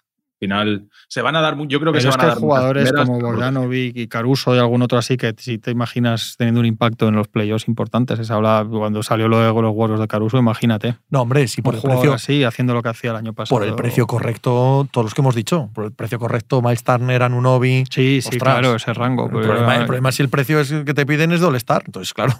Al 0.43 0.47
final, 0.49 0.89
se 1.07 1.21
van 1.21 1.37
a 1.37 1.43
dar, 1.43 1.55
yo 1.69 1.79
creo 1.81 1.93
que 1.93 1.99
Pero 1.99 2.01
se 2.01 2.09
es 2.09 2.17
van 2.17 2.21
que 2.21 2.25
a 2.25 2.29
dar 2.31 2.39
jugadores 2.39 2.93
como. 2.95 3.21
Bogdanovic 3.21 3.95
y 3.95 4.09
Caruso 4.09 4.57
y 4.57 4.59
algún 4.59 4.81
otro 4.81 4.97
así 4.97 5.19
que 5.19 5.35
si 5.37 5.59
te 5.59 5.71
imaginas 5.71 6.37
teniendo 6.39 6.61
un 6.61 6.67
impacto 6.67 7.09
en 7.09 7.15
los 7.15 7.29
playoffs 7.29 7.69
importantes. 7.69 8.27
Se 8.27 8.33
habla 8.33 8.67
cuando 8.67 9.03
salió 9.03 9.29
lo 9.29 9.39
de 9.39 9.53
los 9.61 9.73
huevos 9.75 10.01
de 10.01 10.09
Caruso, 10.09 10.39
imagínate. 10.39 10.97
No, 11.11 11.21
hombre, 11.23 11.47
si 11.47 11.61
por 11.61 11.75
un 11.75 11.81
el 11.83 11.87
precio, 11.91 12.15
así, 12.15 12.43
haciendo 12.43 12.73
lo 12.73 12.83
que 12.83 12.89
hacía 12.89 13.11
el 13.11 13.17
año 13.17 13.35
pasado. 13.35 13.59
por 13.61 13.69
el 13.69 13.75
precio 13.75 14.07
correcto, 14.07 14.89
todos 14.91 15.05
los 15.05 15.15
que 15.15 15.21
hemos 15.21 15.35
dicho, 15.35 15.69
por 15.75 15.85
el 15.85 15.93
precio 15.93 16.19
correcto, 16.19 16.63
Miles 16.63 16.85
Turner, 16.85 17.23
Anunobi. 17.23 17.85
Sí, 17.91 18.23
sí, 18.23 18.29
Ostras. 18.31 18.55
claro, 18.61 18.77
ese 18.77 18.95
rango. 18.95 19.25
El 19.27 19.31
problema, 19.43 19.73
era- 19.75 19.81
el 19.83 19.87
problema 19.87 20.09
es 20.09 20.15
si 20.15 20.23
el 20.23 20.31
precio 20.31 20.59
es 20.61 20.71
el 20.71 20.87
que 20.87 20.95
te 20.95 21.05
piden 21.05 21.33
es 21.33 21.41
de 21.41 21.47
All-Star. 21.49 21.83
Entonces, 21.85 22.15
claro, 22.15 22.33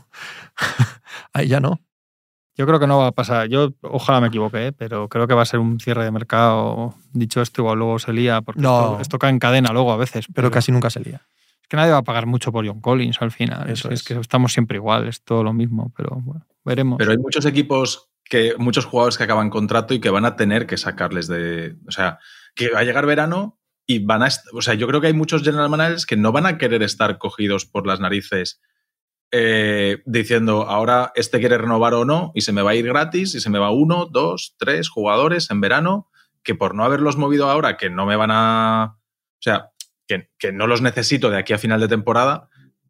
ahí 1.35 1.49
ya 1.49 1.61
no. 1.61 1.81
Yo 2.61 2.67
creo 2.67 2.79
que 2.79 2.87
no 2.87 2.99
va 2.99 3.07
a 3.07 3.13
pasar. 3.13 3.49
Yo 3.49 3.73
ojalá 3.81 4.21
me 4.21 4.27
equivoque, 4.27 4.67
¿eh? 4.67 4.73
pero 4.73 5.09
creo 5.09 5.27
que 5.27 5.33
va 5.33 5.41
a 5.41 5.47
ser 5.47 5.61
un 5.61 5.81
cierre 5.81 6.05
de 6.05 6.11
mercado. 6.11 6.95
Dicho 7.11 7.41
esto, 7.41 7.63
igual 7.63 7.79
luego 7.79 7.99
se 7.99 8.13
lía, 8.13 8.43
porque 8.43 8.61
No. 8.61 8.83
esto, 8.83 9.01
esto 9.01 9.19
cae 9.19 9.31
en 9.31 9.39
cadena 9.39 9.73
luego 9.73 9.91
a 9.93 9.97
veces. 9.97 10.27
Pero 10.35 10.51
casi 10.51 10.71
nunca 10.71 10.91
se 10.91 11.01
lía. 11.01 11.23
Es 11.63 11.69
que 11.69 11.79
nadie 11.79 11.93
va 11.93 11.97
a 11.97 12.03
pagar 12.03 12.27
mucho 12.27 12.53
por 12.53 12.67
John 12.67 12.83
Collins 12.83 13.17
al 13.23 13.31
final. 13.31 13.71
Eso 13.71 13.89
es, 13.89 14.01
es. 14.01 14.07
que 14.07 14.13
estamos 14.13 14.53
siempre 14.53 14.77
igual, 14.77 15.09
es 15.09 15.23
todo 15.23 15.43
lo 15.43 15.55
mismo, 15.55 15.91
pero 15.97 16.19
bueno, 16.21 16.45
veremos. 16.63 16.99
Pero 16.99 17.13
hay 17.13 17.17
muchos 17.17 17.47
equipos 17.47 18.11
que, 18.25 18.55
muchos 18.59 18.85
jugadores 18.85 19.17
que 19.17 19.25
acaban 19.25 19.49
contrato 19.49 19.95
y 19.95 20.01
que 20.01 20.11
van 20.11 20.27
a 20.27 20.37
tener 20.37 20.67
que 20.67 20.77
sacarles 20.77 21.29
de. 21.29 21.77
O 21.89 21.93
sea, 21.93 22.19
que 22.55 22.69
va 22.69 22.81
a 22.81 22.85
llegar 22.85 23.07
verano 23.07 23.59
y 23.87 24.05
van 24.05 24.23
a. 24.23 24.29
O 24.53 24.61
sea, 24.61 24.75
yo 24.75 24.87
creo 24.87 25.01
que 25.01 25.07
hay 25.07 25.15
muchos 25.15 25.43
general 25.43 25.71
managers 25.71 26.05
que 26.05 26.19
no 26.19 26.31
van 26.31 26.45
a 26.45 26.59
querer 26.59 26.83
estar 26.83 27.17
cogidos 27.17 27.65
por 27.65 27.87
las 27.87 28.01
narices 28.01 28.61
eh, 29.33 30.03
diciendo 30.07 30.63
ahora 30.69 31.13
este 31.15 31.39
quiere 31.39 31.59
renovar 31.59 31.95
o 31.95 32.05
no 32.05 32.33
y 32.35 32.41
se 32.41 32.53
me 32.53 32.63
va 32.63 32.73
a 32.73 32.75
ir 32.75 32.87
gratis 32.87 33.35
y 33.35 33.41
se 33.41 33.51
me 33.51 33.59
va 33.59 33.71
uno, 33.71 34.07
dos, 34.07 34.57
tres 34.59 34.89
jugadores 34.89 35.51
en 35.51 35.61
verano 35.61 36.09
que 36.43 36.55
por 36.55 36.75
no 36.75 36.85
haberlos 36.85 37.17
movido 37.17 37.49
ahora, 37.51 37.77
que 37.77 37.91
no 37.91 38.07
me 38.07 38.17
van 38.17 38.31
a. 38.33 38.97
O 38.97 39.43
sea, 39.43 39.71
que, 40.07 40.31
que 40.39 40.53
no 40.53 40.67
los 40.67 40.83
necesito 40.83 41.31
de 41.31 41.39
aquí 41.39 41.53
a 41.53 41.59
final 41.59 41.81
de 41.81 41.89
temporada. 41.89 42.49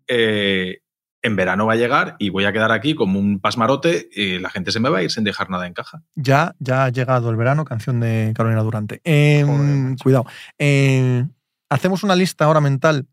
eh, 0.09 0.79
en 1.23 1.37
verano 1.37 1.67
va 1.67 1.75
a 1.75 1.77
llegar 1.77 2.17
y 2.19 2.31
voy 2.31 2.47
a 2.47 2.53
quedar 2.53 2.73
aquí 2.73 2.95
como 2.95 3.19
un 3.19 3.41
pasmarote 3.41 4.09
y 4.11 4.39
la 4.39 4.49
gente 4.49 4.73
se 4.73 4.81
me 4.81 4.89
va 4.89 4.99
a 4.99 5.03
ir 5.03 5.11
sin 5.11 5.23
dejar 5.25 5.51
nada 5.51 5.67
en 5.67 5.75
caja. 5.75 6.03
Ya, 6.15 6.55
ya 6.59 6.85
ha 6.85 6.89
llegado 6.89 7.29
el 7.29 7.37
verano, 7.37 7.67
canción 7.67 8.01
de 8.01 8.33
Carolina 8.35 8.63
Durante. 8.63 9.03
Eh, 9.05 9.43
Joder, 9.45 9.61
macho. 9.61 10.03
cuidado. 10.03 10.25
Eh, 10.59 11.27
hacemos 11.69 12.03
una 12.05 12.17
lista 12.17 12.47
ahora 12.47 12.63
mental 12.63 13.07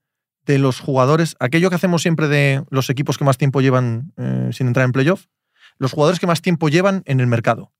de 0.47 0.57
los 0.57 0.79
jugadores, 0.79 1.35
aquello 1.39 1.69
que 1.69 1.75
hacemos 1.75 2.01
siempre 2.01 2.27
de 2.27 2.63
los 2.69 2.89
equipos 2.89 3.17
que 3.17 3.25
más 3.25 3.37
tiempo 3.37 3.61
llevan 3.61 4.13
eh, 4.17 4.49
sin 4.53 4.67
entrar 4.67 4.85
en 4.85 4.93
playoff, 4.93 5.25
los 5.77 5.91
jugadores 5.91 6.19
que 6.19 6.25
más 6.25 6.41
tiempo 6.41 6.69
llevan 6.69 7.03
en 7.05 7.19
el 7.19 7.27
mercado. 7.27 7.73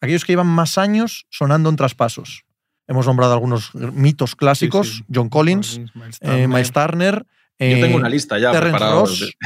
Aquellos 0.00 0.24
que 0.24 0.32
llevan 0.32 0.46
más 0.46 0.78
años 0.78 1.26
sonando 1.30 1.70
en 1.70 1.76
traspasos. 1.76 2.44
Hemos 2.86 3.06
nombrado 3.06 3.32
algunos 3.32 3.74
mitos 3.74 4.36
clásicos, 4.36 4.88
Sí, 4.88 4.96
sí. 4.98 5.04
John 5.12 5.28
Collins, 5.28 5.80
Miles 5.94 6.18
eh, 6.20 6.46
Miles 6.46 6.70
Turner, 6.70 7.26
Yo 7.58 7.66
eh, 7.66 7.80
tengo 7.80 7.96
una 7.96 8.08
lista 8.10 8.38
ya 8.38 8.52
Terrence. 8.52 8.78
Ross. 8.78 9.36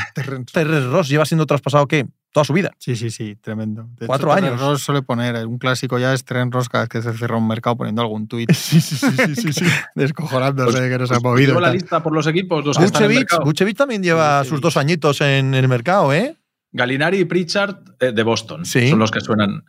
Terrence 0.53 0.89
Ross 0.89 1.09
lleva 1.09 1.25
siendo 1.25 1.47
traspasado, 1.47 1.87
¿qué? 1.87 2.07
Toda 2.33 2.45
su 2.45 2.53
vida. 2.53 2.71
Sí, 2.79 2.95
sí, 2.95 3.11
sí, 3.11 3.35
tremendo. 3.35 3.89
De 3.99 4.07
Cuatro 4.07 4.33
años. 4.33 4.61
Ross 4.61 4.83
suele 4.83 5.03
poner, 5.03 5.35
eh, 5.35 5.45
un 5.45 5.59
clásico 5.59 5.99
ya 5.99 6.15
es 6.15 6.25
Tren 6.25 6.53
Ross 6.53 6.69
cada 6.69 6.85
vez 6.85 6.89
que 6.89 7.03
se 7.03 7.13
cierra 7.15 7.37
un 7.37 7.49
mercado 7.49 7.77
poniendo 7.77 8.03
algún 8.03 8.29
tuit 8.29 8.53
Sí, 8.55 8.81
sí, 8.81 8.95
sí, 8.95 9.07
sí, 9.11 9.35
sí, 9.35 9.53
sí. 9.53 9.65
descojonándose 9.97 10.81
de 10.81 10.89
que 10.89 10.99
no 10.99 11.07
se 11.09 11.15
ha 11.17 11.21
movido. 11.21 11.59
la 11.61 11.73
lista 11.73 12.03
por 12.03 12.13
los 12.15 12.27
equipos, 12.29 12.65
los. 12.65 12.77
Vucevic 12.79 13.77
también 13.77 14.03
lleva 14.03 14.45
sus 14.45 14.61
dos 14.61 14.77
añitos 14.77 15.21
en 15.21 15.55
el 15.55 15.67
mercado, 15.69 16.13
¿eh? 16.13 16.37
Galinari 16.73 17.19
y 17.19 17.25
Pritchard 17.25 17.77
eh, 17.99 18.13
de 18.13 18.23
Boston 18.23 18.65
Sí. 18.65 18.91
son 18.91 19.01
los 19.01 19.11
que 19.11 19.21
suenan. 19.21 19.65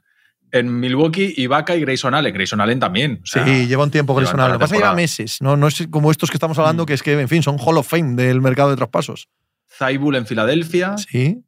En 0.51 0.79
Milwaukee, 0.81 1.33
Ibaka 1.37 1.75
y 1.75 1.79
Grayson 1.81 2.13
Allen. 2.13 2.33
Grayson 2.33 2.59
Allen 2.61 2.79
también. 2.79 3.21
o 3.23 3.25
sea, 3.25 3.45
sí, 3.45 3.67
lleva 3.67 3.85
un 3.85 3.89
tiempo 3.89 4.13
Grayson 4.13 4.39
Allen. 4.39 4.53
Lo 4.53 4.59
que 4.59 4.63
pasa 4.63 4.75
es 4.75 4.81
que 4.81 4.85
lleva 4.85 4.95
meses, 4.95 5.37
¿no? 5.41 5.55
No 5.57 5.67
es 5.67 5.87
como 5.89 6.11
estos 6.11 6.29
que 6.29 6.35
estamos 6.35 6.59
hablando, 6.59 6.83
Mm. 6.83 6.85
que 6.85 6.93
es 6.93 7.01
que, 7.01 7.19
en 7.19 7.29
fin, 7.29 7.41
son 7.41 7.57
Hall 7.57 7.77
of 7.77 7.87
Fame 7.87 8.15
del 8.21 8.41
mercado 8.41 8.69
de 8.69 8.75
traspasos. 8.75 9.29
Zaibul 9.77 10.15
en 10.15 10.25
Filadelfia. 10.27 10.95
Sí. 10.97 11.41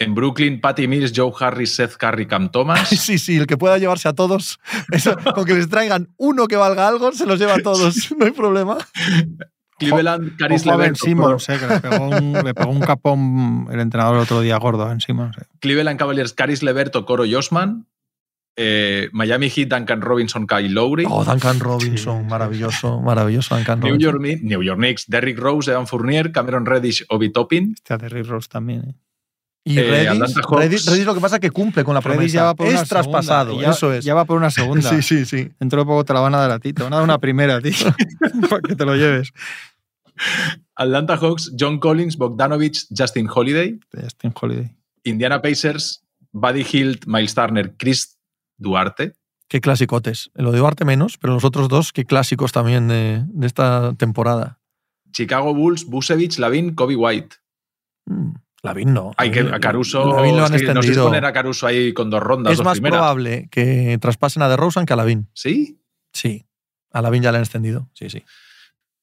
En 0.00 0.14
Brooklyn, 0.14 0.60
Patty 0.62 0.88
Mills, 0.88 1.12
Joe 1.14 1.30
Harris, 1.38 1.74
Seth 1.74 1.96
Curry, 1.96 2.26
Cam 2.26 2.50
Thomas. 2.50 2.88
Sí, 2.98 3.18
sí, 3.18 3.36
el 3.36 3.46
que 3.46 3.56
pueda 3.58 3.76
llevarse 3.78 4.08
a 4.08 4.14
todos. 4.14 4.58
Eso, 4.90 5.14
con 5.34 5.44
que 5.44 5.54
les 5.54 5.68
traigan 5.68 6.08
uno 6.16 6.46
que 6.48 6.56
valga 6.56 6.88
algo, 6.88 7.12
se 7.12 7.26
los 7.26 7.38
lleva 7.38 7.54
a 7.54 7.58
todos. 7.62 8.10
No 8.18 8.24
hay 8.24 8.30
problema. 8.32 8.78
Cleveland, 9.78 10.36
Caris 10.36 10.66
Levert, 10.66 10.96
Simmons, 10.96 11.48
eh, 11.48 11.58
que 11.58 11.66
le 11.66 11.80
pegó, 11.80 12.08
un, 12.08 12.32
le 12.44 12.54
pegó 12.54 12.70
un 12.70 12.80
capón 12.80 13.66
el 13.70 13.80
entrenador 13.80 14.16
el 14.16 14.22
otro 14.22 14.40
día 14.42 14.58
gordo 14.58 14.82
a 14.84 14.88
Ben 14.88 15.00
Simmons. 15.00 15.36
eh. 15.38 15.42
Cleveland 15.60 15.98
Cavaliers, 15.98 16.32
Caris 16.34 16.62
Levert, 16.62 16.92
Coro 17.06 17.24
Josman. 17.30 17.86
Eh, 18.56 19.08
Miami 19.12 19.48
Heat, 19.48 19.68
Duncan 19.68 20.02
Robinson, 20.02 20.46
Kyle 20.46 20.68
Lowry. 20.74 21.04
Oh, 21.08 21.24
Duncan 21.24 21.60
Robinson, 21.60 22.22
Sí, 22.24 22.28
maravilloso, 22.28 23.00
maravilloso 23.00 23.54
Duncan 23.54 23.80
New 23.80 23.92
Robinson. 23.92 24.20
York, 24.22 24.40
New 24.42 24.62
York 24.62 24.78
Knicks, 24.78 25.04
Derrick 25.06 25.38
Rose, 25.38 25.70
Evan 25.70 25.86
Fournier, 25.86 26.30
Cameron 26.30 26.66
Reddish, 26.66 27.04
Obi 27.08 27.30
Toppin. 27.32 27.72
Hostia, 27.72 27.96
Terry 27.96 28.22
Ross 28.22 28.48
también. 28.48 28.80
eh. 28.88 28.94
Y 29.62 29.78
Eh, 29.78 29.82
Reddish 29.82 31.04
lo 31.04 31.14
que 31.14 31.20
pasa 31.20 31.36
es 31.36 31.40
que 31.40 31.50
cumple 31.50 31.84
con 31.84 31.94
la 31.94 32.00
Reddish 32.00 32.32
ya 32.32 32.40
promesa. 32.40 32.44
va 32.44 32.54
por 32.54 32.66
una 32.68 32.80
Es 32.80 32.88
traspasado, 32.88 33.44
segunda, 33.50 33.66
ya- 33.68 33.72
eso 33.72 33.92
es. 33.92 34.04
Ya 34.04 34.14
va 34.14 34.24
por 34.24 34.36
una 34.38 34.50
segunda. 34.50 34.88
Sí, 34.90 35.02
sí, 35.02 35.24
sí. 35.26 35.50
Dentro 35.60 35.80
de 35.80 35.86
poco 35.86 36.04
te 36.04 36.14
la 36.14 36.20
van 36.20 36.34
a 36.34 36.38
dar 36.38 36.50
a 36.50 36.58
ti. 36.58 36.72
Te 36.72 36.82
van 36.82 36.92
a 36.92 36.96
dar 36.96 37.04
una 37.04 37.18
primera 37.18 37.56
a 37.56 37.60
ti. 37.60 37.70
para 38.48 38.62
que 38.62 38.74
te 38.74 38.84
lo 38.86 38.96
lleves. 38.96 39.32
Atlanta 40.76 41.16
Hawks, 41.16 41.52
John 41.58 41.78
Collins, 41.78 42.16
Bogdanovich, 42.16 42.86
Justin 42.96 43.28
Holiday. 43.32 43.78
Justin 43.92 44.32
Holiday. 44.38 44.74
Indiana 45.04 45.40
Pacers, 45.42 46.02
Buddy 46.32 46.64
Hilt, 46.70 47.06
Miles 47.06 47.34
Turner, 47.34 47.74
Chris 47.76 48.18
Duarte. 48.58 49.14
Qué 49.48 49.60
clasicotes. 49.60 50.30
Lo 50.34 50.52
de 50.52 50.58
Duarte 50.58 50.84
menos, 50.84 51.18
pero 51.18 51.34
los 51.34 51.44
otros 51.44 51.68
dos, 51.68 51.92
qué 51.92 52.04
clásicos 52.04 52.52
también 52.52 52.88
de, 52.88 53.24
de 53.26 53.46
esta 53.46 53.94
temporada. 53.94 54.58
Chicago 55.12 55.52
Bulls, 55.54 55.86
Busevich, 55.86 56.38
Lavin, 56.38 56.74
Kobe 56.74 56.94
White. 56.96 57.36
Mm, 58.06 58.32
Lavín 58.62 58.92
no. 58.92 59.12
Hay 59.16 59.30
que 59.30 59.40
a 59.40 59.58
Caruso. 59.58 60.14
Lavín 60.14 60.36
lo 60.36 60.44
han 60.44 60.54
es 60.54 60.60
que 60.62 60.68
no 60.74 60.82
sé 60.82 60.88
si 60.88 60.88
extendido. 60.90 61.04
poner 61.06 61.24
a 61.24 61.32
Caruso 61.32 61.66
ahí 61.66 61.92
con 61.94 62.10
dos 62.10 62.22
rondas. 62.22 62.52
Es 62.52 62.58
dos 62.58 62.64
más 62.64 62.74
primeras. 62.74 62.98
probable 62.98 63.48
que 63.50 63.96
traspasen 64.00 64.42
a 64.42 64.48
DeRozan 64.48 64.84
que 64.86 64.92
a 64.92 64.96
Lavín. 64.96 65.28
¿Sí? 65.34 65.80
Sí. 66.12 66.46
A 66.92 67.00
Lavín 67.02 67.22
ya 67.22 67.30
le 67.32 67.38
han 67.38 67.44
extendido. 67.44 67.88
Sí, 67.94 68.10
sí. 68.10 68.22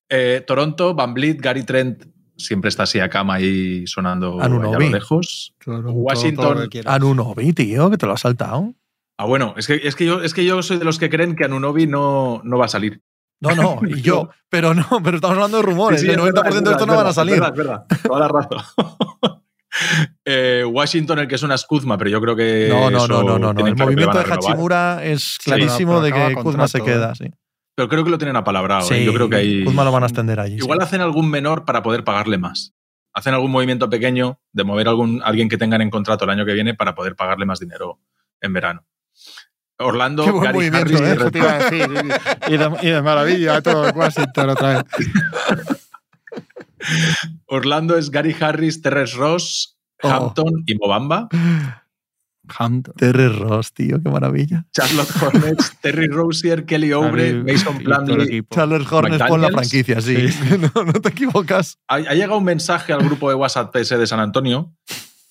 Eh, 0.09 0.43
Toronto, 0.45 0.93
Van 0.93 1.13
Vliet, 1.13 1.41
Gary 1.41 1.63
Trent. 1.63 2.05
Siempre 2.37 2.69
está 2.69 2.83
así 2.83 2.99
a 2.99 3.09
cama 3.09 3.35
ahí 3.35 3.87
sonando 3.87 4.39
Anunoby. 4.39 4.67
allá 4.75 4.77
a 4.77 4.89
lo 4.89 4.95
lejos. 4.95 5.55
Washington- 5.65 6.69
Anunobi, 6.85 7.51
tío, 7.53 7.89
que 7.89 7.97
te 7.97 8.05
lo 8.05 8.13
has 8.13 8.21
saltado. 8.21 8.73
Ah, 9.17 9.25
bueno, 9.25 9.55
es 9.57 9.65
que, 9.65 9.75
es 9.83 9.95
que, 9.95 10.05
yo, 10.05 10.21
es 10.21 10.35
que 10.35 10.45
yo 10.45 10.61
soy 10.61 10.77
de 10.77 10.85
los 10.85 10.99
que 10.99 11.09
creen 11.09 11.35
que 11.35 11.45
Anunobi 11.45 11.87
no, 11.87 12.41
no 12.43 12.57
va 12.59 12.65
a 12.65 12.69
salir. 12.69 13.01
No, 13.39 13.55
no, 13.55 13.79
y 13.87 14.01
yo. 14.01 14.29
Pero 14.49 14.75
no, 14.75 14.85
pero 15.03 15.15
estamos 15.17 15.35
hablando 15.37 15.57
de 15.57 15.63
rumores. 15.63 15.99
Sí, 16.01 16.05
sí, 16.07 16.11
el 16.13 16.19
es 16.19 16.25
90% 16.25 16.33
verdad, 16.33 16.43
de 16.43 16.59
es 16.59 16.71
esto 16.71 16.85
no 16.85 16.93
verdad, 16.93 16.95
van 16.97 17.07
a 17.07 17.09
es 17.09 17.15
salir. 17.15 17.33
verdad, 17.39 17.49
Es 17.51 17.57
verdad, 17.57 17.85
toda 18.03 18.19
la 18.19 18.27
razón. 18.27 19.41
Eh, 20.29 20.65
Washington, 20.69 21.19
el 21.19 21.27
que 21.27 21.35
es 21.35 21.43
una 21.43 21.55
Kuzma, 21.57 21.97
pero 21.97 22.09
yo 22.09 22.19
creo 22.19 22.35
que. 22.35 22.67
No, 22.69 22.89
no, 22.89 23.07
no, 23.07 23.23
no, 23.23 23.53
no. 23.53 23.65
El 23.65 23.75
movimiento 23.75 24.17
de. 24.17 24.25
Hachimura 24.33 25.03
es 25.03 25.37
Sí, 25.39 25.45
clarísimo 25.45 26.01
de 26.01 26.11
que 26.11 26.35
Kuzma 26.35 26.67
se 26.67 26.81
queda. 26.81 27.11
¿eh? 27.11 27.15
Sí. 27.17 27.31
Pero 27.75 27.87
creo 27.87 28.03
que 28.03 28.09
lo 28.09 28.17
tienen 28.17 28.35
apalabrado. 28.35 28.81
¿eh? 28.91 28.99
Sí, 28.99 29.05
Yo 29.05 29.13
creo 29.13 29.29
que 29.29 29.37
ahí. 29.37 29.63
Kuzma 29.63 29.83
lo 29.83 29.91
van 29.91 30.03
a 30.03 30.07
extender 30.07 30.39
allí. 30.39 30.55
Igual 30.55 30.79
sí. 30.79 30.83
hacen 30.83 31.01
algún 31.01 31.29
menor 31.29 31.63
para 31.63 31.81
poder 31.83 32.03
pagarle 32.03 32.37
más. 32.37 32.73
Hacen 33.13 33.33
algún 33.33 33.51
movimiento 33.51 33.89
pequeño 33.89 34.39
de 34.51 34.63
mover 34.63 34.87
a 34.87 34.89
algún, 34.91 35.21
alguien 35.23 35.47
que 35.47 35.57
tengan 35.57 35.81
en 35.81 35.89
contrato 35.89 36.25
el 36.25 36.31
año 36.31 36.45
que 36.45 36.53
viene 36.53 36.73
para 36.73 36.93
poder 36.93 37.15
pagarle 37.15 37.45
más 37.45 37.59
dinero 37.59 37.99
en 38.41 38.53
verano. 38.53 38.85
Orlando, 39.79 40.25
Qué 40.25 40.31
buen 40.31 40.43
Gary 40.43 40.57
movimiento, 40.57 40.95
Harris, 41.47 41.71
¿eh? 41.71 42.17
Y 42.47 42.57
de, 42.57 42.71
y 42.81 42.89
de 42.89 43.01
maravilla 43.01 43.61
todo 43.61 43.91
Washington 43.91 44.49
otra 44.49 44.83
vez. 44.83 44.83
Orlando 47.47 47.97
es 47.97 48.11
Gary 48.11 48.35
Harris, 48.39 48.81
Terrence 48.81 49.15
Ross, 49.17 49.73
Oh. 50.03 50.09
Hampton 50.09 50.63
y 50.67 50.75
Mobamba. 50.75 51.27
Hampton. 52.49 52.93
Terry 52.95 53.27
Ross, 53.27 53.73
tío, 53.73 54.01
qué 54.01 54.09
maravilla. 54.09 54.65
Charlotte 54.71 55.09
Hornets, 55.21 55.75
Terry 55.81 56.07
Rozier, 56.07 56.65
Kelly 56.65 56.93
Oubre, 56.93 57.29
Harry 57.29 57.43
Mason 57.43 57.77
Plumlee. 57.79 58.43
Charles 58.49 58.91
Hornets 58.91 59.23
pon 59.27 59.41
la 59.41 59.49
franquicia, 59.49 59.99
sí. 59.99 60.27
no, 60.75 60.83
no 60.83 60.93
te 60.93 61.09
equivocas. 61.09 61.79
Ha, 61.87 61.95
ha 61.95 62.13
llegado 62.13 62.37
un 62.37 62.43
mensaje 62.45 62.93
al 62.93 63.03
grupo 63.03 63.27
de 63.29 63.35
WhatsApp 63.35 63.75
PS 63.75 63.97
de 63.97 64.07
San 64.07 64.19
Antonio 64.19 64.73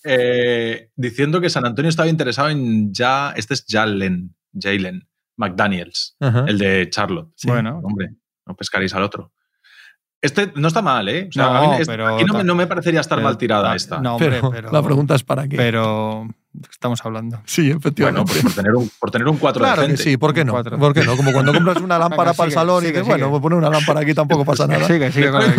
eh, 0.05 0.90
diciendo 0.97 1.40
que 1.40 1.49
San 1.49 1.64
Antonio 1.64 1.88
estaba 1.88 2.09
interesado 2.09 2.51
en 2.51 2.92
ya. 2.92 3.32
Este 3.36 3.55
es 3.55 3.64
Jalen, 3.68 4.34
Jalen 4.53 5.09
McDaniels, 5.36 6.16
Ajá. 6.20 6.44
el 6.49 6.59
de 6.59 6.88
Charlotte. 6.90 7.30
Sí. 7.36 7.49
Bueno, 7.49 7.80
Hombre, 7.82 8.11
no 8.47 8.55
pescaréis 8.57 8.92
al 8.94 9.05
otro. 9.05 9.32
Este 10.23 10.51
no 10.57 10.69
está 10.69 10.83
mal, 10.83 11.09
¿eh? 11.09 11.27
O 11.29 11.33
sea, 11.33 11.45
No, 11.45 11.51
a 11.57 11.61
mí 11.69 11.77
es- 11.83 11.87
pero 11.87 12.07
aquí 12.14 12.25
no 12.25 12.33
me, 12.33 12.39
ta- 12.41 12.45
no 12.45 12.55
me 12.55 12.67
parecería 12.67 13.01
estar 13.01 13.19
pero 13.19 13.29
mal 13.29 13.39
tirada 13.39 13.69
ta- 13.71 13.77
esta. 13.77 14.01
No, 14.01 14.14
hombre, 14.14 14.31
pero, 14.31 14.51
pero, 14.51 14.73
la 14.73 14.83
pregunta 14.83 15.14
es 15.14 15.23
para 15.23 15.47
qué. 15.47 15.57
Pero 15.57 16.27
estamos 16.71 17.05
hablando. 17.05 17.41
sí, 17.45 17.62
bueno, 17.64 17.79
efectivamente. 17.79 18.33
pues 18.33 18.43
por 18.43 18.53
tener 18.55 18.75
un, 18.75 18.91
por 18.99 19.11
tener 19.11 19.29
un 19.29 19.37
4 19.37 19.61
Claro 19.61 19.83
que 19.83 19.89
decente. 19.89 20.03
sí, 20.11 20.17
¿por 20.17 20.33
qué 20.35 20.45
no? 20.45 20.53
¿Por 20.62 20.95
qué 20.95 21.05
no? 21.05 21.17
Como 21.17 21.33
cuando 21.33 21.53
compras 21.53 21.77
una 21.83 21.99
lámpara 21.99 22.31
Venga, 22.31 22.35
para 22.35 22.47
el 22.47 22.51
sigue, 22.51 22.61
salón 22.61 22.83
y 22.83 22.87
sigue, 22.87 22.99
dices, 23.01 23.09
bueno, 23.09 23.31
pues 23.31 23.43
poner 23.43 23.59
una 23.59 23.71
lámpara 23.71 24.01
aquí 24.01 24.14
tampoco 24.14 24.45
pasa 24.45 24.67
nada. 24.69 24.87
Sigue, 24.87 25.12
sigue 25.12 25.31
con 25.31 25.41
la. 25.43 25.55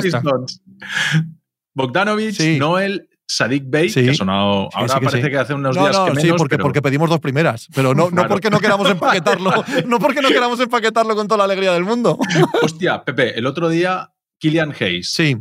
Bogdanovich, 1.75 2.35
Sí. 2.37 2.57
Noel, 2.57 3.09
Sadik 3.29 3.63
Bey, 3.67 3.89
Sí. 3.89 4.03
que 4.05 4.11
ha 4.11 4.13
sonado. 4.15 4.63
Sí, 4.63 4.69
Ahora 4.73 4.87
sí 4.87 4.99
que 4.99 5.05
parece 5.05 5.23
sí. 5.27 5.31
que 5.31 5.37
hace 5.37 5.53
unos 5.53 5.75
No, 5.75 5.83
días 5.83 5.95
no, 5.97 6.05
que 6.05 6.19
sí, 6.21 6.25
menos. 6.27 6.37
porque, 6.39 6.55
pero- 6.55 6.63
porque 6.63 6.81
pedimos 6.81 7.09
dos 7.09 7.19
primeras, 7.19 7.67
pero 7.75 7.93
no, 7.93 8.05
no 8.05 8.09
Claro. 8.11 8.29
porque 8.29 8.49
no 8.49 8.59
queramos 8.59 8.89
empaquetarlo, 8.89 9.51
no 9.87 9.99
porque 9.99 10.21
no 10.21 10.29
queramos 10.29 10.59
empaquetarlo 10.59 11.15
con 11.15 11.27
toda 11.27 11.39
la 11.39 11.43
alegría 11.43 11.73
del 11.73 11.83
mundo. 11.83 12.17
Hostia, 12.63 13.03
Pepe, 13.03 13.37
el 13.37 13.45
otro 13.45 13.69
día, 13.69 14.11
Killian 14.39 14.73
Hayes. 14.79 15.09
Sí. 15.11 15.37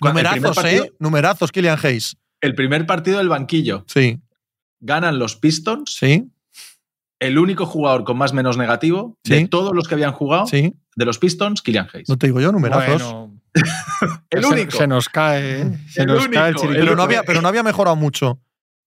Numerazos, 0.00 0.56
partido- 0.56 0.84
¿eh? 0.84 0.92
Numerazos, 0.98 1.52
Killian 1.52 1.78
Hayes. 1.82 2.16
El 2.40 2.54
primer 2.54 2.86
partido 2.86 3.18
del 3.18 3.28
banquillo. 3.28 3.84
Sí, 3.88 4.20
Ganan 4.80 5.18
los 5.18 5.36
Pistons. 5.36 5.94
sí, 5.98 6.30
El 7.20 7.38
único 7.38 7.64
jugador 7.64 8.04
con 8.04 8.18
más 8.18 8.32
menos 8.34 8.58
negativo 8.58 9.16
Sí. 9.24 9.34
de 9.34 9.48
todos 9.48 9.74
los 9.74 9.88
que 9.88 9.94
habían 9.94 10.12
jugado 10.12 10.46
sí. 10.46 10.74
de 10.96 11.04
los 11.04 11.18
Pistons, 11.18 11.62
Killian 11.62 11.88
Hayes. 11.92 12.08
No 12.08 12.18
te 12.18 12.26
digo 12.26 12.40
yo, 12.40 12.52
numerazos. 12.52 13.02
Bueno, 13.02 13.40
el 14.30 14.44
único. 14.44 14.72
Se, 14.72 14.86
nos 14.86 15.08
cae, 15.08 15.62
¿eh? 15.62 15.78
Se 15.88 16.02
El 16.02 16.08
nos 16.08 16.28
cae 16.28 16.50
el 16.50 16.56
chiriquito. 16.56 16.80
pero, 16.84 16.96
no 16.96 17.02
había, 17.04 17.22
pero 17.22 17.40
no 17.40 17.48
había 17.48 17.62
mejorado 17.62 17.96
mucho. 17.96 18.40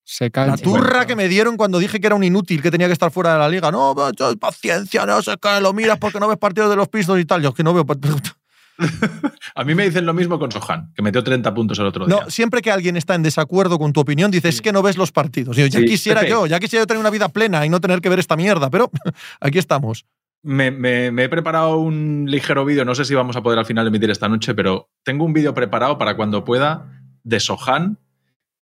Se 0.04 0.30
cae 0.30 0.48
La 0.48 0.58
turra 0.58 1.06
que 1.08 1.16
me 1.16 1.28
dieron 1.28 1.58
cuando 1.58 1.80
dije 1.80 2.00
que 2.00 2.08
era 2.08 2.16
un 2.16 2.24
inútil, 2.24 2.62
que 2.62 2.70
tenía 2.72 2.88
que 2.88 2.94
estar 2.94 3.12
fuera 3.12 3.34
de 3.34 3.40
la 3.40 3.50
liga. 3.50 3.72
No, 3.72 3.96
paciencia, 4.40 5.06
no 5.06 5.22
sé 5.22 5.36
qué, 5.42 5.60
lo 5.62 5.74
miras 5.74 5.98
porque 5.98 6.20
no 6.20 6.28
ves 6.28 6.38
partidos 6.38 6.70
de 6.70 6.76
los 6.78 6.88
pistos 6.90 7.20
y 7.20 7.26
tal. 7.26 7.42
Yo 7.42 7.50
es 7.50 7.56
que 7.56 7.64
no 7.64 7.74
veo. 7.74 7.86
A 9.56 9.64
mí 9.64 9.74
me 9.76 9.86
dicen 9.86 10.06
lo 10.06 10.14
mismo 10.14 10.38
con 10.40 10.52
Sohan, 10.52 10.92
que 10.94 11.02
metió 11.02 11.24
30 11.24 11.54
puntos 11.54 11.80
el 11.80 11.86
otro 11.88 12.06
día. 12.06 12.16
No, 12.24 12.30
siempre 12.30 12.62
que 12.62 12.72
alguien 12.72 12.96
está 12.98 13.16
en 13.16 13.24
desacuerdo 13.24 13.80
con 13.80 13.94
tu 13.94 14.00
opinión, 14.02 14.30
dices 14.32 14.56
Sí. 14.56 14.58
es 14.60 14.62
que 14.62 14.72
no 14.72 14.82
ves 14.82 14.98
los 14.98 15.12
partidos. 15.12 15.58
Y 15.58 15.62
yo, 15.62 15.68
ya 15.68 15.80
Sí, 15.80 15.86
quisiera 15.86 16.20
Pepe. 16.22 16.32
yo, 16.32 16.46
ya 16.46 16.60
quisiera 16.60 16.84
yo 16.84 16.88
tener 16.88 17.00
una 17.02 17.10
vida 17.10 17.30
plena 17.30 17.66
y 17.66 17.70
no 17.70 17.80
tener 17.82 18.02
que 18.02 18.10
ver 18.10 18.20
esta 18.20 18.36
mierda, 18.36 18.70
pero 18.70 18.92
aquí 19.42 19.58
estamos. 19.58 20.06
Me, 20.44 20.70
me- 20.72 21.12
me 21.12 21.24
he 21.24 21.30
preparado 21.30 21.78
un 21.78 22.26
ligero 22.28 22.64
vídeo, 22.64 22.86
no 22.86 22.94
sé 22.96 23.04
si 23.06 23.16
vamos 23.16 23.36
a 23.36 23.42
poder 23.42 23.58
al 23.60 23.66
final 23.66 23.88
emitir 23.88 24.10
esta 24.12 24.30
noche, 24.30 24.54
pero 24.54 24.90
tengo 25.04 25.26
un 25.26 25.34
vídeo 25.34 25.54
preparado 25.54 25.98
para 25.98 26.16
cuando 26.16 26.44
pueda 26.46 26.86
de 27.24 27.40
Sohan. 27.40 27.98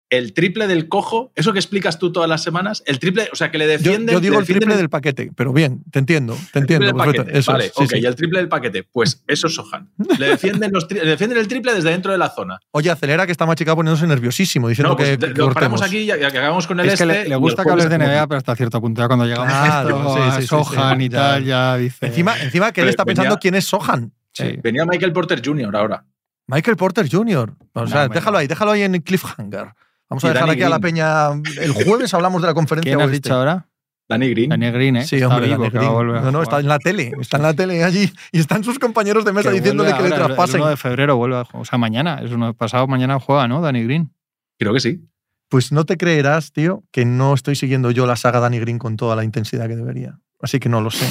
El 0.08 0.34
triple 0.34 0.68
del 0.68 0.86
cojo, 0.88 1.32
eso 1.34 1.52
que 1.52 1.58
explicas 1.58 1.98
tú 1.98 2.12
todas 2.12 2.28
las 2.28 2.40
semanas, 2.40 2.84
el 2.86 3.00
triple, 3.00 3.28
o 3.32 3.34
sea, 3.34 3.50
que 3.50 3.58
le 3.58 3.64
Yo, 3.64 3.70
defienden. 3.72 4.12
yo 4.14 4.20
digo 4.20 4.34
le 4.34 4.40
el 4.40 4.46
triple 4.46 4.76
del 4.76 4.88
paquete, 4.88 5.32
pero 5.34 5.52
bien, 5.52 5.82
te 5.90 5.98
entiendo, 5.98 6.34
te 6.52 6.60
el 6.60 6.66
triple 6.66 6.76
entiendo. 6.76 6.86
del 6.86 6.94
perfecto, 6.94 7.22
paquete. 7.24 7.38
eso 7.40 7.52
vale, 7.52 7.64
es, 7.66 7.72
sí, 7.76 7.82
ok, 7.84 7.90
sí. 7.90 7.98
y 7.98 8.06
el 8.06 8.14
triple 8.14 8.38
del 8.38 8.48
paquete. 8.48 8.82
Pues 8.84 9.24
eso 9.26 9.48
es 9.48 9.54
Sohan. 9.56 9.90
Le 10.20 10.28
defienden, 10.28 10.70
los 10.72 10.88
tri- 10.88 11.02
le 11.02 11.10
defienden 11.10 11.38
el 11.38 11.48
triple 11.48 11.74
desde 11.74 11.90
dentro 11.90 12.12
de 12.12 12.18
la 12.18 12.30
zona. 12.30 12.60
Oye, 12.70 12.88
acelera 12.88 13.26
que 13.26 13.32
está 13.32 13.46
Machica 13.46 13.74
poniéndose 13.74 14.06
nerviosísimo, 14.06 14.68
diciendo 14.68 14.90
No, 14.90 14.96
pues 14.96 15.18
que, 15.18 15.26
que 15.32 15.40
lo 15.40 15.52
paramos 15.52 15.82
aquí 15.82 15.98
y 15.98 16.06
que 16.06 16.24
acabamos 16.26 16.68
con 16.68 16.78
el 16.78 16.86
Es 16.88 16.98
que 16.98 17.02
este. 17.04 17.28
le, 17.28 17.34
el 17.34 17.38
gusta 17.38 17.64
que 17.64 17.70
hables 17.70 17.90
de 17.90 17.98
NBA, 17.98 18.28
pero 18.28 18.38
hasta 18.38 18.54
cierto 18.54 18.80
punto. 18.80 19.00
Ya 19.02 19.08
cuando 19.08 19.24
llegamos 19.26 19.48
Claro, 19.52 20.22
a, 20.22 20.40
sí, 20.40 20.46
Sohan 20.46 20.98
sí, 20.98 21.04
y 21.06 21.08
ya. 21.08 21.18
tal, 21.18 21.44
ya 21.44 21.76
dice. 21.78 22.06
Encima, 22.06 22.40
encima 22.40 22.70
que 22.70 22.82
él 22.82 22.88
está 22.90 23.02
venía- 23.02 23.22
pensando 23.22 23.38
quién 23.40 23.56
es 23.56 23.64
Sohan. 23.64 24.12
Sí. 24.32 24.56
Venía 24.62 24.84
Michael 24.86 25.12
Porter 25.12 25.42
Jr. 25.44 25.74
ahora. 25.74 26.04
Michael 26.46 26.76
Porter 26.76 27.08
Jr. 27.10 27.54
O 27.72 27.86
sea, 27.88 28.06
déjalo 28.06 28.38
ahí, 28.38 28.46
déjalo 28.46 28.70
ahí 28.70 28.82
en 28.82 29.00
cliffhanger. 29.02 29.72
Vamos 30.08 30.24
a 30.24 30.32
dejar 30.32 30.50
aquí 30.50 30.62
a 30.62 30.68
la 30.68 30.78
peña. 30.78 31.32
El 31.60 31.72
jueves 31.72 32.14
hablamos 32.14 32.40
de 32.42 32.48
la 32.48 32.54
conferencia 32.54 32.90
¿Quién 32.90 33.00
has 33.00 33.06
oeste. 33.06 33.28
dicho 33.28 33.34
ahora? 33.34 33.68
Danny 34.08 34.30
Green. 34.30 34.50
Daniel 34.50 34.72
Green, 34.72 34.96
¿eh? 34.96 35.04
Sí, 35.04 35.16
Está 35.16 35.28
hombre, 35.28 35.48
Green. 35.48 35.72
No, 35.72 36.30
no, 36.30 36.42
está 36.42 36.60
en 36.60 36.68
la 36.68 36.78
tele. 36.78 37.12
Está 37.20 37.38
en 37.38 37.42
la 37.42 37.54
tele 37.54 37.82
allí 37.82 38.12
y 38.30 38.38
están 38.38 38.62
sus 38.62 38.78
compañeros 38.78 39.24
de 39.24 39.32
mesa 39.32 39.50
Que 39.50 39.56
diciéndole 39.56 39.92
que 39.94 40.02
le 40.04 40.10
traspasen. 40.10 40.56
El 40.56 40.62
1 40.62 40.70
de 40.70 40.76
febrero 40.76 41.16
vuelve 41.16 41.38
a 41.38 41.44
jugar. 41.44 41.62
O 41.62 41.64
sea, 41.64 41.78
mañana. 41.78 42.20
Es 42.22 42.30
uno 42.30 42.54
pasado 42.54 42.86
mañana 42.86 43.18
juega, 43.18 43.48
¿no? 43.48 43.60
Danny 43.60 43.82
Green. 43.82 44.12
Creo 44.58 44.72
que 44.72 44.80
sí. 44.80 45.00
Pues 45.48 45.72
no 45.72 45.84
te 45.84 45.96
creerás, 45.96 46.52
tío, 46.52 46.84
que 46.92 47.04
no 47.04 47.34
estoy 47.34 47.56
siguiendo 47.56 47.90
yo 47.90 48.06
la 48.06 48.16
saga 48.16 48.40
Danny 48.40 48.60
Green 48.60 48.78
con 48.78 48.96
toda 48.96 49.16
la 49.16 49.24
intensidad 49.24 49.66
que 49.66 49.76
debería. 49.76 50.18
Así 50.40 50.60
que 50.60 50.68
no 50.68 50.80
lo 50.80 50.90
sé. 50.90 51.06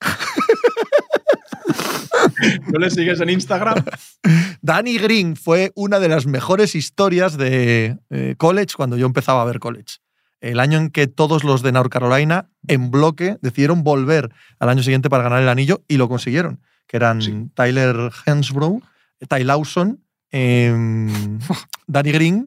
¿No 2.72 2.78
le 2.78 2.90
sigues 2.90 3.20
en 3.20 3.30
Instagram? 3.30 3.84
Danny 4.62 4.98
Green 4.98 5.36
fue 5.36 5.72
una 5.74 5.98
de 6.00 6.08
las 6.08 6.26
mejores 6.26 6.74
historias 6.74 7.36
de 7.36 7.98
eh, 8.10 8.34
college 8.38 8.74
cuando 8.76 8.96
yo 8.96 9.06
empezaba 9.06 9.42
a 9.42 9.44
ver 9.44 9.58
college. 9.60 9.96
El 10.40 10.60
año 10.60 10.78
en 10.78 10.90
que 10.90 11.06
todos 11.06 11.42
los 11.44 11.62
de 11.62 11.72
North 11.72 11.90
Carolina, 11.90 12.50
en 12.68 12.90
bloque, 12.90 13.38
decidieron 13.40 13.82
volver 13.82 14.30
al 14.58 14.68
año 14.68 14.82
siguiente 14.82 15.08
para 15.08 15.22
ganar 15.22 15.40
el 15.42 15.48
anillo 15.48 15.82
y 15.88 15.96
lo 15.96 16.08
consiguieron. 16.08 16.60
Que 16.86 16.98
eran 16.98 17.22
Sí. 17.22 17.34
Tyler 17.54 18.10
Hensbrough, 18.26 18.82
Ty 19.28 19.44
Lawson, 19.44 20.00
em, 20.30 21.38
Danny 21.86 22.12
Green 22.12 22.46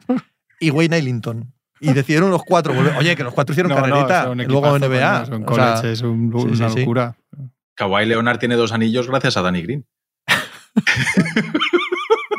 y 0.59 0.69
Wayne 0.69 0.97
Ellington. 0.97 1.51
Y 1.79 1.93
decidieron 1.93 2.31
los 2.31 2.41
cuatro 2.43 2.73
volver. 2.73 2.95
Oye, 2.97 3.15
que 3.15 3.23
los 3.23 3.33
cuatro 3.33 3.53
hicieron 3.53 3.71
carrerita. 3.71 4.23
son 4.25 4.37
luego 4.45 4.77
NBA. 4.79 5.21
O 5.21 5.25
sea, 5.25 5.39
college, 5.45 5.91
es 5.91 6.01
un- 6.01 6.31
sí, 6.35 6.47
una 6.61 6.69
sí. 6.71 6.79
locura. 6.79 7.15
Kawhi 7.77 8.05
Leonard 8.07 8.39
tiene 8.39 8.55
dos 8.55 8.71
anillos 8.71 9.07
gracias 9.07 9.37
a 9.37 9.41
Danny 9.43 9.61
Green. 9.61 9.85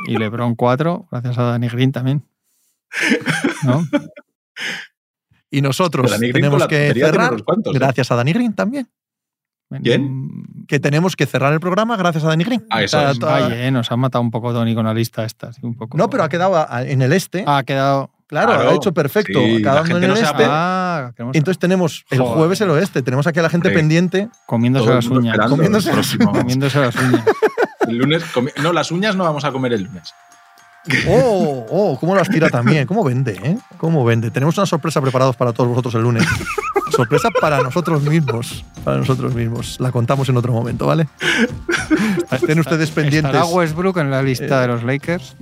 Y 0.07 0.17
LeBron 0.19 0.55
4, 0.57 1.09
gracias 1.11 1.39
a 1.39 1.43
Danny 1.43 1.69
Green 1.69 1.93
también. 1.93 2.25
¿No? 3.63 3.87
y 5.51 5.63
nosotros 5.63 6.11
tenemos 6.19 6.67
que 6.67 6.93
cerrar 6.95 7.33
unos 7.33 7.43
cuantos, 7.45 7.75
¿eh? 7.75 7.79
gracias 7.79 8.11
a 8.11 8.17
Danny 8.17 8.33
Green 8.33 8.55
también. 8.55 8.89
¿Quién? 9.83 10.65
que 10.67 10.81
tenemos 10.81 11.15
que 11.15 11.27
cerrar 11.27 11.53
el 11.53 11.61
programa 11.61 11.97
gracias 11.97 12.25
a 12.25 12.29
Danny 12.29 12.45
Green. 12.45 12.67
Ah, 12.71 12.83
eso 12.83 13.01
es. 13.09 13.19
eh, 13.53 13.71
nos 13.71 13.93
han 13.93 14.01
matado 14.01 14.23
un 14.23 14.31
poco 14.31 14.53
Tony 14.53 14.75
con 14.75 14.87
la 14.87 14.95
lista 14.95 15.25
esta. 15.25 15.51
un 15.63 15.77
poco. 15.77 15.97
No, 15.97 16.11
pero 16.11 16.25
ha 16.25 16.29
quedado 16.29 16.67
en 16.83 17.03
el 17.03 17.13
este. 17.13 17.45
Ha 17.47 17.63
quedado. 17.63 18.11
Claro, 18.29 18.49
claro. 18.49 18.65
lo 18.65 18.71
ha 18.71 18.75
hecho 18.75 18.93
perfecto. 18.93 19.39
Sí, 19.41 19.59
la 19.59 19.71
acabando 19.73 19.85
gente 19.95 20.07
en 20.07 20.13
no 20.13 20.17
el 20.19 20.25
este. 20.25 20.45
Ah, 20.47 21.11
queremos- 21.17 21.37
Entonces 21.37 21.59
tenemos 21.59 22.05
el 22.11 22.19
Joder. 22.21 22.35
jueves 22.37 22.61
el 22.61 22.71
oeste. 22.71 23.03
Tenemos 23.03 23.27
aquí 23.27 23.39
a 23.41 23.43
la 23.43 23.51
gente 23.51 23.71
pendiente. 23.71 24.29
comiéndose 24.47 24.95
las 24.95 25.07
uñas. 25.09 25.37
Comiéndose- 25.39 26.25
Comiéndose 26.25 26.79
las 26.81 26.95
uñas. 27.03 27.25
El 27.89 27.97
lunes. 27.99 28.23
comi- 28.33 28.53
No, 28.63 28.73
las 28.73 28.91
uñas 28.93 29.17
no 29.17 29.25
vamos 29.25 29.45
a 29.45 29.51
comer 29.53 29.73
el 29.73 29.83
lunes. 29.85 30.13
Oh, 31.07 31.67
oh, 31.71 31.99
cómo 32.01 32.15
las 32.15 32.29
tira 32.31 32.49
también. 32.49 32.87
¿Cómo 32.87 33.05
vende, 33.05 33.33
eh? 33.43 33.59
¿Cómo 33.77 34.05
vende? 34.05 34.31
Tenemos 34.31 34.57
una 34.57 34.67
sorpresa 34.67 35.01
preparados 35.03 35.37
para 35.37 35.53
todos 35.53 35.69
vosotros 35.69 35.95
el 35.97 36.03
lunes. 36.03 36.25
Sorpresa 36.97 37.29
para 37.41 37.61
nosotros 37.63 38.03
mismos. 38.03 38.65
Para 38.85 38.97
nosotros 38.97 39.35
mismos. 39.35 39.79
La 39.79 39.93
contamos 39.93 40.29
en 40.31 40.37
otro 40.39 40.53
momento, 40.55 40.87
¿vale? 40.87 41.07
Estén 42.31 42.59
ustedes 42.59 42.91
pendientes. 42.91 43.35
¿Estará 43.35 43.45
Westbrook 43.45 43.99
en 43.99 44.11
la 44.11 44.23
lista 44.23 44.59
Eh. 44.59 44.61
de 44.63 44.69
los 44.69 44.83
Lakers? 44.83 45.37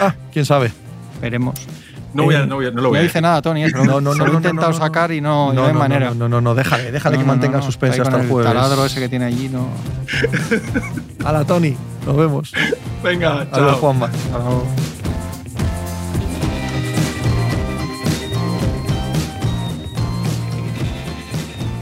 Ah, 0.00 0.14
quién 0.32 0.46
sabe. 0.46 0.72
Veremos. 1.20 1.60
No, 2.12 2.24
voy 2.24 2.34
a, 2.34 2.40
Eh, 2.42 2.46
no, 2.46 2.56
voy 2.56 2.66
a- 2.66 2.70
no 2.72 2.82
lo 2.82 2.88
voy 2.88 2.96
No 2.96 2.98
a 2.98 3.02
dice 3.02 3.12
decir. 3.14 3.22
nada, 3.22 3.40
Tony. 3.42 3.64
Eso 3.64 3.76
No, 3.78 3.84
no, 3.84 4.00
no, 4.00 4.12
se 4.12 4.18
lo 4.18 4.24
no, 4.24 4.30
he 4.30 4.32
no, 4.32 4.38
intentado 4.38 4.72
no, 4.72 4.78
no. 4.78 4.84
sacar 4.84 5.12
y 5.12 5.20
no, 5.20 5.52
no, 5.52 5.66
hay 5.66 5.72
no, 5.72 5.78
manera. 5.78 6.08
No, 6.10 6.14
no, 6.14 6.28
no, 6.28 6.40
no, 6.40 6.54
déjale, 6.54 6.90
déjale 6.90 7.16
No, 7.16 7.20
que 7.22 7.26
no, 7.26 7.32
mantenga 7.32 7.52
no, 7.58 7.58
no. 7.60 7.66
suspense 7.66 8.00
hasta 8.02 8.20
el 8.20 8.28
jueves. 8.28 8.52
taladro 8.52 8.84
ese 8.84 8.98
que 9.00 9.08
tiene 9.08 9.26
allí, 9.26 9.48
no. 9.48 9.68
A 11.24 11.32
la 11.32 11.44
Tony. 11.44 11.76
Nos 12.06 12.16
vemos. 12.16 12.52
Venga, 13.04 13.42
Adiós, 13.42 13.50
chao. 13.52 13.74
Juanma. 13.76 14.10
Chao. 14.30 14.64